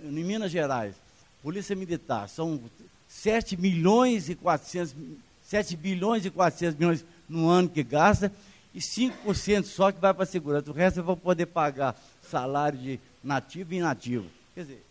em 0.02 0.24
Minas 0.24 0.50
Gerais, 0.50 0.96
Polícia 1.44 1.76
Militar, 1.76 2.30
são 2.30 2.62
7 3.10 3.58
milhões 3.58 4.30
e 4.30 4.36
400, 4.36 4.96
7 5.44 5.76
bilhões 5.76 6.26
e 6.26 6.30
400 6.30 6.80
milhões 6.80 7.06
no 7.28 7.50
ano 7.50 7.68
que 7.68 7.84
gasta 7.84 8.32
e 8.74 8.80
5% 8.80 9.66
só 9.66 9.91
que 9.91 10.00
vai 10.00 10.14
para 10.14 10.24
a 10.24 10.26
segurança. 10.26 10.72
O 10.72 10.74
resto 10.74 11.04
para 11.04 11.18
poder 11.18 11.48
pagar 11.48 12.02
salário 12.24 12.80
de 12.80 12.98
nativo 13.22 13.74
e 13.74 13.78
inativo. 13.78 14.30
Quer 14.56 14.62
dizer, 14.62 14.86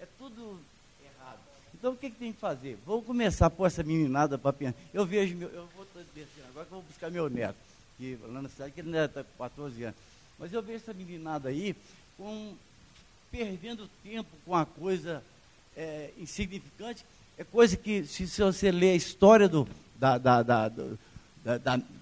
é 0.00 0.06
tudo 0.16 0.60
errado. 1.04 1.40
Então 1.74 1.94
o 1.94 1.96
que, 1.96 2.08
que 2.08 2.18
tem 2.20 2.32
que 2.32 2.38
fazer? 2.38 2.78
Vamos 2.86 3.04
começar 3.04 3.46
a 3.46 3.50
pôr 3.50 3.66
essa 3.66 3.82
meninada 3.82 4.38
para 4.38 4.52
pensar. 4.52 4.76
Eu 4.94 5.04
vejo, 5.04 5.34
meu, 5.34 5.48
eu 5.48 5.66
vou 5.74 5.84
descer 6.14 6.44
agora 6.50 6.66
que 6.66 6.72
eu 6.72 6.78
vou 6.78 6.82
buscar 6.82 7.10
meu 7.10 7.28
neto, 7.28 7.58
que, 7.98 8.16
lá 8.28 8.42
na 8.42 8.48
cidade, 8.48 8.70
que 8.70 8.80
ele 8.80 8.90
ainda 8.90 9.06
está 9.06 9.24
com 9.24 9.42
14 9.42 9.82
anos. 9.82 9.96
Mas 10.38 10.52
eu 10.52 10.62
vejo 10.62 10.84
essa 10.84 10.94
meninada 10.94 11.48
aí 11.48 11.74
com, 12.16 12.54
perdendo 13.32 13.88
tempo 14.04 14.28
com 14.44 14.54
a 14.54 14.66
coisa 14.66 15.24
é, 15.74 16.10
insignificante. 16.18 17.04
É 17.38 17.42
coisa 17.42 17.76
que, 17.76 18.04
se, 18.04 18.26
você 18.26 18.70
ler 18.70 18.90
a 18.90 18.94
história 18.94 19.48
do, 19.48 19.66
da, 19.96 20.18
da- 20.18 20.42
da- 20.42 20.68
do, 20.68 20.98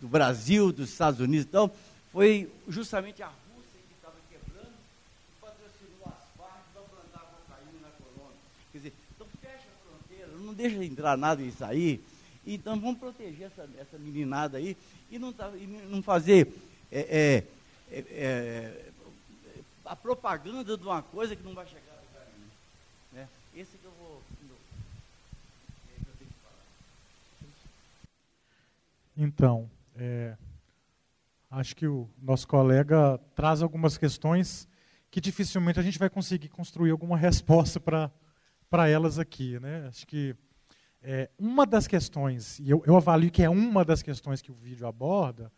do 0.00 0.08
Brasil, 0.08 0.72
dos 0.72 0.90
Estados 0.90 1.20
Unidos 1.20 1.46
e 1.46 1.48
tal, 1.48 1.74
foi 2.12 2.50
justamente 2.68 3.22
a 3.22 3.28
Rússia 3.28 3.78
que 3.88 3.94
estava 3.94 4.16
quebrando 4.28 4.72
e 4.74 5.40
patrocinou 5.40 6.06
as 6.06 6.36
Farc 6.36 6.60
para 6.74 6.82
plantar 6.82 7.20
cocaína 7.46 7.80
na 7.80 7.88
colônia. 8.04 8.36
Quer 8.72 8.78
dizer, 8.78 8.92
então 9.14 9.26
fecha 9.40 9.54
a 9.68 9.88
fronteira, 9.88 10.32
não 10.44 10.52
deixa 10.52 10.84
entrar 10.84 11.16
nada 11.16 11.40
e 11.40 11.52
sair. 11.52 12.02
Então 12.44 12.78
vamos 12.80 12.98
proteger 12.98 13.46
essa, 13.46 13.68
essa 13.78 13.96
meninada 13.98 14.58
aí 14.58 14.76
e 15.10 15.18
não, 15.18 15.32
tá- 15.32 15.52
e 15.54 15.66
não 15.88 16.02
fazer 16.02 16.48
é, 16.90 17.00
é, 17.00 17.44
é, 17.92 17.98
é, 18.10 18.89
a 19.90 19.96
propaganda 19.96 20.78
de 20.78 20.84
uma 20.84 21.02
coisa 21.02 21.34
que 21.34 21.42
não 21.42 21.52
vai 21.52 21.66
chegar 21.66 21.90
a 21.90 22.00
lugar 22.00 22.24
nenhum. 22.32 22.48
Né? 23.12 23.28
Esse 23.52 23.76
que 23.76 23.84
eu 23.84 23.90
vou. 23.98 24.22
é. 25.88 27.46
Então, 29.16 29.68
é, 29.96 30.36
acho 31.50 31.74
que 31.74 31.88
o 31.88 32.08
nosso 32.22 32.46
colega 32.46 33.18
traz 33.34 33.62
algumas 33.62 33.98
questões 33.98 34.68
que 35.10 35.20
dificilmente 35.20 35.80
a 35.80 35.82
gente 35.82 35.98
vai 35.98 36.08
conseguir 36.08 36.50
construir 36.50 36.92
alguma 36.92 37.18
resposta 37.18 37.80
para 37.80 38.88
elas 38.88 39.18
aqui. 39.18 39.58
Né? 39.58 39.88
Acho 39.88 40.06
que 40.06 40.36
é, 41.02 41.28
uma 41.36 41.66
das 41.66 41.88
questões, 41.88 42.60
e 42.60 42.70
eu, 42.70 42.80
eu 42.86 42.96
avalio 42.96 43.28
que 43.28 43.42
é 43.42 43.50
uma 43.50 43.84
das 43.84 44.02
questões 44.02 44.40
que 44.40 44.52
o 44.52 44.54
vídeo 44.54 44.86
aborda, 44.86 45.50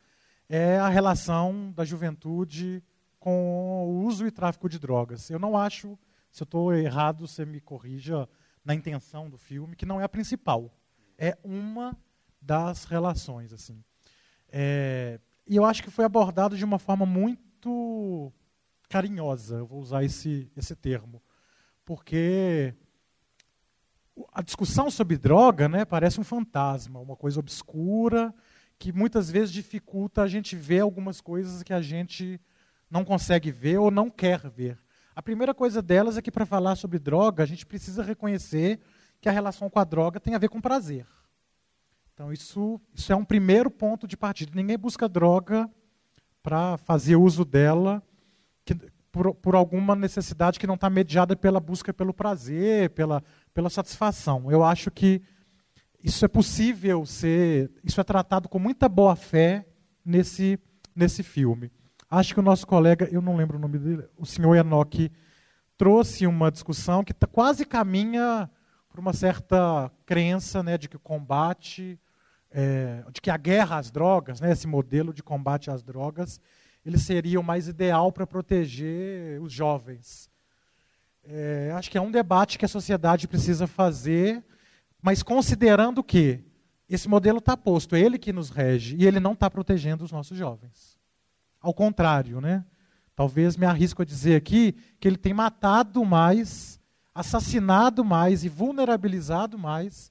é 0.48 0.78
a 0.78 0.88
relação 0.88 1.70
da 1.76 1.84
juventude 1.84 2.82
com 3.22 3.86
o 3.86 4.04
uso 4.04 4.26
e 4.26 4.32
tráfico 4.32 4.68
de 4.68 4.80
drogas. 4.80 5.30
Eu 5.30 5.38
não 5.38 5.56
acho, 5.56 5.96
se 6.28 6.42
eu 6.42 6.44
estou 6.44 6.74
errado, 6.74 7.28
você 7.28 7.46
me 7.46 7.60
corrija 7.60 8.28
na 8.64 8.74
intenção 8.74 9.30
do 9.30 9.38
filme, 9.38 9.76
que 9.76 9.86
não 9.86 10.00
é 10.00 10.04
a 10.04 10.08
principal. 10.08 10.76
É 11.16 11.38
uma 11.44 11.96
das 12.40 12.84
relações. 12.84 13.52
assim. 13.52 13.80
É, 14.48 15.20
e 15.46 15.54
eu 15.54 15.64
acho 15.64 15.84
que 15.84 15.90
foi 15.90 16.04
abordado 16.04 16.56
de 16.56 16.64
uma 16.64 16.80
forma 16.80 17.06
muito 17.06 18.32
carinhosa, 18.88 19.58
eu 19.58 19.66
vou 19.66 19.80
usar 19.80 20.02
esse, 20.02 20.50
esse 20.56 20.74
termo, 20.74 21.22
porque 21.84 22.74
a 24.32 24.42
discussão 24.42 24.90
sobre 24.90 25.16
droga 25.16 25.68
né, 25.68 25.84
parece 25.84 26.20
um 26.20 26.24
fantasma, 26.24 26.98
uma 26.98 27.16
coisa 27.16 27.38
obscura, 27.38 28.34
que 28.80 28.92
muitas 28.92 29.30
vezes 29.30 29.52
dificulta 29.52 30.22
a 30.22 30.26
gente 30.26 30.56
ver 30.56 30.80
algumas 30.80 31.20
coisas 31.20 31.62
que 31.62 31.72
a 31.72 31.80
gente 31.80 32.40
não 32.92 33.06
consegue 33.06 33.50
ver 33.50 33.78
ou 33.78 33.90
não 33.90 34.10
quer 34.10 34.50
ver. 34.50 34.78
A 35.16 35.22
primeira 35.22 35.54
coisa 35.54 35.80
delas 35.80 36.18
é 36.18 36.22
que 36.22 36.30
para 36.30 36.44
falar 36.44 36.76
sobre 36.76 36.98
droga, 36.98 37.42
a 37.42 37.46
gente 37.46 37.64
precisa 37.64 38.02
reconhecer 38.02 38.78
que 39.18 39.30
a 39.30 39.32
relação 39.32 39.70
com 39.70 39.78
a 39.78 39.84
droga 39.84 40.20
tem 40.20 40.34
a 40.34 40.38
ver 40.38 40.50
com 40.50 40.60
prazer. 40.60 41.06
Então, 42.12 42.30
isso, 42.30 42.78
isso 42.94 43.10
é 43.10 43.16
um 43.16 43.24
primeiro 43.24 43.70
ponto 43.70 44.06
de 44.06 44.14
partida. 44.14 44.52
Ninguém 44.54 44.76
busca 44.76 45.08
droga 45.08 45.70
para 46.42 46.76
fazer 46.76 47.16
uso 47.16 47.46
dela 47.46 48.02
que- 48.62 48.74
por, 49.10 49.34
por 49.36 49.54
alguma 49.54 49.96
necessidade 49.96 50.58
que 50.58 50.66
não 50.66 50.74
está 50.74 50.90
mediada 50.90 51.34
pela 51.34 51.60
busca 51.60 51.94
pelo 51.94 52.12
prazer, 52.12 52.90
pela, 52.90 53.22
pela 53.54 53.70
satisfação. 53.70 54.50
Eu 54.50 54.62
acho 54.62 54.90
que 54.90 55.22
isso 56.04 56.24
é 56.26 56.28
possível 56.28 57.06
ser. 57.06 57.70
Isso 57.82 58.00
é 58.00 58.04
tratado 58.04 58.50
com 58.50 58.58
muita 58.58 58.86
boa 58.86 59.16
fé 59.16 59.66
nesse, 60.04 60.58
nesse 60.94 61.22
filme. 61.22 61.70
Acho 62.14 62.34
que 62.34 62.40
o 62.40 62.42
nosso 62.42 62.66
colega, 62.66 63.08
eu 63.10 63.22
não 63.22 63.34
lembro 63.36 63.56
o 63.56 63.58
nome 63.58 63.78
dele, 63.78 64.04
o 64.18 64.26
senhor 64.26 64.54
Enoch, 64.54 65.10
trouxe 65.78 66.26
uma 66.26 66.52
discussão 66.52 67.02
que 67.02 67.14
tá- 67.14 67.26
quase 67.26 67.64
caminha 67.64 68.50
por 68.90 69.00
uma 69.00 69.14
certa 69.14 69.90
crença 70.04 70.62
né, 70.62 70.76
de 70.76 70.90
que 70.90 70.96
o 70.96 71.00
combate, 71.00 71.98
é, 72.50 73.02
de 73.10 73.18
que 73.18 73.30
a 73.30 73.38
guerra 73.38 73.78
às 73.78 73.90
drogas, 73.90 74.42
né, 74.42 74.52
esse 74.52 74.66
modelo 74.66 75.14
de 75.14 75.22
combate 75.22 75.70
às 75.70 75.82
drogas, 75.82 76.38
ele 76.84 76.98
seria 76.98 77.40
o 77.40 77.42
mais 77.42 77.66
ideal 77.66 78.12
para 78.12 78.26
proteger 78.26 79.40
os 79.40 79.50
jovens. 79.50 80.28
É, 81.24 81.72
acho 81.74 81.90
que 81.90 81.96
é 81.96 82.00
um 82.02 82.10
debate 82.10 82.58
que 82.58 82.66
a 82.66 82.68
sociedade 82.68 83.26
precisa 83.26 83.66
fazer, 83.66 84.44
mas 85.00 85.22
considerando 85.22 86.04
que 86.04 86.44
esse 86.90 87.08
modelo 87.08 87.38
está 87.38 87.56
posto, 87.56 87.96
é 87.96 88.00
ele 88.00 88.18
que 88.18 88.34
nos 88.34 88.50
rege, 88.50 88.96
e 88.98 89.06
ele 89.06 89.18
não 89.18 89.32
está 89.32 89.48
protegendo 89.48 90.04
os 90.04 90.12
nossos 90.12 90.36
jovens. 90.36 90.91
Ao 91.62 91.72
contrário, 91.72 92.40
né? 92.40 92.64
Talvez 93.14 93.56
me 93.56 93.64
arrisco 93.64 94.02
a 94.02 94.04
dizer 94.04 94.34
aqui 94.34 94.72
que 94.98 95.06
ele 95.06 95.16
tem 95.16 95.32
matado 95.32 96.04
mais, 96.04 96.80
assassinado 97.14 98.04
mais 98.04 98.44
e 98.44 98.48
vulnerabilizado 98.48 99.56
mais, 99.56 100.10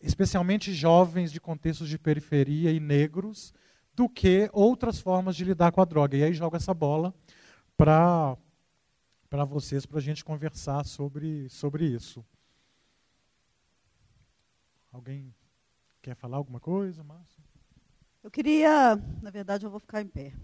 especialmente 0.00 0.74
jovens 0.74 1.30
de 1.30 1.40
contextos 1.40 1.88
de 1.88 1.98
periferia 1.98 2.72
e 2.72 2.80
negros, 2.80 3.54
do 3.94 4.08
que 4.08 4.50
outras 4.52 4.98
formas 4.98 5.36
de 5.36 5.44
lidar 5.44 5.70
com 5.70 5.80
a 5.80 5.84
droga. 5.84 6.16
E 6.16 6.24
aí 6.24 6.34
jogo 6.34 6.56
essa 6.56 6.74
bola 6.74 7.14
para 7.76 8.36
para 9.32 9.46
vocês, 9.46 9.86
para 9.86 9.96
a 9.96 10.02
gente 10.02 10.22
conversar 10.22 10.84
sobre, 10.84 11.48
sobre 11.48 11.86
isso. 11.86 12.22
Alguém 14.92 15.34
quer 16.02 16.14
falar 16.14 16.36
alguma 16.36 16.60
coisa, 16.60 17.02
Márcio? 17.02 17.42
Eu 18.22 18.30
queria, 18.30 18.94
na 19.22 19.30
verdade, 19.30 19.64
eu 19.64 19.70
vou 19.70 19.80
ficar 19.80 20.02
em 20.02 20.06
pé. 20.06 20.34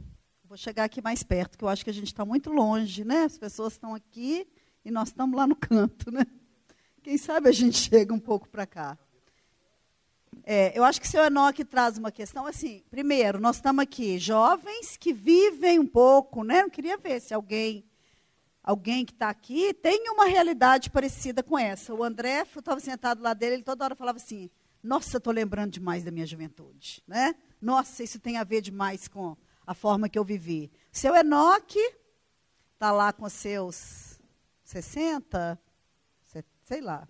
Vou 0.49 0.57
chegar 0.57 0.85
aqui 0.85 1.03
mais 1.03 1.23
perto, 1.23 1.59
que 1.59 1.65
eu 1.65 1.69
acho 1.69 1.85
que 1.85 1.91
a 1.91 1.93
gente 1.93 2.07
está 2.07 2.25
muito 2.25 2.51
longe, 2.51 3.05
né? 3.05 3.25
As 3.25 3.37
pessoas 3.37 3.75
estão 3.75 3.95
aqui 3.95 4.49
e 4.83 4.91
nós 4.91 5.09
estamos 5.09 5.37
lá 5.37 5.47
no 5.47 5.55
canto, 5.55 6.11
né? 6.11 6.25
Quem 7.03 7.19
sabe 7.19 7.51
a 7.51 7.53
gente 7.53 7.77
chega 7.77 8.15
um 8.15 8.19
pouco 8.19 8.49
para 8.49 8.65
cá. 8.65 8.97
É, 10.45 10.73
eu 10.75 10.85
acho 10.85 11.03
que 11.03 11.07
o 11.07 11.11
seu 11.11 11.23
Enoque 11.23 11.67
traz 11.67 11.99
uma 11.99 12.11
questão 12.11 12.47
assim. 12.47 12.83
Primeiro, 12.89 13.39
nós 13.39 13.57
estamos 13.57 13.83
aqui, 13.83 14.19
jovens 14.19 14.97
que 14.97 15.13
vivem 15.13 15.79
um 15.79 15.87
pouco, 15.87 16.43
né? 16.43 16.63
Eu 16.63 16.71
queria 16.71 16.97
ver 16.97 17.21
se 17.21 17.35
alguém, 17.35 17.85
alguém 18.63 19.05
que 19.05 19.13
está 19.13 19.29
aqui 19.29 19.75
tem 19.75 20.09
uma 20.09 20.25
realidade 20.25 20.89
parecida 20.89 21.43
com 21.43 21.59
essa. 21.59 21.93
O 21.93 22.03
André, 22.03 22.47
eu 22.55 22.61
estava 22.61 22.81
sentado 22.81 23.23
lá 23.23 23.35
dele, 23.35 23.57
ele 23.57 23.63
toda 23.63 23.85
hora 23.85 23.95
falava 23.95 24.17
assim: 24.17 24.49
Nossa, 24.83 25.19
estou 25.19 25.31
lembrando 25.35 25.73
demais 25.73 26.05
da 26.05 26.11
minha 26.11 26.25
juventude, 26.25 27.03
né? 27.07 27.35
Nossa, 27.61 28.03
isso 28.03 28.19
tem 28.19 28.39
a 28.39 28.45
ver 28.45 28.63
demais 28.63 29.09
com 29.09 29.37
a 29.69 29.75
forma 29.75 30.09
que 30.09 30.19
eu 30.19 30.25
vivi. 30.25 30.73
Seu 30.91 31.15
Enoque 31.15 31.79
está 32.73 32.91
lá 32.91 33.13
com 33.13 33.29
seus 33.29 34.19
60, 34.65 35.61
sei 36.65 36.81
lá, 36.81 37.07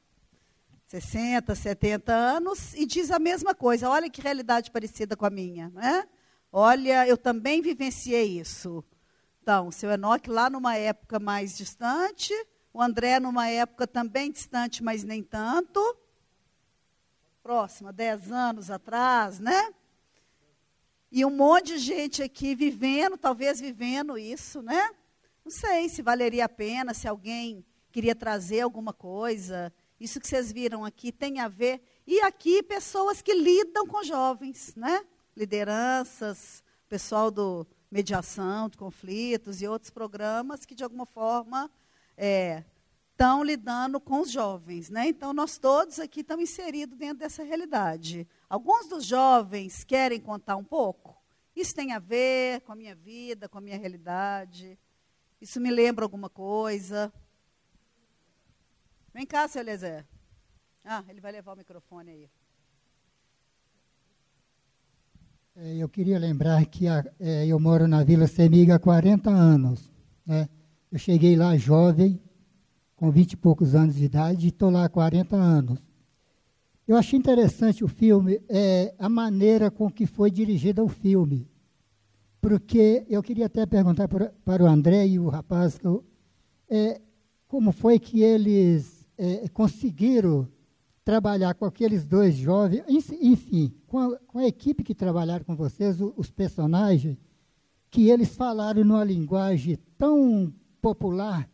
60, 0.88 1.54
70 1.54 2.12
anos 2.12 2.74
e 2.74 2.84
diz 2.84 3.12
a 3.12 3.20
mesma 3.20 3.54
coisa. 3.54 3.88
Olha 3.88 4.10
que 4.10 4.20
realidade 4.20 4.72
parecida 4.72 5.16
com 5.16 5.24
a 5.24 5.30
minha, 5.30 5.68
né? 5.70 6.08
Olha, 6.50 7.06
eu 7.06 7.16
também 7.16 7.62
vivenciei 7.62 8.40
isso. 8.40 8.84
Então, 9.40 9.70
seu 9.70 9.92
Enoque 9.92 10.28
lá 10.28 10.50
numa 10.50 10.74
época 10.74 11.20
mais 11.20 11.56
distante, 11.56 12.34
o 12.74 12.82
André 12.82 13.20
numa 13.20 13.46
época 13.46 13.86
também 13.86 14.32
distante, 14.32 14.82
mas 14.82 15.04
nem 15.04 15.22
tanto. 15.22 15.80
Próxima, 17.40 17.92
10 17.92 18.32
anos 18.32 18.68
atrás, 18.68 19.38
né? 19.38 19.72
E 21.10 21.24
um 21.24 21.30
monte 21.30 21.74
de 21.74 21.78
gente 21.78 22.22
aqui 22.22 22.54
vivendo, 22.54 23.16
talvez 23.16 23.60
vivendo 23.60 24.18
isso, 24.18 24.60
né? 24.62 24.90
Não 25.44 25.50
sei 25.50 25.88
se 25.88 26.02
valeria 26.02 26.44
a 26.44 26.48
pena, 26.48 26.92
se 26.92 27.08
alguém 27.08 27.64
queria 27.90 28.14
trazer 28.14 28.60
alguma 28.60 28.92
coisa. 28.92 29.72
Isso 29.98 30.20
que 30.20 30.28
vocês 30.28 30.52
viram 30.52 30.84
aqui 30.84 31.10
tem 31.10 31.40
a 31.40 31.48
ver. 31.48 31.80
E 32.06 32.20
aqui, 32.20 32.62
pessoas 32.62 33.22
que 33.22 33.32
lidam 33.32 33.86
com 33.86 34.02
jovens, 34.02 34.74
né? 34.76 35.04
Lideranças, 35.34 36.62
pessoal 36.88 37.30
do 37.30 37.66
mediação 37.90 38.68
de 38.68 38.76
conflitos 38.76 39.62
e 39.62 39.66
outros 39.66 39.90
programas 39.90 40.64
que, 40.64 40.74
de 40.74 40.84
alguma 40.84 41.06
forma, 41.06 41.70
estão 42.16 43.42
é, 43.42 43.44
lidando 43.44 43.98
com 43.98 44.20
os 44.20 44.30
jovens. 44.30 44.90
Né? 44.90 45.08
Então, 45.08 45.32
nós 45.32 45.58
todos 45.58 45.98
aqui 45.98 46.20
estamos 46.20 46.44
inseridos 46.50 46.98
dentro 46.98 47.18
dessa 47.18 47.42
realidade. 47.42 48.28
Alguns 48.48 48.88
dos 48.88 49.04
jovens 49.04 49.84
querem 49.84 50.20
contar 50.20 50.56
um 50.56 50.64
pouco? 50.64 51.16
Isso 51.54 51.74
tem 51.74 51.92
a 51.92 51.98
ver 51.98 52.62
com 52.62 52.72
a 52.72 52.76
minha 52.76 52.94
vida, 52.94 53.48
com 53.48 53.58
a 53.58 53.60
minha 53.60 53.76
realidade? 53.76 54.78
Isso 55.40 55.60
me 55.60 55.70
lembra 55.70 56.04
alguma 56.04 56.30
coisa? 56.30 57.12
Vem 59.12 59.26
cá, 59.26 59.46
seu 59.48 59.60
Eliezer. 59.60 60.06
Ah, 60.84 61.04
ele 61.08 61.20
vai 61.20 61.32
levar 61.32 61.52
o 61.52 61.56
microfone 61.56 62.10
aí. 62.10 62.30
É, 65.56 65.76
eu 65.76 65.88
queria 65.88 66.18
lembrar 66.18 66.64
que 66.66 66.86
a, 66.86 67.04
é, 67.18 67.46
eu 67.46 67.58
moro 67.58 67.86
na 67.88 68.04
Vila 68.04 68.26
Semiga 68.26 68.76
há 68.76 68.78
40 68.78 69.28
anos. 69.28 69.92
Né? 70.24 70.48
Eu 70.90 70.98
cheguei 70.98 71.36
lá 71.36 71.56
jovem, 71.56 72.22
com 72.96 73.10
20 73.10 73.32
e 73.32 73.36
poucos 73.36 73.74
anos 73.74 73.96
de 73.96 74.04
idade, 74.04 74.46
e 74.46 74.48
estou 74.50 74.70
lá 74.70 74.84
há 74.84 74.88
40 74.88 75.36
anos. 75.36 75.87
Eu 76.88 76.96
achei 76.96 77.18
interessante 77.18 77.84
o 77.84 77.88
filme, 77.88 78.40
é, 78.48 78.94
a 78.98 79.10
maneira 79.10 79.70
com 79.70 79.90
que 79.90 80.06
foi 80.06 80.30
dirigido 80.30 80.82
o 80.82 80.88
filme. 80.88 81.46
Porque 82.40 83.04
eu 83.10 83.22
queria 83.22 83.44
até 83.44 83.66
perguntar 83.66 84.08
para, 84.08 84.32
para 84.42 84.64
o 84.64 84.66
André 84.66 85.06
e 85.06 85.18
o 85.18 85.28
rapaz 85.28 85.78
é, 86.70 86.98
como 87.46 87.72
foi 87.72 87.98
que 87.98 88.22
eles 88.22 89.06
é, 89.18 89.46
conseguiram 89.50 90.48
trabalhar 91.04 91.52
com 91.52 91.66
aqueles 91.66 92.06
dois 92.06 92.34
jovens, 92.34 92.82
enfim, 93.20 93.74
com 93.86 93.98
a, 93.98 94.18
com 94.20 94.38
a 94.38 94.46
equipe 94.46 94.82
que 94.82 94.94
trabalharam 94.94 95.44
com 95.44 95.54
vocês, 95.54 95.98
os, 96.00 96.30
personagens, 96.30 97.18
que 97.90 98.08
eles 98.08 98.34
falaram 98.34 98.82
numa 98.82 99.04
linguagem 99.04 99.78
tão 99.98 100.50
popular, 100.80 101.46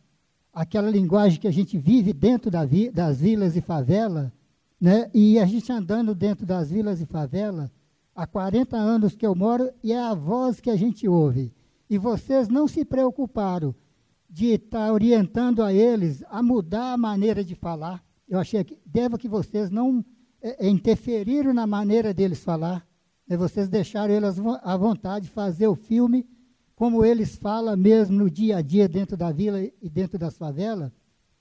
aquela 0.53 0.89
linguagem 0.89 1.41
que 1.41 1.47
a 1.47 1.51
gente 1.51 1.77
vive 1.77 2.13
dentro 2.13 2.49
da 2.49 2.63
vi, 2.63 2.89
das 2.89 3.19
vilas 3.19 3.57
e 3.57 3.61
favelas, 3.61 4.31
né? 4.79 5.09
E 5.13 5.39
a 5.39 5.45
gente 5.45 5.71
andando 5.71 6.13
dentro 6.13 6.45
das 6.45 6.69
vilas 6.69 7.01
e 7.01 7.05
favelas, 7.05 7.71
há 8.15 8.25
40 8.25 8.77
anos 8.77 9.15
que 9.15 9.25
eu 9.25 9.35
moro, 9.35 9.71
e 9.83 9.91
é 9.91 9.99
a 9.99 10.13
voz 10.13 10.59
que 10.59 10.69
a 10.69 10.75
gente 10.75 11.07
ouve. 11.07 11.53
E 11.89 11.97
vocês 11.97 12.47
não 12.47 12.67
se 12.67 12.83
preocuparam 12.83 13.75
de 14.29 14.47
estar 14.47 14.91
orientando 14.91 15.63
a 15.63 15.73
eles 15.73 16.23
a 16.29 16.41
mudar 16.41 16.93
a 16.93 16.97
maneira 16.97 17.43
de 17.43 17.55
falar. 17.55 18.03
Eu 18.27 18.39
achei 18.39 18.63
que 18.63 18.77
deva 18.85 19.17
que 19.17 19.29
vocês 19.29 19.69
não 19.69 20.03
é, 20.41 20.67
interferiram 20.67 21.53
na 21.53 21.65
maneira 21.65 22.13
deles 22.13 22.43
falar. 22.43 22.85
Né? 23.27 23.37
Vocês 23.37 23.69
deixaram 23.69 24.13
eles 24.13 24.35
à 24.61 24.75
vontade 24.75 25.25
de 25.25 25.31
fazer 25.31 25.67
o 25.67 25.75
filme 25.75 26.27
como 26.75 27.05
eles 27.05 27.37
falam 27.37 27.77
mesmo 27.77 28.17
no 28.17 28.29
dia 28.29 28.57
a 28.57 28.61
dia 28.61 28.89
dentro 28.89 29.15
da 29.15 29.31
vila 29.31 29.61
e 29.61 29.89
dentro 29.89 30.19
das 30.19 30.37
favelas. 30.37 30.91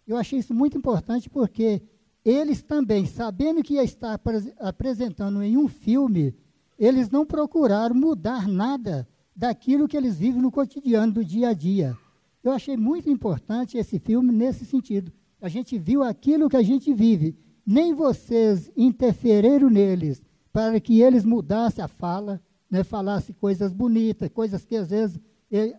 Eu 0.07 0.17
achei 0.17 0.39
isso 0.39 0.55
muito 0.55 0.79
importante 0.79 1.29
porque 1.29 1.83
eles 2.25 2.63
também, 2.63 3.05
sabendo 3.05 3.63
que 3.63 3.75
ia 3.75 3.85
estar 3.85 4.19
apresentando 4.59 5.43
em 5.43 5.57
um 5.57 5.69
filme, 5.69 6.35
eles 6.79 7.11
não 7.11 7.27
procuraram 7.27 7.95
mudar 7.95 8.49
nada 8.49 9.07
daquilo 9.37 9.87
que 9.87 9.97
eles 9.97 10.19
vivem 10.19 10.41
no 10.41 10.51
cotidiano 10.51 11.13
do 11.13 11.25
dia 11.25 11.49
a 11.49 11.53
dia. 11.53 11.97
Eu 12.43 12.53
achei 12.53 12.77
muito 12.77 13.11
importante 13.11 13.77
esse 13.77 13.99
filme 13.99 14.33
nesse 14.33 14.65
sentido. 14.65 15.13
A 15.41 15.49
gente 15.49 15.79
viu 15.79 16.03
aquilo 16.03 16.49
que 16.49 16.57
a 16.57 16.63
gente 16.63 16.93
vive. 16.95 17.37
Nem 17.67 17.95
vocês 17.95 18.71
interferiram 18.77 19.69
neles 19.69 20.23
para 20.53 20.79
que 20.79 21.01
eles 21.01 21.25
mudassem 21.25 21.83
a 21.83 21.89
fala, 21.89 22.41
né, 22.71 22.85
falassem 22.85 23.35
coisas 23.39 23.73
bonitas, 23.73 24.31
coisas 24.31 24.65
que 24.65 24.77
às 24.77 24.91
vezes 24.91 25.19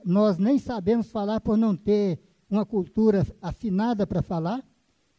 nós 0.04 0.38
nem 0.38 0.58
sabemos 0.58 1.10
falar 1.12 1.40
por 1.40 1.58
não 1.58 1.76
ter 1.76 2.20
uma 2.50 2.66
cultura 2.66 3.26
afinada 3.42 4.06
para 4.06 4.22
falar. 4.22 4.64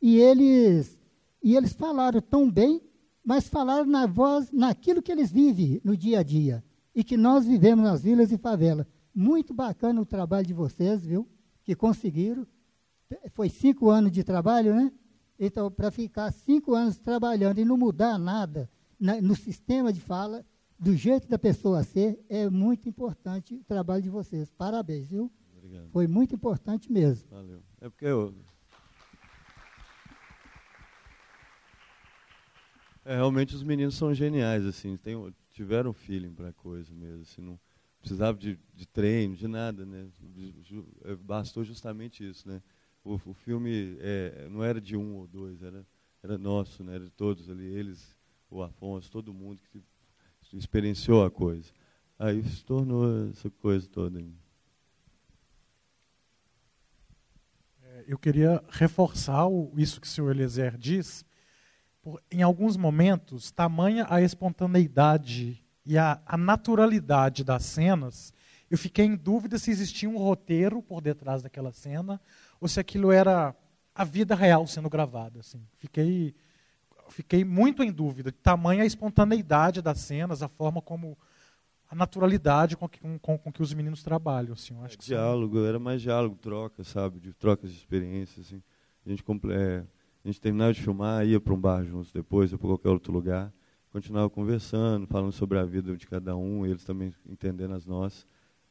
E 0.00 0.18
eles 0.18 0.95
e 1.42 1.56
eles 1.56 1.72
falaram 1.72 2.20
tão 2.20 2.50
bem, 2.50 2.80
mas 3.24 3.48
falaram 3.48 3.86
na 3.86 4.06
voz, 4.06 4.50
naquilo 4.52 5.02
que 5.02 5.12
eles 5.12 5.30
vivem 5.30 5.80
no 5.84 5.96
dia 5.96 6.20
a 6.20 6.22
dia. 6.22 6.64
E 6.94 7.04
que 7.04 7.16
nós 7.16 7.44
vivemos 7.44 7.84
nas 7.84 8.02
vilas 8.02 8.32
e 8.32 8.38
favelas. 8.38 8.86
Muito 9.14 9.52
bacana 9.52 10.00
o 10.00 10.06
trabalho 10.06 10.46
de 10.46 10.54
vocês, 10.54 11.04
viu? 11.04 11.28
Que 11.62 11.74
conseguiram. 11.74 12.46
Foi 13.32 13.48
cinco 13.48 13.90
anos 13.90 14.12
de 14.12 14.22
trabalho, 14.24 14.74
né? 14.74 14.92
Então, 15.38 15.70
para 15.70 15.90
ficar 15.90 16.32
cinco 16.32 16.74
anos 16.74 16.98
trabalhando 16.98 17.58
e 17.58 17.64
não 17.64 17.76
mudar 17.76 18.18
nada 18.18 18.70
na, 18.98 19.20
no 19.20 19.36
sistema 19.36 19.92
de 19.92 20.00
fala, 20.00 20.44
do 20.78 20.94
jeito 20.94 21.28
da 21.28 21.38
pessoa 21.38 21.82
ser, 21.82 22.24
é 22.28 22.48
muito 22.48 22.88
importante 22.88 23.54
o 23.54 23.64
trabalho 23.64 24.02
de 24.02 24.10
vocês. 24.10 24.50
Parabéns, 24.52 25.08
viu? 25.08 25.30
Obrigado. 25.56 25.90
Foi 25.90 26.06
muito 26.06 26.34
importante 26.34 26.90
mesmo. 26.90 27.28
Valeu. 27.30 27.62
É 27.80 27.88
porque 27.88 28.06
eu, 28.06 28.34
É, 33.06 33.14
realmente 33.14 33.54
os 33.54 33.62
meninos 33.62 33.94
são 33.94 34.12
geniais, 34.12 34.66
assim, 34.66 34.96
tem, 34.96 35.14
tiveram 35.52 35.92
feeling 35.92 36.34
para 36.34 36.48
a 36.48 36.52
coisa 36.52 36.92
mesmo, 36.92 37.22
assim, 37.22 37.40
não 37.40 37.58
precisava 38.00 38.36
de, 38.36 38.58
de 38.74 38.86
treino, 38.86 39.36
de 39.36 39.46
nada, 39.46 39.86
né? 39.86 40.08
É, 41.04 41.14
bastou 41.14 41.62
justamente 41.62 42.28
isso, 42.28 42.48
né? 42.48 42.60
O, 43.04 43.14
o 43.24 43.32
filme 43.32 43.96
é, 44.00 44.48
não 44.50 44.62
era 44.62 44.80
de 44.80 44.96
um 44.96 45.14
ou 45.14 45.26
dois, 45.28 45.62
era, 45.62 45.86
era 46.20 46.36
nosso, 46.36 46.82
né? 46.82 46.96
Era 46.96 47.04
de 47.04 47.10
todos 47.10 47.48
ali, 47.50 47.64
eles, 47.64 48.16
o 48.50 48.62
Afonso, 48.62 49.10
todo 49.10 49.32
mundo 49.32 49.60
que 49.70 49.80
experienciou 50.52 51.24
a 51.24 51.30
coisa. 51.30 51.72
Aí 52.18 52.42
se 52.42 52.64
tornou 52.64 53.28
essa 53.28 53.50
coisa 53.50 53.88
toda. 53.88 54.20
É, 57.82 58.04
eu 58.08 58.18
queria 58.18 58.62
reforçar 58.70 59.46
isso 59.76 60.00
que 60.00 60.06
o 60.06 60.10
senhor 60.10 60.30
Eliezer 60.30 60.78
diz, 60.78 61.25
por, 62.06 62.22
em 62.30 62.40
alguns 62.40 62.76
momentos, 62.76 63.50
tamanha 63.50 64.06
a 64.08 64.22
espontaneidade 64.22 65.60
e 65.84 65.98
a, 65.98 66.20
a 66.24 66.36
naturalidade 66.36 67.42
das 67.42 67.64
cenas, 67.64 68.32
eu 68.70 68.78
fiquei 68.78 69.04
em 69.04 69.16
dúvida 69.16 69.58
se 69.58 69.72
existia 69.72 70.08
um 70.08 70.16
roteiro 70.16 70.80
por 70.80 71.00
detrás 71.00 71.42
daquela 71.42 71.72
cena 71.72 72.20
ou 72.60 72.68
se 72.68 72.78
aquilo 72.78 73.10
era 73.10 73.56
a 73.92 74.04
vida 74.04 74.36
real 74.36 74.68
sendo 74.68 74.88
gravada. 74.88 75.40
Assim. 75.40 75.60
Fiquei, 75.78 76.32
fiquei 77.08 77.44
muito 77.44 77.82
em 77.82 77.90
dúvida. 77.90 78.30
Tamanha 78.30 78.84
a 78.84 78.86
espontaneidade 78.86 79.82
das 79.82 79.98
cenas, 79.98 80.44
a 80.44 80.48
forma 80.48 80.80
como 80.80 81.18
a 81.90 81.94
naturalidade 81.96 82.76
com 82.76 82.88
que, 82.88 83.00
com, 83.18 83.36
com 83.36 83.52
que 83.52 83.62
os 83.62 83.74
meninos 83.74 84.04
trabalham. 84.04 84.52
Assim, 84.52 84.74
eu 84.74 84.84
acho 84.84 84.94
é, 84.94 84.98
que 84.98 85.06
diálogo, 85.06 85.56
são... 85.56 85.66
era 85.66 85.80
mais 85.80 86.00
diálogo, 86.00 86.36
troca, 86.36 86.84
sabe, 86.84 87.18
de 87.18 87.32
trocas 87.32 87.72
de 87.72 87.78
experiências. 87.78 88.46
Assim. 88.46 88.62
A 89.04 89.08
gente 89.08 89.24
é, 89.50 89.84
A 90.26 90.28
gente 90.28 90.40
terminava 90.40 90.72
de 90.72 90.82
filmar, 90.82 91.24
ia 91.24 91.38
para 91.38 91.54
um 91.54 91.60
bar 91.60 91.84
juntos 91.84 92.10
depois, 92.10 92.52
ou 92.52 92.58
para 92.58 92.66
qualquer 92.66 92.88
outro 92.88 93.12
lugar. 93.12 93.52
Continuava 93.92 94.28
conversando, 94.28 95.06
falando 95.06 95.30
sobre 95.30 95.56
a 95.56 95.64
vida 95.64 95.96
de 95.96 96.04
cada 96.04 96.36
um, 96.36 96.66
eles 96.66 96.82
também 96.82 97.14
entendendo 97.24 97.74
as 97.74 97.86
nossas. 97.86 98.26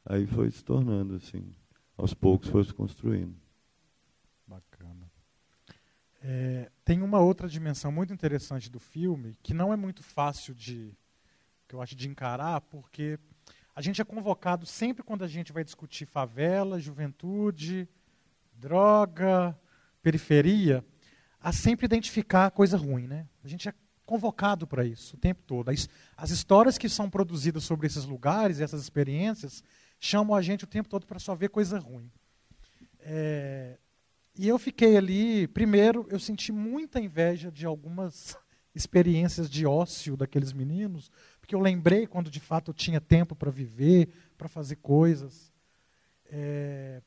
Aí 0.06 0.28
foi 0.28 0.52
se 0.52 0.62
tornando 0.62 1.16
assim, 1.16 1.56
aos 1.96 2.14
poucos 2.14 2.50
foi 2.50 2.62
se 2.66 2.74
construindo. 2.74 3.34
Bacana. 4.46 5.10
É, 6.22 6.70
tem 6.84 7.02
uma 7.02 7.22
outra 7.22 7.48
dimensão 7.48 7.90
muito 7.90 8.14
interessante 8.14 8.70
do 8.70 8.78
filme, 8.78 9.38
que 9.42 9.54
não 9.54 9.72
é 9.72 9.78
muito 9.78 10.04
fácil 10.04 10.54
de, 10.54 10.94
que 11.70 11.74
eu 11.74 11.82
acho, 11.82 11.96
de 11.96 12.10
encarar, 12.10 12.60
porque 12.60 13.18
a 13.74 13.82
gente 13.82 14.02
é 14.02 14.04
convocado 14.04 14.66
sempre 14.66 15.04
quando 15.04 15.24
a 15.24 15.28
gente 15.30 15.54
vai 15.54 15.64
discutir 15.64 16.06
favela, 16.06 16.82
juventude, 16.82 17.88
droga, 18.54 19.58
periferia, 20.04 20.84
a 21.46 21.52
sempre 21.52 21.86
identificar 21.86 22.50
coisa 22.50 22.76
ruim, 22.76 23.06
né? 23.06 23.28
A 23.44 23.48
gente 23.48 23.70
é 23.70 23.74
convocado 24.04 24.66
para 24.66 24.84
isso 24.84 25.16
o 25.16 25.20
tempo 25.20 25.44
todo. 25.44 25.70
As, 25.70 25.88
as 26.18 26.32
histórias 26.32 26.76
que 26.76 26.90
são 26.90 27.08
produzidas 27.08 27.64
sobre 27.64 27.86
esses 27.86 28.04
lugares, 28.04 28.60
essas 28.60 28.82
experiências, 28.82 29.64
chamam 30.00 30.36
a 30.36 30.42
gente 30.42 30.64
o 30.64 30.68
tempo 30.68 30.90
todo 30.90 31.06
para 31.06 31.20
só 31.20 31.36
ver 31.36 31.50
coisa 31.50 31.78
ruim. 31.78 32.12
É, 33.00 33.78
e 34.36 34.48
eu 34.48 34.58
fiquei 34.58 34.98
ali, 34.98 35.48
primeiro, 35.50 36.08
eu 36.10 36.20
senti 36.20 36.52
muita 36.52 37.00
inveja 37.00 37.52
de 37.52 37.64
algumas 37.64 38.36
experiências 38.74 39.48
de 39.48 39.68
ócio 39.68 40.18
daqueles 40.18 40.52
meninos, 40.52 41.12
porque 41.40 41.54
eu 41.54 41.60
lembrei 41.60 42.08
quando 42.08 42.32
de 42.32 42.40
fato 42.40 42.72
eu 42.72 42.74
tinha 42.74 43.00
tempo 43.00 43.36
para 43.36 43.52
viver, 43.52 44.10
para 44.36 44.48
fazer 44.48 44.78
coisas. 44.78 45.54
É, 46.26 47.04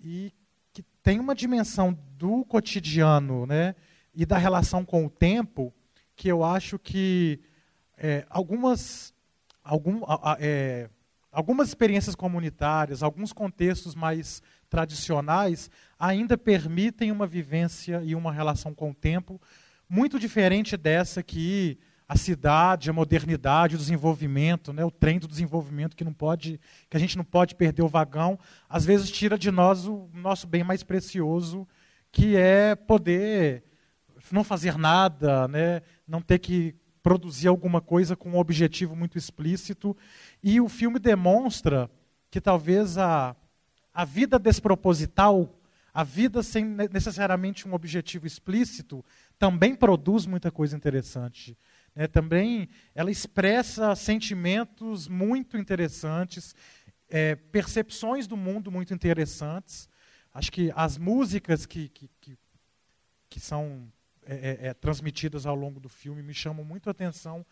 e 0.00 0.32
tem 1.04 1.20
uma 1.20 1.34
dimensão 1.34 1.96
do 2.16 2.46
cotidiano 2.46 3.44
né, 3.46 3.76
e 4.14 4.24
da 4.24 4.38
relação 4.38 4.86
com 4.86 5.04
o 5.04 5.10
tempo 5.10 5.72
que 6.16 6.28
eu 6.28 6.42
acho 6.42 6.78
que 6.78 7.40
é, 7.98 8.24
algumas, 8.30 9.12
algum, 9.62 10.00
é, 10.40 10.88
algumas 11.30 11.68
experiências 11.68 12.14
comunitárias, 12.14 13.02
alguns 13.02 13.34
contextos 13.34 13.94
mais 13.94 14.42
tradicionais, 14.70 15.70
ainda 15.98 16.38
permitem 16.38 17.12
uma 17.12 17.26
vivência 17.26 18.00
e 18.02 18.14
uma 18.14 18.32
relação 18.32 18.74
com 18.74 18.90
o 18.90 18.94
tempo 18.94 19.38
muito 19.86 20.18
diferente 20.18 20.74
dessa 20.74 21.22
que 21.22 21.78
a 22.06 22.16
cidade, 22.16 22.90
a 22.90 22.92
modernidade, 22.92 23.76
o 23.76 23.78
desenvolvimento, 23.78 24.72
né, 24.72 24.84
o 24.84 24.90
trem 24.90 25.18
do 25.18 25.26
desenvolvimento 25.26 25.96
que 25.96 26.04
não 26.04 26.12
pode, 26.12 26.60
que 26.88 26.96
a 26.96 27.00
gente 27.00 27.16
não 27.16 27.24
pode 27.24 27.54
perder 27.54 27.82
o 27.82 27.88
vagão, 27.88 28.38
às 28.68 28.84
vezes 28.84 29.10
tira 29.10 29.38
de 29.38 29.50
nós 29.50 29.86
o 29.86 30.10
nosso 30.12 30.46
bem 30.46 30.62
mais 30.62 30.82
precioso, 30.82 31.66
que 32.12 32.36
é 32.36 32.74
poder 32.74 33.64
não 34.30 34.44
fazer 34.44 34.76
nada, 34.76 35.48
né, 35.48 35.82
não 36.06 36.20
ter 36.20 36.38
que 36.38 36.74
produzir 37.02 37.48
alguma 37.48 37.80
coisa 37.80 38.16
com 38.16 38.30
um 38.30 38.38
objetivo 38.38 38.96
muito 38.96 39.18
explícito. 39.18 39.96
E 40.42 40.60
o 40.60 40.68
filme 40.68 40.98
demonstra 40.98 41.90
que 42.30 42.40
talvez 42.40 42.96
a, 42.96 43.36
a 43.92 44.04
vida 44.04 44.38
desproposital, 44.38 45.54
a 45.92 46.02
vida 46.02 46.42
sem 46.42 46.64
necessariamente 46.64 47.68
um 47.68 47.74
objetivo 47.74 48.26
explícito, 48.26 49.04
também 49.38 49.74
produz 49.74 50.24
muita 50.24 50.50
coisa 50.50 50.74
interessante. 50.74 51.56
Né? 51.94 52.06
Também 52.06 52.68
ela 52.94 53.10
expressa 53.10 53.94
sentimentos 53.94 55.08
muito 55.08 55.56
interessantes, 55.56 56.54
é, 57.08 57.36
percepções 57.36 58.26
do 58.26 58.36
mundo 58.36 58.70
muito 58.70 58.92
interessantes. 58.92 59.88
Acho 60.32 60.50
que 60.50 60.72
as 60.74 60.98
músicas 60.98 61.64
que, 61.66 61.88
que, 61.88 62.10
que, 62.20 62.38
que 63.28 63.40
são 63.40 63.92
é, 64.26 64.34
é, 64.34 64.66
é, 64.68 64.74
transmitidas 64.74 65.44
ao 65.44 65.54
longo 65.54 65.78
do 65.78 65.88
filme 65.88 66.22
me 66.22 66.32
chamam 66.32 66.64
muito 66.64 66.88
a 66.88 66.92
atenção 66.92 67.44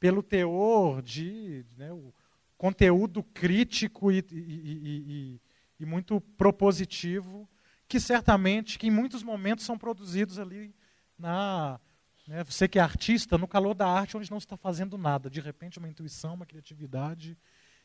pelo 0.00 0.22
teor 0.22 1.02
de 1.02 1.64
né, 1.76 1.92
o 1.92 2.12
conteúdo 2.56 3.22
crítico 3.22 4.10
e, 4.10 4.24
e, 4.30 4.32
e, 4.32 5.40
e, 5.80 5.86
muito 5.86 6.20
propositivo 6.20 7.48
que 7.86 8.00
certamente 8.00 8.78
que 8.78 8.86
em 8.86 8.90
muitos 8.90 9.22
momentos 9.22 9.64
são 9.66 9.76
produzidos 9.76 10.38
ali 10.38 10.74
na 11.18 11.78
né, 12.26 12.42
você 12.44 12.66
que 12.66 12.78
é 12.78 12.82
artista 12.82 13.36
no 13.36 13.48
calor 13.48 13.74
da 13.74 13.86
arte 13.86 14.16
onde 14.16 14.30
não 14.30 14.38
está 14.38 14.56
fazendo 14.56 14.96
nada 14.96 15.28
de 15.28 15.40
repente 15.40 15.78
uma 15.78 15.88
intuição 15.88 16.34
uma 16.34 16.46
criatividade 16.46 17.36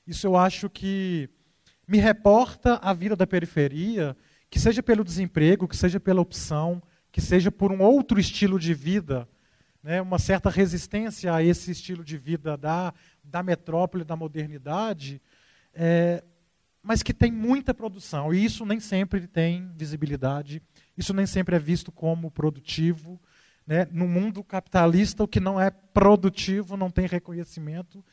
isso 0.05 0.25
eu 0.25 0.37
acho 0.37 0.69
que 0.69 1.29
me 1.87 1.97
reporta 1.97 2.75
a 2.81 2.93
vida 2.93 3.15
da 3.15 3.27
periferia 3.27 4.15
que 4.49 4.59
seja 4.59 4.81
pelo 4.81 5.03
desemprego 5.03 5.67
que 5.67 5.77
seja 5.77 5.99
pela 5.99 6.21
opção 6.21 6.81
que 7.11 7.21
seja 7.21 7.51
por 7.51 7.71
um 7.71 7.81
outro 7.81 8.19
estilo 8.19 8.59
de 8.59 8.73
vida, 8.73 9.27
né, 9.81 10.01
uma 10.01 10.19
certa 10.19 10.49
resistência 10.49 11.33
a 11.33 11.43
esse 11.43 11.71
estilo 11.71 12.03
de 12.03 12.17
vida 12.17 12.55
da, 12.57 12.93
da 13.23 13.41
metrópole, 13.41 14.03
da 14.03 14.15
modernidade, 14.15 15.21
é, 15.73 16.23
mas 16.81 17.01
que 17.01 17.13
tem 17.13 17.31
muita 17.31 17.73
produção. 17.73 18.33
E 18.33 18.43
isso 18.43 18.65
nem 18.65 18.79
sempre 18.79 19.27
tem 19.27 19.71
visibilidade, 19.75 20.61
isso 20.97 21.13
nem 21.13 21.25
sempre 21.25 21.55
é 21.55 21.59
visto 21.59 21.91
como 21.91 22.31
produtivo. 22.31 23.19
Né? 23.69 23.87
No 23.91 24.07
mundo 24.07 24.43
capitalista, 24.43 25.23
o 25.23 25.27
que 25.27 25.39
não 25.39 25.61
é 25.61 25.69
produtivo 25.69 26.75
não 26.75 26.89
tem 26.89 27.05
reconhecimento. 27.05 28.03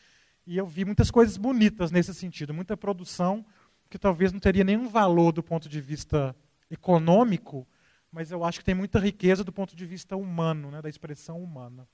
E 0.47 0.55
eu 0.55 0.67
vi 0.67 0.85
muitas 0.85 1.11
coisas 1.11 1.39
bonitas 1.39 1.91
nesse 1.91 2.13
sentido, 2.13 2.53
muita 2.53 2.77
produção 2.77 3.43
que 3.89 3.99
talvez 3.99 4.33
não 4.33 4.39
teria 4.39 4.63
nenhum 4.63 4.87
valor 4.87 5.33
do 5.33 5.43
ponto 5.43 5.67
de 5.67 5.81
vista 5.81 6.37
econômico, 6.71 7.67
mas 8.13 8.31
eu 8.31 8.45
acho 8.45 8.59
que 8.59 8.67
tem 8.67 8.75
muita 8.75 8.99
riqueza 8.99 9.43
do 9.43 9.51
ponto 9.51 9.75
de 9.75 9.87
vista 9.87 10.15
humano, 10.15 10.71
né, 10.71 10.83
da 10.83 10.91
expressão 10.91 11.43
humana. 11.43 11.89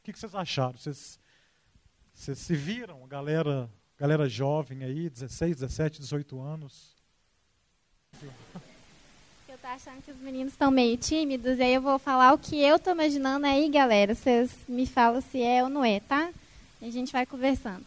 O 0.00 0.02
que, 0.02 0.18
vocês 0.18 0.34
acharam? 0.34 0.78
Vocês, 0.78 1.20
vocês 2.14 2.38
se 2.38 2.54
viram, 2.54 3.06
galera, 3.06 3.70
galera 3.98 4.26
jovem 4.26 4.84
aí, 4.84 5.10
16, 5.10 5.56
17, 5.56 6.00
18 6.00 6.40
anos? 6.40 6.96
Eu 8.22 8.32
tô 9.64 9.68
achando 9.68 10.02
que 10.02 10.10
os 10.10 10.20
meninos 10.20 10.52
estão 10.52 10.70
meio 10.70 10.94
tímidos, 10.98 11.58
e 11.58 11.62
aí 11.62 11.72
eu 11.72 11.80
vou 11.80 11.98
falar 11.98 12.34
o 12.34 12.38
que 12.38 12.62
eu 12.62 12.78
tô 12.78 12.90
imaginando 12.90 13.46
aí, 13.46 13.66
galera. 13.70 14.14
Vocês 14.14 14.50
me 14.68 14.84
falam 14.84 15.22
se 15.22 15.40
é 15.40 15.62
ou 15.62 15.70
não 15.70 15.82
é, 15.82 16.00
tá? 16.00 16.28
E 16.82 16.86
a 16.86 16.90
gente 16.92 17.10
vai 17.10 17.24
conversando. 17.24 17.82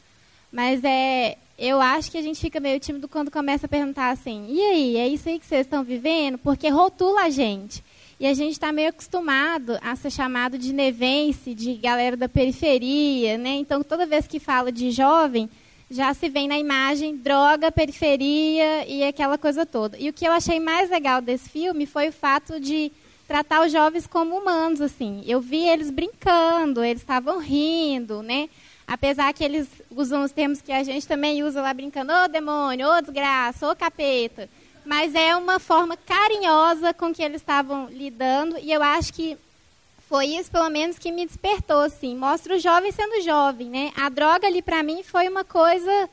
Mas 0.51 0.83
é, 0.83 1.37
eu 1.55 1.79
acho 1.79 2.09
que 2.09 2.17
a 2.17 2.21
gente 2.23 2.41
fica 2.41 2.59
meio 2.59 2.79
tímido 2.79 3.07
quando 3.07 3.29
começa 3.29 3.67
a 3.67 3.69
perguntar 3.69 4.09
assim: 4.09 4.47
e 4.49 4.59
aí, 4.59 4.97
é 4.97 5.07
isso 5.07 5.29
aí 5.29 5.37
que 5.37 5.45
vocês 5.45 5.67
estão 5.67 5.83
vivendo? 5.83 6.39
Porque 6.39 6.67
rotula 6.67 7.25
a 7.25 7.29
gente. 7.29 7.83
E 8.19 8.25
a 8.25 8.33
gente 8.33 8.53
está 8.53 8.71
meio 8.71 8.89
acostumado 8.89 9.77
a 9.79 9.95
ser 9.95 10.09
chamado 10.09 10.57
de 10.57 10.73
nevense, 10.73 11.53
de 11.53 11.75
galera 11.75 12.17
da 12.17 12.27
periferia, 12.27 13.37
né? 13.37 13.51
Então, 13.51 13.83
toda 13.83 14.07
vez 14.07 14.25
que 14.25 14.39
fala 14.39 14.71
de 14.71 14.89
jovem, 14.89 15.47
já 15.89 16.13
se 16.13 16.29
vem 16.29 16.47
na 16.47 16.57
imagem 16.57 17.15
droga, 17.15 17.71
periferia 17.71 18.85
e 18.87 19.03
aquela 19.03 19.37
coisa 19.37 19.65
toda. 19.65 19.97
E 19.97 20.09
o 20.09 20.13
que 20.13 20.27
eu 20.27 20.31
achei 20.31 20.59
mais 20.59 20.89
legal 20.89 21.21
desse 21.21 21.49
filme 21.49 21.85
foi 21.85 22.09
o 22.09 22.13
fato 22.13 22.59
de 22.59 22.91
tratar 23.27 23.65
os 23.65 23.71
jovens 23.71 24.05
como 24.05 24.37
humanos, 24.37 24.81
assim. 24.81 25.23
Eu 25.25 25.39
vi 25.39 25.67
eles 25.67 25.89
brincando, 25.89 26.83
eles 26.83 27.01
estavam 27.01 27.39
rindo, 27.39 28.21
né? 28.21 28.49
Apesar 28.85 29.33
que 29.33 29.43
eles 29.43 29.67
usam 29.91 30.23
os 30.23 30.31
termos 30.31 30.61
que 30.61 30.71
a 30.71 30.83
gente 30.83 31.07
também 31.07 31.43
usa 31.43 31.61
lá 31.61 31.73
brincando, 31.73 32.13
ô 32.13 32.27
demônio, 32.27 32.87
ô 32.87 33.01
desgraça, 33.01 33.69
ô 33.69 33.75
capeta. 33.75 34.49
Mas 34.85 35.13
é 35.13 35.35
uma 35.35 35.59
forma 35.59 35.97
carinhosa 35.97 36.93
com 36.93 37.13
que 37.13 37.21
eles 37.21 37.41
estavam 37.41 37.89
lidando 37.89 38.57
e 38.61 38.71
eu 38.71 38.81
acho 38.81 39.13
que 39.13 39.37
foi 40.07 40.27
isso, 40.27 40.49
pelo 40.49 40.69
menos, 40.69 40.97
que 40.97 41.11
me 41.11 41.25
despertou, 41.25 41.81
assim. 41.81 42.15
Mostra 42.15 42.55
o 42.55 42.59
jovem 42.59 42.91
sendo 42.91 43.21
jovem, 43.21 43.67
né? 43.67 43.91
A 43.95 44.07
droga 44.07 44.47
ali, 44.47 44.61
para 44.61 44.81
mim, 44.81 45.03
foi 45.03 45.27
uma 45.27 45.43
coisa 45.43 46.09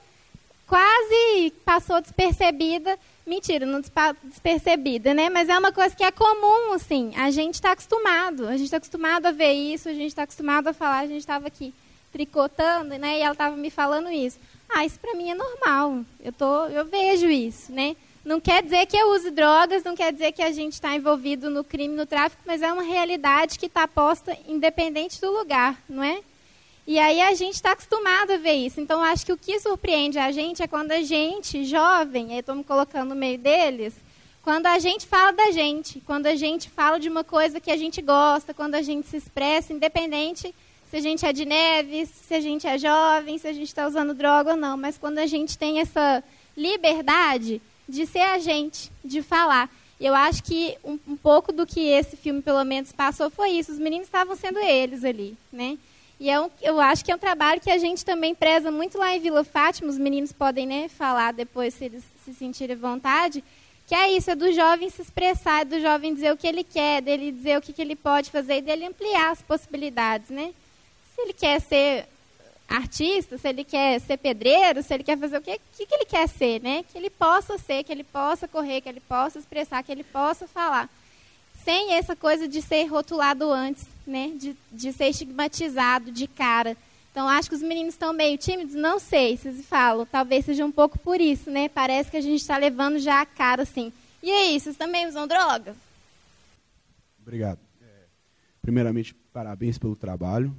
quase 0.67 1.53
passou 1.65 2.01
despercebida. 2.01 2.99
Mentira, 3.25 3.65
não 3.65 3.81
despercebida, 4.25 5.15
né? 5.15 5.31
Mas 5.31 5.49
é 5.49 5.57
uma 5.57 5.73
coisa 5.73 5.95
que 5.95 6.03
é 6.03 6.11
comum, 6.11 6.73
assim. 6.73 7.13
A 7.17 7.31
gente 7.31 7.55
está 7.55 7.73
acostumado. 7.73 8.49
A 8.49 8.53
gente 8.53 8.65
está 8.65 8.79
acostumado 8.79 9.27
a 9.27 9.31
ver 9.31 9.53
isso, 9.53 9.89
a 9.89 9.95
gente 9.95 10.09
está 10.09 10.25
acostumado 10.25 10.67
a 10.67 10.73
falar, 10.73 11.01
a 11.01 11.07
gente 11.07 11.21
estava 11.21 11.47
aqui 11.47 11.73
tricotando, 12.13 12.99
né? 12.99 13.19
E 13.19 13.23
ela 13.23 13.33
estava 13.33 13.57
me 13.57 13.71
falando 13.71 14.11
isso. 14.11 14.39
Ah, 14.69 14.85
isso 14.85 14.99
para 14.99 15.15
mim 15.15 15.31
é 15.31 15.35
normal. 15.35 16.05
Eu 16.21 16.33
tô, 16.33 16.67
eu 16.67 16.85
vejo 16.85 17.31
isso, 17.31 17.71
né? 17.71 17.95
Não 18.25 18.41
quer 18.41 18.63
dizer 18.63 18.87
que 18.87 18.97
eu 18.97 19.11
use 19.11 19.31
drogas, 19.31 19.85
não 19.85 19.95
quer 19.95 20.13
dizer 20.13 20.33
que 20.33 20.43
a 20.43 20.51
gente 20.51 20.73
está 20.73 20.95
envolvido 20.97 21.51
no 21.51 21.63
crime, 21.63 21.95
no 21.95 22.07
tráfico, 22.07 22.43
mas 22.47 22.63
é 22.63 22.73
uma 22.73 22.83
realidade 22.83 23.59
que 23.59 23.67
está 23.67 23.87
posta 23.87 24.37
independente 24.49 25.21
do 25.21 25.31
lugar, 25.31 25.79
não 25.89 26.03
é? 26.03 26.21
E 26.87 26.99
aí 26.99 27.21
a 27.21 27.35
gente 27.35 27.55
está 27.55 27.73
acostumado 27.73 28.33
a 28.33 28.37
ver 28.37 28.55
isso. 28.55 28.81
Então, 28.81 29.03
acho 29.03 29.27
que 29.27 29.33
o 29.33 29.37
que 29.37 29.59
surpreende 29.61 30.19
a 30.19 30.31
gente 30.31 30.63
é 30.63 30.67
quando 30.67 30.93
a 30.93 31.03
gente, 31.03 31.65
jovem, 31.65 32.33
aí 32.33 32.39
estou 32.39 32.55
me 32.55 32.65
colocando 32.65 33.11
no 33.11 33.15
meio 33.15 33.39
deles, 33.39 33.95
quando 34.43 34.67
a 34.67 34.79
gente 34.79 35.07
fala 35.07 35.33
da 35.33 35.51
gente, 35.51 36.01
quando 36.01 36.27
a 36.27 36.35
gente 36.35 36.69
fala 36.69 37.01
de 37.01 37.09
uma 37.09 37.25
coisa 37.25 37.61
que 37.61 37.71
a 37.71 37.77
gente 37.77 38.03
gosta, 38.03 38.53
quando 38.53 38.75
a 38.75 38.83
gente 38.83 39.09
se 39.09 39.17
expressa, 39.17 39.73
independente 39.73 40.55
se 40.91 40.99
a 40.99 41.01
gente 41.01 41.27
é 41.27 41.33
de 41.33 41.45
neve, 41.45 42.07
se 42.07 42.35
a 42.35 42.41
gente 42.41 42.67
é 42.67 42.79
jovem, 42.79 43.37
se 43.37 43.49
a 43.49 43.53
gente 43.53 43.67
está 43.67 43.87
usando 43.87 44.15
droga 44.15 44.53
ou 44.53 44.57
não. 44.57 44.77
Mas 44.77 44.97
quando 44.97 45.19
a 45.19 45.27
gente 45.27 45.59
tem 45.59 45.81
essa 45.81 46.23
liberdade 46.57 47.61
de 47.89 48.07
ser 48.07 48.21
a 48.21 48.39
gente, 48.39 48.91
de 49.05 49.23
falar. 49.23 49.71
Eu 50.01 50.15
acho 50.15 50.43
que 50.43 50.77
um, 50.85 50.99
um 51.07 51.17
pouco 51.17 51.53
do 51.53 51.67
que 51.67 51.81
esse 51.81 52.17
filme, 52.17 52.43
pelo 52.43 52.65
menos, 52.65 52.93
passou 52.93 53.31
foi 53.31 53.51
isso. 53.51 53.73
Os 53.73 53.79
meninos 53.79 54.07
estavam 54.07 54.35
sendo 54.37 54.59
eles 54.59 55.05
ali, 55.05 55.37
né? 55.53 55.79
E 56.19 56.31
é 56.31 56.41
um, 56.41 56.51
eu 56.63 56.81
acho 56.81 57.05
que 57.05 57.11
é 57.11 57.15
um 57.15 57.19
trabalho 57.19 57.61
que 57.61 57.71
a 57.71 57.79
gente 57.79 58.05
também 58.05 58.35
preza 58.35 58.71
muito 58.71 58.99
lá 58.99 59.15
em 59.15 59.21
Vila 59.21 59.45
Fátima. 59.45 59.91
Os 59.91 59.99
meninos 59.99 60.33
podem 60.33 60.67
né, 60.67 60.89
falar 60.89 61.33
depois, 61.33 61.75
se 61.75 61.85
eles 61.85 62.05
se 62.25 62.35
sentirem 62.35 62.77
vontade. 62.77 63.43
Que 63.87 63.95
é 63.95 64.11
isso, 64.13 64.31
é 64.31 64.35
do 64.35 64.51
jovem 64.53 64.89
se 64.89 65.03
expressar, 65.03 65.63
é 65.63 65.65
do 65.65 65.81
jovem 65.81 66.15
dizer 66.15 66.33
o 66.33 66.37
que 66.37 66.47
ele 66.47 66.65
quer, 66.65 67.03
dele 67.03 67.31
dizer 67.31 67.59
o 67.59 67.61
que, 67.61 67.73
que 67.73 67.83
ele 67.83 67.95
pode 67.95 68.31
fazer 68.31 68.59
e 68.59 68.63
dele 68.63 68.87
ampliar 68.87 69.31
as 69.31 69.43
possibilidades, 69.43 70.31
né? 70.31 70.55
Se 71.15 71.21
ele 71.21 71.35
quer 71.35 71.61
ser 71.61 72.07
artista, 72.77 73.39
se 73.39 73.49
ele 73.49 73.65
quer 73.65 74.01
ser 74.01 74.17
pedreiro, 74.17 74.83
se 74.83 74.93
ele 74.93 75.05
quer 75.05 75.19
fazer 75.19 75.39
o 75.39 75.43
que, 75.43 75.61
que, 75.77 75.87
que 75.87 75.95
ele 75.95 76.05
quer 76.05 76.29
ser, 76.29 76.61
né? 76.61 76.83
Que 76.83 76.99
ele 76.99 77.11
possa 77.11 77.57
ser, 77.59 77.85
que 77.85 77.93
ele 77.93 78.05
possa 78.05 78.49
correr, 78.49 78.81
que 78.81 78.89
ele 78.89 79.01
possa 79.01 79.39
expressar, 79.39 79.83
que 79.83 79.93
ele 79.93 80.05
possa 80.05 80.47
falar. 80.47 80.89
Sem 81.65 81.95
essa 81.95 82.15
coisa 82.15 82.47
de 82.49 82.61
ser 82.61 82.85
rotulado 82.87 83.51
antes, 83.51 83.87
né? 84.07 84.33
De, 84.37 84.57
de 84.71 84.93
ser 84.93 85.09
estigmatizado 85.09 86.11
de 86.11 86.27
cara. 86.27 86.77
Então, 87.11 87.29
acho 87.29 87.49
que 87.49 87.55
os 87.55 87.63
meninos 87.63 87.95
estão 87.95 88.13
meio 88.13 88.37
tímidos, 88.37 88.75
não 88.75 88.99
sei, 88.99 89.37
vocês 89.37 89.65
falam, 89.67 90.05
talvez 90.05 90.45
seja 90.45 90.67
um 90.67 90.73
pouco 90.73 90.99
por 90.99 91.21
isso, 91.21 91.49
né? 91.49 91.69
Parece 91.69 92.11
que 92.11 92.17
a 92.17 92.21
gente 92.21 92.41
está 92.41 92.57
levando 92.57 92.99
já 92.99 93.21
a 93.21 93.27
cara 93.27 93.63
assim. 93.63 93.93
E 94.21 94.31
aí, 94.31 94.59
vocês 94.59 94.77
também 94.77 95.07
usam 95.07 95.27
drogas? 95.29 95.77
Obrigado. 97.23 97.61
É, 97.81 98.07
primeiramente, 98.61 99.15
parabéns 99.33 99.79
pelo 99.79 99.95
trabalho. 99.95 100.53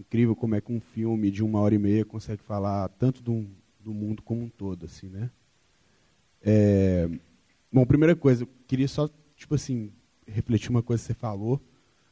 Incrível 0.00 0.34
como 0.34 0.54
é 0.54 0.60
que 0.60 0.72
um 0.72 0.80
filme 0.80 1.30
de 1.30 1.44
uma 1.44 1.60
hora 1.60 1.74
e 1.74 1.78
meia 1.78 2.04
consegue 2.04 2.42
falar 2.42 2.88
tanto 2.90 3.22
do, 3.22 3.46
do 3.78 3.92
mundo 3.92 4.22
como 4.22 4.42
um 4.42 4.48
todo, 4.48 4.86
assim, 4.86 5.08
né? 5.08 5.30
É, 6.42 7.08
bom, 7.70 7.84
primeira 7.84 8.16
coisa, 8.16 8.44
eu 8.44 8.48
queria 8.66 8.88
só, 8.88 9.08
tipo 9.36 9.54
assim, 9.54 9.92
refletir 10.26 10.70
uma 10.70 10.82
coisa 10.82 11.02
que 11.02 11.08
você 11.08 11.14
falou 11.14 11.60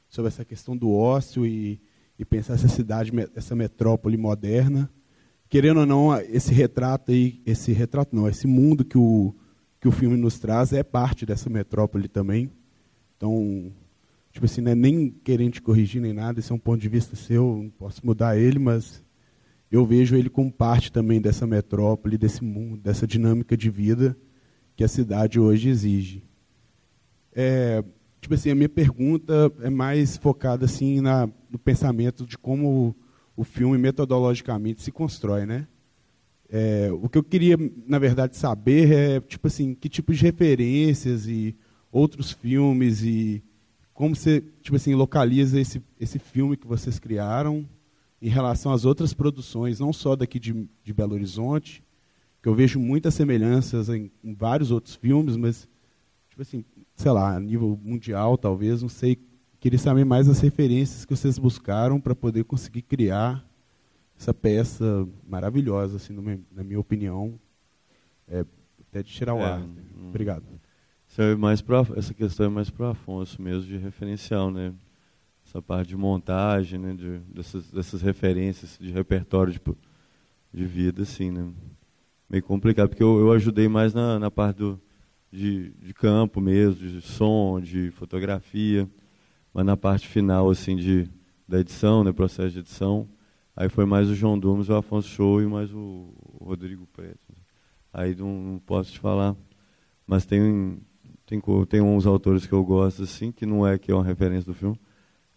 sobre 0.09 0.29
essa 0.29 0.45
questão 0.45 0.77
do 0.77 0.93
ócio 0.93 1.47
e 1.47 1.81
e 2.19 2.25
pensar 2.25 2.55
essa 2.55 2.69
cidade, 2.69 3.13
essa 3.35 3.55
metrópole 3.55 4.17
moderna. 4.17 4.91
Querendo 5.49 5.81
ou 5.81 5.87
não, 5.87 6.15
esse 6.21 6.53
retrato 6.53 7.13
aí, 7.13 7.41
esse 7.47 7.73
retrato 7.73 8.15
não, 8.15 8.29
esse 8.29 8.47
mundo 8.47 8.85
que 8.85 8.99
o, 8.99 9.35
que 9.81 9.87
o 9.87 9.93
filme 9.93 10.17
nos 10.17 10.39
traz 10.39 10.73
é 10.73 10.83
parte 10.83 11.25
dessa 11.25 11.49
metrópole 11.49 12.09
também. 12.09 12.51
Então, 13.17 13.73
tipo 14.33 14.47
assim, 14.47 14.61
não 14.61 14.73
é 14.73 14.75
nem 14.75 15.11
querendo 15.11 15.53
te 15.53 15.63
corrigir 15.63 16.01
nem 16.01 16.13
nada, 16.13 16.41
esse 16.41 16.53
é 16.53 16.55
um 16.55 16.59
ponto 16.59 16.81
de 16.81 16.89
vista 16.89 17.17
seu, 17.17 17.61
não 17.63 17.71
posso 17.71 18.05
mudar 18.05 18.37
ele, 18.37 18.59
mas 18.59 19.05
eu 19.71 19.85
vejo 19.85 20.17
ele 20.17 20.31
como 20.31 20.51
parte 20.51 20.91
também 20.91 21.21
dessa 21.21 21.47
metrópole, 21.47 22.17
desse 22.17 22.43
mundo, 22.43 22.81
dessa 22.81 23.07
dinâmica 23.07 23.57
de 23.57 23.69
vida 23.71 24.17
que 24.77 24.85
a 24.85 24.89
cidade 24.89 25.39
hoje 25.39 25.69
exige. 25.69 26.23
É, 27.35 27.85
tipo 28.21 28.35
assim, 28.35 28.51
a 28.51 28.55
minha 28.55 28.69
pergunta 28.69 29.53
é 29.61 29.69
mais 29.69 30.17
focada 30.17 30.65
assim 30.65 31.01
na, 31.01 31.29
no 31.51 31.59
pensamento 31.59 32.25
de 32.25 32.39
como 32.39 32.95
o, 33.37 33.43
o 33.43 33.45
filme 33.45 33.77
metodologicamente 33.77 34.83
se 34.83 34.91
constrói, 34.91 35.45
né? 35.45 35.67
É, 36.51 36.89
o 36.93 37.09
que 37.09 37.19
eu 37.19 37.23
queria, 37.23 37.57
na 37.87 37.99
verdade, 37.99 38.37
saber 38.37 38.91
é 38.91 39.21
tipo 39.21 39.47
assim, 39.49 39.75
que 39.75 39.89
tipo 39.89 40.15
de 40.15 40.23
referências 40.23 41.27
e 41.27 41.55
outros 41.93 42.33
filmes 42.33 43.03
e 43.03 43.43
como 43.99 44.15
você 44.15 44.45
tipo 44.63 44.77
assim 44.77 44.95
localiza 44.95 45.61
esse 45.61 45.83
esse 45.99 46.21
filme 46.21 46.57
que 46.57 46.69
vocês 46.69 47.01
criaram 47.01 47.69
em 48.23 48.29
relação 48.29 48.71
às 48.73 48.85
outras 48.85 49.13
produções, 49.13 49.81
não 49.81 49.93
só 49.93 50.15
daqui 50.15 50.39
de, 50.39 50.69
de 50.85 50.95
Belo 50.95 51.15
Horizonte, 51.15 51.83
que 52.41 52.49
eu 52.49 52.55
vejo 52.55 52.79
muitas 52.79 53.15
semelhanças 53.15 53.89
em, 53.89 54.09
em 54.23 54.35
vários 54.35 54.71
outros 54.71 54.95
filmes, 54.95 55.37
mas 55.37 55.69
tipo 56.31 56.41
assim, 56.43 56.65
sei 56.95 57.11
lá, 57.11 57.35
a 57.35 57.41
nível 57.41 57.77
mundial, 57.83 58.39
talvez, 58.39 58.83
não 58.83 58.89
sei. 58.89 59.19
Queria 59.59 59.81
saber 59.81 60.05
mais 60.05 60.29
as 60.29 60.39
referências 60.39 61.05
que 61.05 61.17
vocês 61.17 61.37
buscaram 61.37 62.01
para 62.01 62.15
poder 62.15 62.45
conseguir 62.45 62.83
criar 62.83 63.45
essa 64.17 64.33
peça 64.33 65.09
maravilhosa, 65.29 65.97
assim, 65.97 66.15
na 66.53 66.63
minha 66.63 66.79
opinião. 66.79 67.35
É, 68.29 68.45
até 68.89 69.03
de 69.03 69.11
tirar 69.11 69.35
o 69.35 69.41
é, 69.41 69.45
ar. 69.45 69.61
Hum, 69.61 70.09
Obrigado. 70.09 70.45
É 71.21 71.35
mais 71.35 71.61
pra, 71.61 71.85
essa 71.97 72.15
questão 72.15 72.47
é 72.47 72.49
mais 72.49 72.71
para 72.71 72.87
o 72.87 72.91
Afonso 72.91 73.43
mesmo, 73.43 73.65
de 73.69 73.77
referencial, 73.77 74.53
né? 74.53 74.73
Essa 75.45 75.61
parte 75.61 75.89
de 75.89 75.97
montagem, 75.97 76.79
né? 76.79 76.95
De, 76.95 77.19
dessas, 77.35 77.69
dessas 77.73 78.01
referências 78.01 78.79
de 78.81 78.93
repertório 78.93 79.53
de, 79.53 79.61
de 80.55 80.65
vida, 80.65 81.03
assim, 81.03 81.33
né? 81.33 81.51
Meio 82.31 82.45
complicado, 82.45 82.91
porque 82.91 83.03
eu, 83.03 83.19
eu 83.19 83.33
ajudei 83.33 83.67
mais 83.67 83.93
na, 83.93 84.17
na 84.21 84.31
parte 84.31 84.59
do, 84.59 84.81
de, 85.29 85.71
de 85.71 85.93
campo 85.93 86.41
mesmo, 86.41 86.89
de 86.89 87.01
som, 87.01 87.61
de 87.61 87.91
fotografia, 87.91 88.89
mas 89.53 89.67
na 89.67 89.77
parte 89.77 90.07
final 90.07 90.49
assim 90.49 90.77
de 90.77 91.11
da 91.49 91.59
edição, 91.59 92.05
né, 92.05 92.13
processo 92.13 92.51
de 92.51 92.61
edição, 92.61 93.09
aí 93.57 93.69
foi 93.69 93.87
mais 93.87 94.09
o 94.09 94.15
João 94.15 94.39
Dumas, 94.39 94.69
o 94.69 94.75
Afonso 94.75 95.09
Show 95.09 95.43
e 95.43 95.47
mais 95.47 95.73
o 95.73 96.15
Rodrigo 96.41 96.87
Preto. 96.87 97.35
Aí 97.93 98.15
não, 98.15 98.29
não 98.41 98.59
posso 98.61 98.93
te 98.93 99.01
falar, 99.01 99.35
mas 100.07 100.25
tem 100.25 100.79
tem 101.29 101.43
tem 101.69 101.83
uns 101.83 102.07
autores 102.07 102.47
que 102.47 102.53
eu 102.55 102.65
gosto 102.65 103.03
assim, 103.03 103.31
que 103.31 103.45
não 103.45 103.67
é 103.67 103.79
que 103.79 103.93
é 103.93 103.95
uma 103.95 104.03
referência 104.03 104.51
do 104.51 104.55
filme, 104.55 104.81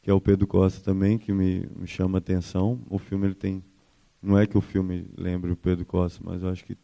que 0.01 0.09
é 0.09 0.13
o 0.13 0.21
Pedro 0.21 0.47
Costa 0.47 0.81
também, 0.81 1.17
que 1.17 1.33
me, 1.33 1.67
me 1.75 1.85
chama 1.85 2.17
a 2.17 2.19
atenção. 2.19 2.79
O 2.89 2.97
filme 2.97 3.27
ele 3.27 3.35
tem 3.35 3.61
não 4.21 4.37
é 4.37 4.47
que 4.47 4.57
o 4.57 4.61
filme 4.61 5.05
lembre 5.17 5.51
o 5.51 5.55
Pedro 5.55 5.85
Costa, 5.85 6.21
mas 6.23 6.43
eu 6.43 6.49
acho 6.49 6.63
que 6.63 6.77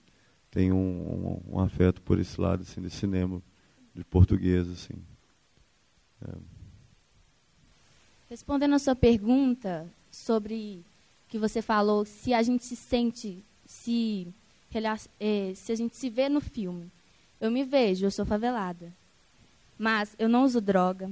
tem 0.51 0.73
um, 0.73 0.77
um, 0.77 1.55
um, 1.55 1.59
afeto 1.59 2.01
por 2.01 2.19
esse 2.19 2.39
lado 2.41 2.63
assim, 2.63 2.81
de 2.81 2.89
cinema, 2.89 3.41
de 3.95 4.03
português. 4.03 4.67
Assim. 4.67 4.95
É. 6.27 6.33
Respondendo 8.29 8.73
a 8.73 8.79
sua 8.79 8.95
pergunta 8.95 9.87
sobre 10.11 10.83
que 11.29 11.37
você 11.37 11.61
falou, 11.61 12.03
se 12.03 12.33
a 12.33 12.41
gente 12.41 12.65
se 12.65 12.75
sente, 12.75 13.45
se, 13.65 14.27
é, 15.19 15.53
se 15.53 15.71
a 15.71 15.75
gente 15.75 15.95
se 15.95 16.09
vê 16.09 16.27
no 16.27 16.41
filme. 16.41 16.91
Eu 17.39 17.51
me 17.51 17.63
vejo, 17.63 18.05
eu 18.05 18.11
sou 18.11 18.25
favelada. 18.25 18.91
Mas 19.77 20.15
eu 20.17 20.27
não 20.27 20.43
uso 20.43 20.59
droga. 20.59 21.09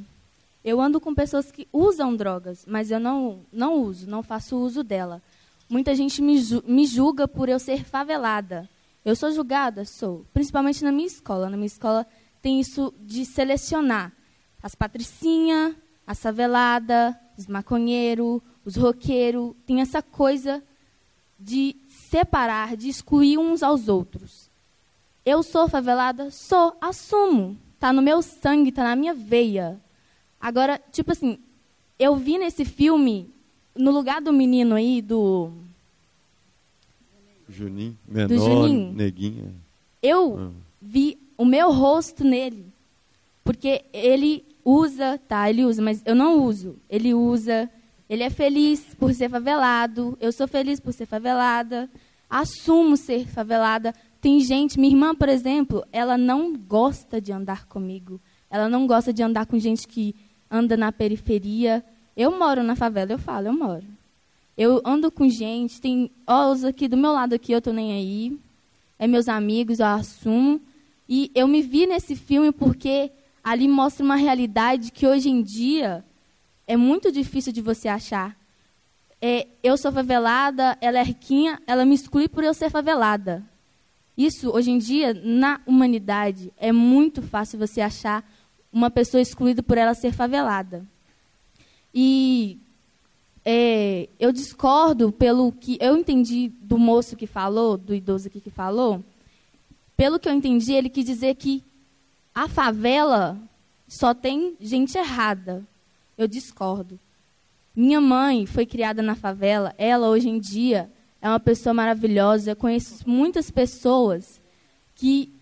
Eu 0.63 0.81
ando 0.81 0.99
com 0.99 1.13
pessoas 1.13 1.51
que 1.51 1.67
usam 1.71 2.15
drogas, 2.15 2.65
mas 2.67 2.89
eu 2.89 2.99
não, 2.99 3.41
não 3.53 3.75
uso, 3.75 4.09
não 4.09 4.23
faço 4.23 4.57
uso 4.57 4.83
dela. 4.83 5.21
Muita 5.69 5.93
gente 5.93 6.21
me, 6.21 6.39
me 6.65 6.85
julga 6.87 7.27
por 7.27 7.49
eu 7.49 7.59
ser 7.59 7.83
favelada. 7.85 8.67
Eu 9.03 9.15
sou 9.15 9.31
julgada? 9.31 9.85
Sou. 9.85 10.25
Principalmente 10.33 10.83
na 10.83 10.91
minha 10.91 11.07
escola. 11.07 11.49
Na 11.49 11.55
minha 11.55 11.67
escola 11.67 12.07
tem 12.41 12.59
isso 12.59 12.91
de 12.99 13.25
selecionar 13.25 14.11
as 14.61 14.73
patricinhas, 14.73 15.75
a 16.07 16.15
savelada, 16.15 17.19
os 17.37 17.45
maconheiros, 17.45 18.41
os 18.63 18.75
roqueiros. 18.75 19.53
Tem 19.67 19.81
essa 19.81 20.01
coisa 20.01 20.63
de 21.39 21.75
separar, 21.87 22.75
de 22.75 22.89
excluir 22.89 23.37
uns 23.37 23.61
aos 23.61 23.87
outros. 23.87 24.44
Eu 25.25 25.41
sou 25.41 25.67
favelada? 25.67 26.29
Sou, 26.29 26.75
assumo. 26.79 27.57
Tá 27.79 27.91
no 27.91 28.01
meu 28.01 28.21
sangue, 28.21 28.71
tá 28.71 28.83
na 28.83 28.95
minha 28.95 29.13
veia. 29.13 29.79
Agora, 30.39 30.79
tipo 30.91 31.11
assim, 31.11 31.39
eu 31.97 32.15
vi 32.15 32.37
nesse 32.37 32.63
filme, 32.63 33.29
no 33.75 33.91
lugar 33.91 34.21
do 34.21 34.31
menino 34.31 34.75
aí, 34.75 35.01
do 35.01 35.51
Juninho, 37.49 37.97
menor, 38.07 38.27
do 38.27 38.37
Juninho, 38.37 38.93
neguinha. 38.93 39.53
Eu 40.01 40.37
ah. 40.39 40.51
vi 40.81 41.17
o 41.37 41.45
meu 41.45 41.71
rosto 41.71 42.23
nele. 42.23 42.65
Porque 43.43 43.83
ele 43.93 44.43
usa, 44.63 45.19
tá, 45.27 45.49
ele 45.49 45.63
usa, 45.63 45.81
mas 45.81 46.01
eu 46.05 46.15
não 46.15 46.43
uso. 46.43 46.75
Ele 46.89 47.13
usa, 47.13 47.69
ele 48.09 48.23
é 48.23 48.29
feliz 48.29 48.81
por 48.97 49.13
ser 49.13 49.29
favelado, 49.29 50.17
eu 50.19 50.31
sou 50.31 50.47
feliz 50.47 50.79
por 50.79 50.93
ser 50.93 51.05
favelada, 51.05 51.89
assumo 52.29 52.97
ser 52.97 53.27
favelada. 53.27 53.93
Tem 54.25 54.39
gente, 54.39 54.79
minha 54.79 54.91
irmã, 54.91 55.13
por 55.13 55.29
exemplo, 55.29 55.85
ela 55.91 56.17
não 56.17 56.55
gosta 56.57 57.21
de 57.21 57.31
andar 57.31 57.67
comigo. 57.67 58.19
Ela 58.49 58.67
não 58.67 58.87
gosta 58.87 59.13
de 59.13 59.21
andar 59.21 59.45
com 59.45 59.59
gente 59.59 59.87
que 59.87 60.15
anda 60.49 60.75
na 60.75 60.91
periferia. 60.91 61.85
Eu 62.17 62.35
moro 62.35 62.63
na 62.63 62.75
favela, 62.75 63.11
eu 63.11 63.19
falo, 63.19 63.49
eu 63.49 63.53
moro. 63.53 63.85
Eu 64.57 64.81
ando 64.83 65.11
com 65.11 65.29
gente, 65.29 65.79
tem 65.79 66.09
ó, 66.25 66.51
os 66.51 66.63
aqui 66.63 66.87
do 66.87 66.97
meu 66.97 67.11
lado 67.11 67.35
aqui, 67.35 67.51
eu 67.51 67.61
tô 67.61 67.71
nem 67.71 67.93
aí. 67.93 68.35
É 68.97 69.05
meus 69.05 69.29
amigos, 69.29 69.79
eu 69.79 69.85
assumo. 69.85 70.59
E 71.07 71.29
eu 71.35 71.47
me 71.47 71.61
vi 71.61 71.85
nesse 71.85 72.15
filme 72.15 72.51
porque 72.51 73.11
ali 73.43 73.67
mostra 73.67 74.03
uma 74.03 74.15
realidade 74.15 74.91
que 74.91 75.05
hoje 75.05 75.29
em 75.29 75.43
dia 75.43 76.03
é 76.65 76.75
muito 76.75 77.11
difícil 77.11 77.53
de 77.53 77.61
você 77.61 77.87
achar. 77.87 78.35
É, 79.21 79.45
eu 79.61 79.77
sou 79.77 79.91
favelada, 79.91 80.75
ela 80.81 80.97
é 80.97 81.03
riquinha, 81.03 81.61
ela 81.67 81.85
me 81.85 81.93
exclui 81.93 82.27
por 82.27 82.43
eu 82.43 82.55
ser 82.55 82.71
favelada. 82.71 83.43
Isso, 84.17 84.49
hoje 84.49 84.71
em 84.71 84.77
dia, 84.77 85.13
na 85.13 85.59
humanidade, 85.65 86.53
é 86.57 86.71
muito 86.71 87.21
fácil 87.21 87.59
você 87.59 87.81
achar 87.81 88.23
uma 88.71 88.89
pessoa 88.89 89.21
excluída 89.21 89.61
por 89.61 89.77
ela 89.77 89.93
ser 89.93 90.13
favelada. 90.13 90.85
E 91.93 92.57
é, 93.43 94.09
eu 94.19 94.31
discordo 94.31 95.11
pelo 95.11 95.51
que 95.51 95.77
eu 95.79 95.95
entendi 95.95 96.49
do 96.61 96.77
moço 96.77 97.15
que 97.15 97.27
falou, 97.27 97.77
do 97.77 97.93
idoso 97.93 98.27
aqui 98.27 98.41
que 98.41 98.49
falou. 98.49 99.03
Pelo 99.95 100.19
que 100.19 100.27
eu 100.27 100.33
entendi, 100.33 100.73
ele 100.73 100.89
quis 100.89 101.05
dizer 101.05 101.35
que 101.35 101.63
a 102.33 102.49
favela 102.49 103.37
só 103.87 104.13
tem 104.13 104.55
gente 104.59 104.97
errada. 104.97 105.63
Eu 106.17 106.27
discordo. 106.27 106.99
Minha 107.75 108.01
mãe 108.01 108.45
foi 108.45 108.65
criada 108.65 109.01
na 109.01 109.15
favela. 109.15 109.75
Ela, 109.77 110.09
hoje 110.09 110.29
em 110.29 110.39
dia, 110.39 110.89
é 111.25 111.29
uma 111.29 111.39
pessoa 111.39 111.73
maravilhosa. 111.73 112.51
Eu 112.51 112.55
conheço 112.55 113.03
muitas 113.09 113.49
pessoas 113.49 114.39
que 114.93 115.33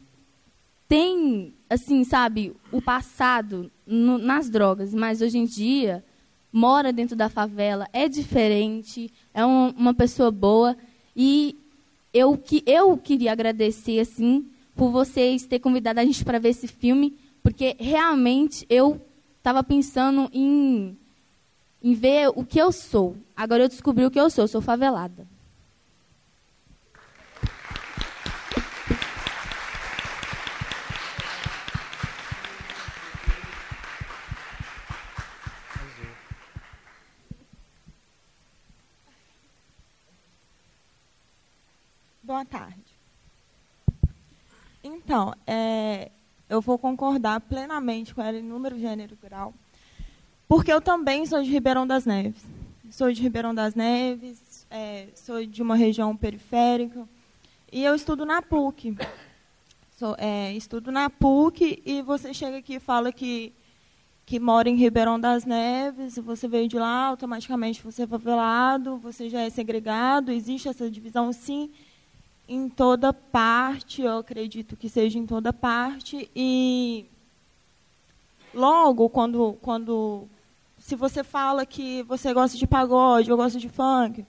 têm, 0.88 1.53
assim, 1.69 2.05
sabe, 2.05 2.55
o 2.72 2.81
passado 2.81 3.69
no, 3.85 4.18
nas 4.18 4.49
drogas, 4.49 4.93
mas 4.93 5.22
hoje 5.22 5.38
em 5.38 5.43
dia 5.43 6.01
mora 6.53 6.93
dentro 6.93 7.18
da 7.18 7.27
favela, 7.27 7.85
é 7.91 8.07
diferente, 8.07 9.11
é 9.34 9.45
um, 9.45 9.72
uma 9.72 9.93
pessoa 9.93 10.31
boa. 10.31 10.77
E 11.14 11.57
eu, 12.14 12.38
que, 12.38 12.64
eu 12.65 12.95
queria 12.95 13.34
agradecer, 13.34 13.99
assim, 13.99 14.47
por 14.77 14.89
vocês 14.89 15.45
ter 15.45 15.60
convidado 15.60 15.99
a 15.99 16.05
gente 16.05 16.23
para 16.23 16.39
ver 16.39 16.49
esse 16.49 16.68
filme, 16.68 17.18
porque 17.41 17.76
realmente 17.77 18.65
eu 18.69 19.01
estava 19.38 19.61
pensando 19.61 20.30
em, 20.31 20.97
em 21.84 21.93
ver 21.93 22.30
o 22.30 22.45
que 22.45 22.57
eu 22.57 22.72
sou. 22.72 23.18
Agora 23.35 23.64
eu 23.64 23.68
descobri 23.68 24.05
o 24.05 24.11
que 24.11 24.19
eu 24.19 24.30
sou, 24.30 24.45
eu 24.45 24.47
sou 24.47 24.61
favelada. 24.61 25.32
Boa 42.34 42.45
tarde. 42.45 42.99
Então, 44.84 45.35
é, 45.45 46.10
eu 46.49 46.61
vou 46.61 46.80
concordar 46.80 47.39
plenamente 47.41 48.11
com 48.11 48.23
ela 48.23 48.39
em 48.39 48.41
número, 48.41 48.76
gênero 48.76 49.14
e 49.14 49.27
grau, 49.27 49.53
porque 50.47 50.73
eu 50.73 50.81
também 50.81 51.27
sou 51.27 51.43
de 51.43 51.51
Ribeirão 51.51 51.85
das 51.85 52.07
Neves. 52.07 52.43
Sou 52.89 53.14
de 53.14 53.22
Ribeirão 53.22 53.53
das 53.53 53.76
Neves, 53.76 54.65
é, 54.72 55.10
sou 55.14 55.45
de 55.45 55.61
uma 55.61 55.76
região 55.76 56.18
periférica, 56.18 57.07
e 57.72 57.84
eu 57.84 57.93
estudo 57.93 58.26
na 58.26 58.41
PUC. 58.41 58.97
Sou, 59.91 60.15
é, 60.18 60.53
estudo 60.53 60.91
na 60.91 61.11
PUC 61.11 61.84
e 61.85 62.01
você 62.01 62.34
chega 62.34 62.57
aqui 62.57 62.77
e 62.77 62.80
fala 62.80 63.11
que, 63.11 63.53
que 64.26 64.39
mora 64.39 64.68
em 64.68 64.76
Ribeirão 64.76 65.19
das 65.19 65.45
Neves, 65.45 66.18
você 66.18 66.47
veio 66.47 66.68
de 66.68 66.80
lá, 66.80 67.10
automaticamente 67.10 67.84
você 67.84 68.01
é 68.01 68.07
favelado, 68.07 68.97
você 68.97 69.30
já 69.30 69.41
é 69.41 69.51
segregado, 69.51 70.31
existe 70.31 70.68
essa 70.68 70.89
divisão 70.89 71.31
sim, 71.31 71.69
em 72.48 72.68
toda 72.70 73.14
parte, 73.14 74.02
eu 74.02 74.18
acredito 74.18 74.76
que 74.76 74.90
seja 74.90 75.18
em 75.18 75.26
toda 75.26 75.53
parte. 75.53 76.30
E 76.36 77.06
logo, 78.53 79.10
quando, 79.10 79.57
quando 79.61 80.28
se 80.78 80.95
você 80.95 81.24
fala 81.24 81.65
que 81.65 82.03
você 82.03 82.34
gosta 82.34 82.57
de 82.57 82.68
pagode, 82.68 83.30
eu 83.30 83.38
gosto 83.38 83.60
de 83.60 83.70
funk, 83.70 84.26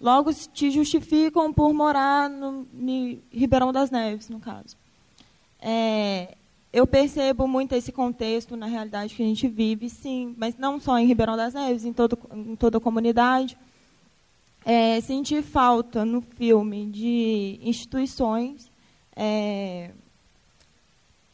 logo 0.00 0.32
te 0.34 0.70
justificam 0.70 1.52
por 1.52 1.72
morar 1.72 2.28
no, 2.28 2.66
no 2.72 3.18
Ribeirão 3.30 3.72
das 3.72 3.90
Neves, 3.90 4.28
no 4.28 4.40
caso. 4.40 4.76
É, 5.60 6.36
eu 6.72 6.86
percebo 6.86 7.46
muito 7.46 7.72
esse 7.74 7.92
contexto 7.92 8.56
na 8.56 8.66
realidade 8.66 9.14
que 9.14 9.22
a 9.22 9.26
gente 9.26 9.46
vive, 9.46 9.88
sim, 9.88 10.34
mas 10.36 10.56
não 10.56 10.80
só 10.80 10.98
em 10.98 11.06
Ribeirão 11.06 11.36
das 11.36 11.54
Neves, 11.54 11.84
em, 11.84 11.92
todo, 11.92 12.18
em 12.32 12.56
toda 12.56 12.78
a 12.78 12.80
comunidade 12.80 13.56
é, 14.64 15.00
senti 15.00 15.42
falta 15.42 16.04
no 16.04 16.20
filme 16.20 16.86
de 16.86 17.58
instituições, 17.62 18.70
é, 19.16 19.90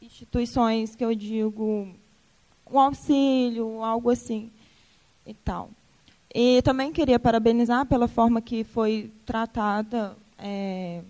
instituições 0.00 0.96
que 0.96 1.04
eu 1.04 1.14
digo 1.14 1.88
um 2.70 2.78
auxílio, 2.78 3.82
algo 3.82 4.10
assim 4.10 4.50
e 5.26 5.34
tal. 5.34 5.70
E 6.34 6.60
também 6.62 6.92
queria 6.92 7.18
parabenizar 7.18 7.86
pela 7.86 8.06
forma 8.06 8.40
que 8.40 8.64
foi 8.64 9.10
tratada, 9.24 10.16
é, 10.38 11.02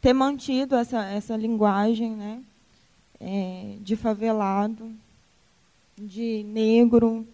ter 0.00 0.12
mantido 0.12 0.76
essa, 0.76 1.04
essa 1.06 1.36
linguagem 1.36 2.12
né, 2.12 2.42
é, 3.20 3.76
de 3.80 3.96
favelado, 3.96 4.92
de 5.98 6.44
negro. 6.44 7.26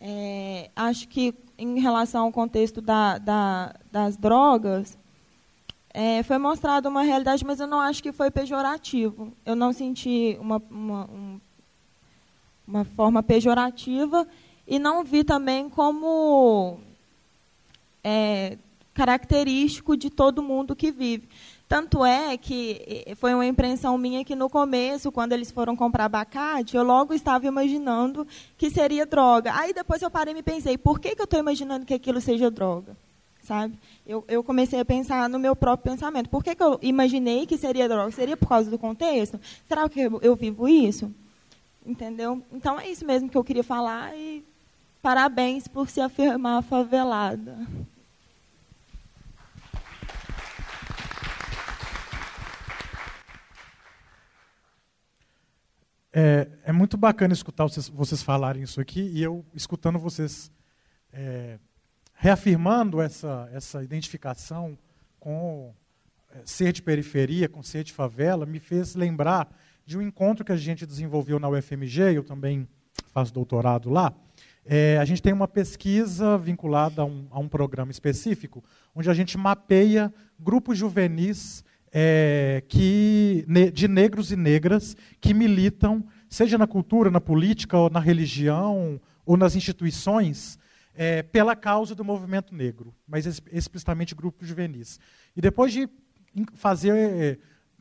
É, 0.00 0.70
acho 0.76 1.08
que 1.08 1.34
em 1.58 1.80
relação 1.80 2.24
ao 2.24 2.32
contexto 2.32 2.80
da, 2.80 3.18
da, 3.18 3.74
das 3.90 4.16
drogas, 4.16 4.96
é, 5.92 6.22
foi 6.22 6.38
mostrada 6.38 6.88
uma 6.88 7.02
realidade, 7.02 7.44
mas 7.44 7.58
eu 7.58 7.66
não 7.66 7.80
acho 7.80 8.02
que 8.02 8.12
foi 8.12 8.30
pejorativo. 8.30 9.32
Eu 9.44 9.56
não 9.56 9.72
senti 9.72 10.36
uma, 10.40 10.62
uma, 10.70 11.04
um, 11.10 11.40
uma 12.66 12.84
forma 12.84 13.22
pejorativa 13.22 14.26
e 14.66 14.78
não 14.78 15.02
vi 15.02 15.24
também 15.24 15.68
como 15.68 16.78
é, 18.04 18.56
característico 18.94 19.96
de 19.96 20.10
todo 20.10 20.42
mundo 20.42 20.76
que 20.76 20.92
vive. 20.92 21.28
Tanto 21.68 22.02
é 22.02 22.34
que 22.38 23.04
foi 23.16 23.34
uma 23.34 23.44
impressão 23.44 23.98
minha 23.98 24.24
que 24.24 24.34
no 24.34 24.48
começo, 24.48 25.12
quando 25.12 25.34
eles 25.34 25.50
foram 25.50 25.76
comprar 25.76 26.06
abacate, 26.06 26.74
eu 26.74 26.82
logo 26.82 27.12
estava 27.12 27.46
imaginando 27.46 28.26
que 28.56 28.70
seria 28.70 29.04
droga. 29.04 29.52
Aí 29.54 29.74
depois 29.74 30.00
eu 30.00 30.10
parei 30.10 30.32
e 30.32 30.34
me 30.34 30.42
pensei, 30.42 30.78
por 30.78 30.98
que, 30.98 31.14
que 31.14 31.20
eu 31.20 31.24
estou 31.24 31.38
imaginando 31.38 31.84
que 31.84 31.92
aquilo 31.92 32.22
seja 32.22 32.50
droga? 32.50 32.96
Sabe? 33.42 33.78
Eu, 34.06 34.24
eu, 34.28 34.42
comecei 34.42 34.80
a 34.80 34.84
pensar 34.84 35.28
no 35.28 35.38
meu 35.38 35.54
próprio 35.54 35.92
pensamento. 35.92 36.30
Por 36.30 36.42
que, 36.42 36.54
que 36.54 36.62
eu 36.62 36.78
imaginei 36.80 37.46
que 37.46 37.58
seria 37.58 37.86
droga? 37.86 38.10
Seria 38.12 38.36
por 38.36 38.48
causa 38.48 38.70
do 38.70 38.78
contexto? 38.78 39.38
Será 39.66 39.86
que 39.90 40.00
eu, 40.00 40.18
eu 40.22 40.34
vivo 40.34 40.66
isso? 40.66 41.12
Entendeu? 41.84 42.42
Então 42.50 42.80
é 42.80 42.88
isso 42.88 43.04
mesmo 43.04 43.28
que 43.28 43.36
eu 43.36 43.44
queria 43.44 43.64
falar 43.64 44.16
e 44.16 44.42
parabéns 45.02 45.68
por 45.68 45.90
se 45.90 46.00
afirmar 46.00 46.62
favelada. 46.62 47.58
É, 56.12 56.48
é, 56.64 56.72
muito 56.72 56.96
bacana 56.96 57.34
escutar 57.34 57.64
vocês, 57.64 57.88
vocês, 57.88 58.22
falarem 58.22 58.62
isso 58.62 58.80
aqui 58.80 59.00
e 59.12 59.22
eu 59.22 59.44
escutando 59.54 59.98
vocês 59.98 60.50
é, 61.12 61.58
reafirmando 62.14 63.00
essa, 63.00 63.48
essa 63.52 63.84
identificação 63.84 64.78
com 65.20 65.74
é, 66.30 66.40
ser 66.46 66.72
de 66.72 66.80
periferia, 66.80 67.48
com 67.48 67.62
ser 67.62 67.84
de 67.84 67.92
favela, 67.92 68.46
me 68.46 68.58
fez 68.58 68.94
lembrar 68.94 69.54
de 69.84 69.98
um 69.98 70.02
encontro 70.02 70.44
que 70.44 70.52
a 70.52 70.56
gente 70.56 70.86
desenvolveu 70.86 71.38
na 71.38 71.48
UFMG, 71.48 72.14
eu 72.14 72.24
também 72.24 72.66
faço 73.12 73.32
doutorado 73.32 73.90
lá. 73.90 74.14
É, 74.64 74.98
a 74.98 75.04
gente 75.04 75.22
tem 75.22 75.32
uma 75.32 75.48
pesquisa 75.48 76.38
vinculada 76.38 77.02
a 77.02 77.04
um, 77.04 77.26
a 77.30 77.38
um 77.38 77.48
programa 77.48 77.90
específico, 77.90 78.64
onde 78.94 79.10
a 79.10 79.14
gente 79.14 79.36
mapeia 79.36 80.12
grupos 80.38 80.76
juvenis 80.76 81.64
é, 81.92 82.62
que, 82.68 83.46
de 83.72 83.88
negros 83.88 84.30
e 84.32 84.36
negras 84.36 84.96
que 85.20 85.32
militam, 85.32 86.04
seja 86.28 86.58
na 86.58 86.66
cultura, 86.66 87.10
na 87.10 87.20
política, 87.20 87.76
ou 87.76 87.90
na 87.90 88.00
religião, 88.00 89.00
ou 89.24 89.36
nas 89.36 89.54
instituições, 89.54 90.58
é, 90.94 91.22
pela 91.22 91.54
causa 91.54 91.94
do 91.94 92.04
movimento 92.04 92.54
negro, 92.54 92.94
mas 93.06 93.24
explicitamente 93.52 94.14
grupos 94.14 94.48
juvenis. 94.48 94.98
E 95.36 95.40
depois 95.40 95.72
de 95.72 95.88
fazer 96.54 96.92
é, 96.92 97.38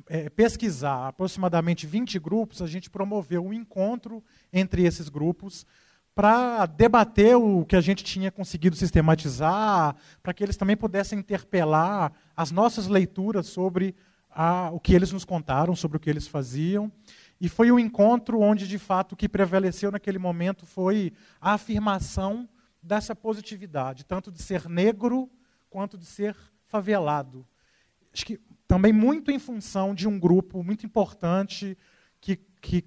é 0.07 0.29
pesquisar 0.29 1.07
aproximadamente 1.07 1.87
20 1.87 2.19
grupos, 2.19 2.61
a 2.61 2.67
gente 2.67 2.89
promoveu 2.89 3.43
um 3.43 3.53
encontro 3.53 4.23
entre 4.53 4.83
esses 4.83 5.09
grupos 5.09 5.65
para 6.13 6.65
debater 6.65 7.35
o 7.37 7.63
que 7.65 7.75
a 7.75 7.81
gente 7.81 8.03
tinha 8.03 8.31
conseguido 8.31 8.75
sistematizar, 8.75 9.95
para 10.23 10.33
que 10.33 10.43
eles 10.43 10.57
também 10.57 10.75
pudessem 10.75 11.19
interpelar 11.19 12.11
as 12.37 12.51
nossas 12.51 12.85
leituras 12.85 13.47
sobre 13.47 13.95
a, 14.29 14.69
o 14.71 14.79
que 14.79 14.93
eles 14.93 15.11
nos 15.11 15.25
contaram, 15.25 15.75
sobre 15.75 15.97
o 15.97 15.99
que 15.99 16.09
eles 16.09 16.27
faziam. 16.27 16.91
E 17.41 17.49
foi 17.49 17.71
um 17.71 17.79
encontro 17.79 18.39
onde, 18.39 18.67
de 18.67 18.77
fato, 18.77 19.13
o 19.13 19.15
que 19.15 19.27
prevaleceu 19.27 19.91
naquele 19.91 20.19
momento 20.19 20.63
foi 20.63 21.11
a 21.41 21.53
afirmação 21.53 22.47
dessa 22.81 23.15
positividade, 23.15 24.05
tanto 24.05 24.31
de 24.31 24.41
ser 24.41 24.69
negro 24.69 25.27
quanto 25.69 25.97
de 25.97 26.05
ser 26.05 26.37
favelado. 26.67 27.45
Acho 28.13 28.25
que 28.25 28.39
também 28.67 28.93
muito 28.93 29.31
em 29.31 29.39
função 29.39 29.95
de 29.95 30.07
um 30.07 30.19
grupo 30.19 30.63
muito 30.63 30.85
importante 30.85 31.75
que, 32.21 32.35
que 32.61 32.83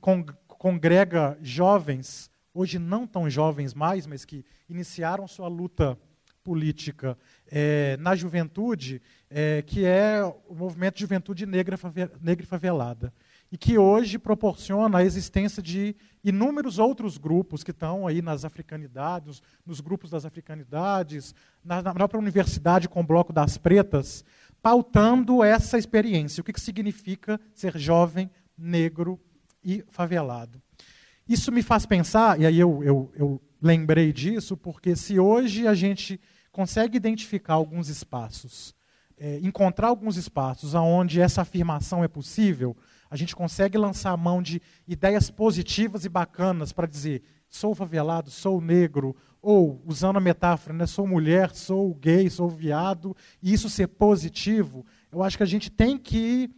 congrega 0.47 1.37
jovens 1.43 2.31
hoje 2.55 2.79
não 2.79 3.07
tão 3.07 3.29
jovens 3.29 3.75
mais, 3.75 4.07
mas 4.07 4.25
que 4.25 4.45
iniciaram 4.69 5.27
sua 5.27 5.49
luta 5.49 5.99
política 6.43 7.17
é, 7.51 7.97
na 7.99 8.15
juventude, 8.15 9.01
é, 9.29 9.63
que 9.63 9.85
é 9.85 10.23
o 10.49 10.55
movimento 10.55 10.95
de 10.95 11.01
juventude 11.01 11.47
negra, 11.47 11.79
negra 12.21 12.45
e 12.45 12.47
favelada. 12.47 13.13
E 13.53 13.59
que 13.59 13.77
hoje 13.77 14.19
proporciona 14.19 14.99
a 14.99 15.05
existência 15.05 15.63
de 15.63 15.97
inúmeros 16.23 16.79
outros 16.79 17.19
grupos 17.19 17.65
que 17.65 17.73
estão 17.73 18.07
aí 18.07 18.23
nas 18.23 18.45
africanidades, 18.45 19.43
nos 19.67 19.81
grupos 19.81 20.11
das 20.11 20.25
africanidades, 20.25 21.35
na, 21.65 21.83
na 21.83 21.93
própria 21.93 22.21
universidade 22.21 22.89
com 22.89 23.01
o 23.01 23.07
Bloco 23.07 23.33
das 23.33 23.59
Pretas, 23.59 24.25
pautando 24.63 25.43
essa 25.43 25.79
experiência. 25.79 26.41
O 26.41 26.45
que, 26.45 26.53
que 26.53 26.61
significa 26.61 27.41
ser 27.55 27.77
jovem, 27.77 28.31
negro 28.57 29.19
e 29.65 29.85
favelado. 29.89 30.61
Isso 31.29 31.53
me 31.53 31.63
faz 31.63 31.87
pensar, 31.87 32.41
e 32.41 32.47
aí 32.47 32.59
eu, 32.59 32.83
eu, 32.83 33.13
eu 33.15 33.41
lembrei 33.61 34.13
disso, 34.13 34.57
porque 34.57 34.97
se 34.97 35.19
hoje 35.19 35.67
a 35.67 35.75
gente 35.75 36.21
consegue 36.51 36.97
identificar 36.97 37.55
alguns 37.55 37.89
espaços, 37.89 38.75
é, 39.19 39.39
encontrar 39.43 39.89
alguns 39.89 40.17
espaços 40.17 40.75
onde 40.75 41.21
essa 41.21 41.43
afirmação 41.43 42.03
é 42.03 42.09
possível, 42.09 42.77
a 43.11 43.17
gente 43.17 43.37
consegue 43.37 43.77
lançar 43.77 44.13
a 44.13 44.17
mão 44.17 44.41
de 44.43 44.63
ideias 44.87 45.31
positivas 45.31 46.05
e 46.05 46.09
bacanas 46.09 46.73
para 46.73 46.87
dizer 46.87 47.23
sou 47.49 47.75
favelado, 47.75 48.31
sou 48.31 48.61
negro, 48.61 49.15
ou, 49.43 49.83
usando 49.85 50.19
a 50.19 50.21
metáfora, 50.21 50.75
né, 50.75 50.87
sou 50.87 51.07
mulher, 51.07 51.51
sou 51.51 51.93
gay, 51.95 52.31
sou 52.31 52.49
viado, 52.49 53.17
e 53.43 53.53
isso 53.53 53.69
ser 53.69 53.89
positivo, 53.89 54.87
eu 55.11 55.23
acho 55.23 55.37
que 55.37 55.43
a 55.43 55.47
gente 55.47 55.71
tem 55.71 55.99
que 55.99 56.49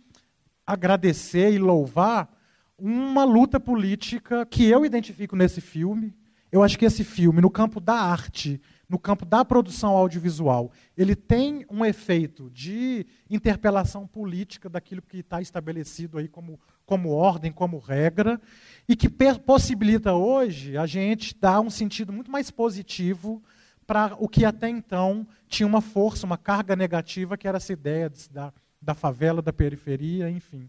agradecer 0.67 1.53
e 1.53 1.59
louvar 1.59 2.31
uma 2.79 3.25
luta 3.25 3.59
política 3.59 4.45
que 4.45 4.65
eu 4.69 4.85
identifico 4.85 5.35
nesse 5.35 5.61
filme. 5.61 6.15
Eu 6.53 6.63
acho 6.63 6.79
que 6.79 6.85
esse 6.85 7.03
filme, 7.03 7.41
no 7.41 7.51
campo 7.51 7.81
da 7.81 7.95
arte, 7.95 8.61
no 8.87 8.99
campo 8.99 9.25
da 9.25 9.43
produção 9.43 9.97
audiovisual, 9.97 10.71
ele 10.95 11.17
tem 11.17 11.65
um 11.71 11.83
efeito 11.83 12.51
de 12.51 13.07
interpelação 13.31 14.07
política 14.07 14.69
daquilo 14.69 15.01
que 15.01 15.21
está 15.21 15.41
estabelecido 15.41 16.19
aí 16.19 16.29
como, 16.29 16.61
como 16.85 17.09
ordem, 17.09 17.51
como 17.51 17.79
regra, 17.79 18.39
e 18.87 18.95
que 18.95 19.09
possibilita 19.47 20.13
hoje 20.13 20.77
a 20.77 20.85
gente 20.85 21.35
dar 21.35 21.59
um 21.61 21.71
sentido 21.71 22.13
muito 22.13 22.31
mais 22.31 22.51
positivo 22.51 23.43
para 23.87 24.15
o 24.19 24.29
que 24.29 24.45
até 24.45 24.69
então 24.69 25.27
tinha 25.49 25.67
uma 25.67 25.81
força, 25.81 26.27
uma 26.27 26.37
carga 26.37 26.77
negativa, 26.77 27.39
que 27.39 27.49
era 27.49 27.57
essa 27.57 27.73
ideia 27.73 28.13
da, 28.31 28.53
da 28.81 28.95
favela, 28.95 29.41
da 29.41 29.55
periferia, 29.55 30.31
enfim. 30.31 30.69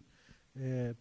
É, 0.55 0.95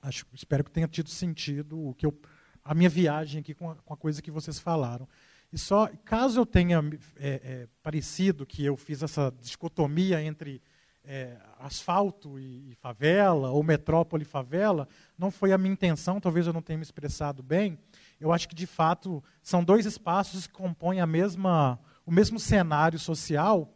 acho, 0.00 0.24
espero 0.32 0.64
que 0.64 0.70
tenha 0.70 0.88
tido 0.88 1.10
sentido 1.10 1.78
o 1.88 1.94
que 1.94 2.06
eu, 2.06 2.18
a 2.66 2.74
minha 2.74 2.88
viagem 2.88 3.40
aqui 3.40 3.54
com 3.54 3.70
a, 3.70 3.76
com 3.76 3.94
a 3.94 3.96
coisa 3.96 4.20
que 4.20 4.30
vocês 4.30 4.58
falaram. 4.58 5.08
E 5.52 5.58
só, 5.58 5.88
caso 6.04 6.40
eu 6.40 6.46
tenha 6.46 6.82
é, 7.16 7.40
é, 7.42 7.68
parecido 7.82 8.44
que 8.44 8.64
eu 8.64 8.76
fiz 8.76 9.02
essa 9.02 9.32
dicotomia 9.40 10.20
entre 10.20 10.60
é, 11.04 11.36
asfalto 11.60 12.38
e, 12.38 12.72
e, 12.72 12.74
favela, 12.74 13.50
ou 13.52 13.62
metrópole 13.62 14.22
e 14.22 14.26
favela, 14.26 14.88
não 15.16 15.30
foi 15.30 15.52
a 15.52 15.58
minha 15.58 15.72
intenção, 15.72 16.20
talvez 16.20 16.48
eu 16.48 16.52
não 16.52 16.60
tenha 16.60 16.76
me 16.76 16.82
expressado 16.82 17.42
bem. 17.44 17.78
Eu 18.20 18.32
acho 18.32 18.48
que, 18.48 18.54
de 18.54 18.66
fato, 18.66 19.22
são 19.40 19.62
dois 19.62 19.86
espaços 19.86 20.48
que 20.48 20.52
compõem 20.52 21.00
a 21.00 21.06
mesma, 21.06 21.78
o 22.04 22.10
mesmo 22.10 22.40
cenário 22.40 22.98
social, 22.98 23.72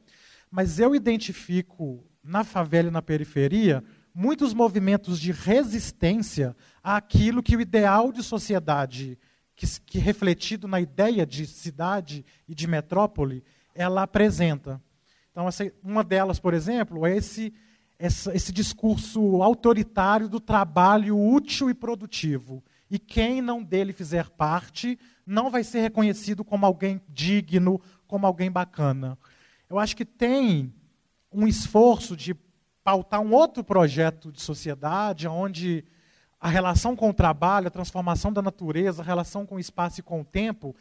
mas 0.51 0.81
eu 0.81 0.93
identifico 0.93 2.05
na 2.23 2.43
favela 2.43 2.89
e 2.89 2.91
na 2.91 3.01
periferia 3.01 3.85
muitos 4.15 4.53
movimentos 4.55 5.19
de 5.19 5.33
resistência 5.33 6.57
àquilo 6.83 7.43
que 7.43 7.57
o 7.57 7.61
ideal 7.61 8.13
de 8.13 8.23
sociedade 8.23 9.19
que, 9.61 9.67
que 9.83 9.99
refletido 9.99 10.67
na 10.67 10.81
ideia 10.81 11.27
de 11.27 11.47
cidade 11.47 12.25
e 12.49 12.55
de 12.55 12.67
metrópole, 12.67 13.45
ela 13.75 14.03
apresenta. 14.03 14.81
Então, 15.31 15.47
essa, 15.47 15.71
uma 15.83 16.03
delas, 16.03 16.41
por 16.41 16.55
exemplo, 16.55 17.07
é 17.07 17.15
esse, 17.15 17.53
essa, 17.99 18.35
esse 18.35 18.53
discurso 18.53 19.43
autoritário 19.43 20.31
do 20.31 20.41
trabalho 20.41 21.19
útil 21.19 21.69
e 21.69 21.75
produtivo. 21.75 22.65
E 22.91 22.99
quem 22.99 23.43
não 23.43 23.63
dele 23.63 23.93
fizer 23.93 24.31
parte 24.31 24.99
não 25.27 25.51
vai 25.51 25.63
ser 25.63 25.81
reconhecido 25.81 26.43
como 26.43 26.65
alguém 26.65 26.99
digno, 27.07 27.81
como 28.07 28.27
alguém 28.27 28.51
bacana. 28.51 29.19
Eu 29.69 29.79
acho 29.79 29.95
que 29.95 30.07
tem 30.07 30.73
um 31.31 31.47
esforço 31.47 32.17
de 32.17 32.35
pautar 32.83 33.21
um 33.21 33.33
outro 33.33 33.63
projeto 33.63 34.33
de 34.33 34.41
sociedade, 34.41 35.29
onde 35.29 35.85
a 36.41 36.49
relação 36.49 36.97
com 36.97 37.11
o 37.11 37.15
trabalho, 37.15 37.69
a 37.69 37.71
transformação 37.71 38.33
da 38.33 38.41
natureza, 38.41 39.03
a 39.03 39.05
relação 39.05 39.45
com 39.45 39.57
o 39.57 39.61
espaço 39.61 40.01
e 40.01 40.03
com 40.03 40.23
o 40.23 40.25
tempo. 40.25 40.75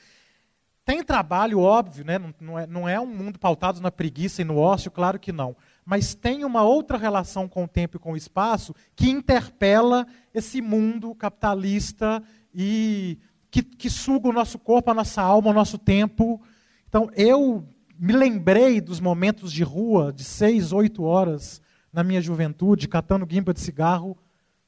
Tem 0.85 1.03
trabalho, 1.03 1.59
óbvio, 1.59 2.05
né? 2.05 2.17
não, 2.17 2.33
não, 2.39 2.59
é, 2.59 2.65
não 2.65 2.89
é 2.89 2.99
um 2.99 3.05
mundo 3.05 3.37
pautado 3.37 3.81
na 3.81 3.91
preguiça 3.91 4.41
e 4.41 4.45
no 4.45 4.57
ócio, 4.57 4.89
claro 4.89 5.19
que 5.19 5.31
não. 5.31 5.55
Mas 5.85 6.15
tem 6.15 6.45
uma 6.45 6.63
outra 6.63 6.97
relação 6.97 7.47
com 7.47 7.65
o 7.65 7.67
tempo 7.67 7.97
e 7.97 7.99
com 7.99 8.13
o 8.13 8.17
espaço 8.17 8.73
que 8.95 9.09
interpela 9.09 10.07
esse 10.33 10.61
mundo 10.61 11.13
capitalista 11.13 12.23
e 12.55 13.19
que, 13.51 13.61
que 13.61 13.89
suga 13.89 14.29
o 14.29 14.33
nosso 14.33 14.57
corpo, 14.57 14.89
a 14.89 14.93
nossa 14.93 15.21
alma, 15.21 15.51
o 15.51 15.53
nosso 15.53 15.77
tempo. 15.77 16.41
Então, 16.87 17.09
eu 17.15 17.67
me 17.99 18.13
lembrei 18.13 18.79
dos 18.79 18.99
momentos 18.99 19.51
de 19.51 19.63
rua, 19.63 20.13
de 20.13 20.23
seis, 20.23 20.71
oito 20.71 21.03
horas, 21.03 21.61
na 21.91 22.03
minha 22.03 22.21
juventude, 22.21 22.87
catando 22.87 23.25
guimba 23.25 23.53
de 23.53 23.59
cigarro, 23.59 24.17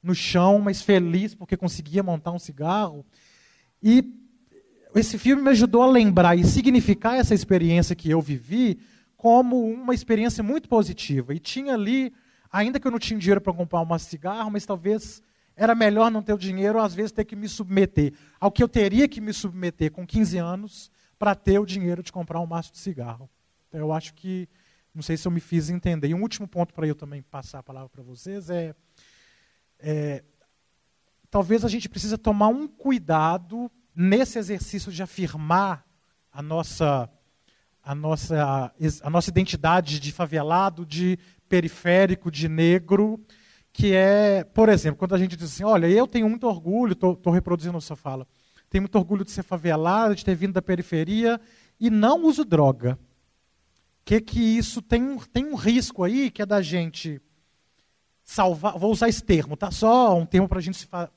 no 0.01 0.16
chão, 0.16 0.59
mas 0.59 0.82
feliz 0.82 1.35
porque 1.35 1.56
conseguia 1.56 2.01
montar 2.01 2.32
um 2.32 2.40
cigarro. 2.40 3.06
E 3.82 4.03
esse 4.95 5.17
filme 5.17 5.41
me 5.41 5.50
ajudou 5.50 5.83
a 5.83 5.88
lembrar 5.88 6.35
e 6.35 6.43
significar 6.43 7.17
essa 7.17 7.33
experiência 7.33 7.95
que 7.95 8.09
eu 8.09 8.22
vivi 8.22 8.80
como 9.16 9.64
uma 9.69 9.93
experiência 9.93 10.43
muito 10.43 10.67
positiva. 10.67 11.33
E 11.33 11.40
tinha 11.40 11.75
ali, 11.75 12.11
ainda 12.51 12.80
que 12.80 12.88
eu 12.88 12.91
não 12.91 13.00
tinha 13.00 13.19
dinheiro 13.19 13.40
para 13.40 13.53
comprar 13.53 13.82
um 13.82 14.00
cigarro, 14.00 14.50
mas 14.51 14.66
talvez 14.66 15.22
era 15.56 15.75
melhor 15.75 16.09
não 16.09 16.24
ter 16.24 16.33
o 16.33 16.38
dinheiro, 16.38 16.80
às 16.80 16.95
vezes 16.95 17.11
ter 17.11 17.25
que 17.25 17.35
me 17.35 17.48
submeter 17.48 18.14
ao 18.40 18.51
que 18.51 18.64
eu 18.64 18.67
teria 18.67 19.08
que 19.08 19.22
me 19.22 19.32
submeter 19.32 19.91
com 19.91 20.08
15 20.08 20.38
anos 20.38 20.91
para 21.19 21.35
ter 21.35 21.59
o 21.59 21.66
dinheiro 21.66 22.01
de 22.01 22.11
comprar 22.11 22.40
um 22.40 22.48
maço 22.48 22.72
de 22.72 22.80
cigarro. 22.80 23.30
Então, 23.69 23.80
eu 23.80 23.93
acho 23.93 24.14
que, 24.16 24.50
não 24.93 25.01
sei 25.01 25.17
se 25.17 25.27
eu 25.27 25.31
me 25.31 25.39
fiz 25.39 25.69
entender. 25.69 26.09
E 26.09 26.13
um 26.13 26.21
último 26.21 26.47
ponto 26.47 26.73
para 26.73 26.87
eu 26.87 26.95
também 26.95 27.21
passar 27.21 27.59
a 27.59 27.63
palavra 27.63 27.89
para 27.89 28.03
vocês 28.03 28.49
é 28.49 28.75
é, 29.81 30.23
talvez 31.29 31.65
a 31.65 31.67
gente 31.67 31.89
precisa 31.89 32.17
tomar 32.17 32.49
um 32.49 32.67
cuidado 32.67 33.69
nesse 33.95 34.37
exercício 34.37 34.91
de 34.91 35.01
afirmar 35.01 35.85
a 36.31 36.41
nossa, 36.41 37.09
a 37.83 37.95
nossa, 37.95 38.73
a 39.01 39.09
nossa 39.09 39.29
identidade 39.29 39.99
de 39.99 40.11
favelado, 40.11 40.85
de 40.85 41.17
periférico, 41.49 42.29
de 42.31 42.47
negro, 42.47 43.19
que 43.73 43.93
é, 43.93 44.43
por 44.43 44.69
exemplo, 44.69 44.99
quando 44.99 45.15
a 45.15 45.17
gente 45.17 45.35
diz 45.35 45.51
assim, 45.51 45.63
olha, 45.63 45.87
eu 45.87 46.07
tenho 46.07 46.29
muito 46.29 46.47
orgulho, 46.47 46.93
estou 46.93 47.33
reproduzindo 47.33 47.77
a 47.77 47.81
sua 47.81 47.95
fala, 47.95 48.27
tenho 48.69 48.83
muito 48.83 48.97
orgulho 48.97 49.25
de 49.25 49.31
ser 49.31 49.43
favelado, 49.43 50.15
de 50.15 50.23
ter 50.23 50.35
vindo 50.35 50.53
da 50.53 50.61
periferia 50.61 51.39
e 51.79 51.89
não 51.89 52.23
uso 52.23 52.45
droga. 52.45 52.97
Que 54.03 54.19
que 54.19 54.39
isso 54.39 54.81
tem, 54.81 55.17
tem 55.31 55.45
um 55.45 55.55
risco 55.55 56.03
aí 56.03 56.31
que 56.31 56.41
é 56.41 56.45
da 56.45 56.61
gente 56.61 57.21
salvar, 58.23 58.77
vou 58.77 58.91
usar 58.91 59.09
esse 59.09 59.23
termo, 59.23 59.57
tá? 59.57 59.71
Só 59.71 60.17
um 60.17 60.25
termo 60.25 60.47
para 60.47 60.61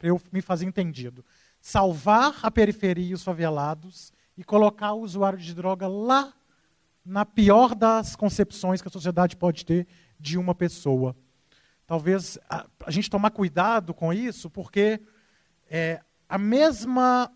eu 0.02 0.20
me 0.32 0.40
fazer 0.40 0.66
entendido. 0.66 1.24
Salvar 1.60 2.40
a 2.42 2.50
periferia 2.50 3.10
e 3.10 3.14
os 3.14 3.22
favelados 3.22 4.12
e 4.36 4.44
colocar 4.44 4.92
o 4.92 5.00
usuário 5.00 5.38
de 5.38 5.54
droga 5.54 5.86
lá 5.86 6.32
na 7.04 7.24
pior 7.24 7.74
das 7.74 8.16
concepções 8.16 8.82
que 8.82 8.88
a 8.88 8.90
sociedade 8.90 9.36
pode 9.36 9.64
ter 9.64 9.86
de 10.18 10.38
uma 10.38 10.54
pessoa. 10.54 11.14
Talvez 11.86 12.38
a, 12.48 12.66
a 12.84 12.90
gente 12.90 13.10
tomar 13.10 13.30
cuidado 13.30 13.92
com 13.92 14.12
isso, 14.12 14.48
porque 14.48 15.00
é, 15.70 16.00
a 16.28 16.38
mesma 16.38 17.30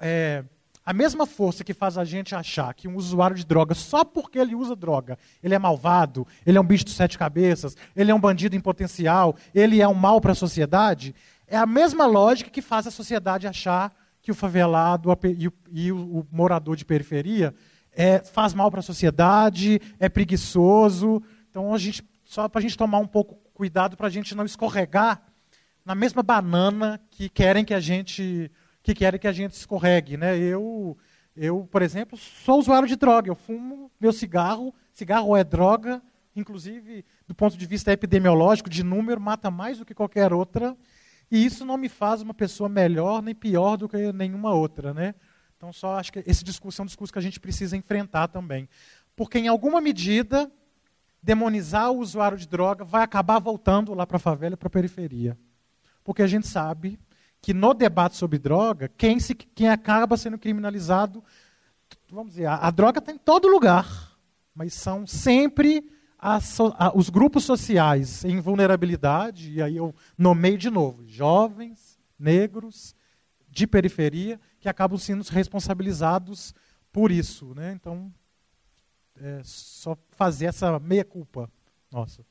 é, 0.00 0.44
a 0.84 0.92
mesma 0.92 1.26
força 1.26 1.62
que 1.62 1.72
faz 1.72 1.96
a 1.96 2.04
gente 2.04 2.34
achar 2.34 2.74
que 2.74 2.88
um 2.88 2.96
usuário 2.96 3.36
de 3.36 3.46
droga, 3.46 3.74
só 3.74 4.04
porque 4.04 4.38
ele 4.38 4.54
usa 4.54 4.74
droga, 4.74 5.16
ele 5.42 5.54
é 5.54 5.58
malvado, 5.58 6.26
ele 6.44 6.58
é 6.58 6.60
um 6.60 6.66
bicho 6.66 6.84
de 6.84 6.90
sete 6.90 7.16
cabeças, 7.16 7.76
ele 7.94 8.10
é 8.10 8.14
um 8.14 8.20
bandido 8.20 8.56
em 8.56 8.60
potencial, 8.60 9.36
ele 9.54 9.80
é 9.80 9.86
um 9.86 9.94
mal 9.94 10.20
para 10.20 10.32
a 10.32 10.34
sociedade, 10.34 11.14
é 11.46 11.56
a 11.56 11.66
mesma 11.66 12.06
lógica 12.06 12.50
que 12.50 12.62
faz 12.62 12.86
a 12.86 12.90
sociedade 12.90 13.46
achar 13.46 13.92
que 14.20 14.30
o 14.30 14.34
favelado 14.34 15.10
e 15.70 15.92
o, 15.92 16.26
morador 16.30 16.76
de 16.76 16.84
periferia 16.84 17.54
é, 17.92 18.20
faz 18.20 18.54
mal 18.54 18.70
para 18.70 18.80
a 18.80 18.82
sociedade, 18.82 19.80
é 19.98 20.08
preguiçoso. 20.08 21.22
Então, 21.50 21.74
a 21.74 21.78
gente, 21.78 22.02
só 22.24 22.48
para 22.48 22.60
a 22.60 22.62
gente 22.62 22.78
tomar 22.78 22.98
um 22.98 23.06
pouco 23.06 23.34
cuidado 23.52 23.96
para 23.96 24.06
a 24.06 24.10
gente 24.10 24.34
não 24.34 24.44
escorregar 24.44 25.22
na 25.84 25.94
mesma 25.94 26.22
banana 26.22 27.00
que 27.10 27.28
querem 27.28 27.64
que 27.64 27.74
a 27.74 27.80
gente 27.80 28.50
que 28.82 28.94
querem 28.94 29.20
que 29.20 29.28
a 29.28 29.32
gente 29.32 29.52
escorregue. 29.52 30.16
Né? 30.16 30.36
Eu, 30.38 30.96
eu, 31.36 31.68
por 31.70 31.82
exemplo, 31.82 32.18
sou 32.18 32.58
usuário 32.58 32.88
de 32.88 32.96
droga. 32.96 33.30
Eu 33.30 33.34
fumo 33.34 33.90
meu 34.00 34.12
cigarro. 34.12 34.74
Cigarro 34.92 35.36
é 35.36 35.44
droga, 35.44 36.02
inclusive 36.34 37.04
do 37.26 37.34
ponto 37.34 37.56
de 37.56 37.66
vista 37.66 37.92
epidemiológico, 37.92 38.68
de 38.68 38.82
número, 38.82 39.20
mata 39.20 39.50
mais 39.50 39.78
do 39.78 39.84
que 39.84 39.94
qualquer 39.94 40.32
outra. 40.32 40.76
E 41.30 41.44
isso 41.44 41.64
não 41.64 41.76
me 41.76 41.88
faz 41.88 42.20
uma 42.20 42.34
pessoa 42.34 42.68
melhor 42.68 43.22
nem 43.22 43.34
pior 43.34 43.76
do 43.76 43.88
que 43.88 44.12
nenhuma 44.12 44.52
outra. 44.52 44.92
Né? 44.92 45.14
Então, 45.56 45.72
só 45.72 45.98
acho 45.98 46.12
que 46.12 46.22
esse 46.26 46.44
discurso 46.44 46.80
é 46.80 46.84
um 46.84 46.86
discurso 46.86 47.12
que 47.12 47.18
a 47.18 47.22
gente 47.22 47.40
precisa 47.40 47.76
enfrentar 47.76 48.28
também. 48.28 48.68
Porque, 49.14 49.38
em 49.38 49.48
alguma 49.48 49.80
medida, 49.80 50.50
demonizar 51.22 51.90
o 51.92 51.98
usuário 51.98 52.36
de 52.36 52.48
droga 52.48 52.84
vai 52.84 53.02
acabar 53.02 53.38
voltando 53.38 53.94
lá 53.94 54.06
para 54.06 54.16
a 54.16 54.20
favela 54.20 54.54
e 54.54 54.56
para 54.56 54.66
a 54.66 54.70
periferia. 54.70 55.38
Porque 56.02 56.22
a 56.22 56.26
gente 56.26 56.48
sabe 56.48 56.98
que 57.42 57.52
no 57.52 57.74
debate 57.74 58.16
sobre 58.16 58.38
droga, 58.38 58.88
quem, 58.96 59.18
se, 59.18 59.34
quem 59.34 59.68
acaba 59.68 60.16
sendo 60.16 60.38
criminalizado, 60.38 61.22
vamos 62.08 62.34
dizer, 62.34 62.46
a, 62.46 62.54
a 62.54 62.70
droga 62.70 63.00
está 63.00 63.12
em 63.12 63.18
todo 63.18 63.48
lugar, 63.48 64.16
mas 64.54 64.72
são 64.72 65.06
sempre 65.06 65.90
as, 66.16 66.58
a, 66.60 66.92
os 66.94 67.10
grupos 67.10 67.42
sociais 67.42 68.24
em 68.24 68.40
vulnerabilidade, 68.40 69.52
e 69.52 69.60
aí 69.60 69.76
eu 69.76 69.92
nomeio 70.16 70.56
de 70.56 70.70
novo, 70.70 71.04
jovens, 71.04 71.98
negros 72.16 72.94
de 73.50 73.66
periferia 73.66 74.40
que 74.60 74.68
acabam 74.68 74.96
sendo 74.96 75.24
responsabilizados 75.24 76.54
por 76.92 77.10
isso. 77.10 77.52
Né? 77.56 77.72
Então, 77.72 78.14
é 79.20 79.40
só 79.42 79.98
fazer 80.12 80.46
essa 80.46 80.78
meia-culpa 80.78 81.50
nossa. 81.90 82.24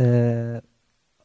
É, 0.00 0.62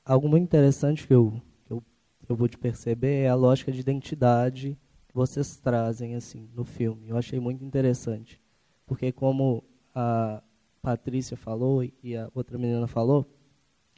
algo 0.04 0.28
muito 0.28 0.46
interessante 0.46 1.06
que 1.06 1.14
eu, 1.14 1.40
que 1.64 1.72
eu, 1.72 1.84
eu 2.28 2.36
vou 2.36 2.48
te 2.48 2.58
perceber 2.58 3.26
é 3.26 3.30
a 3.30 3.36
lógica 3.36 3.72
de 3.72 3.80
identidade 3.80 4.76
que 5.08 5.14
vocês 5.14 5.58
trazem 5.58 6.16
assim 6.16 6.50
no 6.56 6.66
filme. 6.66 7.08
Eu 7.08 7.16
achei 7.16 7.40
muito 7.40 7.64
interessante, 7.64 8.42
porque 8.88 9.12
como 9.12 9.64
a 9.94 10.42
Patrícia 10.82 11.38
falou 11.38 11.84
e 11.84 12.18
a 12.18 12.32
outra 12.34 12.58
menina 12.58 12.88
falou, 12.88 13.30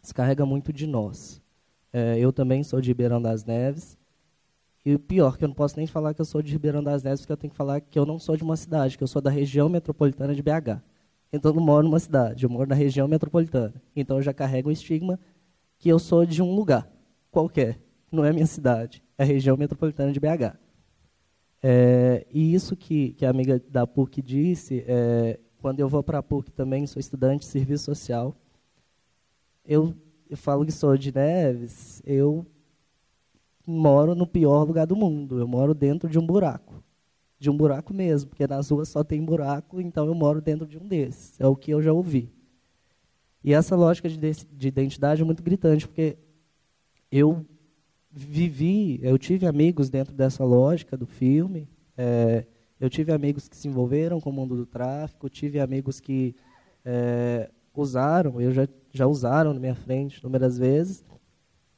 descarrega 0.02 0.46
muito 0.46 0.74
de 0.74 0.86
nós. 0.86 1.42
É, 1.94 2.20
eu 2.20 2.34
também 2.34 2.62
sou 2.62 2.82
de 2.82 2.90
Ribeirão 2.90 3.22
das 3.22 3.46
Neves. 3.46 3.98
E 4.86 4.94
o 4.94 5.00
pior, 5.00 5.38
que 5.38 5.46
eu 5.46 5.48
não 5.48 5.56
posso 5.56 5.78
nem 5.78 5.88
falar 5.88 6.14
que 6.14 6.20
eu 6.20 6.26
sou 6.26 6.42
de 6.42 6.52
Ribeirão 6.52 6.84
das 6.84 7.02
Neves, 7.02 7.22
porque 7.22 7.32
eu 7.32 7.38
tenho 7.38 7.52
que 7.52 7.58
falar 7.58 7.80
que 7.80 7.98
eu 7.98 8.06
não 8.06 8.20
sou 8.20 8.36
de 8.36 8.44
uma 8.44 8.58
cidade, 8.58 8.98
que 8.98 9.04
eu 9.04 9.08
sou 9.08 9.22
da 9.22 9.32
região 9.32 9.70
metropolitana 9.70 10.36
de 10.36 10.44
BH. 10.44 10.84
Então 11.36 11.52
eu 11.52 11.56
não 11.56 11.64
moro 11.64 11.86
numa 11.86 12.00
cidade, 12.00 12.44
eu 12.44 12.50
moro 12.50 12.70
na 12.70 12.76
região 12.76 13.08
metropolitana. 13.08 13.74
Então 13.96 14.18
eu 14.18 14.24
já 14.24 14.34
carrego 14.34 14.70
o 14.70 14.72
estigma 14.72 15.20
que 15.78 15.90
eu 15.90 16.00
sou 16.00 16.26
de 16.26 16.42
um 16.42 16.56
lugar 16.56 16.90
qualquer, 17.30 17.78
não 18.10 18.24
é 18.24 18.32
minha 18.32 18.46
cidade, 18.46 19.04
é 19.18 19.24
a 19.24 19.26
região 19.26 19.58
metropolitana 19.58 20.14
de 20.14 20.20
BH. 20.20 20.56
É, 21.62 22.26
e 22.32 22.54
isso 22.54 22.76
que, 22.76 23.14
que 23.14 23.26
a 23.26 23.30
amiga 23.30 23.62
da 23.70 23.86
PUC 23.86 24.22
disse, 24.22 24.86
é, 24.88 25.38
quando 25.60 25.80
eu 25.82 25.90
vou 25.90 26.02
para 26.02 26.20
a 26.20 26.24
PUC 26.24 26.52
também, 26.52 26.88
sou 26.88 27.00
estudante 27.00 27.42
de 27.42 27.48
serviço 27.48 27.86
social, 27.86 28.34
eu, 29.66 29.94
eu 30.30 30.38
falo 30.38 30.66
que 30.66 30.72
sou 30.72 30.96
de 30.96 31.14
Neves, 31.14 32.02
eu 32.06 32.46
moro 33.66 34.16
no 34.16 34.26
pior 34.28 34.64
lugar 34.64 34.86
do 34.88 34.96
mundo, 34.96 35.40
eu 35.40 35.48
moro 35.48 35.74
dentro 35.74 36.08
de 36.08 36.18
um 36.18 36.26
buraco. 36.26 36.85
De 37.38 37.50
um 37.50 37.58
buraco 37.58 37.94
mesmo, 37.94 38.30
porque 38.30 38.48
nas 38.48 38.70
ruas 38.70 38.90
só 38.90 39.04
tem 39.04 39.24
buraco, 39.24 39.82
então 39.82 40.06
eu 40.06 40.16
moro 40.16 40.42
dentro 40.42 40.66
de 40.66 40.78
um 40.78 40.88
desses. 40.88 41.40
É 41.40 41.46
o 41.46 41.56
que 41.56 41.72
eu 41.72 41.82
já 41.82 41.92
ouvi. 41.92 42.32
E 43.44 43.54
essa 43.54 43.76
lógica 43.76 44.10
de, 44.10 44.18
de 44.18 44.68
identidade 44.68 45.22
é 45.22 45.26
muito 45.26 45.44
gritante, 45.44 45.88
porque 45.88 46.18
eu 47.12 47.46
vivi, 48.12 49.00
eu 49.04 49.18
tive 49.18 49.46
amigos 49.46 49.90
dentro 49.90 50.14
dessa 50.14 50.44
lógica 50.44 50.96
do 50.96 51.06
filme. 51.06 51.68
É, 51.98 52.46
eu 52.80 52.90
tive 52.90 53.12
amigos 53.12 53.48
que 53.48 53.56
se 53.56 53.68
envolveram 53.68 54.20
com 54.20 54.30
o 54.30 54.34
mundo 54.34 54.56
do 54.56 54.66
tráfico, 54.66 55.30
tive 55.30 55.60
amigos 55.60 56.00
que 56.00 56.36
é, 56.84 57.50
usaram, 57.74 58.40
eu 58.40 58.52
já, 58.52 58.68
já 58.92 59.06
usaram 59.06 59.54
na 59.54 59.60
minha 59.60 59.76
frente 59.76 60.20
inúmeras 60.20 60.58
vezes. 60.58 61.04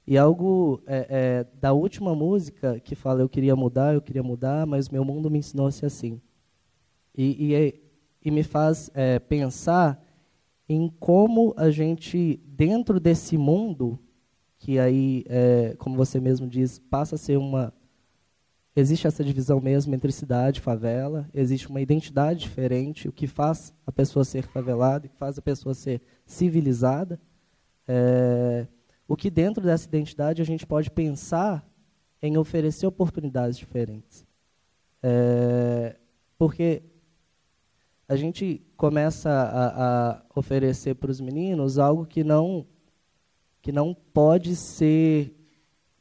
E 0.08 0.18
algo 0.18 0.82
é, 0.88 1.08
é, 1.10 1.48
da 1.60 1.74
última 1.74 2.16
música 2.16 2.80
que 2.80 2.96
fala 2.96 3.20
eu 3.20 3.28
queria 3.28 3.58
mudar, 3.58 3.94
eu 3.94 4.02
queria 4.02 4.24
mudar, 4.24 4.66
mas 4.66 4.88
meu 4.88 5.04
mundo 5.04 5.30
me 5.30 5.40
ensinou 5.40 5.68
a 5.68 5.72
ser 5.72 5.88
assim. 5.88 6.22
E, 7.14 7.48
e, 7.48 7.54
é, 7.54 7.74
e 8.24 8.32
me 8.32 8.42
faz 8.42 8.90
é, 8.94 9.20
pensar 9.20 10.02
em 10.70 10.90
como 10.98 11.54
a 11.58 11.70
gente, 11.70 12.40
dentro 12.46 13.02
desse 13.02 13.38
mundo, 13.38 14.00
que 14.58 14.80
aí, 14.80 15.26
é, 15.28 15.76
como 15.78 15.98
você 15.98 16.22
mesmo 16.22 16.48
diz, 16.48 16.80
passa 16.80 17.16
a 17.16 17.18
ser 17.18 17.38
uma 17.38 17.74
existe 18.80 19.08
essa 19.08 19.24
divisão 19.24 19.60
mesmo 19.60 19.96
entre 19.96 20.12
cidade 20.12 20.60
e 20.60 20.62
favela, 20.62 21.28
existe 21.34 21.68
uma 21.68 21.82
identidade 21.82 22.42
diferente, 22.42 23.10
o 23.10 23.12
que 23.12 23.26
faz 23.26 23.74
a 23.86 23.92
pessoa 23.92 24.24
ser 24.24 24.44
favelada, 24.44 25.08
o 25.08 25.10
que 25.10 25.18
faz 25.18 25.38
a 25.38 25.42
pessoa 25.42 25.74
ser 25.74 26.00
civilizada. 26.28 27.20
É, 27.88 28.68
o 29.08 29.16
que 29.16 29.30
dentro 29.30 29.64
dessa 29.64 29.88
identidade 29.88 30.42
a 30.42 30.46
gente 30.46 30.66
pode 30.66 30.92
pensar 30.92 31.66
em 32.22 32.38
oferecer 32.38 32.86
oportunidades 32.86 33.58
diferentes. 33.58 34.26
É, 35.02 35.96
porque 36.38 36.84
a 38.08 38.16
gente 38.16 38.66
começa 38.76 39.30
a, 39.30 40.10
a 40.10 40.22
oferecer 40.36 40.96
para 40.96 41.12
os 41.12 41.22
meninos 41.22 41.78
algo 41.78 42.06
que 42.06 42.24
não 42.24 42.66
que 43.62 43.72
não 43.72 43.94
pode 43.94 44.56
ser 44.56 45.34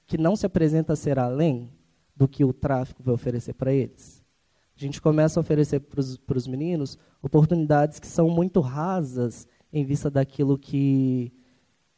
que 0.06 0.16
não 0.16 0.36
se 0.36 0.46
apresenta 0.46 0.92
a 0.92 0.96
ser 0.96 1.18
além 1.18 1.70
do 2.14 2.28
que 2.28 2.44
o 2.44 2.52
tráfico 2.52 3.02
vai 3.02 3.14
oferecer 3.14 3.54
para 3.54 3.72
eles. 3.72 4.24
A 4.76 4.80
gente 4.80 5.00
começa 5.00 5.38
a 5.38 5.42
oferecer 5.42 5.80
para 5.80 6.36
os 6.36 6.46
meninos 6.46 6.98
oportunidades 7.22 7.98
que 7.98 8.06
são 8.06 8.28
muito 8.28 8.60
rasas 8.60 9.46
em 9.72 9.84
vista 9.84 10.10
daquilo 10.10 10.58
que 10.58 11.32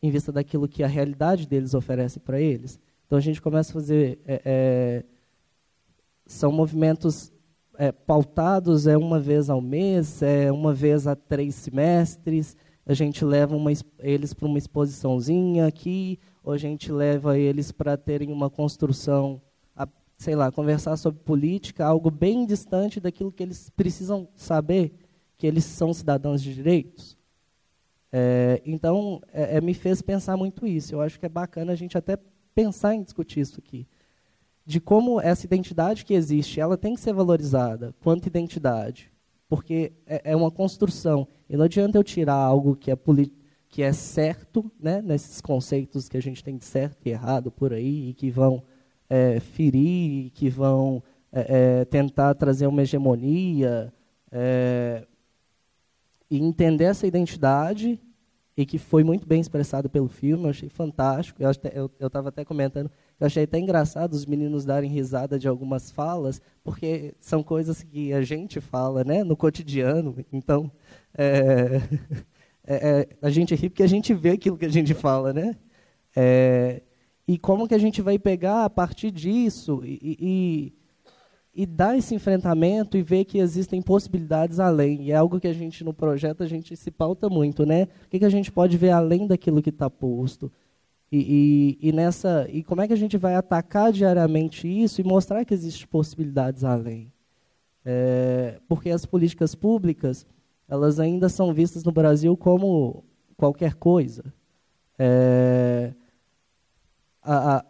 em 0.03 0.11
vista 0.11 0.31
daquilo 0.31 0.69
que 0.69 0.83
a 0.83 0.87
realidade 0.87 1.47
deles 1.47 1.75
oferece 1.75 2.21
para 2.21 2.41
eles. 2.41 2.79
Então 3.07 3.19
a 3.19 3.21
gente 3.21 3.41
começa 3.41 3.71
a 3.71 3.75
fazer 3.75 4.19
é, 4.27 4.43
é, 4.45 5.05
são 6.27 6.53
movimentos 6.53 7.33
é, 7.77 7.93
pautados 7.93 8.87
é 8.87 8.97
uma 8.97 9.21
vez 9.21 9.49
ao 9.49 9.61
mês, 9.61 10.21
é 10.21 10.51
uma 10.51 10.75
vez 10.75 11.07
a 11.07 11.15
três 11.15 11.55
semestres. 11.55 12.57
A 12.85 12.93
gente 12.93 13.25
leva 13.25 13.55
uma, 13.55 13.71
eles 14.01 14.35
para 14.35 14.47
uma 14.47 14.59
exposiçãozinha 14.59 15.67
aqui, 15.67 16.19
ou 16.43 16.53
a 16.53 16.59
gente 16.59 16.91
leva 16.91 17.39
eles 17.39 17.71
para 17.71 17.97
terem 17.97 18.33
uma 18.33 18.51
construção 18.51 19.41
sei 20.19 20.35
lá, 20.35 20.51
conversar 20.51 20.97
sobre 20.97 21.21
política, 21.21 21.87
algo 21.87 22.11
bem 22.11 22.45
distante 22.45 22.99
daquilo 22.99 23.31
que 23.31 23.43
eles 23.43 23.71
precisam 23.71 24.29
saber, 24.35 24.93
que 25.37 25.47
eles 25.47 25.65
são 25.65 25.95
cidadãos 25.95 26.43
de 26.43 26.53
direitos. 26.53 27.17
É, 28.13 28.63
então, 28.65 29.21
é, 29.33 29.57
é, 29.57 29.61
me 29.61 29.75
fez 29.75 30.01
pensar 30.01 30.37
muito 30.37 30.67
isso. 30.67 30.95
Eu 30.95 31.01
acho 31.01 31.19
que 31.19 31.27
é 31.27 31.29
bacana 31.29 31.73
a 31.73 31.77
gente 31.77 31.97
até 31.97 32.19
pensar 32.55 32.95
em 32.95 33.03
discutir 33.03 33.41
isso 33.41 33.59
aqui. 33.59 33.87
De 34.65 34.81
como 34.81 35.21
essa 35.21 35.47
identidade 35.47 36.05
que 36.05 36.15
existe, 36.15 36.61
ela 36.61 36.77
tem 36.77 36.95
que 36.95 37.01
ser 37.01 37.13
valorizada 37.13 37.95
quanto 38.01 38.27
identidade. 38.27 39.11
Porque 39.49 39.93
é, 40.07 40.33
é 40.33 40.37
uma 40.37 40.51
construção. 40.51 41.27
E 41.49 41.57
não 41.57 41.65
adianta 41.65 41.97
eu 41.97 42.05
tirar 42.05 42.35
algo 42.35 42.77
que 42.77 42.91
é, 42.91 42.99
que 43.69 43.83
é 43.83 43.93
certo, 43.93 44.71
né, 44.81 45.01
nesses 45.03 45.41
conceitos 45.41 46.09
que 46.09 46.17
a 46.17 46.23
gente 46.23 46.43
tem 46.43 46.57
de 46.57 46.65
certo 46.65 47.07
e 47.07 47.11
errado 47.11 47.51
por 47.51 47.73
aí, 47.73 48.11
e 48.11 48.15
que 48.15 48.31
vão 48.31 48.63
é, 49.09 49.41
ferir, 49.41 50.31
que 50.33 50.49
vão 50.51 51.03
é, 51.33 51.81
é, 51.81 51.85
tentar 51.85 52.35
trazer 52.35 52.67
uma 52.67 52.83
hegemonia, 52.83 53.93
é, 54.31 55.07
e 56.31 56.39
entender 56.39 56.85
essa 56.85 57.07
identidade, 57.07 58.01
e 58.59 58.67
que 58.67 58.77
foi 58.77 59.05
muito 59.05 59.25
bem 59.25 59.41
expressado 59.41 59.89
pelo 59.89 60.09
filme, 60.09 60.43
eu 60.43 60.51
achei 60.51 60.69
fantástico. 60.69 61.41
Eu 61.41 61.91
estava 62.09 62.29
até 62.29 62.45
comentando, 62.45 62.91
eu 63.21 63.27
achei 63.27 63.45
até 63.45 63.57
engraçado 63.57 64.15
os 64.15 64.27
meninos 64.27 64.65
darem 64.65 64.91
risada 64.91 65.39
de 65.39 65.47
algumas 65.47 65.93
falas, 65.93 66.43
porque 66.65 67.15
são 67.21 67.41
coisas 67.41 67.85
que 67.85 68.13
a 68.13 68.21
gente 68.21 68.61
fala 68.61 69.05
né, 69.05 69.23
no 69.23 69.37
cotidiano. 69.37 70.17
Então, 70.33 70.73
é, 71.15 71.81
é, 72.67 73.09
a 73.23 73.31
gente 73.31 73.55
ri 73.55 73.71
porque 73.71 73.85
a 73.85 73.89
gente 73.89 74.13
vê 74.13 74.31
aquilo 74.31 74.59
que 74.59 74.67
a 74.67 74.71
gente 74.71 74.93
fala. 74.93 75.33
Né? 75.33 75.55
É, 76.17 76.83
e 77.29 77.39
como 77.39 77.69
que 77.69 77.75
a 77.75 77.79
gente 77.79 78.03
vai 78.03 78.19
pegar 78.19 78.65
a 78.65 78.71
partir 78.71 79.13
disso 79.13 79.83
e, 79.85 80.17
e, 80.21 80.73
e 81.59 81.67
dar 81.67 81.99
esse 81.99 82.15
enfrentamento 82.15 82.97
e 82.97 83.03
ver 83.03 83.25
que 83.25 83.39
existem 83.39 83.83
possibilidades 83.83 84.61
além. 84.61 85.03
E 85.03 85.11
é 85.11 85.17
algo 85.17 85.41
que 85.41 85.49
a 85.49 85.53
gente, 85.53 85.83
no 85.83 85.93
projeto, 85.93 86.45
a 86.45 86.47
gente 86.47 86.77
se 86.77 86.89
pauta 86.89 87.29
muito, 87.29 87.67
né? 87.67 87.89
O 88.05 88.09
que, 88.09 88.21
que 88.21 88.25
a 88.25 88.31
gente 88.31 88.53
pode 88.53 88.77
ver 88.77 88.91
além 88.91 89.27
daquilo 89.27 89.61
que 89.61 89.71
está 89.71 89.91
posto? 89.91 90.53
E, 91.11 91.77
e, 91.83 91.89
e, 91.89 91.93
nessa 91.93 92.47
e 92.49 92.63
como 92.63 92.81
é 92.81 92.87
que 92.87 92.93
a 92.93 92.97
gente 92.97 93.17
vai 93.17 93.35
atacar 93.35 93.91
diariamente 93.91 94.69
isso 94.69 95.01
e 95.01 95.05
mostrar 95.05 95.45
que 95.45 95.53
existem 95.53 95.87
possibilidades 95.89 96.63
além 96.63 97.11
é, 97.83 98.61
porque 98.69 98.91
as 98.91 99.07
políticas 99.07 99.55
públicas 99.55 100.27
elas 100.69 101.01
ainda 101.01 101.31
são 101.31 101.55
vistas 101.55 101.83
no 101.83 101.91
Brasil 101.91 102.37
como 102.37 103.03
qualquer 103.39 103.73
coisa 103.75 104.23
é, 104.99 105.95
a, 107.23 107.57
a 107.57 107.65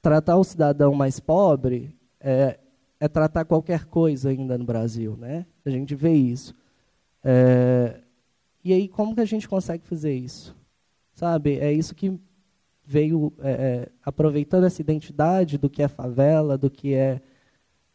tratar 0.00 0.36
o 0.36 0.44
cidadão 0.44 0.94
mais 0.94 1.18
pobre 1.18 1.92
é, 2.20 2.60
é, 2.98 3.08
tratar 3.08 3.44
qualquer 3.44 3.86
coisa 3.86 4.30
ainda 4.30 4.56
no 4.56 4.64
Brasil, 4.64 5.16
né? 5.16 5.46
A 5.64 5.70
gente 5.70 5.94
vê 5.94 6.12
isso. 6.12 6.54
É, 7.22 8.00
e 8.64 8.72
aí, 8.72 8.88
como 8.88 9.14
que 9.14 9.20
a 9.20 9.24
gente 9.26 9.48
consegue 9.48 9.86
fazer 9.86 10.14
isso? 10.14 10.56
Sabe, 11.12 11.58
é 11.58 11.72
isso 11.72 11.94
que 11.94 12.18
veio 12.84 13.32
é, 13.40 13.50
é 13.50 13.88
aproveitando 14.04 14.64
essa 14.64 14.80
identidade 14.80 15.58
do 15.58 15.68
que 15.68 15.82
é 15.82 15.88
favela, 15.88 16.58
do 16.58 16.70
que 16.70 16.94
é, 16.94 17.20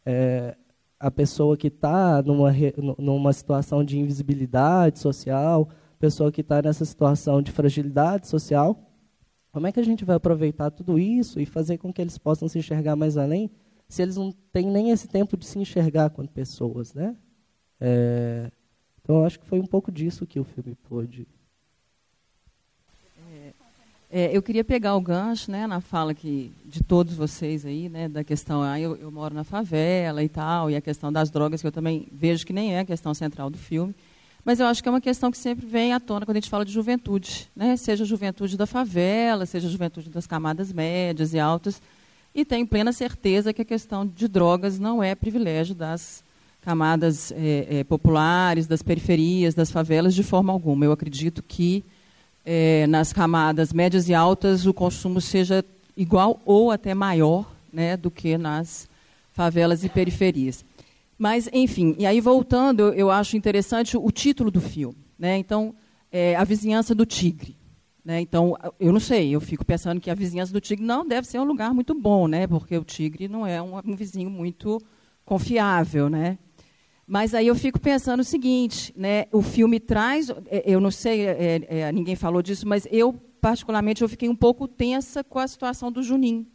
é 0.04 0.56
a 0.98 1.10
pessoa 1.10 1.56
que 1.56 1.68
está 1.68 2.22
numa, 2.22 2.52
numa 2.98 3.32
situação 3.32 3.84
de 3.84 3.98
invisibilidade 3.98 5.00
social, 5.00 5.68
pessoa 5.98 6.30
que 6.30 6.42
está 6.42 6.62
nessa 6.62 6.84
situação 6.84 7.42
de 7.42 7.50
fragilidade 7.50 8.28
social, 8.28 8.78
como 9.52 9.66
é 9.66 9.72
que 9.72 9.80
a 9.80 9.84
gente 9.84 10.04
vai 10.04 10.16
aproveitar 10.16 10.70
tudo 10.70 10.98
isso 10.98 11.38
e 11.38 11.44
fazer 11.44 11.76
com 11.78 11.92
que 11.92 12.00
eles 12.00 12.16
possam 12.16 12.48
se 12.48 12.58
enxergar 12.58 12.96
mais 12.96 13.16
além, 13.16 13.50
se 13.92 14.00
eles 14.00 14.16
não 14.16 14.32
têm 14.50 14.70
nem 14.70 14.90
esse 14.90 15.06
tempo 15.06 15.36
de 15.36 15.44
se 15.44 15.58
enxergar 15.58 16.08
quanto 16.08 16.32
pessoas, 16.32 16.94
né? 16.94 17.14
É, 17.78 18.50
então, 19.02 19.16
eu 19.16 19.26
acho 19.26 19.38
que 19.38 19.44
foi 19.44 19.60
um 19.60 19.66
pouco 19.66 19.92
disso 19.92 20.26
que 20.26 20.40
o 20.40 20.44
filme 20.44 20.74
pôde. 20.88 21.28
É, 24.10 24.34
eu 24.34 24.42
queria 24.42 24.64
pegar 24.64 24.96
o 24.96 25.00
gancho 25.00 25.50
né, 25.50 25.66
na 25.66 25.82
fala 25.82 26.14
que, 26.14 26.50
de 26.64 26.82
todos 26.82 27.14
vocês 27.14 27.66
aí, 27.66 27.90
né, 27.90 28.08
da 28.08 28.24
questão, 28.24 28.62
ah, 28.62 28.80
eu, 28.80 28.96
eu 28.96 29.10
moro 29.10 29.34
na 29.34 29.44
favela 29.44 30.22
e 30.22 30.28
tal, 30.28 30.70
e 30.70 30.76
a 30.76 30.80
questão 30.80 31.12
das 31.12 31.28
drogas, 31.28 31.60
que 31.60 31.66
eu 31.66 31.72
também 31.72 32.08
vejo 32.10 32.46
que 32.46 32.52
nem 32.54 32.74
é 32.74 32.78
a 32.80 32.86
questão 32.86 33.12
central 33.12 33.50
do 33.50 33.58
filme. 33.58 33.94
Mas 34.42 34.58
eu 34.58 34.64
acho 34.64 34.82
que 34.82 34.88
é 34.88 34.92
uma 34.92 35.02
questão 35.02 35.30
que 35.30 35.36
sempre 35.36 35.66
vem 35.66 35.92
à 35.92 36.00
tona 36.00 36.24
quando 36.24 36.38
a 36.38 36.40
gente 36.40 36.50
fala 36.50 36.64
de 36.64 36.72
juventude, 36.72 37.50
né? 37.54 37.76
seja 37.76 38.04
a 38.04 38.06
juventude 38.06 38.56
da 38.56 38.66
favela, 38.66 39.44
seja 39.44 39.68
a 39.68 39.70
juventude 39.70 40.08
das 40.08 40.26
camadas 40.26 40.72
médias 40.72 41.34
e 41.34 41.38
altas. 41.38 41.78
E 42.34 42.44
tenho 42.44 42.66
plena 42.66 42.92
certeza 42.92 43.52
que 43.52 43.60
a 43.60 43.64
questão 43.64 44.06
de 44.06 44.26
drogas 44.26 44.78
não 44.78 45.02
é 45.02 45.14
privilégio 45.14 45.74
das 45.74 46.24
camadas 46.62 47.32
é, 47.32 47.66
é, 47.68 47.84
populares, 47.84 48.66
das 48.66 48.82
periferias, 48.82 49.54
das 49.54 49.70
favelas, 49.70 50.14
de 50.14 50.22
forma 50.22 50.52
alguma. 50.52 50.84
Eu 50.84 50.92
acredito 50.92 51.42
que 51.42 51.84
é, 52.44 52.86
nas 52.86 53.12
camadas 53.12 53.72
médias 53.72 54.08
e 54.08 54.14
altas 54.14 54.64
o 54.64 54.72
consumo 54.72 55.20
seja 55.20 55.64
igual 55.96 56.40
ou 56.46 56.70
até 56.70 56.94
maior 56.94 57.44
né, 57.70 57.96
do 57.96 58.10
que 58.10 58.38
nas 58.38 58.88
favelas 59.32 59.84
e 59.84 59.88
periferias. 59.88 60.64
Mas, 61.18 61.48
enfim, 61.52 61.94
e 61.98 62.06
aí 62.06 62.20
voltando, 62.20 62.80
eu, 62.80 62.94
eu 62.94 63.10
acho 63.10 63.36
interessante 63.36 63.96
o 63.96 64.10
título 64.10 64.50
do 64.50 64.60
filme. 64.60 64.96
Né? 65.18 65.36
Então, 65.36 65.74
A 66.38 66.44
Vizinhança 66.44 66.94
do 66.94 67.04
Tigre. 67.04 67.54
Né? 68.04 68.20
Então, 68.20 68.56
eu 68.80 68.92
não 68.92 68.98
sei, 68.98 69.30
eu 69.30 69.40
fico 69.40 69.64
pensando 69.64 70.00
que 70.00 70.10
a 70.10 70.14
vizinhança 70.14 70.52
do 70.52 70.60
tigre 70.60 70.84
não 70.84 71.06
deve 71.06 71.26
ser 71.26 71.38
um 71.38 71.44
lugar 71.44 71.72
muito 71.72 71.94
bom, 71.94 72.26
né? 72.26 72.46
porque 72.46 72.76
o 72.76 72.84
tigre 72.84 73.28
não 73.28 73.46
é 73.46 73.62
um, 73.62 73.76
um 73.78 73.94
vizinho 73.94 74.28
muito 74.28 74.80
confiável. 75.24 76.08
Né? 76.08 76.38
Mas 77.06 77.34
aí 77.34 77.46
eu 77.46 77.54
fico 77.54 77.80
pensando 77.80 78.20
o 78.20 78.24
seguinte, 78.24 78.92
né? 78.96 79.26
o 79.30 79.40
filme 79.40 79.78
traz, 79.78 80.30
é, 80.46 80.64
eu 80.66 80.80
não 80.80 80.90
sei, 80.90 81.26
é, 81.26 81.62
é, 81.68 81.92
ninguém 81.92 82.16
falou 82.16 82.42
disso, 82.42 82.66
mas 82.66 82.88
eu, 82.90 83.14
particularmente, 83.40 84.02
eu 84.02 84.08
fiquei 84.08 84.28
um 84.28 84.36
pouco 84.36 84.66
tensa 84.66 85.22
com 85.22 85.38
a 85.38 85.46
situação 85.46 85.92
do 85.92 86.02
Juninho 86.02 86.46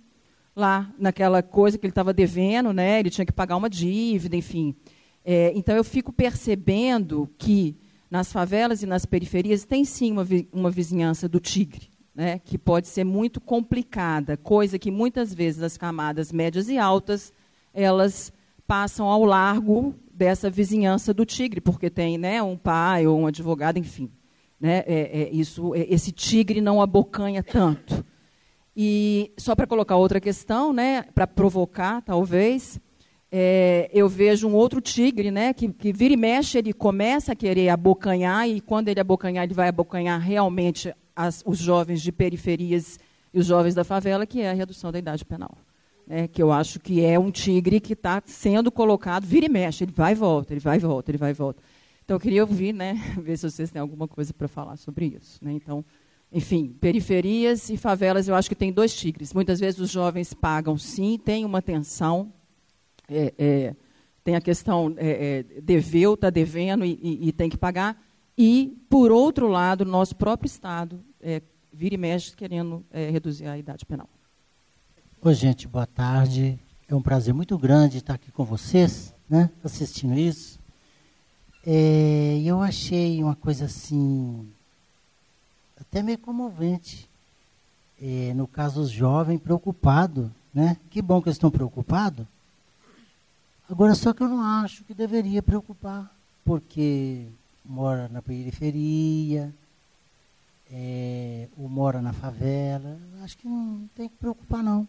lá 0.58 0.92
naquela 0.98 1.44
coisa 1.44 1.78
que 1.78 1.86
ele 1.86 1.92
estava 1.92 2.12
devendo, 2.12 2.74
né? 2.74 3.00
Ele 3.00 3.12
tinha 3.12 3.24
que 3.24 3.32
pagar 3.32 3.56
uma 3.56 3.70
dívida, 3.70 4.36
enfim. 4.36 4.76
É, 5.24 5.52
então 5.54 5.76
eu 5.76 5.84
fico 5.84 6.12
percebendo 6.12 7.30
que 7.38 7.78
nas 8.10 8.32
favelas 8.32 8.82
e 8.82 8.86
nas 8.86 9.06
periferias 9.06 9.66
tem 9.66 9.84
sim 9.84 10.12
uma, 10.12 10.24
vi 10.24 10.48
uma 10.52 10.70
vizinhança 10.70 11.28
do 11.28 11.40
tigre, 11.40 11.90
né? 12.16 12.40
Que 12.40 12.58
pode 12.58 12.88
ser 12.88 13.04
muito 13.04 13.40
complicada, 13.42 14.38
coisa 14.38 14.80
que 14.80 14.90
muitas 14.92 15.34
vezes 15.34 15.62
as 15.62 15.78
camadas 15.78 16.32
médias 16.32 16.70
e 16.70 16.78
altas 16.78 17.34
elas 17.74 18.34
passam 18.66 19.08
ao 19.08 19.24
largo 19.24 19.96
dessa 20.12 20.50
vizinhança 20.50 21.14
do 21.14 21.26
tigre, 21.26 21.62
porque 21.62 21.90
tem, 21.90 22.18
né, 22.18 22.42
um 22.42 22.58
pai 22.58 23.06
ou 23.06 23.18
um 23.20 23.28
advogado, 23.28 23.78
enfim, 23.78 24.12
né? 24.60 24.84
É, 24.88 25.22
é, 25.22 25.30
isso, 25.32 25.76
é, 25.76 25.86
esse 25.90 26.12
tigre 26.12 26.60
não 26.60 26.82
abocanha 26.82 27.44
tanto. 27.44 28.04
E 28.76 29.32
só 29.38 29.56
para 29.56 29.68
colocar 29.68 29.96
outra 29.96 30.20
questão, 30.20 30.74
né, 30.74 31.04
para 31.14 31.26
provocar, 31.26 32.02
talvez, 32.02 32.80
é, 33.32 33.90
eu 33.94 34.08
vejo 34.08 34.48
um 34.48 34.54
outro 34.54 34.80
tigre, 34.80 35.32
né, 35.32 35.54
que, 35.54 35.68
que 35.68 35.92
vira 35.92 36.14
e 36.14 36.18
mexe, 36.18 36.58
ele 36.58 36.72
começa 36.74 37.34
a 37.34 37.36
querer 37.36 37.70
abocanhar, 37.70 38.48
e 38.48 38.62
quando 38.62 38.88
ele 38.88 39.00
abocanhar, 39.00 39.44
ele 39.44 39.54
vai 39.54 39.68
abocanhar 39.68 40.20
realmente 40.20 40.94
as, 41.16 41.44
os 41.46 41.58
jovens 41.58 42.02
de 42.02 42.12
periferias 42.12 43.00
e 43.34 43.40
os 43.40 43.46
jovens 43.46 43.76
da 43.76 43.84
favela, 43.84 44.26
que 44.26 44.42
é 44.42 44.50
a 44.50 44.54
redução 44.54 44.92
da 44.92 45.00
idade 45.00 45.26
penal. 45.26 45.58
Né, 46.06 46.26
que 46.26 46.42
eu 46.42 46.54
acho 46.54 46.80
que 46.80 47.04
é 47.04 47.20
um 47.20 47.30
tigre 47.30 47.82
que 47.82 47.92
está 47.92 48.24
sendo 48.26 48.72
colocado, 48.72 49.26
vira 49.26 49.46
e 49.46 49.50
mexe, 49.50 49.84
ele 49.84 49.92
vai 49.92 50.14
e 50.14 50.16
volta, 50.16 50.54
ele 50.54 50.62
vai 50.62 50.78
e 50.78 50.80
volta, 50.80 51.12
ele 51.12 51.18
vai 51.18 51.32
e 51.32 51.34
volta. 51.34 51.62
Então, 52.06 52.16
eu 52.16 52.22
queria 52.22 52.42
ouvir, 52.44 52.74
né, 52.74 52.94
ver 53.22 53.38
se 53.38 53.50
vocês 53.50 53.70
têm 53.70 53.82
alguma 53.82 54.08
coisa 54.08 54.34
para 54.34 54.48
falar 54.48 54.78
sobre 54.78 55.08
isso. 55.08 55.44
Né? 55.44 55.52
Então, 55.52 55.84
enfim, 56.32 56.74
periferias 56.80 57.70
e 57.70 57.76
favelas, 57.76 58.30
eu 58.30 58.36
acho 58.36 58.48
que 58.48 58.56
tem 58.56 58.72
dois 58.72 58.96
tigres. 58.96 59.34
Muitas 59.34 59.60
vezes 59.60 59.82
os 59.82 59.90
jovens 59.90 60.34
pagam, 60.34 60.78
sim, 60.78 61.18
tem 61.18 61.44
uma 61.44 61.62
tensão, 61.62 62.32
é, 63.10 63.34
é, 63.38 63.76
tem 64.24 64.36
a 64.36 64.42
questão 64.42 64.94
é, 64.98 65.46
é 65.56 65.62
deveu, 65.62 66.14
está 66.14 66.30
devendo 66.30 66.84
e, 66.86 67.00
e, 67.02 67.30
e, 67.30 67.32
tem 67.32 67.50
que 67.50 67.58
pagar. 67.58 68.02
E, 68.38 68.78
por 68.90 69.12
outro 69.12 69.48
lado, 69.48 69.86
nosso 69.86 70.16
próprio 70.16 70.48
Estado 70.48 71.04
é, 71.22 71.42
vira 71.74 71.96
e 71.96 71.98
mexe 71.98 72.36
querendo 72.36 72.86
é, 72.92 73.10
reduzir 73.10 73.48
a 73.48 73.58
idade 73.58 73.86
penal. 73.86 74.10
Oi, 75.22 75.34
gente, 75.34 75.68
boa 75.68 75.88
tarde. 75.88 76.60
É 76.88 76.96
um 76.96 77.02
prazer 77.02 77.34
muito 77.34 77.58
grande 77.58 77.98
estar 77.98 78.14
aqui 78.14 78.32
com 78.32 78.46
vocês, 78.46 79.14
né, 79.30 79.50
assistindo 79.64 80.18
isso. 80.18 80.60
É, 81.66 82.42
eu 82.46 82.62
achei 82.62 83.22
uma 83.22 83.36
coisa 83.36 83.66
assim 83.66 84.48
até 85.80 86.02
meio 86.02 86.18
comovente. 86.18 87.10
É, 88.02 88.34
no 88.34 88.48
caso, 88.48 88.82
os 88.82 88.90
jovens 88.90 89.40
preocupados, 89.42 90.30
né? 90.54 90.78
Que 90.90 91.02
bom 91.02 91.22
que 91.22 91.30
eles 91.30 91.36
estão 91.36 91.50
preocupados. 91.50 92.26
Agora, 93.70 93.94
só 93.96 94.14
que 94.14 94.24
eu 94.24 94.30
não 94.30 94.42
acho 94.42 94.84
que 94.86 94.94
deveria 94.94 95.44
preocupar, 95.44 96.10
porque 96.46 97.28
mora 97.66 98.08
na 98.08 98.22
periferia, 98.22 99.54
é, 100.72 101.48
ou 101.58 101.68
mora 101.68 102.02
na 102.02 102.14
favela. 102.14 102.98
Acho 103.24 103.38
que 103.38 103.48
não 103.48 103.90
tem 103.94 104.08
que 104.08 104.16
preocupar, 104.16 104.64
não. 104.64 104.88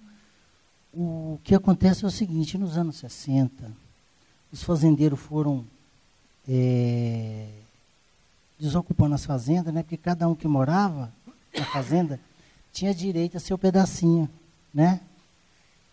O 0.94 1.40
que 1.42 1.54
acontece 1.54 2.04
é 2.04 2.08
o 2.08 2.10
seguinte, 2.10 2.56
nos 2.56 2.78
anos 2.78 2.96
60, 2.96 3.70
os 4.52 4.62
fazendeiros 4.62 5.18
foram 5.18 5.64
é, 6.48 7.48
desocupando 8.58 9.14
as 9.14 9.26
fazendas, 9.26 9.74
né? 9.74 9.82
Porque 9.82 9.96
cada 9.96 10.28
um 10.28 10.34
que 10.34 10.48
morava 10.48 11.12
na 11.56 11.64
fazenda 11.66 12.20
tinha 12.72 12.94
direito 12.94 13.36
a 13.36 13.40
seu 13.40 13.58
pedacinho, 13.58 14.28
né? 14.72 15.00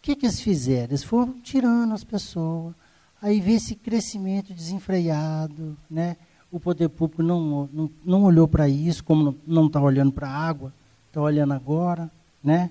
Que, 0.05 0.15
que 0.15 0.27
eles 0.27 0.39
fizeram? 0.39 0.91
Eles 0.91 1.03
foram 1.03 1.33
tirando 1.41 1.91
as 1.91 2.03
pessoas. 2.03 2.75
Aí 3.19 3.41
vê 3.41 3.53
esse 3.53 3.73
crescimento 3.73 4.53
desenfreado, 4.53 5.75
né? 5.89 6.15
O 6.51 6.59
poder 6.59 6.89
público 6.89 7.23
não, 7.23 7.67
não, 7.73 7.89
não 8.05 8.23
olhou 8.23 8.47
para 8.47 8.69
isso, 8.69 9.03
como 9.03 9.35
não 9.47 9.65
está 9.65 9.81
olhando 9.81 10.11
para 10.11 10.29
a 10.29 10.47
água, 10.47 10.71
está 11.07 11.19
olhando 11.19 11.55
agora, 11.55 12.11
né? 12.43 12.69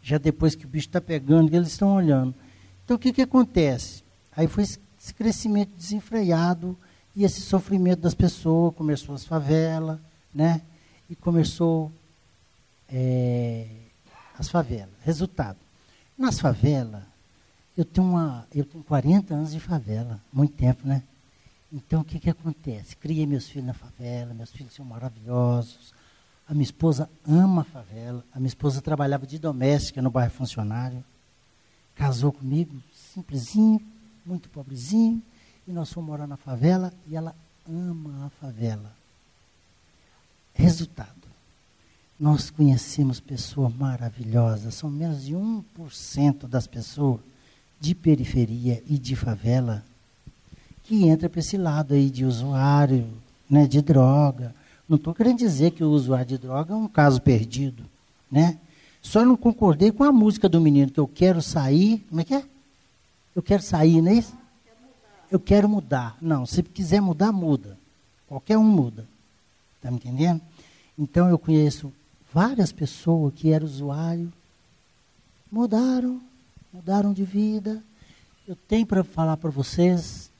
Já 0.00 0.16
depois 0.16 0.54
que 0.54 0.64
o 0.64 0.68
bicho 0.68 0.86
está 0.86 1.00
pegando, 1.00 1.52
eles 1.52 1.72
estão 1.72 1.92
olhando. 1.92 2.32
Então, 2.84 2.96
o 2.96 3.00
que, 3.00 3.12
que 3.12 3.22
acontece? 3.22 4.04
Aí 4.36 4.46
foi 4.46 4.62
esse 4.62 4.78
crescimento 5.12 5.72
desenfreado, 5.76 6.78
e 7.16 7.24
esse 7.24 7.40
sofrimento 7.40 8.02
das 8.02 8.14
pessoas 8.14 8.76
começou 8.76 9.12
as 9.12 9.24
favelas, 9.24 9.98
né? 10.32 10.60
E 11.10 11.16
começou 11.16 11.90
é, 12.88 13.66
as 14.38 14.48
favelas. 14.48 14.94
Resultado, 15.02 15.58
nas 16.16 16.38
favelas, 16.40 17.02
eu 17.76 17.84
tenho, 17.84 18.06
uma, 18.06 18.46
eu 18.54 18.64
tenho 18.64 18.82
40 18.84 19.34
anos 19.34 19.52
de 19.52 19.60
favela, 19.60 20.20
muito 20.32 20.54
tempo, 20.54 20.86
né? 20.86 21.02
Então, 21.72 22.00
o 22.00 22.04
que, 22.04 22.18
que 22.18 22.30
acontece? 22.30 22.96
Criei 22.96 23.26
meus 23.26 23.48
filhos 23.48 23.66
na 23.66 23.74
favela, 23.74 24.32
meus 24.32 24.50
filhos 24.50 24.72
são 24.72 24.84
maravilhosos. 24.84 25.92
A 26.48 26.54
minha 26.54 26.64
esposa 26.64 27.10
ama 27.26 27.62
a 27.62 27.64
favela. 27.64 28.24
A 28.32 28.38
minha 28.38 28.48
esposa 28.48 28.80
trabalhava 28.80 29.26
de 29.26 29.38
doméstica 29.38 30.00
no 30.00 30.10
bairro 30.10 30.30
funcionário. 30.30 31.04
Casou 31.94 32.32
comigo, 32.32 32.80
simplesinho, 32.94 33.80
muito 34.24 34.48
pobrezinho 34.48 35.22
e 35.66 35.72
nós 35.72 35.92
fomos 35.92 36.08
morar 36.08 36.26
na 36.26 36.36
favela 36.36 36.92
e 37.06 37.16
ela 37.16 37.34
ama 37.68 38.26
a 38.26 38.30
favela. 38.30 38.92
Resultado, 40.54 41.25
nós 42.18 42.50
conhecemos 42.50 43.20
pessoas 43.20 43.74
maravilhosas, 43.74 44.74
são 44.74 44.90
menos 44.90 45.24
de 45.24 45.34
1% 45.34 46.46
das 46.48 46.66
pessoas 46.66 47.20
de 47.80 47.94
periferia 47.94 48.82
e 48.86 48.98
de 48.98 49.14
favela 49.14 49.84
que 50.84 51.06
entra 51.06 51.28
para 51.28 51.40
esse 51.40 51.56
lado 51.56 51.94
aí 51.94 52.08
de 52.08 52.24
usuário, 52.24 53.06
né, 53.50 53.66
de 53.66 53.82
droga. 53.82 54.54
Não 54.88 54.96
estou 54.96 55.14
querendo 55.14 55.38
dizer 55.38 55.72
que 55.72 55.84
o 55.84 55.90
usuário 55.90 56.26
de 56.26 56.38
droga 56.38 56.72
é 56.72 56.76
um 56.76 56.88
caso 56.88 57.20
perdido, 57.20 57.82
né? 58.30 58.58
Só 59.02 59.24
não 59.24 59.36
concordei 59.36 59.92
com 59.92 60.04
a 60.04 60.12
música 60.12 60.48
do 60.48 60.60
menino 60.60 60.90
que 60.90 60.98
eu 60.98 61.06
quero 61.06 61.42
sair, 61.42 62.04
como 62.08 62.20
é 62.20 62.24
que 62.24 62.34
é? 62.34 62.44
Eu 63.34 63.42
quero 63.42 63.62
sair, 63.62 64.00
não 64.00 64.10
é 64.10 64.14
isso? 64.14 64.34
eu 65.30 65.40
quero 65.40 65.68
mudar. 65.68 66.16
Não, 66.20 66.46
se 66.46 66.62
quiser 66.62 67.00
mudar, 67.00 67.32
muda. 67.32 67.78
Qualquer 68.28 68.56
um 68.58 68.64
muda. 68.64 69.06
Está 69.76 69.90
me 69.90 69.96
entendendo? 69.96 70.40
Então 70.98 71.28
eu 71.28 71.38
conheço 71.38 71.92
várias 72.36 72.70
pessoas 72.70 73.32
que 73.34 73.50
eram 73.50 73.64
usuário, 73.64 74.30
mudaram, 75.50 76.20
mudaram 76.70 77.14
de 77.14 77.24
vida. 77.24 77.82
Eu 78.46 78.54
tenho 78.54 78.84
para 78.84 79.02
falar 79.02 79.38
para 79.38 79.48
vocês, 79.48 80.30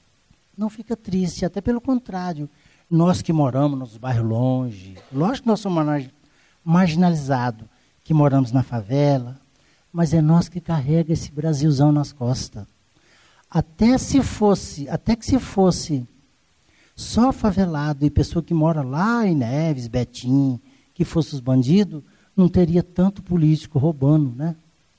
não 0.55 0.69
fica 0.69 0.95
triste, 0.95 1.43
até 1.43 1.59
pelo 1.59 1.81
contrário. 1.81 2.47
Nós 2.87 3.23
que 3.23 3.33
moramos 3.33 3.79
nos 3.79 3.97
bairros 3.97 4.29
longe, 4.29 4.95
lógico 5.11 5.45
que 5.45 5.47
nós 5.47 5.59
somos 5.59 6.07
marginalizados, 6.63 7.67
que 8.03 8.13
moramos 8.13 8.51
na 8.51 8.61
favela, 8.61 9.35
mas 9.91 10.13
é 10.13 10.21
nós 10.21 10.47
que 10.47 10.61
carrega 10.61 11.13
esse 11.13 11.31
Brasilzão 11.31 11.91
nas 11.91 12.13
costas. 12.13 12.67
Até 13.49 13.97
se 13.97 14.21
fosse, 14.21 14.87
até 14.87 15.15
que 15.15 15.25
se 15.25 15.39
fosse 15.39 16.07
só 16.95 17.31
favelado 17.31 18.05
e 18.05 18.11
pessoa 18.11 18.43
que 18.43 18.53
mora 18.53 18.83
lá 18.83 19.25
em 19.25 19.33
Neves, 19.33 19.87
Betim, 19.87 20.61
que 20.97 21.05
fosse 21.05 21.35
os 21.35 21.39
bandidos, 21.39 22.01
não 22.35 22.49
teria 22.49 22.81
tanto 22.81 23.21
político 23.21 23.77
roubando 23.77 24.35
né, 24.35 24.55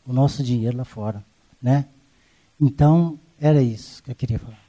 o 0.07 0.13
nosso 0.13 0.45
dinheiro 0.45 0.77
lá 0.77 0.85
fora. 0.85 1.25
Né? 1.61 1.89
Então, 2.61 3.19
era 3.37 3.61
isso 3.61 4.01
que 4.01 4.13
eu 4.13 4.15
queria 4.15 4.39
falar. 4.39 4.61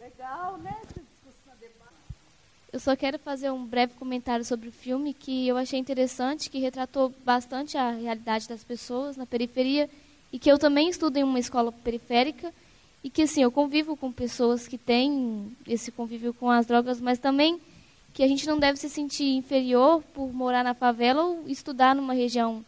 Legal, 0.00 0.56
né? 0.56 0.74
Eu 2.72 2.80
só 2.80 2.96
quero 2.96 3.18
fazer 3.18 3.50
um 3.50 3.66
breve 3.66 3.92
comentário 3.94 4.46
sobre 4.46 4.70
o 4.70 4.72
filme 4.72 5.12
que 5.12 5.46
eu 5.46 5.58
achei 5.58 5.78
interessante, 5.78 6.48
que 6.48 6.58
retratou 6.58 7.12
bastante 7.22 7.76
a 7.76 7.90
realidade 7.90 8.48
das 8.48 8.64
pessoas 8.64 9.14
na 9.14 9.26
periferia 9.26 9.90
e 10.32 10.38
que 10.38 10.50
eu 10.50 10.58
também 10.58 10.88
estudo 10.88 11.18
em 11.18 11.22
uma 11.22 11.38
escola 11.38 11.70
periférica 11.70 12.50
e 13.06 13.08
que 13.08 13.22
assim 13.22 13.40
eu 13.40 13.52
convivo 13.52 13.96
com 13.96 14.10
pessoas 14.10 14.66
que 14.66 14.76
têm 14.76 15.56
esse 15.64 15.92
convívio 15.92 16.34
com 16.34 16.50
as 16.50 16.66
drogas, 16.66 17.00
mas 17.00 17.20
também 17.20 17.60
que 18.12 18.20
a 18.20 18.26
gente 18.26 18.44
não 18.48 18.58
deve 18.58 18.80
se 18.80 18.90
sentir 18.90 19.36
inferior 19.36 20.02
por 20.12 20.34
morar 20.34 20.64
na 20.64 20.74
favela 20.74 21.22
ou 21.22 21.44
estudar 21.46 21.94
numa 21.94 22.12
região 22.12 22.64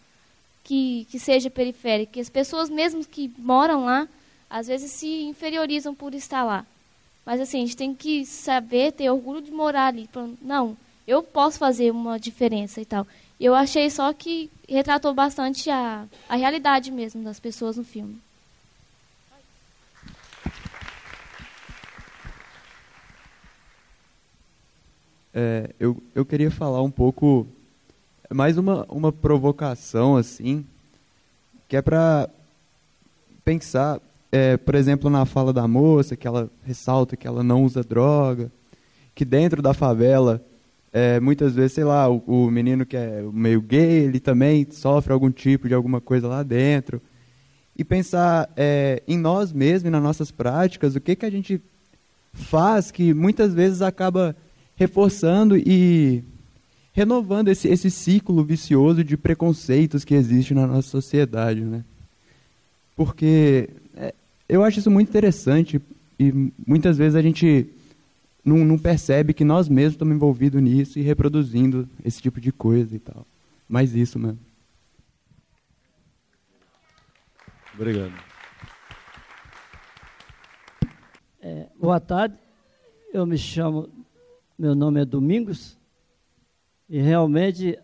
que, 0.63 1.09
que 1.11 1.19
seja 1.19 1.51
periférica. 1.51 2.21
As 2.21 2.29
pessoas 2.29 2.71
mesmo 2.71 3.05
que 3.05 3.33
moram 3.37 3.85
lá, 3.85 4.07
às 4.49 4.69
vezes 4.69 4.93
se 4.93 5.23
inferiorizam 5.25 5.93
por 5.93 6.15
estar 6.15 6.45
lá. 6.45 6.65
Mas 7.27 7.41
assim, 7.41 7.59
a 7.59 7.63
gente 7.63 7.77
tem 7.77 7.93
que 7.93 8.25
saber, 8.25 8.93
ter 8.93 9.11
orgulho 9.11 9.43
de 9.43 9.51
morar 9.51 9.89
ali. 9.89 10.09
Não, 10.41 10.77
eu 11.05 11.21
posso 11.21 11.59
fazer 11.59 11.91
uma 11.91 12.17
diferença 12.17 12.81
e 12.81 12.85
tal. 12.85 13.05
Eu 13.41 13.57
achei 13.57 13.91
só 13.91 14.13
que 14.13 14.49
retratou 14.69 15.13
bastante 15.13 15.69
a, 15.69 16.07
a 16.29 16.37
realidade 16.37 16.93
mesmo 16.93 17.25
das 17.25 17.41
pessoas 17.41 17.77
no 17.77 17.83
filme. 17.83 18.21
É, 25.41 25.71
eu, 25.79 25.97
eu 26.17 26.27
queria 26.27 26.51
falar 26.51 26.83
um 26.83 26.91
pouco, 26.91 27.47
mais 28.29 28.59
uma, 28.59 28.85
uma 28.89 29.13
provocação, 29.13 30.17
assim, 30.17 30.67
que 31.69 31.77
é 31.77 31.81
para 31.81 32.29
pensar, 33.45 34.01
é, 34.33 34.57
por 34.57 34.75
exemplo, 34.75 35.09
na 35.09 35.25
fala 35.25 35.53
da 35.53 35.69
moça, 35.69 36.17
que 36.17 36.27
ela 36.27 36.51
ressalta 36.65 37.17
que 37.17 37.25
ela 37.25 37.45
não 37.45 37.63
usa 37.63 37.85
droga, 37.85 38.51
que 39.15 39.25
dentro 39.25 39.63
da 39.63 39.73
favela, 39.73 40.43
é, 40.93 41.21
muitas 41.21 41.55
vezes, 41.55 41.75
sei 41.75 41.85
lá, 41.85 42.11
o, 42.11 42.17
o 42.27 42.51
menino 42.51 42.85
que 42.85 42.97
é 42.97 43.23
meio 43.33 43.61
gay, 43.61 44.07
ele 44.07 44.19
também 44.19 44.67
sofre 44.73 45.13
algum 45.13 45.31
tipo 45.31 45.69
de 45.69 45.75
alguma 45.75 46.01
coisa 46.01 46.27
lá 46.27 46.43
dentro. 46.43 47.01
E 47.77 47.85
pensar 47.85 48.51
é, 48.57 49.05
em 49.07 49.17
nós 49.17 49.53
mesmos 49.53 49.93
nas 49.93 50.03
nossas 50.03 50.33
práticas, 50.33 50.97
o 50.97 51.01
que, 51.01 51.15
que 51.15 51.27
a 51.27 51.31
gente 51.31 51.63
faz 52.33 52.91
que 52.91 53.15
muitas 53.15 53.55
vezes 53.55 53.83
acaba 53.83 54.35
reforçando 54.79 55.57
e 55.57 56.23
renovando 56.93 57.49
esse, 57.49 57.69
esse 57.69 57.91
ciclo 57.91 58.45
vicioso 58.45 59.03
de 59.03 59.17
preconceitos 59.17 60.05
que 60.05 60.15
existe 60.15 60.55
na 60.55 60.67
nossa 60.69 60.89
sociedade, 60.89 61.61
né? 61.61 61.85
Porque 62.95 63.71
é, 63.97 64.15
eu 64.49 64.63
acho 64.63 64.79
isso 64.79 64.91
muito 64.91 65.09
interessante 65.09 65.81
e 66.19 66.53
muitas 66.67 66.97
vezes 66.97 67.17
a 67.17 67.23
gente 67.23 67.69
não, 68.45 68.59
não 68.59 68.79
percebe 68.79 69.35
que 69.35 69.45
nós 69.45 69.69
mesmos 69.69 69.95
estamos 69.95 70.15
envolvidos 70.15 70.63
nisso 70.63 70.99
e 70.99 71.03
reproduzindo 71.03 71.89
esse 72.05 72.23
tipo 72.23 72.41
de 72.41 72.53
coisa 72.53 72.95
e 72.95 72.99
tal. 73.01 73.27
Mas 73.69 73.95
isso 73.95 74.19
mesmo. 74.19 74.39
Obrigado. 77.75 78.13
É, 81.41 81.67
boa 81.81 82.01
tarde. 82.01 82.37
Eu 83.13 83.25
me 83.27 83.39
chamo 83.39 83.98
meu 84.59 84.75
nome 84.75 85.01
é 85.01 85.05
Domingos 85.05 85.79
e 86.89 87.01
realmente 87.01 87.79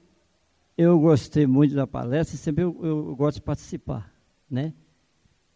eu 0.76 0.98
gostei 0.98 1.46
muito 1.46 1.72
da 1.72 1.86
palestra 1.86 2.34
e 2.34 2.38
sempre 2.38 2.64
eu, 2.64 2.76
eu 2.82 3.14
gosto 3.14 3.36
de 3.36 3.42
participar, 3.42 4.12
né? 4.50 4.74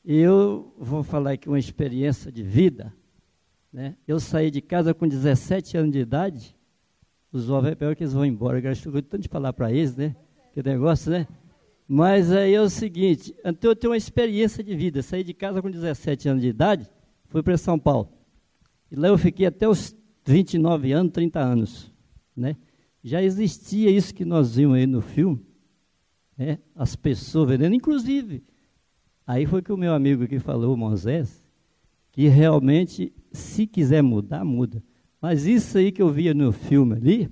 E 0.04 0.16
eu 0.16 0.72
vou 0.78 1.02
falar 1.02 1.32
aqui 1.32 1.48
uma 1.48 1.58
experiência 1.58 2.30
de 2.30 2.44
vida, 2.44 2.94
né? 3.72 3.96
Eu 4.06 4.20
saí 4.20 4.48
de 4.48 4.60
casa 4.60 4.94
com 4.94 5.08
17 5.08 5.76
anos 5.76 5.90
de 5.90 5.98
idade, 5.98 6.54
os 7.32 7.46
jovens 7.46 7.76
é 7.80 7.94
que 7.96 8.04
eles 8.04 8.12
vão 8.12 8.24
embora, 8.24 8.60
eu 8.60 8.70
estou 8.70 8.92
tanto 9.02 9.18
de 9.18 9.28
falar 9.28 9.52
para 9.52 9.72
eles, 9.72 9.96
né? 9.96 10.14
Que 10.54 10.62
negócio, 10.62 11.10
né? 11.10 11.26
Mas 11.88 12.30
aí 12.30 12.54
é 12.54 12.60
o 12.60 12.70
seguinte, 12.70 13.34
então 13.44 13.72
eu 13.72 13.76
tenho 13.76 13.90
uma 13.90 13.96
experiência 13.96 14.62
de 14.62 14.76
vida, 14.76 15.02
saí 15.02 15.24
de 15.24 15.34
casa 15.34 15.60
com 15.60 15.68
17 15.68 16.28
anos 16.28 16.42
de 16.42 16.48
idade, 16.48 16.88
fui 17.26 17.42
para 17.42 17.56
São 17.58 17.76
Paulo. 17.76 18.08
E 18.88 18.94
lá 18.94 19.08
eu 19.08 19.18
fiquei 19.18 19.46
até 19.46 19.68
os 19.68 19.97
29 20.28 20.92
anos, 20.92 21.12
30 21.12 21.40
anos. 21.40 21.92
Né? 22.36 22.56
Já 23.02 23.22
existia 23.22 23.90
isso 23.90 24.14
que 24.14 24.24
nós 24.24 24.56
vimos 24.56 24.76
aí 24.76 24.86
no 24.86 25.00
filme, 25.00 25.40
né? 26.36 26.58
as 26.74 26.94
pessoas 26.94 27.48
vendendo, 27.48 27.74
inclusive. 27.74 28.44
Aí 29.26 29.46
foi 29.46 29.62
que 29.62 29.72
o 29.72 29.76
meu 29.76 29.94
amigo 29.94 30.24
aqui 30.24 30.38
falou, 30.38 30.76
Moisés, 30.76 31.42
que 32.12 32.28
realmente, 32.28 33.12
se 33.32 33.66
quiser 33.66 34.02
mudar, 34.02 34.44
muda. 34.44 34.82
Mas 35.20 35.46
isso 35.46 35.78
aí 35.78 35.90
que 35.90 36.02
eu 36.02 36.10
via 36.10 36.34
no 36.34 36.52
filme 36.52 36.94
ali, 36.94 37.30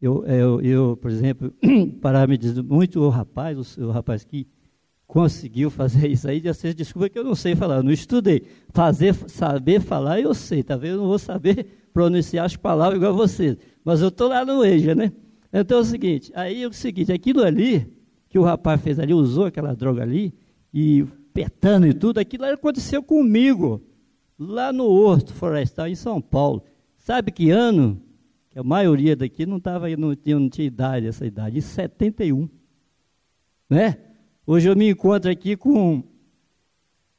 eu, 0.00 0.24
eu, 0.24 0.60
eu 0.60 0.96
por 0.96 1.10
exemplo, 1.10 1.52
para 2.00 2.26
me 2.26 2.36
dizer 2.36 2.62
muito 2.62 3.00
o 3.00 3.08
rapaz, 3.08 3.76
o, 3.76 3.86
o 3.86 3.90
rapaz 3.90 4.24
que 4.24 4.46
conseguiu 5.10 5.70
fazer 5.70 6.08
isso 6.08 6.28
aí, 6.28 6.38
já 6.38 6.54
vocês 6.54 6.72
desculpa 6.72 7.08
que 7.08 7.18
eu 7.18 7.24
não 7.24 7.34
sei 7.34 7.56
falar, 7.56 7.78
eu 7.78 7.82
não 7.82 7.90
estudei. 7.90 8.44
Fazer, 8.72 9.12
saber 9.28 9.80
falar 9.80 10.20
eu 10.20 10.32
sei, 10.32 10.62
tá 10.62 10.76
vendo? 10.76 10.92
Eu 10.92 10.98
não 10.98 11.08
vou 11.08 11.18
saber 11.18 11.66
pronunciar 11.92 12.46
as 12.46 12.54
palavras 12.54 12.96
igual 12.96 13.12
vocês, 13.12 13.56
mas 13.84 14.00
eu 14.00 14.06
estou 14.06 14.28
lá 14.28 14.44
no 14.44 14.64
EJA, 14.64 14.94
né? 14.94 15.12
Então 15.52 15.78
é 15.78 15.80
o 15.80 15.84
seguinte, 15.84 16.30
aí 16.32 16.62
é 16.62 16.68
o 16.68 16.72
seguinte, 16.72 17.12
aquilo 17.12 17.42
ali, 17.42 17.92
que 18.28 18.38
o 18.38 18.44
rapaz 18.44 18.80
fez 18.80 19.00
ali, 19.00 19.12
usou 19.12 19.46
aquela 19.46 19.74
droga 19.74 20.00
ali, 20.04 20.32
e 20.72 21.04
petando 21.34 21.88
e 21.88 21.92
tudo, 21.92 22.18
aquilo 22.18 22.44
aconteceu 22.44 23.02
comigo, 23.02 23.82
lá 24.38 24.72
no 24.72 24.84
Horto 24.86 25.34
Florestal, 25.34 25.88
em 25.88 25.96
São 25.96 26.20
Paulo. 26.20 26.62
Sabe 26.96 27.32
que 27.32 27.50
ano? 27.50 28.00
Que 28.48 28.60
a 28.60 28.62
maioria 28.62 29.16
daqui 29.16 29.44
não, 29.44 29.58
tava, 29.58 29.88
não, 29.96 30.14
tinha, 30.14 30.38
não 30.38 30.48
tinha 30.48 30.68
idade, 30.68 31.08
essa 31.08 31.26
idade, 31.26 31.58
em 31.58 31.60
71. 31.60 32.48
Né? 33.68 33.96
Hoje 34.52 34.68
eu 34.68 34.74
me 34.74 34.90
encontro 34.90 35.30
aqui 35.30 35.56
com 35.56 36.02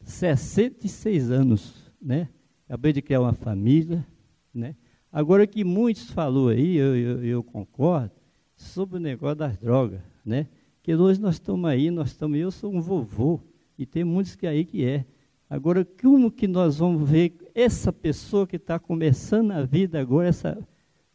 66 0.01 1.31
anos, 1.31 1.73
né? 2.01 2.27
Acabei 2.67 2.91
de 2.91 3.01
criar 3.01 3.21
uma 3.21 3.31
família, 3.31 4.05
né? 4.53 4.75
Agora 5.09 5.47
que 5.47 5.63
muitos 5.63 6.09
falou 6.09 6.49
aí, 6.49 6.75
eu, 6.75 6.93
eu, 6.93 7.23
eu, 7.23 7.41
concordo, 7.41 8.11
sobre 8.53 8.97
o 8.97 8.99
negócio 8.99 9.37
das 9.37 9.55
drogas, 9.55 10.01
né? 10.25 10.45
Que 10.83 10.93
hoje 10.93 11.21
nós 11.21 11.35
estamos 11.35 11.69
aí, 11.69 11.89
nós 11.89 12.09
estamos, 12.09 12.37
eu 12.37 12.51
sou 12.51 12.69
um 12.69 12.81
vovô, 12.81 13.39
e 13.77 13.85
tem 13.85 14.03
muitos 14.03 14.35
que 14.35 14.45
aí 14.45 14.65
que 14.65 14.83
é. 14.83 15.05
Agora, 15.49 15.85
como 15.85 16.29
que 16.29 16.49
nós 16.49 16.79
vamos 16.79 17.09
ver 17.09 17.33
essa 17.55 17.93
pessoa 17.93 18.45
que 18.45 18.57
está 18.57 18.77
começando 18.77 19.51
a 19.51 19.63
vida 19.63 20.01
agora, 20.01 20.27
essa, 20.27 20.57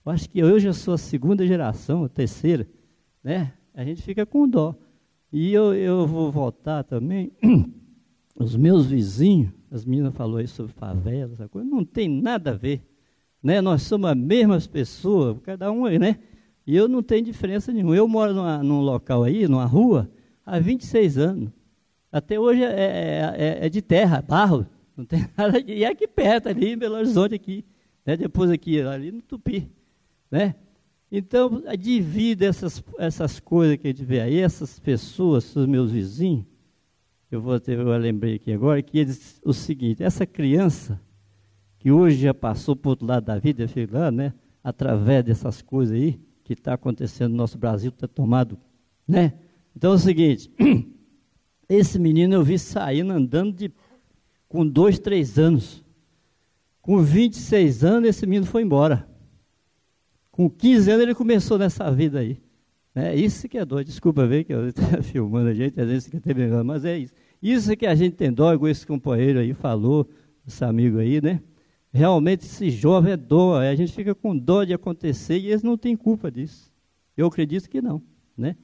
eu 0.03 0.11
acho 0.11 0.31
que 0.31 0.39
eu 0.39 0.59
já 0.59 0.73
sou 0.73 0.95
a 0.95 0.99
segunda 0.99 1.47
geração, 1.47 2.05
a 2.05 2.09
terceira, 2.09 2.67
né? 3.23 3.53
A 3.75 3.85
gente 3.85 4.01
fica 4.01 4.25
com 4.25 4.49
dó. 4.49 4.75
E 5.33 5.53
eu, 5.53 5.75
eu 5.75 6.07
vou 6.07 6.31
voltar 6.31 6.85
também. 6.85 7.33
Os 8.39 8.55
meus 8.55 8.87
vizinhos, 8.87 9.51
as 9.71 9.85
meninas 9.85 10.15
falaram 10.15 10.39
aí 10.39 10.47
sobre 10.47 10.73
favela, 10.73 11.33
essa 11.33 11.49
coisa, 11.49 11.69
não 11.69 11.85
tem 11.85 12.09
nada 12.09 12.51
a 12.51 12.55
ver. 12.55 12.83
Né? 13.43 13.61
Nós 13.61 13.83
somos 13.83 14.11
as 14.11 14.17
mesmas 14.17 14.67
pessoas, 14.67 15.39
cada 15.43 15.71
um 15.73 15.87
aí, 15.87 15.99
né? 15.99 16.19
E 16.67 16.77
eu 16.77 16.89
não 16.89 17.03
tenho 17.03 17.25
diferença 17.25 17.73
nenhuma. 17.73 17.97
Eu 17.97 18.09
moro 18.09 18.35
numa, 18.35 18.63
num 18.63 18.81
local 18.81 19.23
aí, 19.23 19.47
numa 19.47 19.65
rua, 19.65 20.11
há 20.45 20.59
26 20.59 21.17
anos. 21.17 21.51
Até 22.11 22.39
hoje 22.41 22.63
é, 22.63 22.67
é, 22.67 23.35
é, 23.37 23.67
é 23.67 23.69
de 23.69 23.81
terra, 23.81 24.21
barro. 24.21 24.67
Não 24.97 25.05
tem 25.05 25.27
nada 25.37 25.63
de, 25.63 25.73
E 25.73 25.85
é 25.85 25.89
aqui 25.89 26.09
perto, 26.09 26.49
ali 26.49 26.73
em 26.73 26.79
Belo 26.79 26.97
Horizonte, 26.97 27.35
aqui. 27.35 27.65
Né? 28.05 28.17
Depois 28.17 28.51
aqui, 28.51 28.81
ali 28.81 29.13
no 29.13 29.23
Tupi. 29.23 29.71
Né? 30.31 30.55
Então, 31.11 31.63
devido 31.79 32.43
a 32.43 32.47
essas, 32.47 32.83
essas 32.99 33.39
coisas 33.39 33.77
que 33.77 33.87
a 33.87 33.91
gente 33.91 34.05
vê 34.05 34.21
aí, 34.21 34.39
essas 34.39 34.79
pessoas, 34.79 35.55
os 35.55 35.67
meus 35.67 35.93
vizinhos, 35.93 36.45
eu 37.31 37.41
vou 37.41 37.59
ter, 37.61 37.79
eu 37.79 37.97
lembrei 37.97 38.37
aqui 38.37 38.53
agora, 38.53 38.83
que 38.83 38.99
eles, 38.99 39.41
o 39.45 39.53
seguinte, 39.53 40.03
essa 40.03 40.27
criança, 40.27 41.01
que 41.79 41.91
hoje 41.91 42.23
já 42.23 42.35
passou 42.35 42.75
para 42.75 42.89
o 42.89 42.91
outro 42.91 43.07
lado 43.07 43.25
da 43.25 43.39
vida, 43.39 43.67
lá, 43.91 44.11
né, 44.11 44.33
através 44.63 45.25
dessas 45.25 45.63
coisas 45.63 45.95
aí, 45.97 46.21
que 46.43 46.53
está 46.53 46.75
acontecendo 46.75 47.31
no 47.33 47.37
nosso 47.37 47.59
Brasil, 47.59 47.91
está 47.91 48.07
tomado, 48.07 48.59
né? 49.07 49.35
Então 49.77 49.93
é 49.93 49.95
o 49.95 49.99
seguinte, 49.99 50.51
esse 51.69 51.99
menino 51.99 52.35
eu 52.35 52.43
vi 52.43 52.59
saindo, 52.59 53.13
andando 53.13 53.53
de, 53.53 53.73
com 54.49 54.67
dois, 54.67 54.99
três 54.99 55.39
anos. 55.39 55.85
Com 56.81 57.03
26 57.03 57.85
anos, 57.85 58.09
esse 58.09 58.25
menino 58.27 58.47
foi 58.47 58.63
embora. 58.63 59.09
Com 60.37 60.51
15 60.51 60.91
anos 60.91 61.03
ele 61.03 61.15
começou 61.15 61.59
nessa 61.59 61.91
vida 61.91 62.21
aí. 62.21 62.39
É 62.95 63.15
isso 63.17 63.49
que 63.49 63.59
é 63.59 63.65
dó. 63.65 63.83
Desculpa 63.83 64.27
ver 64.27 64.45
que 64.45 64.53
eu 64.53 64.69
estou 64.69 64.85
filmando 65.03 65.49
a 65.49 65.55
gente, 65.55 65.81
às 65.81 65.89
vezes 65.89 66.05
fica 66.05 66.19
até 66.19 66.33
brincando, 66.33 66.65
mas 66.65 66.85
é 66.85 66.99
isso. 66.99 67.13
Isso 67.43 67.77
que 67.77 67.87
a 67.87 67.95
gente 67.95 68.15
tem 68.15 68.33
dó, 68.33 68.53
igual 68.53 68.71
esse 68.71 68.87
companheiro 68.87 69.39
aí 69.39 69.53
falou, 69.55 70.09
esse 70.47 70.65
amigo 70.65 70.99
aí, 70.99 71.21
né? 71.21 71.41
realmente 71.97 72.45
esse 72.45 72.71
jovem 72.71 73.13
é 73.13 73.17
dor, 73.17 73.63
a 73.63 73.75
gente 73.75 73.93
fica 73.93 74.15
com 74.15 74.37
dor 74.37 74.67
de 74.67 74.75
acontecer 74.75 75.39
e 75.39 75.49
eles 75.49 75.63
não 75.63 75.77
têm 75.77 75.97
culpa 75.97 76.31
disso. 76.31 76.71
Eu 77.17 77.27
acredito 77.27 77.69
que 77.69 77.81
não, 77.81 78.03
né? 78.37 78.57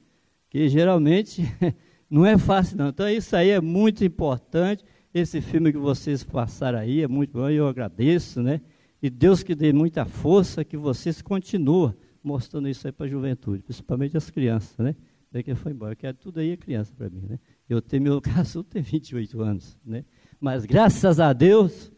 Que 0.49 0.69
geralmente 0.69 1.43
não 2.09 2.25
é 2.25 2.37
fácil 2.37 2.77
não. 2.77 2.89
Então 2.89 3.09
isso 3.09 3.35
aí 3.35 3.49
é 3.49 3.59
muito 3.59 4.05
importante. 4.05 4.85
Esse 5.13 5.41
filme 5.41 5.71
que 5.71 5.77
vocês 5.77 6.23
passaram 6.23 6.79
aí 6.79 7.01
é 7.01 7.07
muito 7.07 7.33
bom, 7.33 7.49
eu 7.49 7.67
agradeço, 7.67 8.41
né? 8.41 8.61
E 9.03 9.09
Deus 9.09 9.43
que 9.43 9.53
dê 9.53 9.73
muita 9.73 10.05
força 10.05 10.63
que 10.63 10.77
vocês 10.77 11.21
continuem 11.21 11.93
mostrando 12.23 12.69
isso 12.69 12.87
aí 12.87 12.93
para 12.93 13.05
a 13.05 13.09
juventude, 13.09 13.61
principalmente 13.61 14.15
as 14.15 14.29
crianças, 14.29 14.77
né? 14.77 14.95
Daqui 15.29 15.53
foi 15.55 15.73
embora, 15.73 15.93
que 15.93 16.11
tudo 16.13 16.39
aí 16.39 16.51
é 16.51 16.55
criança 16.55 16.93
para 16.95 17.09
mim, 17.09 17.25
né? 17.27 17.37
Eu 17.67 17.81
tenho 17.81 18.01
meu 18.01 18.21
caso 18.23 18.63
tem 18.63 18.81
28 18.81 19.41
anos, 19.41 19.77
né? 19.85 20.05
Mas 20.39 20.63
graças 20.63 21.19
a 21.19 21.33
Deus, 21.33 21.91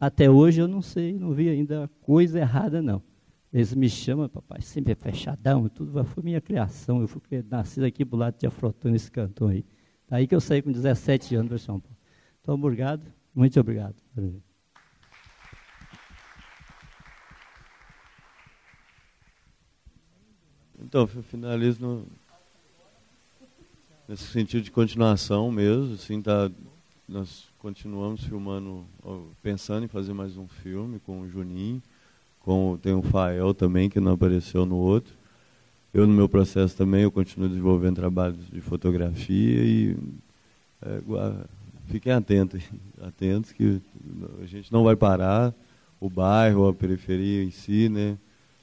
até 0.00 0.30
hoje 0.30 0.62
eu 0.62 0.66
não 0.66 0.80
sei, 0.80 1.12
não 1.18 1.34
vi 1.34 1.50
ainda 1.50 1.90
coisa 2.00 2.38
errada 2.38 2.80
não. 2.80 3.02
Eles 3.52 3.74
me 3.74 3.90
chamam, 3.90 4.30
papai, 4.30 4.62
sempre 4.62 4.92
é 4.92 4.96
fechadão, 4.96 5.68
tudo 5.68 6.02
foi 6.04 6.22
minha 6.22 6.40
criação. 6.40 7.02
Eu 7.02 7.08
fui 7.08 7.20
nascido 7.50 7.84
aqui 7.84 8.02
do 8.02 8.16
lado 8.16 8.38
de 8.38 8.46
Afrotão, 8.46 8.90
nesse 8.90 9.10
cantão 9.10 9.48
aí. 9.48 9.62
Daí 10.08 10.26
que 10.26 10.34
eu 10.34 10.40
saí 10.40 10.62
com 10.62 10.72
17 10.72 11.34
anos 11.34 11.48
para 11.50 11.58
São 11.58 11.78
Paulo. 11.78 11.98
Então, 12.40 12.54
obrigado, 12.54 13.02
muito 13.34 13.60
obrigado. 13.60 13.96
Então, 20.82 21.06
finalizo 21.06 21.80
no, 21.80 22.06
nesse 24.06 24.24
sentido 24.24 24.62
de 24.62 24.70
continuação 24.70 25.50
mesmo. 25.50 25.94
Assim, 25.94 26.20
tá, 26.20 26.50
nós 27.08 27.48
continuamos 27.58 28.24
filmando, 28.24 28.84
pensando 29.42 29.84
em 29.84 29.88
fazer 29.88 30.12
mais 30.12 30.36
um 30.36 30.46
filme 30.46 31.00
com 31.00 31.22
o 31.22 31.28
Juninho. 31.28 31.82
Com, 32.40 32.78
tem 32.80 32.92
o 32.92 33.02
Fael 33.02 33.54
também, 33.54 33.88
que 33.88 33.98
não 33.98 34.12
apareceu 34.12 34.66
no 34.66 34.76
outro. 34.76 35.14
Eu, 35.94 36.06
no 36.06 36.12
meu 36.12 36.28
processo 36.28 36.76
também, 36.76 37.02
eu 37.02 37.10
continuo 37.10 37.48
desenvolvendo 37.48 37.96
trabalhos 37.96 38.46
de 38.50 38.60
fotografia 38.60 39.64
e 39.64 39.96
é, 40.82 41.00
fiquem 41.86 42.12
atentos, 42.12 42.62
atentos 43.00 43.50
que 43.50 43.80
a 44.42 44.46
gente 44.46 44.70
não 44.70 44.84
vai 44.84 44.94
parar. 44.94 45.54
O 45.98 46.10
bairro, 46.10 46.68
a 46.68 46.74
periferia 46.74 47.42
em 47.42 47.50
si, 47.50 47.88
né? 47.88 48.18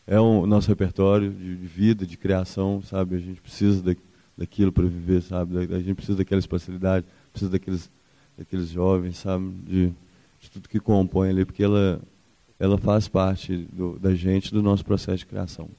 É 0.06 0.20
o 0.20 0.46
nosso 0.46 0.68
repertório 0.68 1.32
de, 1.32 1.56
de, 1.56 1.68
vida, 1.68 2.06
de 2.06 2.18
criação, 2.18 2.82
sabe? 2.82 3.16
A 3.16 3.20
gente 3.20 3.42
precisa 3.42 3.82
da, 3.82 3.96
daquilo 4.38 4.72
para 4.72 4.86
viver, 4.86 5.22
sabe? 5.22 5.58
A 5.74 5.80
gente 5.80 5.96
precisa 5.96 6.18
daquela 6.18 6.40
espacialidade, 6.40 7.06
precisa 7.32 7.52
daqueles, 7.52 7.90
daqueles 8.38 8.70
jovens, 8.70 9.18
sabe? 9.18 9.50
De, 9.66 9.94
de 10.40 10.52
tudo 10.52 10.68
que 10.68 10.80
compõe 10.80 11.30
ali, 11.30 11.46
porque 11.46 11.64
ela, 11.64 12.02
ela 12.60 12.78
faz 12.78 13.08
parte 13.08 13.68
do, 13.72 13.98
da 13.98 14.14
gente, 14.14 14.54
do 14.54 14.62
nosso 14.62 14.84
processo 14.84 15.20
de 15.20 15.26
criação. 15.26 15.70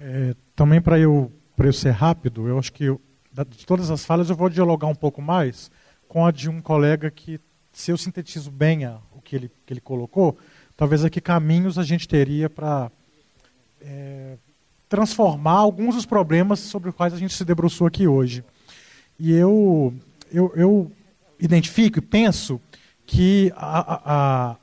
É, 0.00 0.34
também 0.54 0.80
para 0.80 0.98
eu, 0.98 1.32
eu 1.58 1.72
ser 1.72 1.90
rápido, 1.90 2.46
eu 2.46 2.58
acho 2.58 2.72
que 2.72 2.84
eu, 2.84 3.00
de 3.48 3.66
todas 3.66 3.90
as 3.90 4.04
falas 4.04 4.30
eu 4.30 4.36
vou 4.36 4.48
dialogar 4.48 4.86
um 4.86 4.94
pouco 4.94 5.20
mais 5.20 5.70
com 6.06 6.24
a 6.24 6.30
de 6.30 6.48
um 6.48 6.60
colega 6.60 7.10
que 7.10 7.40
se 7.78 7.92
eu 7.92 7.96
sintetizo 7.96 8.50
bem 8.50 8.84
a, 8.84 8.98
o 9.14 9.20
que 9.20 9.36
ele, 9.36 9.50
que 9.64 9.72
ele 9.72 9.80
colocou, 9.80 10.36
talvez 10.76 11.04
aqui 11.04 11.20
caminhos 11.20 11.78
a 11.78 11.84
gente 11.84 12.08
teria 12.08 12.50
para 12.50 12.90
é, 13.80 14.36
transformar 14.88 15.58
alguns 15.58 15.94
dos 15.94 16.04
problemas 16.04 16.58
sobre 16.58 16.88
os 16.88 16.94
quais 16.96 17.14
a 17.14 17.16
gente 17.16 17.32
se 17.32 17.44
debruçou 17.44 17.86
aqui 17.86 18.08
hoje. 18.08 18.42
E 19.16 19.32
eu, 19.32 19.94
eu, 20.32 20.52
eu 20.56 20.92
identifico 21.38 22.00
e 22.00 22.02
penso 22.02 22.60
que 23.06 23.52
a, 23.54 24.02
a, 24.12 24.56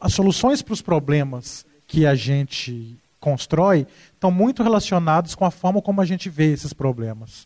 as 0.00 0.14
soluções 0.14 0.62
para 0.62 0.74
os 0.74 0.80
problemas 0.80 1.66
que 1.88 2.06
a 2.06 2.14
gente 2.14 2.96
constrói 3.18 3.88
estão 4.14 4.30
muito 4.30 4.62
relacionados 4.62 5.34
com 5.34 5.44
a 5.44 5.50
forma 5.50 5.82
como 5.82 6.00
a 6.00 6.06
gente 6.06 6.30
vê 6.30 6.52
esses 6.52 6.72
problemas. 6.72 7.44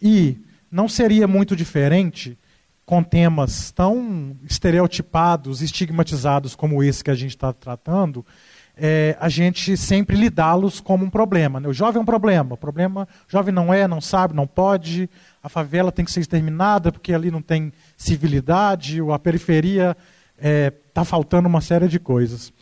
E 0.00 0.38
não 0.70 0.88
seria 0.88 1.26
muito 1.26 1.56
diferente 1.56 2.38
com 2.84 3.02
temas 3.02 3.70
tão 3.70 4.36
estereotipados, 4.44 5.62
estigmatizados 5.62 6.54
como 6.54 6.82
esse 6.82 7.02
que 7.02 7.10
a 7.10 7.14
gente 7.14 7.30
está 7.30 7.52
tratando, 7.52 8.24
é, 8.76 9.16
a 9.20 9.28
gente 9.28 9.76
sempre 9.76 10.16
lidá-los 10.16 10.80
como 10.80 11.04
um 11.04 11.10
problema. 11.10 11.60
Né? 11.60 11.68
O 11.68 11.72
jovem 11.72 11.98
é 11.98 12.02
um 12.02 12.06
problema, 12.06 12.54
o 12.54 12.58
problema, 12.58 13.06
jovem 13.28 13.54
não 13.54 13.72
é, 13.72 13.86
não 13.86 14.00
sabe, 14.00 14.34
não 14.34 14.46
pode, 14.46 15.08
a 15.42 15.48
favela 15.48 15.92
tem 15.92 16.04
que 16.04 16.12
ser 16.12 16.20
exterminada 16.20 16.90
porque 16.90 17.12
ali 17.12 17.30
não 17.30 17.42
tem 17.42 17.72
civilidade, 17.96 19.00
ou 19.00 19.12
a 19.12 19.18
periferia 19.18 19.96
está 20.36 20.48
é, 20.48 20.70
tá 20.70 21.04
faltando 21.04 21.48
uma 21.48 21.60
série 21.60 21.88
de 21.88 22.00
coisas. 22.00 22.52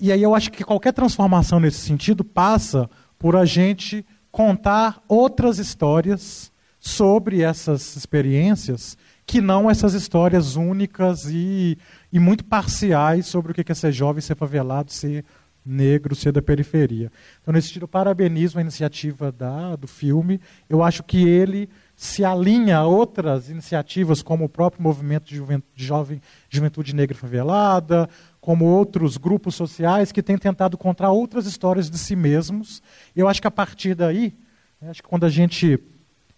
E 0.00 0.10
aí 0.10 0.22
eu 0.22 0.34
acho 0.34 0.50
que 0.50 0.64
qualquer 0.64 0.92
transformação 0.92 1.60
nesse 1.60 1.78
sentido 1.78 2.24
passa 2.24 2.90
por 3.18 3.36
a 3.36 3.44
gente 3.44 4.04
contar 4.30 5.00
outras 5.06 5.58
histórias 5.58 6.50
sobre 6.80 7.42
essas 7.42 7.94
experiências 7.94 8.98
que 9.26 9.40
não 9.40 9.70
essas 9.70 9.94
histórias 9.94 10.56
únicas 10.56 11.26
e, 11.26 11.78
e 12.12 12.18
muito 12.18 12.44
parciais 12.44 13.26
sobre 13.26 13.52
o 13.52 13.54
que 13.54 13.70
é 13.70 13.74
ser 13.74 13.92
jovem, 13.92 14.20
ser 14.20 14.34
favelado, 14.34 14.92
ser 14.92 15.24
negro, 15.64 16.14
ser 16.14 16.32
da 16.32 16.42
periferia. 16.42 17.10
Então, 17.40 17.52
nesse 17.52 17.68
sentido, 17.68 17.86
parabenizo 17.86 18.58
a 18.58 18.60
iniciativa 18.60 19.30
da, 19.30 19.76
do 19.76 19.86
filme. 19.86 20.40
Eu 20.68 20.82
acho 20.82 21.02
que 21.02 21.26
ele 21.26 21.68
se 21.94 22.24
alinha 22.24 22.78
a 22.78 22.86
outras 22.86 23.48
iniciativas, 23.48 24.22
como 24.22 24.44
o 24.44 24.48
próprio 24.48 24.82
movimento 24.82 25.24
de, 25.24 25.36
juventude, 25.36 25.72
de 25.74 25.84
jovem 25.84 26.20
juventude 26.50 26.94
negra 26.94 27.16
favelada, 27.16 28.08
como 28.40 28.64
outros 28.64 29.16
grupos 29.16 29.54
sociais 29.54 30.10
que 30.10 30.22
têm 30.22 30.36
tentado 30.36 30.76
contar 30.76 31.10
outras 31.10 31.46
histórias 31.46 31.88
de 31.88 31.96
si 31.96 32.16
mesmos. 32.16 32.82
Eu 33.14 33.28
acho 33.28 33.40
que 33.40 33.46
a 33.46 33.52
partir 33.52 33.94
daí, 33.94 34.34
né, 34.80 34.90
acho 34.90 35.02
que 35.02 35.08
quando 35.08 35.24
a 35.24 35.30
gente 35.30 35.78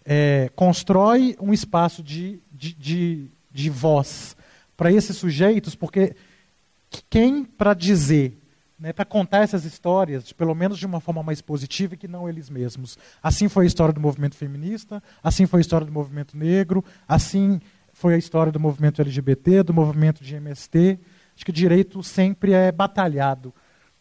é, 0.05 0.51
constrói 0.55 1.35
um 1.41 1.51
espaço 1.51 2.03
de, 2.03 2.39
de, 2.55 2.73
de, 2.73 3.27
de 3.51 3.69
voz 3.69 4.35
para 4.77 4.91
esses 4.91 5.15
sujeitos, 5.17 5.75
porque 5.75 6.15
quem 7.09 7.43
para 7.43 7.73
dizer, 7.73 8.37
né, 8.79 8.91
para 8.93 9.05
contar 9.05 9.39
essas 9.39 9.65
histórias, 9.65 10.31
pelo 10.33 10.53
menos 10.53 10.77
de 10.77 10.85
uma 10.85 10.99
forma 10.99 11.23
mais 11.23 11.41
positiva, 11.41 11.95
que 11.95 12.07
não 12.07 12.27
eles 12.27 12.49
mesmos. 12.49 12.97
Assim 13.21 13.47
foi 13.47 13.65
a 13.65 13.67
história 13.67 13.93
do 13.93 14.01
movimento 14.01 14.35
feminista, 14.35 15.01
assim 15.23 15.45
foi 15.45 15.59
a 15.59 15.61
história 15.61 15.85
do 15.85 15.93
movimento 15.93 16.37
negro, 16.37 16.83
assim 17.07 17.61
foi 17.93 18.15
a 18.15 18.17
história 18.17 18.51
do 18.51 18.59
movimento 18.59 19.01
LGBT, 19.01 19.63
do 19.63 19.73
movimento 19.73 20.23
de 20.23 20.35
MST. 20.35 20.99
Acho 21.35 21.45
que 21.45 21.51
direito 21.51 22.03
sempre 22.03 22.53
é 22.53 22.71
batalhado. 22.71 23.53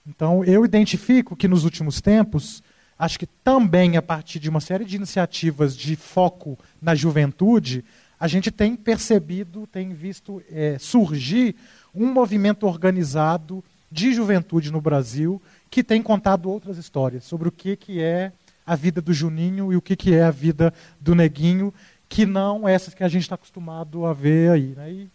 Então, 0.07 0.45
eu 0.45 0.65
identifico 0.65 1.37
que 1.37 1.49
nos 1.49 1.65
últimos 1.65 2.01
tempos 2.01 2.63
acho 2.99 3.19
que 3.19 3.27
também 3.27 3.97
a 3.97 4.03
partir 4.03 4.39
de 4.39 4.49
uma 4.49 4.61
série 4.61 4.85
de 4.85 4.97
iniciativas 4.97 5.77
de 5.77 5.97
foco 5.97 6.59
na 6.81 6.95
juventude, 6.95 7.85
a 8.25 8.27
gente 8.27 8.51
tem 8.51 8.75
percebido, 8.75 9.67
tem 9.67 9.93
visto 9.93 10.43
é, 10.51 10.79
surgir 10.79 11.55
um 11.95 12.11
movimento 12.11 12.67
organizado 12.67 13.63
de 13.93 14.15
juventude 14.15 14.73
no 14.73 14.81
Brasil 14.81 15.43
que 15.71 15.85
tem 15.85 16.03
contado 16.03 16.49
outras 16.49 16.79
histórias 16.79 17.25
sobre 17.25 17.49
o 17.49 17.53
que, 17.53 17.77
que 17.77 18.01
é 18.01 18.33
a 18.65 18.75
vida 18.75 19.03
do 19.03 19.13
Juninho 19.13 19.71
e 19.75 19.77
o 19.77 19.83
que, 19.83 19.95
que 19.95 20.15
é 20.15 20.25
a 20.25 20.31
vida 20.31 20.73
do 20.99 21.15
Neguinho, 21.15 21.71
que 22.09 22.25
não 22.25 22.67
essas 22.67 22.95
que 22.95 23.05
a 23.05 23.09
gente 23.09 23.25
está 23.25 23.35
acostumado 23.35 24.07
a 24.07 24.15
ver 24.15 24.53
aí. 24.53 24.73
Né? 24.75 24.91
E 24.91 25.11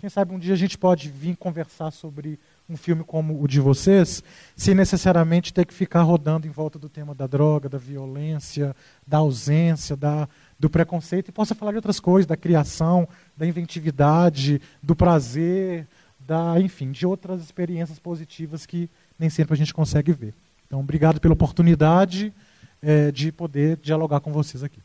quem 0.00 0.08
sabe 0.08 0.34
um 0.34 0.38
dia 0.38 0.54
a 0.54 0.56
gente 0.56 0.78
pode 0.78 1.10
vir 1.10 1.36
conversar 1.36 1.90
sobre 1.90 2.38
um 2.66 2.78
filme 2.78 3.04
como 3.04 3.42
o 3.42 3.46
de 3.46 3.60
vocês, 3.60 4.24
sem 4.56 4.74
necessariamente 4.74 5.52
ter 5.52 5.66
que 5.66 5.74
ficar 5.74 6.00
rodando 6.00 6.46
em 6.46 6.50
volta 6.50 6.78
do 6.78 6.88
tema 6.88 7.14
da 7.14 7.26
droga, 7.26 7.68
da 7.68 7.76
violência, 7.76 8.74
da 9.06 9.18
ausência, 9.18 9.94
da, 9.94 10.26
do 10.64 10.70
preconceito, 10.70 11.28
e 11.28 11.32
possa 11.32 11.54
falar 11.54 11.72
de 11.72 11.76
outras 11.76 12.00
coisas, 12.00 12.26
da 12.26 12.38
criação, 12.38 13.06
da 13.36 13.46
inventividade, 13.46 14.62
do 14.82 14.96
prazer, 14.96 15.86
da, 16.18 16.58
enfim, 16.58 16.90
de 16.90 17.06
outras 17.06 17.42
experiências 17.42 17.98
positivas 17.98 18.64
que 18.64 18.88
nem 19.18 19.28
sempre 19.28 19.52
a 19.52 19.56
gente 19.58 19.74
consegue 19.74 20.10
ver. 20.10 20.32
Então, 20.66 20.80
obrigado 20.80 21.20
pela 21.20 21.34
oportunidade 21.34 22.32
é, 22.82 23.10
de 23.12 23.30
poder 23.30 23.76
dialogar 23.76 24.20
com 24.20 24.32
vocês 24.32 24.64
aqui. 24.64 24.78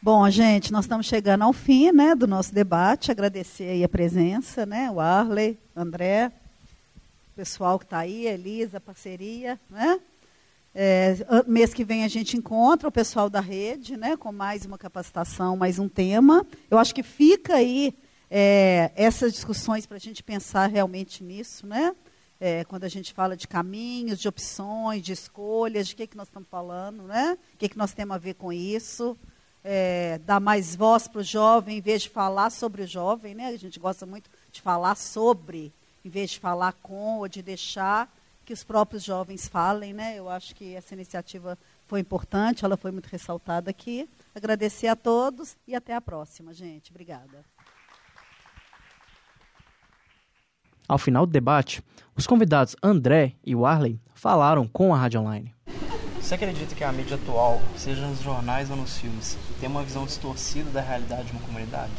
Bom, 0.00 0.28
gente, 0.30 0.72
nós 0.72 0.86
estamos 0.86 1.04
chegando 1.04 1.42
ao 1.42 1.52
fim 1.52 1.92
né, 1.92 2.14
do 2.14 2.26
nosso 2.26 2.54
debate. 2.54 3.10
Agradecer 3.10 3.84
a 3.84 3.88
presença, 3.90 4.64
né, 4.64 4.90
o 4.90 5.00
Arley, 5.00 5.58
André, 5.76 6.32
o 7.32 7.36
pessoal 7.36 7.78
que 7.78 7.84
está 7.84 7.98
aí, 7.98 8.26
Elisa, 8.26 8.80
parceria. 8.80 9.60
Né? 9.68 10.00
É, 10.74 11.16
mês 11.46 11.72
que 11.72 11.84
vem 11.84 12.04
a 12.04 12.08
gente 12.08 12.36
encontra 12.36 12.88
o 12.88 12.92
pessoal 12.92 13.30
da 13.30 13.40
rede, 13.40 13.96
né, 13.96 14.16
com 14.16 14.32
mais 14.32 14.64
uma 14.66 14.76
capacitação, 14.76 15.56
mais 15.56 15.78
um 15.78 15.88
tema. 15.88 16.44
Eu 16.70 16.78
acho 16.78 16.94
que 16.94 17.02
fica 17.02 17.54
aí 17.54 17.94
é, 18.30 18.90
essas 18.96 19.32
discussões 19.32 19.86
para 19.86 19.96
a 19.96 20.00
gente 20.00 20.22
pensar 20.22 20.66
realmente 20.68 21.22
nisso, 21.22 21.66
né? 21.66 21.94
é, 22.40 22.64
quando 22.64 22.84
a 22.84 22.88
gente 22.88 23.12
fala 23.12 23.36
de 23.36 23.46
caminhos, 23.46 24.18
de 24.18 24.28
opções, 24.28 25.02
de 25.02 25.12
escolhas, 25.12 25.88
de 25.88 25.96
que, 25.96 26.06
que 26.06 26.16
nós 26.16 26.28
estamos 26.28 26.48
falando, 26.48 27.04
né? 27.04 27.38
O 27.54 27.56
que, 27.56 27.68
que 27.68 27.78
nós 27.78 27.94
temos 27.94 28.14
a 28.14 28.18
ver 28.18 28.34
com 28.34 28.52
isso. 28.52 29.16
É, 29.62 30.18
dar 30.26 30.40
mais 30.40 30.76
voz 30.76 31.08
para 31.08 31.20
o 31.20 31.24
jovem, 31.24 31.78
em 31.78 31.80
vez 31.80 32.02
de 32.02 32.10
falar 32.10 32.50
sobre 32.50 32.82
o 32.82 32.86
jovem, 32.86 33.34
né? 33.34 33.46
A 33.46 33.56
gente 33.56 33.80
gosta 33.80 34.04
muito 34.04 34.28
de 34.52 34.60
falar 34.60 34.94
sobre, 34.94 35.72
em 36.04 36.10
vez 36.10 36.32
de 36.32 36.38
falar 36.38 36.74
com 36.74 37.18
ou 37.18 37.28
de 37.28 37.40
deixar 37.40 38.14
que 38.44 38.52
os 38.52 38.62
próprios 38.62 39.02
jovens 39.02 39.48
falem, 39.48 39.92
né? 39.92 40.18
Eu 40.18 40.28
acho 40.28 40.54
que 40.54 40.74
essa 40.74 40.94
iniciativa 40.94 41.58
foi 41.86 42.00
importante, 42.00 42.64
ela 42.64 42.76
foi 42.76 42.90
muito 42.90 43.06
ressaltada 43.06 43.70
aqui. 43.70 44.08
Agradecer 44.34 44.88
a 44.88 44.96
todos 44.96 45.56
e 45.66 45.74
até 45.74 45.94
a 45.94 46.00
próxima, 46.00 46.52
gente. 46.52 46.90
Obrigada. 46.90 47.44
Ao 50.86 50.98
final 50.98 51.24
do 51.24 51.32
debate, 51.32 51.82
os 52.14 52.26
convidados 52.26 52.76
André 52.82 53.34
e 53.42 53.54
Warley 53.54 53.98
falaram 54.14 54.68
com 54.68 54.94
a 54.94 54.98
Rádio 54.98 55.20
Online. 55.20 55.54
Você 56.20 56.34
acredita 56.34 56.74
que 56.74 56.84
a 56.84 56.92
mídia 56.92 57.16
atual, 57.16 57.60
seja 57.76 58.06
nos 58.06 58.20
jornais 58.20 58.70
ou 58.70 58.76
nos 58.76 58.98
filmes, 58.98 59.36
tem 59.60 59.68
uma 59.68 59.82
visão 59.82 60.04
distorcida 60.06 60.70
da 60.70 60.80
realidade 60.80 61.24
de 61.24 61.32
uma 61.32 61.40
comunidade? 61.42 61.92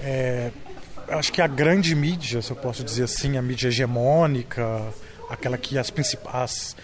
É, 0.00 0.50
acho 1.08 1.32
que 1.32 1.40
a 1.42 1.46
grande 1.46 1.94
mídia, 1.94 2.42
se 2.42 2.50
eu 2.50 2.56
posso 2.56 2.82
dizer 2.82 3.04
assim, 3.04 3.36
a 3.36 3.42
mídia 3.42 3.68
hegemônica, 3.68 4.92
aquela 5.30 5.56
que 5.56 5.78
as 5.78 5.90
principais 5.90 6.76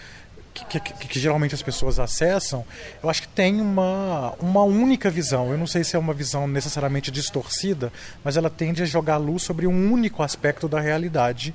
que, 0.65 0.81
que, 0.81 1.09
que, 1.09 1.21
geralmente 1.21 1.55
as 1.55 1.63
pessoas 1.63 1.99
acessam, 1.99 2.65
eu 3.03 3.11
acho 3.11 3.23
que 3.23 3.29
tem 3.29 3.61
uma, 3.61 4.33
uma 4.41 4.63
única 4.63 5.11
visão. 5.11 5.51
Eu 5.51 5.59
não 5.59 5.67
sei 5.67 5.85
se 5.85 5.97
é 5.97 5.99
uma 5.99 6.15
visão 6.15 6.49
necessariamente 6.49 7.11
distorcida, 7.11 7.93
mas 8.25 8.39
ela 8.39 8.49
tende 8.49 8.83
a 8.83 8.87
jogar 8.87 9.19
luz 9.19 9.43
sobre 9.43 9.67
um 9.67 9.93
único 9.93 10.23
aspecto 10.23 10.67
da 10.67 10.81
realidade. 10.81 11.55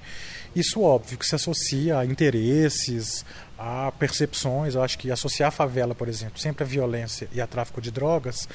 Isso, 0.55 0.81
óbvio, 0.81 1.17
que 1.17 1.25
se 1.25 1.33
associa 1.33 1.97
a 1.97 2.05
interesses, 2.05 3.25
a 3.57 3.91
percepções. 3.97 4.75
Eu 4.75 4.83
acho 4.83 4.99
que 4.99 5.09
associar 5.09 5.47
a 5.47 5.51
favela, 5.51 5.95
por 5.95 6.07
exemplo, 6.07 6.39
sempre 6.39 6.63
a 6.63 6.67
violência 6.67 7.27
e 7.31 7.41
a 7.41 7.47
tráfico 7.47 7.81
de 7.81 7.89
drogas, 7.89 8.47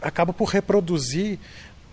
acaba 0.00 0.32
por 0.32 0.48
reproduzir 0.48 1.38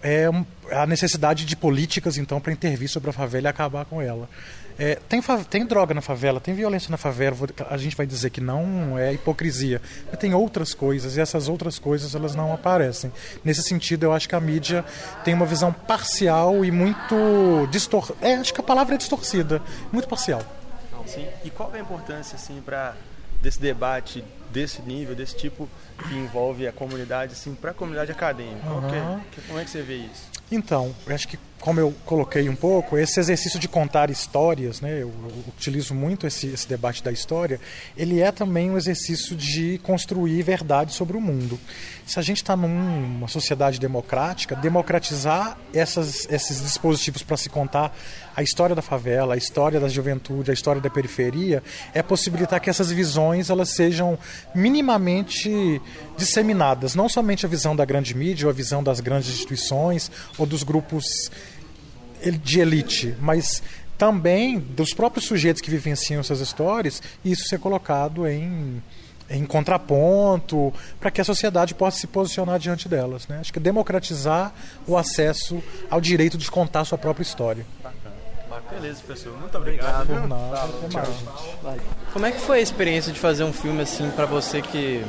é, 0.01 0.29
a 0.71 0.85
necessidade 0.85 1.45
de 1.45 1.55
políticas, 1.55 2.17
então, 2.17 2.39
para 2.39 2.53
intervir 2.53 2.87
sobre 2.87 3.09
a 3.09 3.13
favela 3.13 3.47
e 3.47 3.49
acabar 3.49 3.85
com 3.85 4.01
ela. 4.01 4.29
É, 4.80 4.95
tem, 5.09 5.22
tem 5.49 5.65
droga 5.65 5.93
na 5.93 6.01
favela, 6.01 6.39
tem 6.39 6.53
violência 6.53 6.91
na 6.91 6.97
favela, 6.97 7.35
a 7.69 7.77
gente 7.77 7.95
vai 7.95 8.06
dizer 8.06 8.30
que 8.30 8.39
não 8.39 8.97
é 8.97 9.14
hipocrisia, 9.14 9.81
mas 10.07 10.19
tem 10.19 10.33
outras 10.33 10.73
coisas 10.73 11.17
e 11.17 11.22
essas 11.22 11.47
outras 11.47 11.80
coisas 11.80 12.14
elas 12.14 12.35
não 12.35 12.53
aparecem. 12.53 13.11
Nesse 13.43 13.64
sentido, 13.64 14.03
eu 14.03 14.14
acho 14.14 14.30
que 14.30 14.35
a 14.35 14.39
mídia 14.39 14.85
tem 15.23 15.33
uma 15.33 15.45
visão 15.45 15.73
parcial 15.73 16.64
e 16.64 16.72
muito 16.72 17.67
distor... 17.72 18.15
É, 18.22 18.35
acho 18.35 18.53
que 18.53 18.61
a 18.61 18.64
palavra 18.64 18.95
é 18.95 18.97
distorcida, 18.97 19.61
muito 19.91 20.07
parcial. 20.07 20.41
Sim. 21.07 21.25
E 21.43 21.49
qual 21.49 21.73
é 21.73 21.80
a 21.80 21.81
importância 21.81 22.35
assim 22.35 22.61
para 22.61 22.93
desse 23.41 23.61
debate 23.61 24.23
desse 24.51 24.81
nível, 24.81 25.15
desse 25.15 25.35
tipo 25.35 25.69
que 26.07 26.15
envolve 26.15 26.67
a 26.67 26.72
comunidade, 26.72 27.33
assim, 27.33 27.53
para 27.53 27.72
a 27.72 27.73
comunidade 27.73 28.11
acadêmica? 28.11 28.67
Uhum. 28.67 29.19
Que, 29.31 29.41
como 29.41 29.59
é 29.59 29.64
que 29.64 29.69
você 29.69 29.81
vê 29.81 29.97
isso? 29.97 30.30
Então, 30.51 30.95
eu 31.06 31.14
acho 31.14 31.27
que 31.27 31.38
como 31.59 31.79
eu 31.79 31.93
coloquei 32.05 32.47
um 32.49 32.55
pouco, 32.55 32.97
esse 32.97 33.19
exercício 33.19 33.59
de 33.59 33.67
contar 33.67 34.09
histórias, 34.09 34.79
né, 34.79 34.93
eu, 34.93 35.11
eu 35.11 35.43
utilizo 35.47 35.93
muito 35.93 36.27
esse, 36.27 36.47
esse, 36.47 36.67
debate 36.67 37.03
da 37.03 37.11
história, 37.11 37.59
ele 37.97 38.21
é 38.21 38.31
também 38.31 38.69
um 38.69 38.77
exercício 38.77 39.35
de 39.35 39.79
construir 39.79 40.41
verdade 40.43 40.93
sobre 40.93 41.17
o 41.17 41.21
mundo. 41.21 41.59
Se 42.05 42.19
a 42.19 42.21
gente 42.21 42.37
está 42.37 42.55
numa 42.55 43.27
sociedade 43.27 43.79
democrática, 43.79 44.55
democratizar 44.55 45.57
essas, 45.73 46.27
esses 46.31 46.61
dispositivos 46.61 47.23
para 47.23 47.35
se 47.35 47.49
contar 47.49 47.95
a 48.35 48.43
história 48.43 48.75
da 48.75 48.83
favela, 48.83 49.33
a 49.33 49.37
história 49.37 49.79
da 49.79 49.89
juventude, 49.89 50.51
a 50.51 50.53
história 50.53 50.79
da 50.79 50.91
periferia, 50.91 51.63
é 51.91 52.03
possibilitar 52.03 52.61
que 52.61 52.69
essas 52.69 52.91
visões 52.91 53.49
elas 53.49 53.69
sejam 53.69 54.17
minimamente 54.53 55.81
disseminadas, 56.15 56.93
não 56.93 57.09
somente 57.09 57.45
a 57.47 57.49
visão 57.49 57.75
da 57.75 57.83
grande 57.83 58.15
mídia 58.15 58.45
ou 58.45 58.51
a 58.51 58.53
visão 58.53 58.83
das 58.83 58.99
grandes 58.99 59.29
instituições 59.29 60.11
ou 60.37 60.45
dos 60.45 60.61
grupos 60.61 61.31
de 62.31 62.59
elite, 62.59 63.15
mas 63.19 63.61
também 63.97 64.59
dos 64.59 64.93
próprios 64.93 65.25
sujeitos 65.25 65.61
que 65.61 65.69
vivenciam 65.69 66.19
essas 66.19 66.39
histórias, 66.39 67.01
e 67.23 67.31
isso 67.31 67.47
ser 67.47 67.59
colocado 67.59 68.27
em, 68.27 68.81
em 69.30 69.45
contraponto, 69.45 70.73
para 70.99 71.09
que 71.09 71.19
a 71.19 71.23
sociedade 71.23 71.73
possa 71.73 71.99
se 71.99 72.07
posicionar 72.07 72.59
diante 72.59 72.88
delas. 72.88 73.27
Né? 73.27 73.39
Acho 73.39 73.51
que 73.51 73.59
democratizar 73.59 74.53
o 74.85 74.97
acesso 74.97 75.61
ao 75.89 75.99
direito 75.99 76.38
de 76.38 76.49
contar 76.49 76.81
a 76.81 76.85
sua 76.85 76.97
própria 76.97 77.23
história. 77.23 77.65
Beleza, 78.72 79.01
professor. 79.06 79.38
Muito 79.39 79.57
obrigado. 79.57 80.01
Obrigado. 80.01 80.27
Nada, 80.27 80.73
Tchau. 80.89 81.77
Como 82.11 82.25
é 82.25 82.31
que 82.31 82.39
foi 82.39 82.59
a 82.59 82.61
experiência 82.61 83.14
de 83.14 83.19
fazer 83.19 83.43
um 83.43 83.53
filme 83.53 83.81
assim 83.81 84.09
para 84.11 84.25
você 84.25 84.61
que 84.61 85.03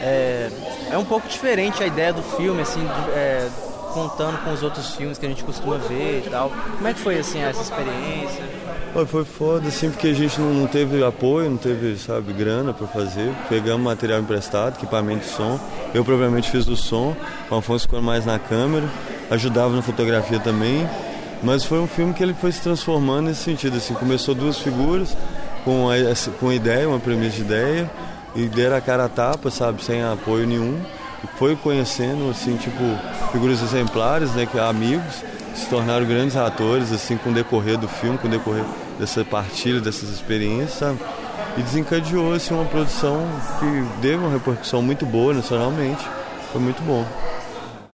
é, 0.00 0.50
é 0.90 0.98
um 0.98 1.04
pouco 1.04 1.28
diferente 1.28 1.82
a 1.82 1.86
ideia 1.86 2.12
do 2.12 2.22
filme, 2.22 2.62
assim, 2.62 2.80
de, 2.80 3.10
é, 3.10 3.48
contando 3.90 4.42
com 4.44 4.52
os 4.52 4.62
outros 4.62 4.94
filmes 4.94 5.18
que 5.18 5.26
a 5.26 5.28
gente 5.28 5.44
costuma 5.44 5.76
ver 5.76 6.24
e 6.26 6.30
tal. 6.30 6.50
Como 6.50 6.88
é 6.88 6.94
que 6.94 7.00
foi 7.00 7.18
assim 7.18 7.40
essa 7.40 7.62
experiência? 7.62 8.44
Foi, 8.92 9.06
foi 9.06 9.24
foda, 9.24 9.68
assim, 9.68 9.88
porque 9.90 10.08
a 10.08 10.12
gente 10.12 10.40
não, 10.40 10.52
não 10.52 10.66
teve 10.66 11.04
apoio, 11.04 11.48
não 11.48 11.56
teve, 11.56 11.96
sabe, 11.96 12.32
grana 12.32 12.72
para 12.72 12.86
fazer. 12.88 13.32
Pegamos 13.48 13.82
material 13.82 14.20
emprestado, 14.20 14.76
equipamento 14.76 15.26
de 15.26 15.30
som. 15.30 15.60
Eu 15.94 16.04
provavelmente 16.04 16.50
fiz 16.50 16.66
o 16.66 16.76
som, 16.76 17.14
o 17.50 17.54
Afonso 17.54 17.84
ficou 17.84 18.02
mais 18.02 18.26
na 18.26 18.38
câmera, 18.38 18.88
ajudava 19.30 19.74
na 19.74 19.82
fotografia 19.82 20.40
também. 20.40 20.88
Mas 21.42 21.64
foi 21.64 21.78
um 21.78 21.86
filme 21.86 22.12
que 22.12 22.22
ele 22.22 22.34
foi 22.34 22.52
se 22.52 22.60
transformando 22.60 23.28
nesse 23.28 23.42
sentido, 23.44 23.76
assim, 23.76 23.94
começou 23.94 24.34
duas 24.34 24.58
figuras 24.58 25.16
com 25.64 25.88
a, 25.88 25.94
com 26.38 26.48
a 26.48 26.54
ideia, 26.54 26.88
uma 26.88 26.98
premissa 26.98 27.36
de 27.36 27.42
ideia, 27.42 27.90
e 28.34 28.46
deram 28.46 28.76
a 28.76 28.80
cara 28.80 29.04
a 29.04 29.08
tapa, 29.08 29.50
sabe, 29.50 29.82
sem 29.82 30.02
apoio 30.02 30.46
nenhum. 30.46 30.80
Foi 31.36 31.56
conhecendo, 31.56 32.30
assim, 32.30 32.56
tipo, 32.56 32.82
figuras 33.32 33.62
exemplares, 33.62 34.32
né, 34.32 34.46
que 34.46 34.58
amigos, 34.58 35.22
se 35.54 35.66
tornaram 35.66 36.06
grandes 36.06 36.36
atores, 36.36 36.92
assim, 36.92 37.16
com 37.16 37.30
o 37.30 37.32
decorrer 37.32 37.76
do 37.78 37.88
filme, 37.88 38.18
com 38.18 38.28
o 38.28 38.30
decorrer 38.30 38.64
dessa 38.98 39.24
partilha, 39.24 39.80
dessas 39.80 40.08
experiências? 40.10 40.96
E 41.56 41.62
desencadeou, 41.62 42.34
assim, 42.34 42.54
uma 42.54 42.64
produção 42.64 43.26
que 43.58 44.00
deu 44.00 44.18
uma 44.18 44.30
repercussão 44.30 44.82
muito 44.82 45.04
boa 45.04 45.34
nacionalmente. 45.34 46.06
Foi 46.52 46.60
muito 46.60 46.82
bom. 46.82 47.04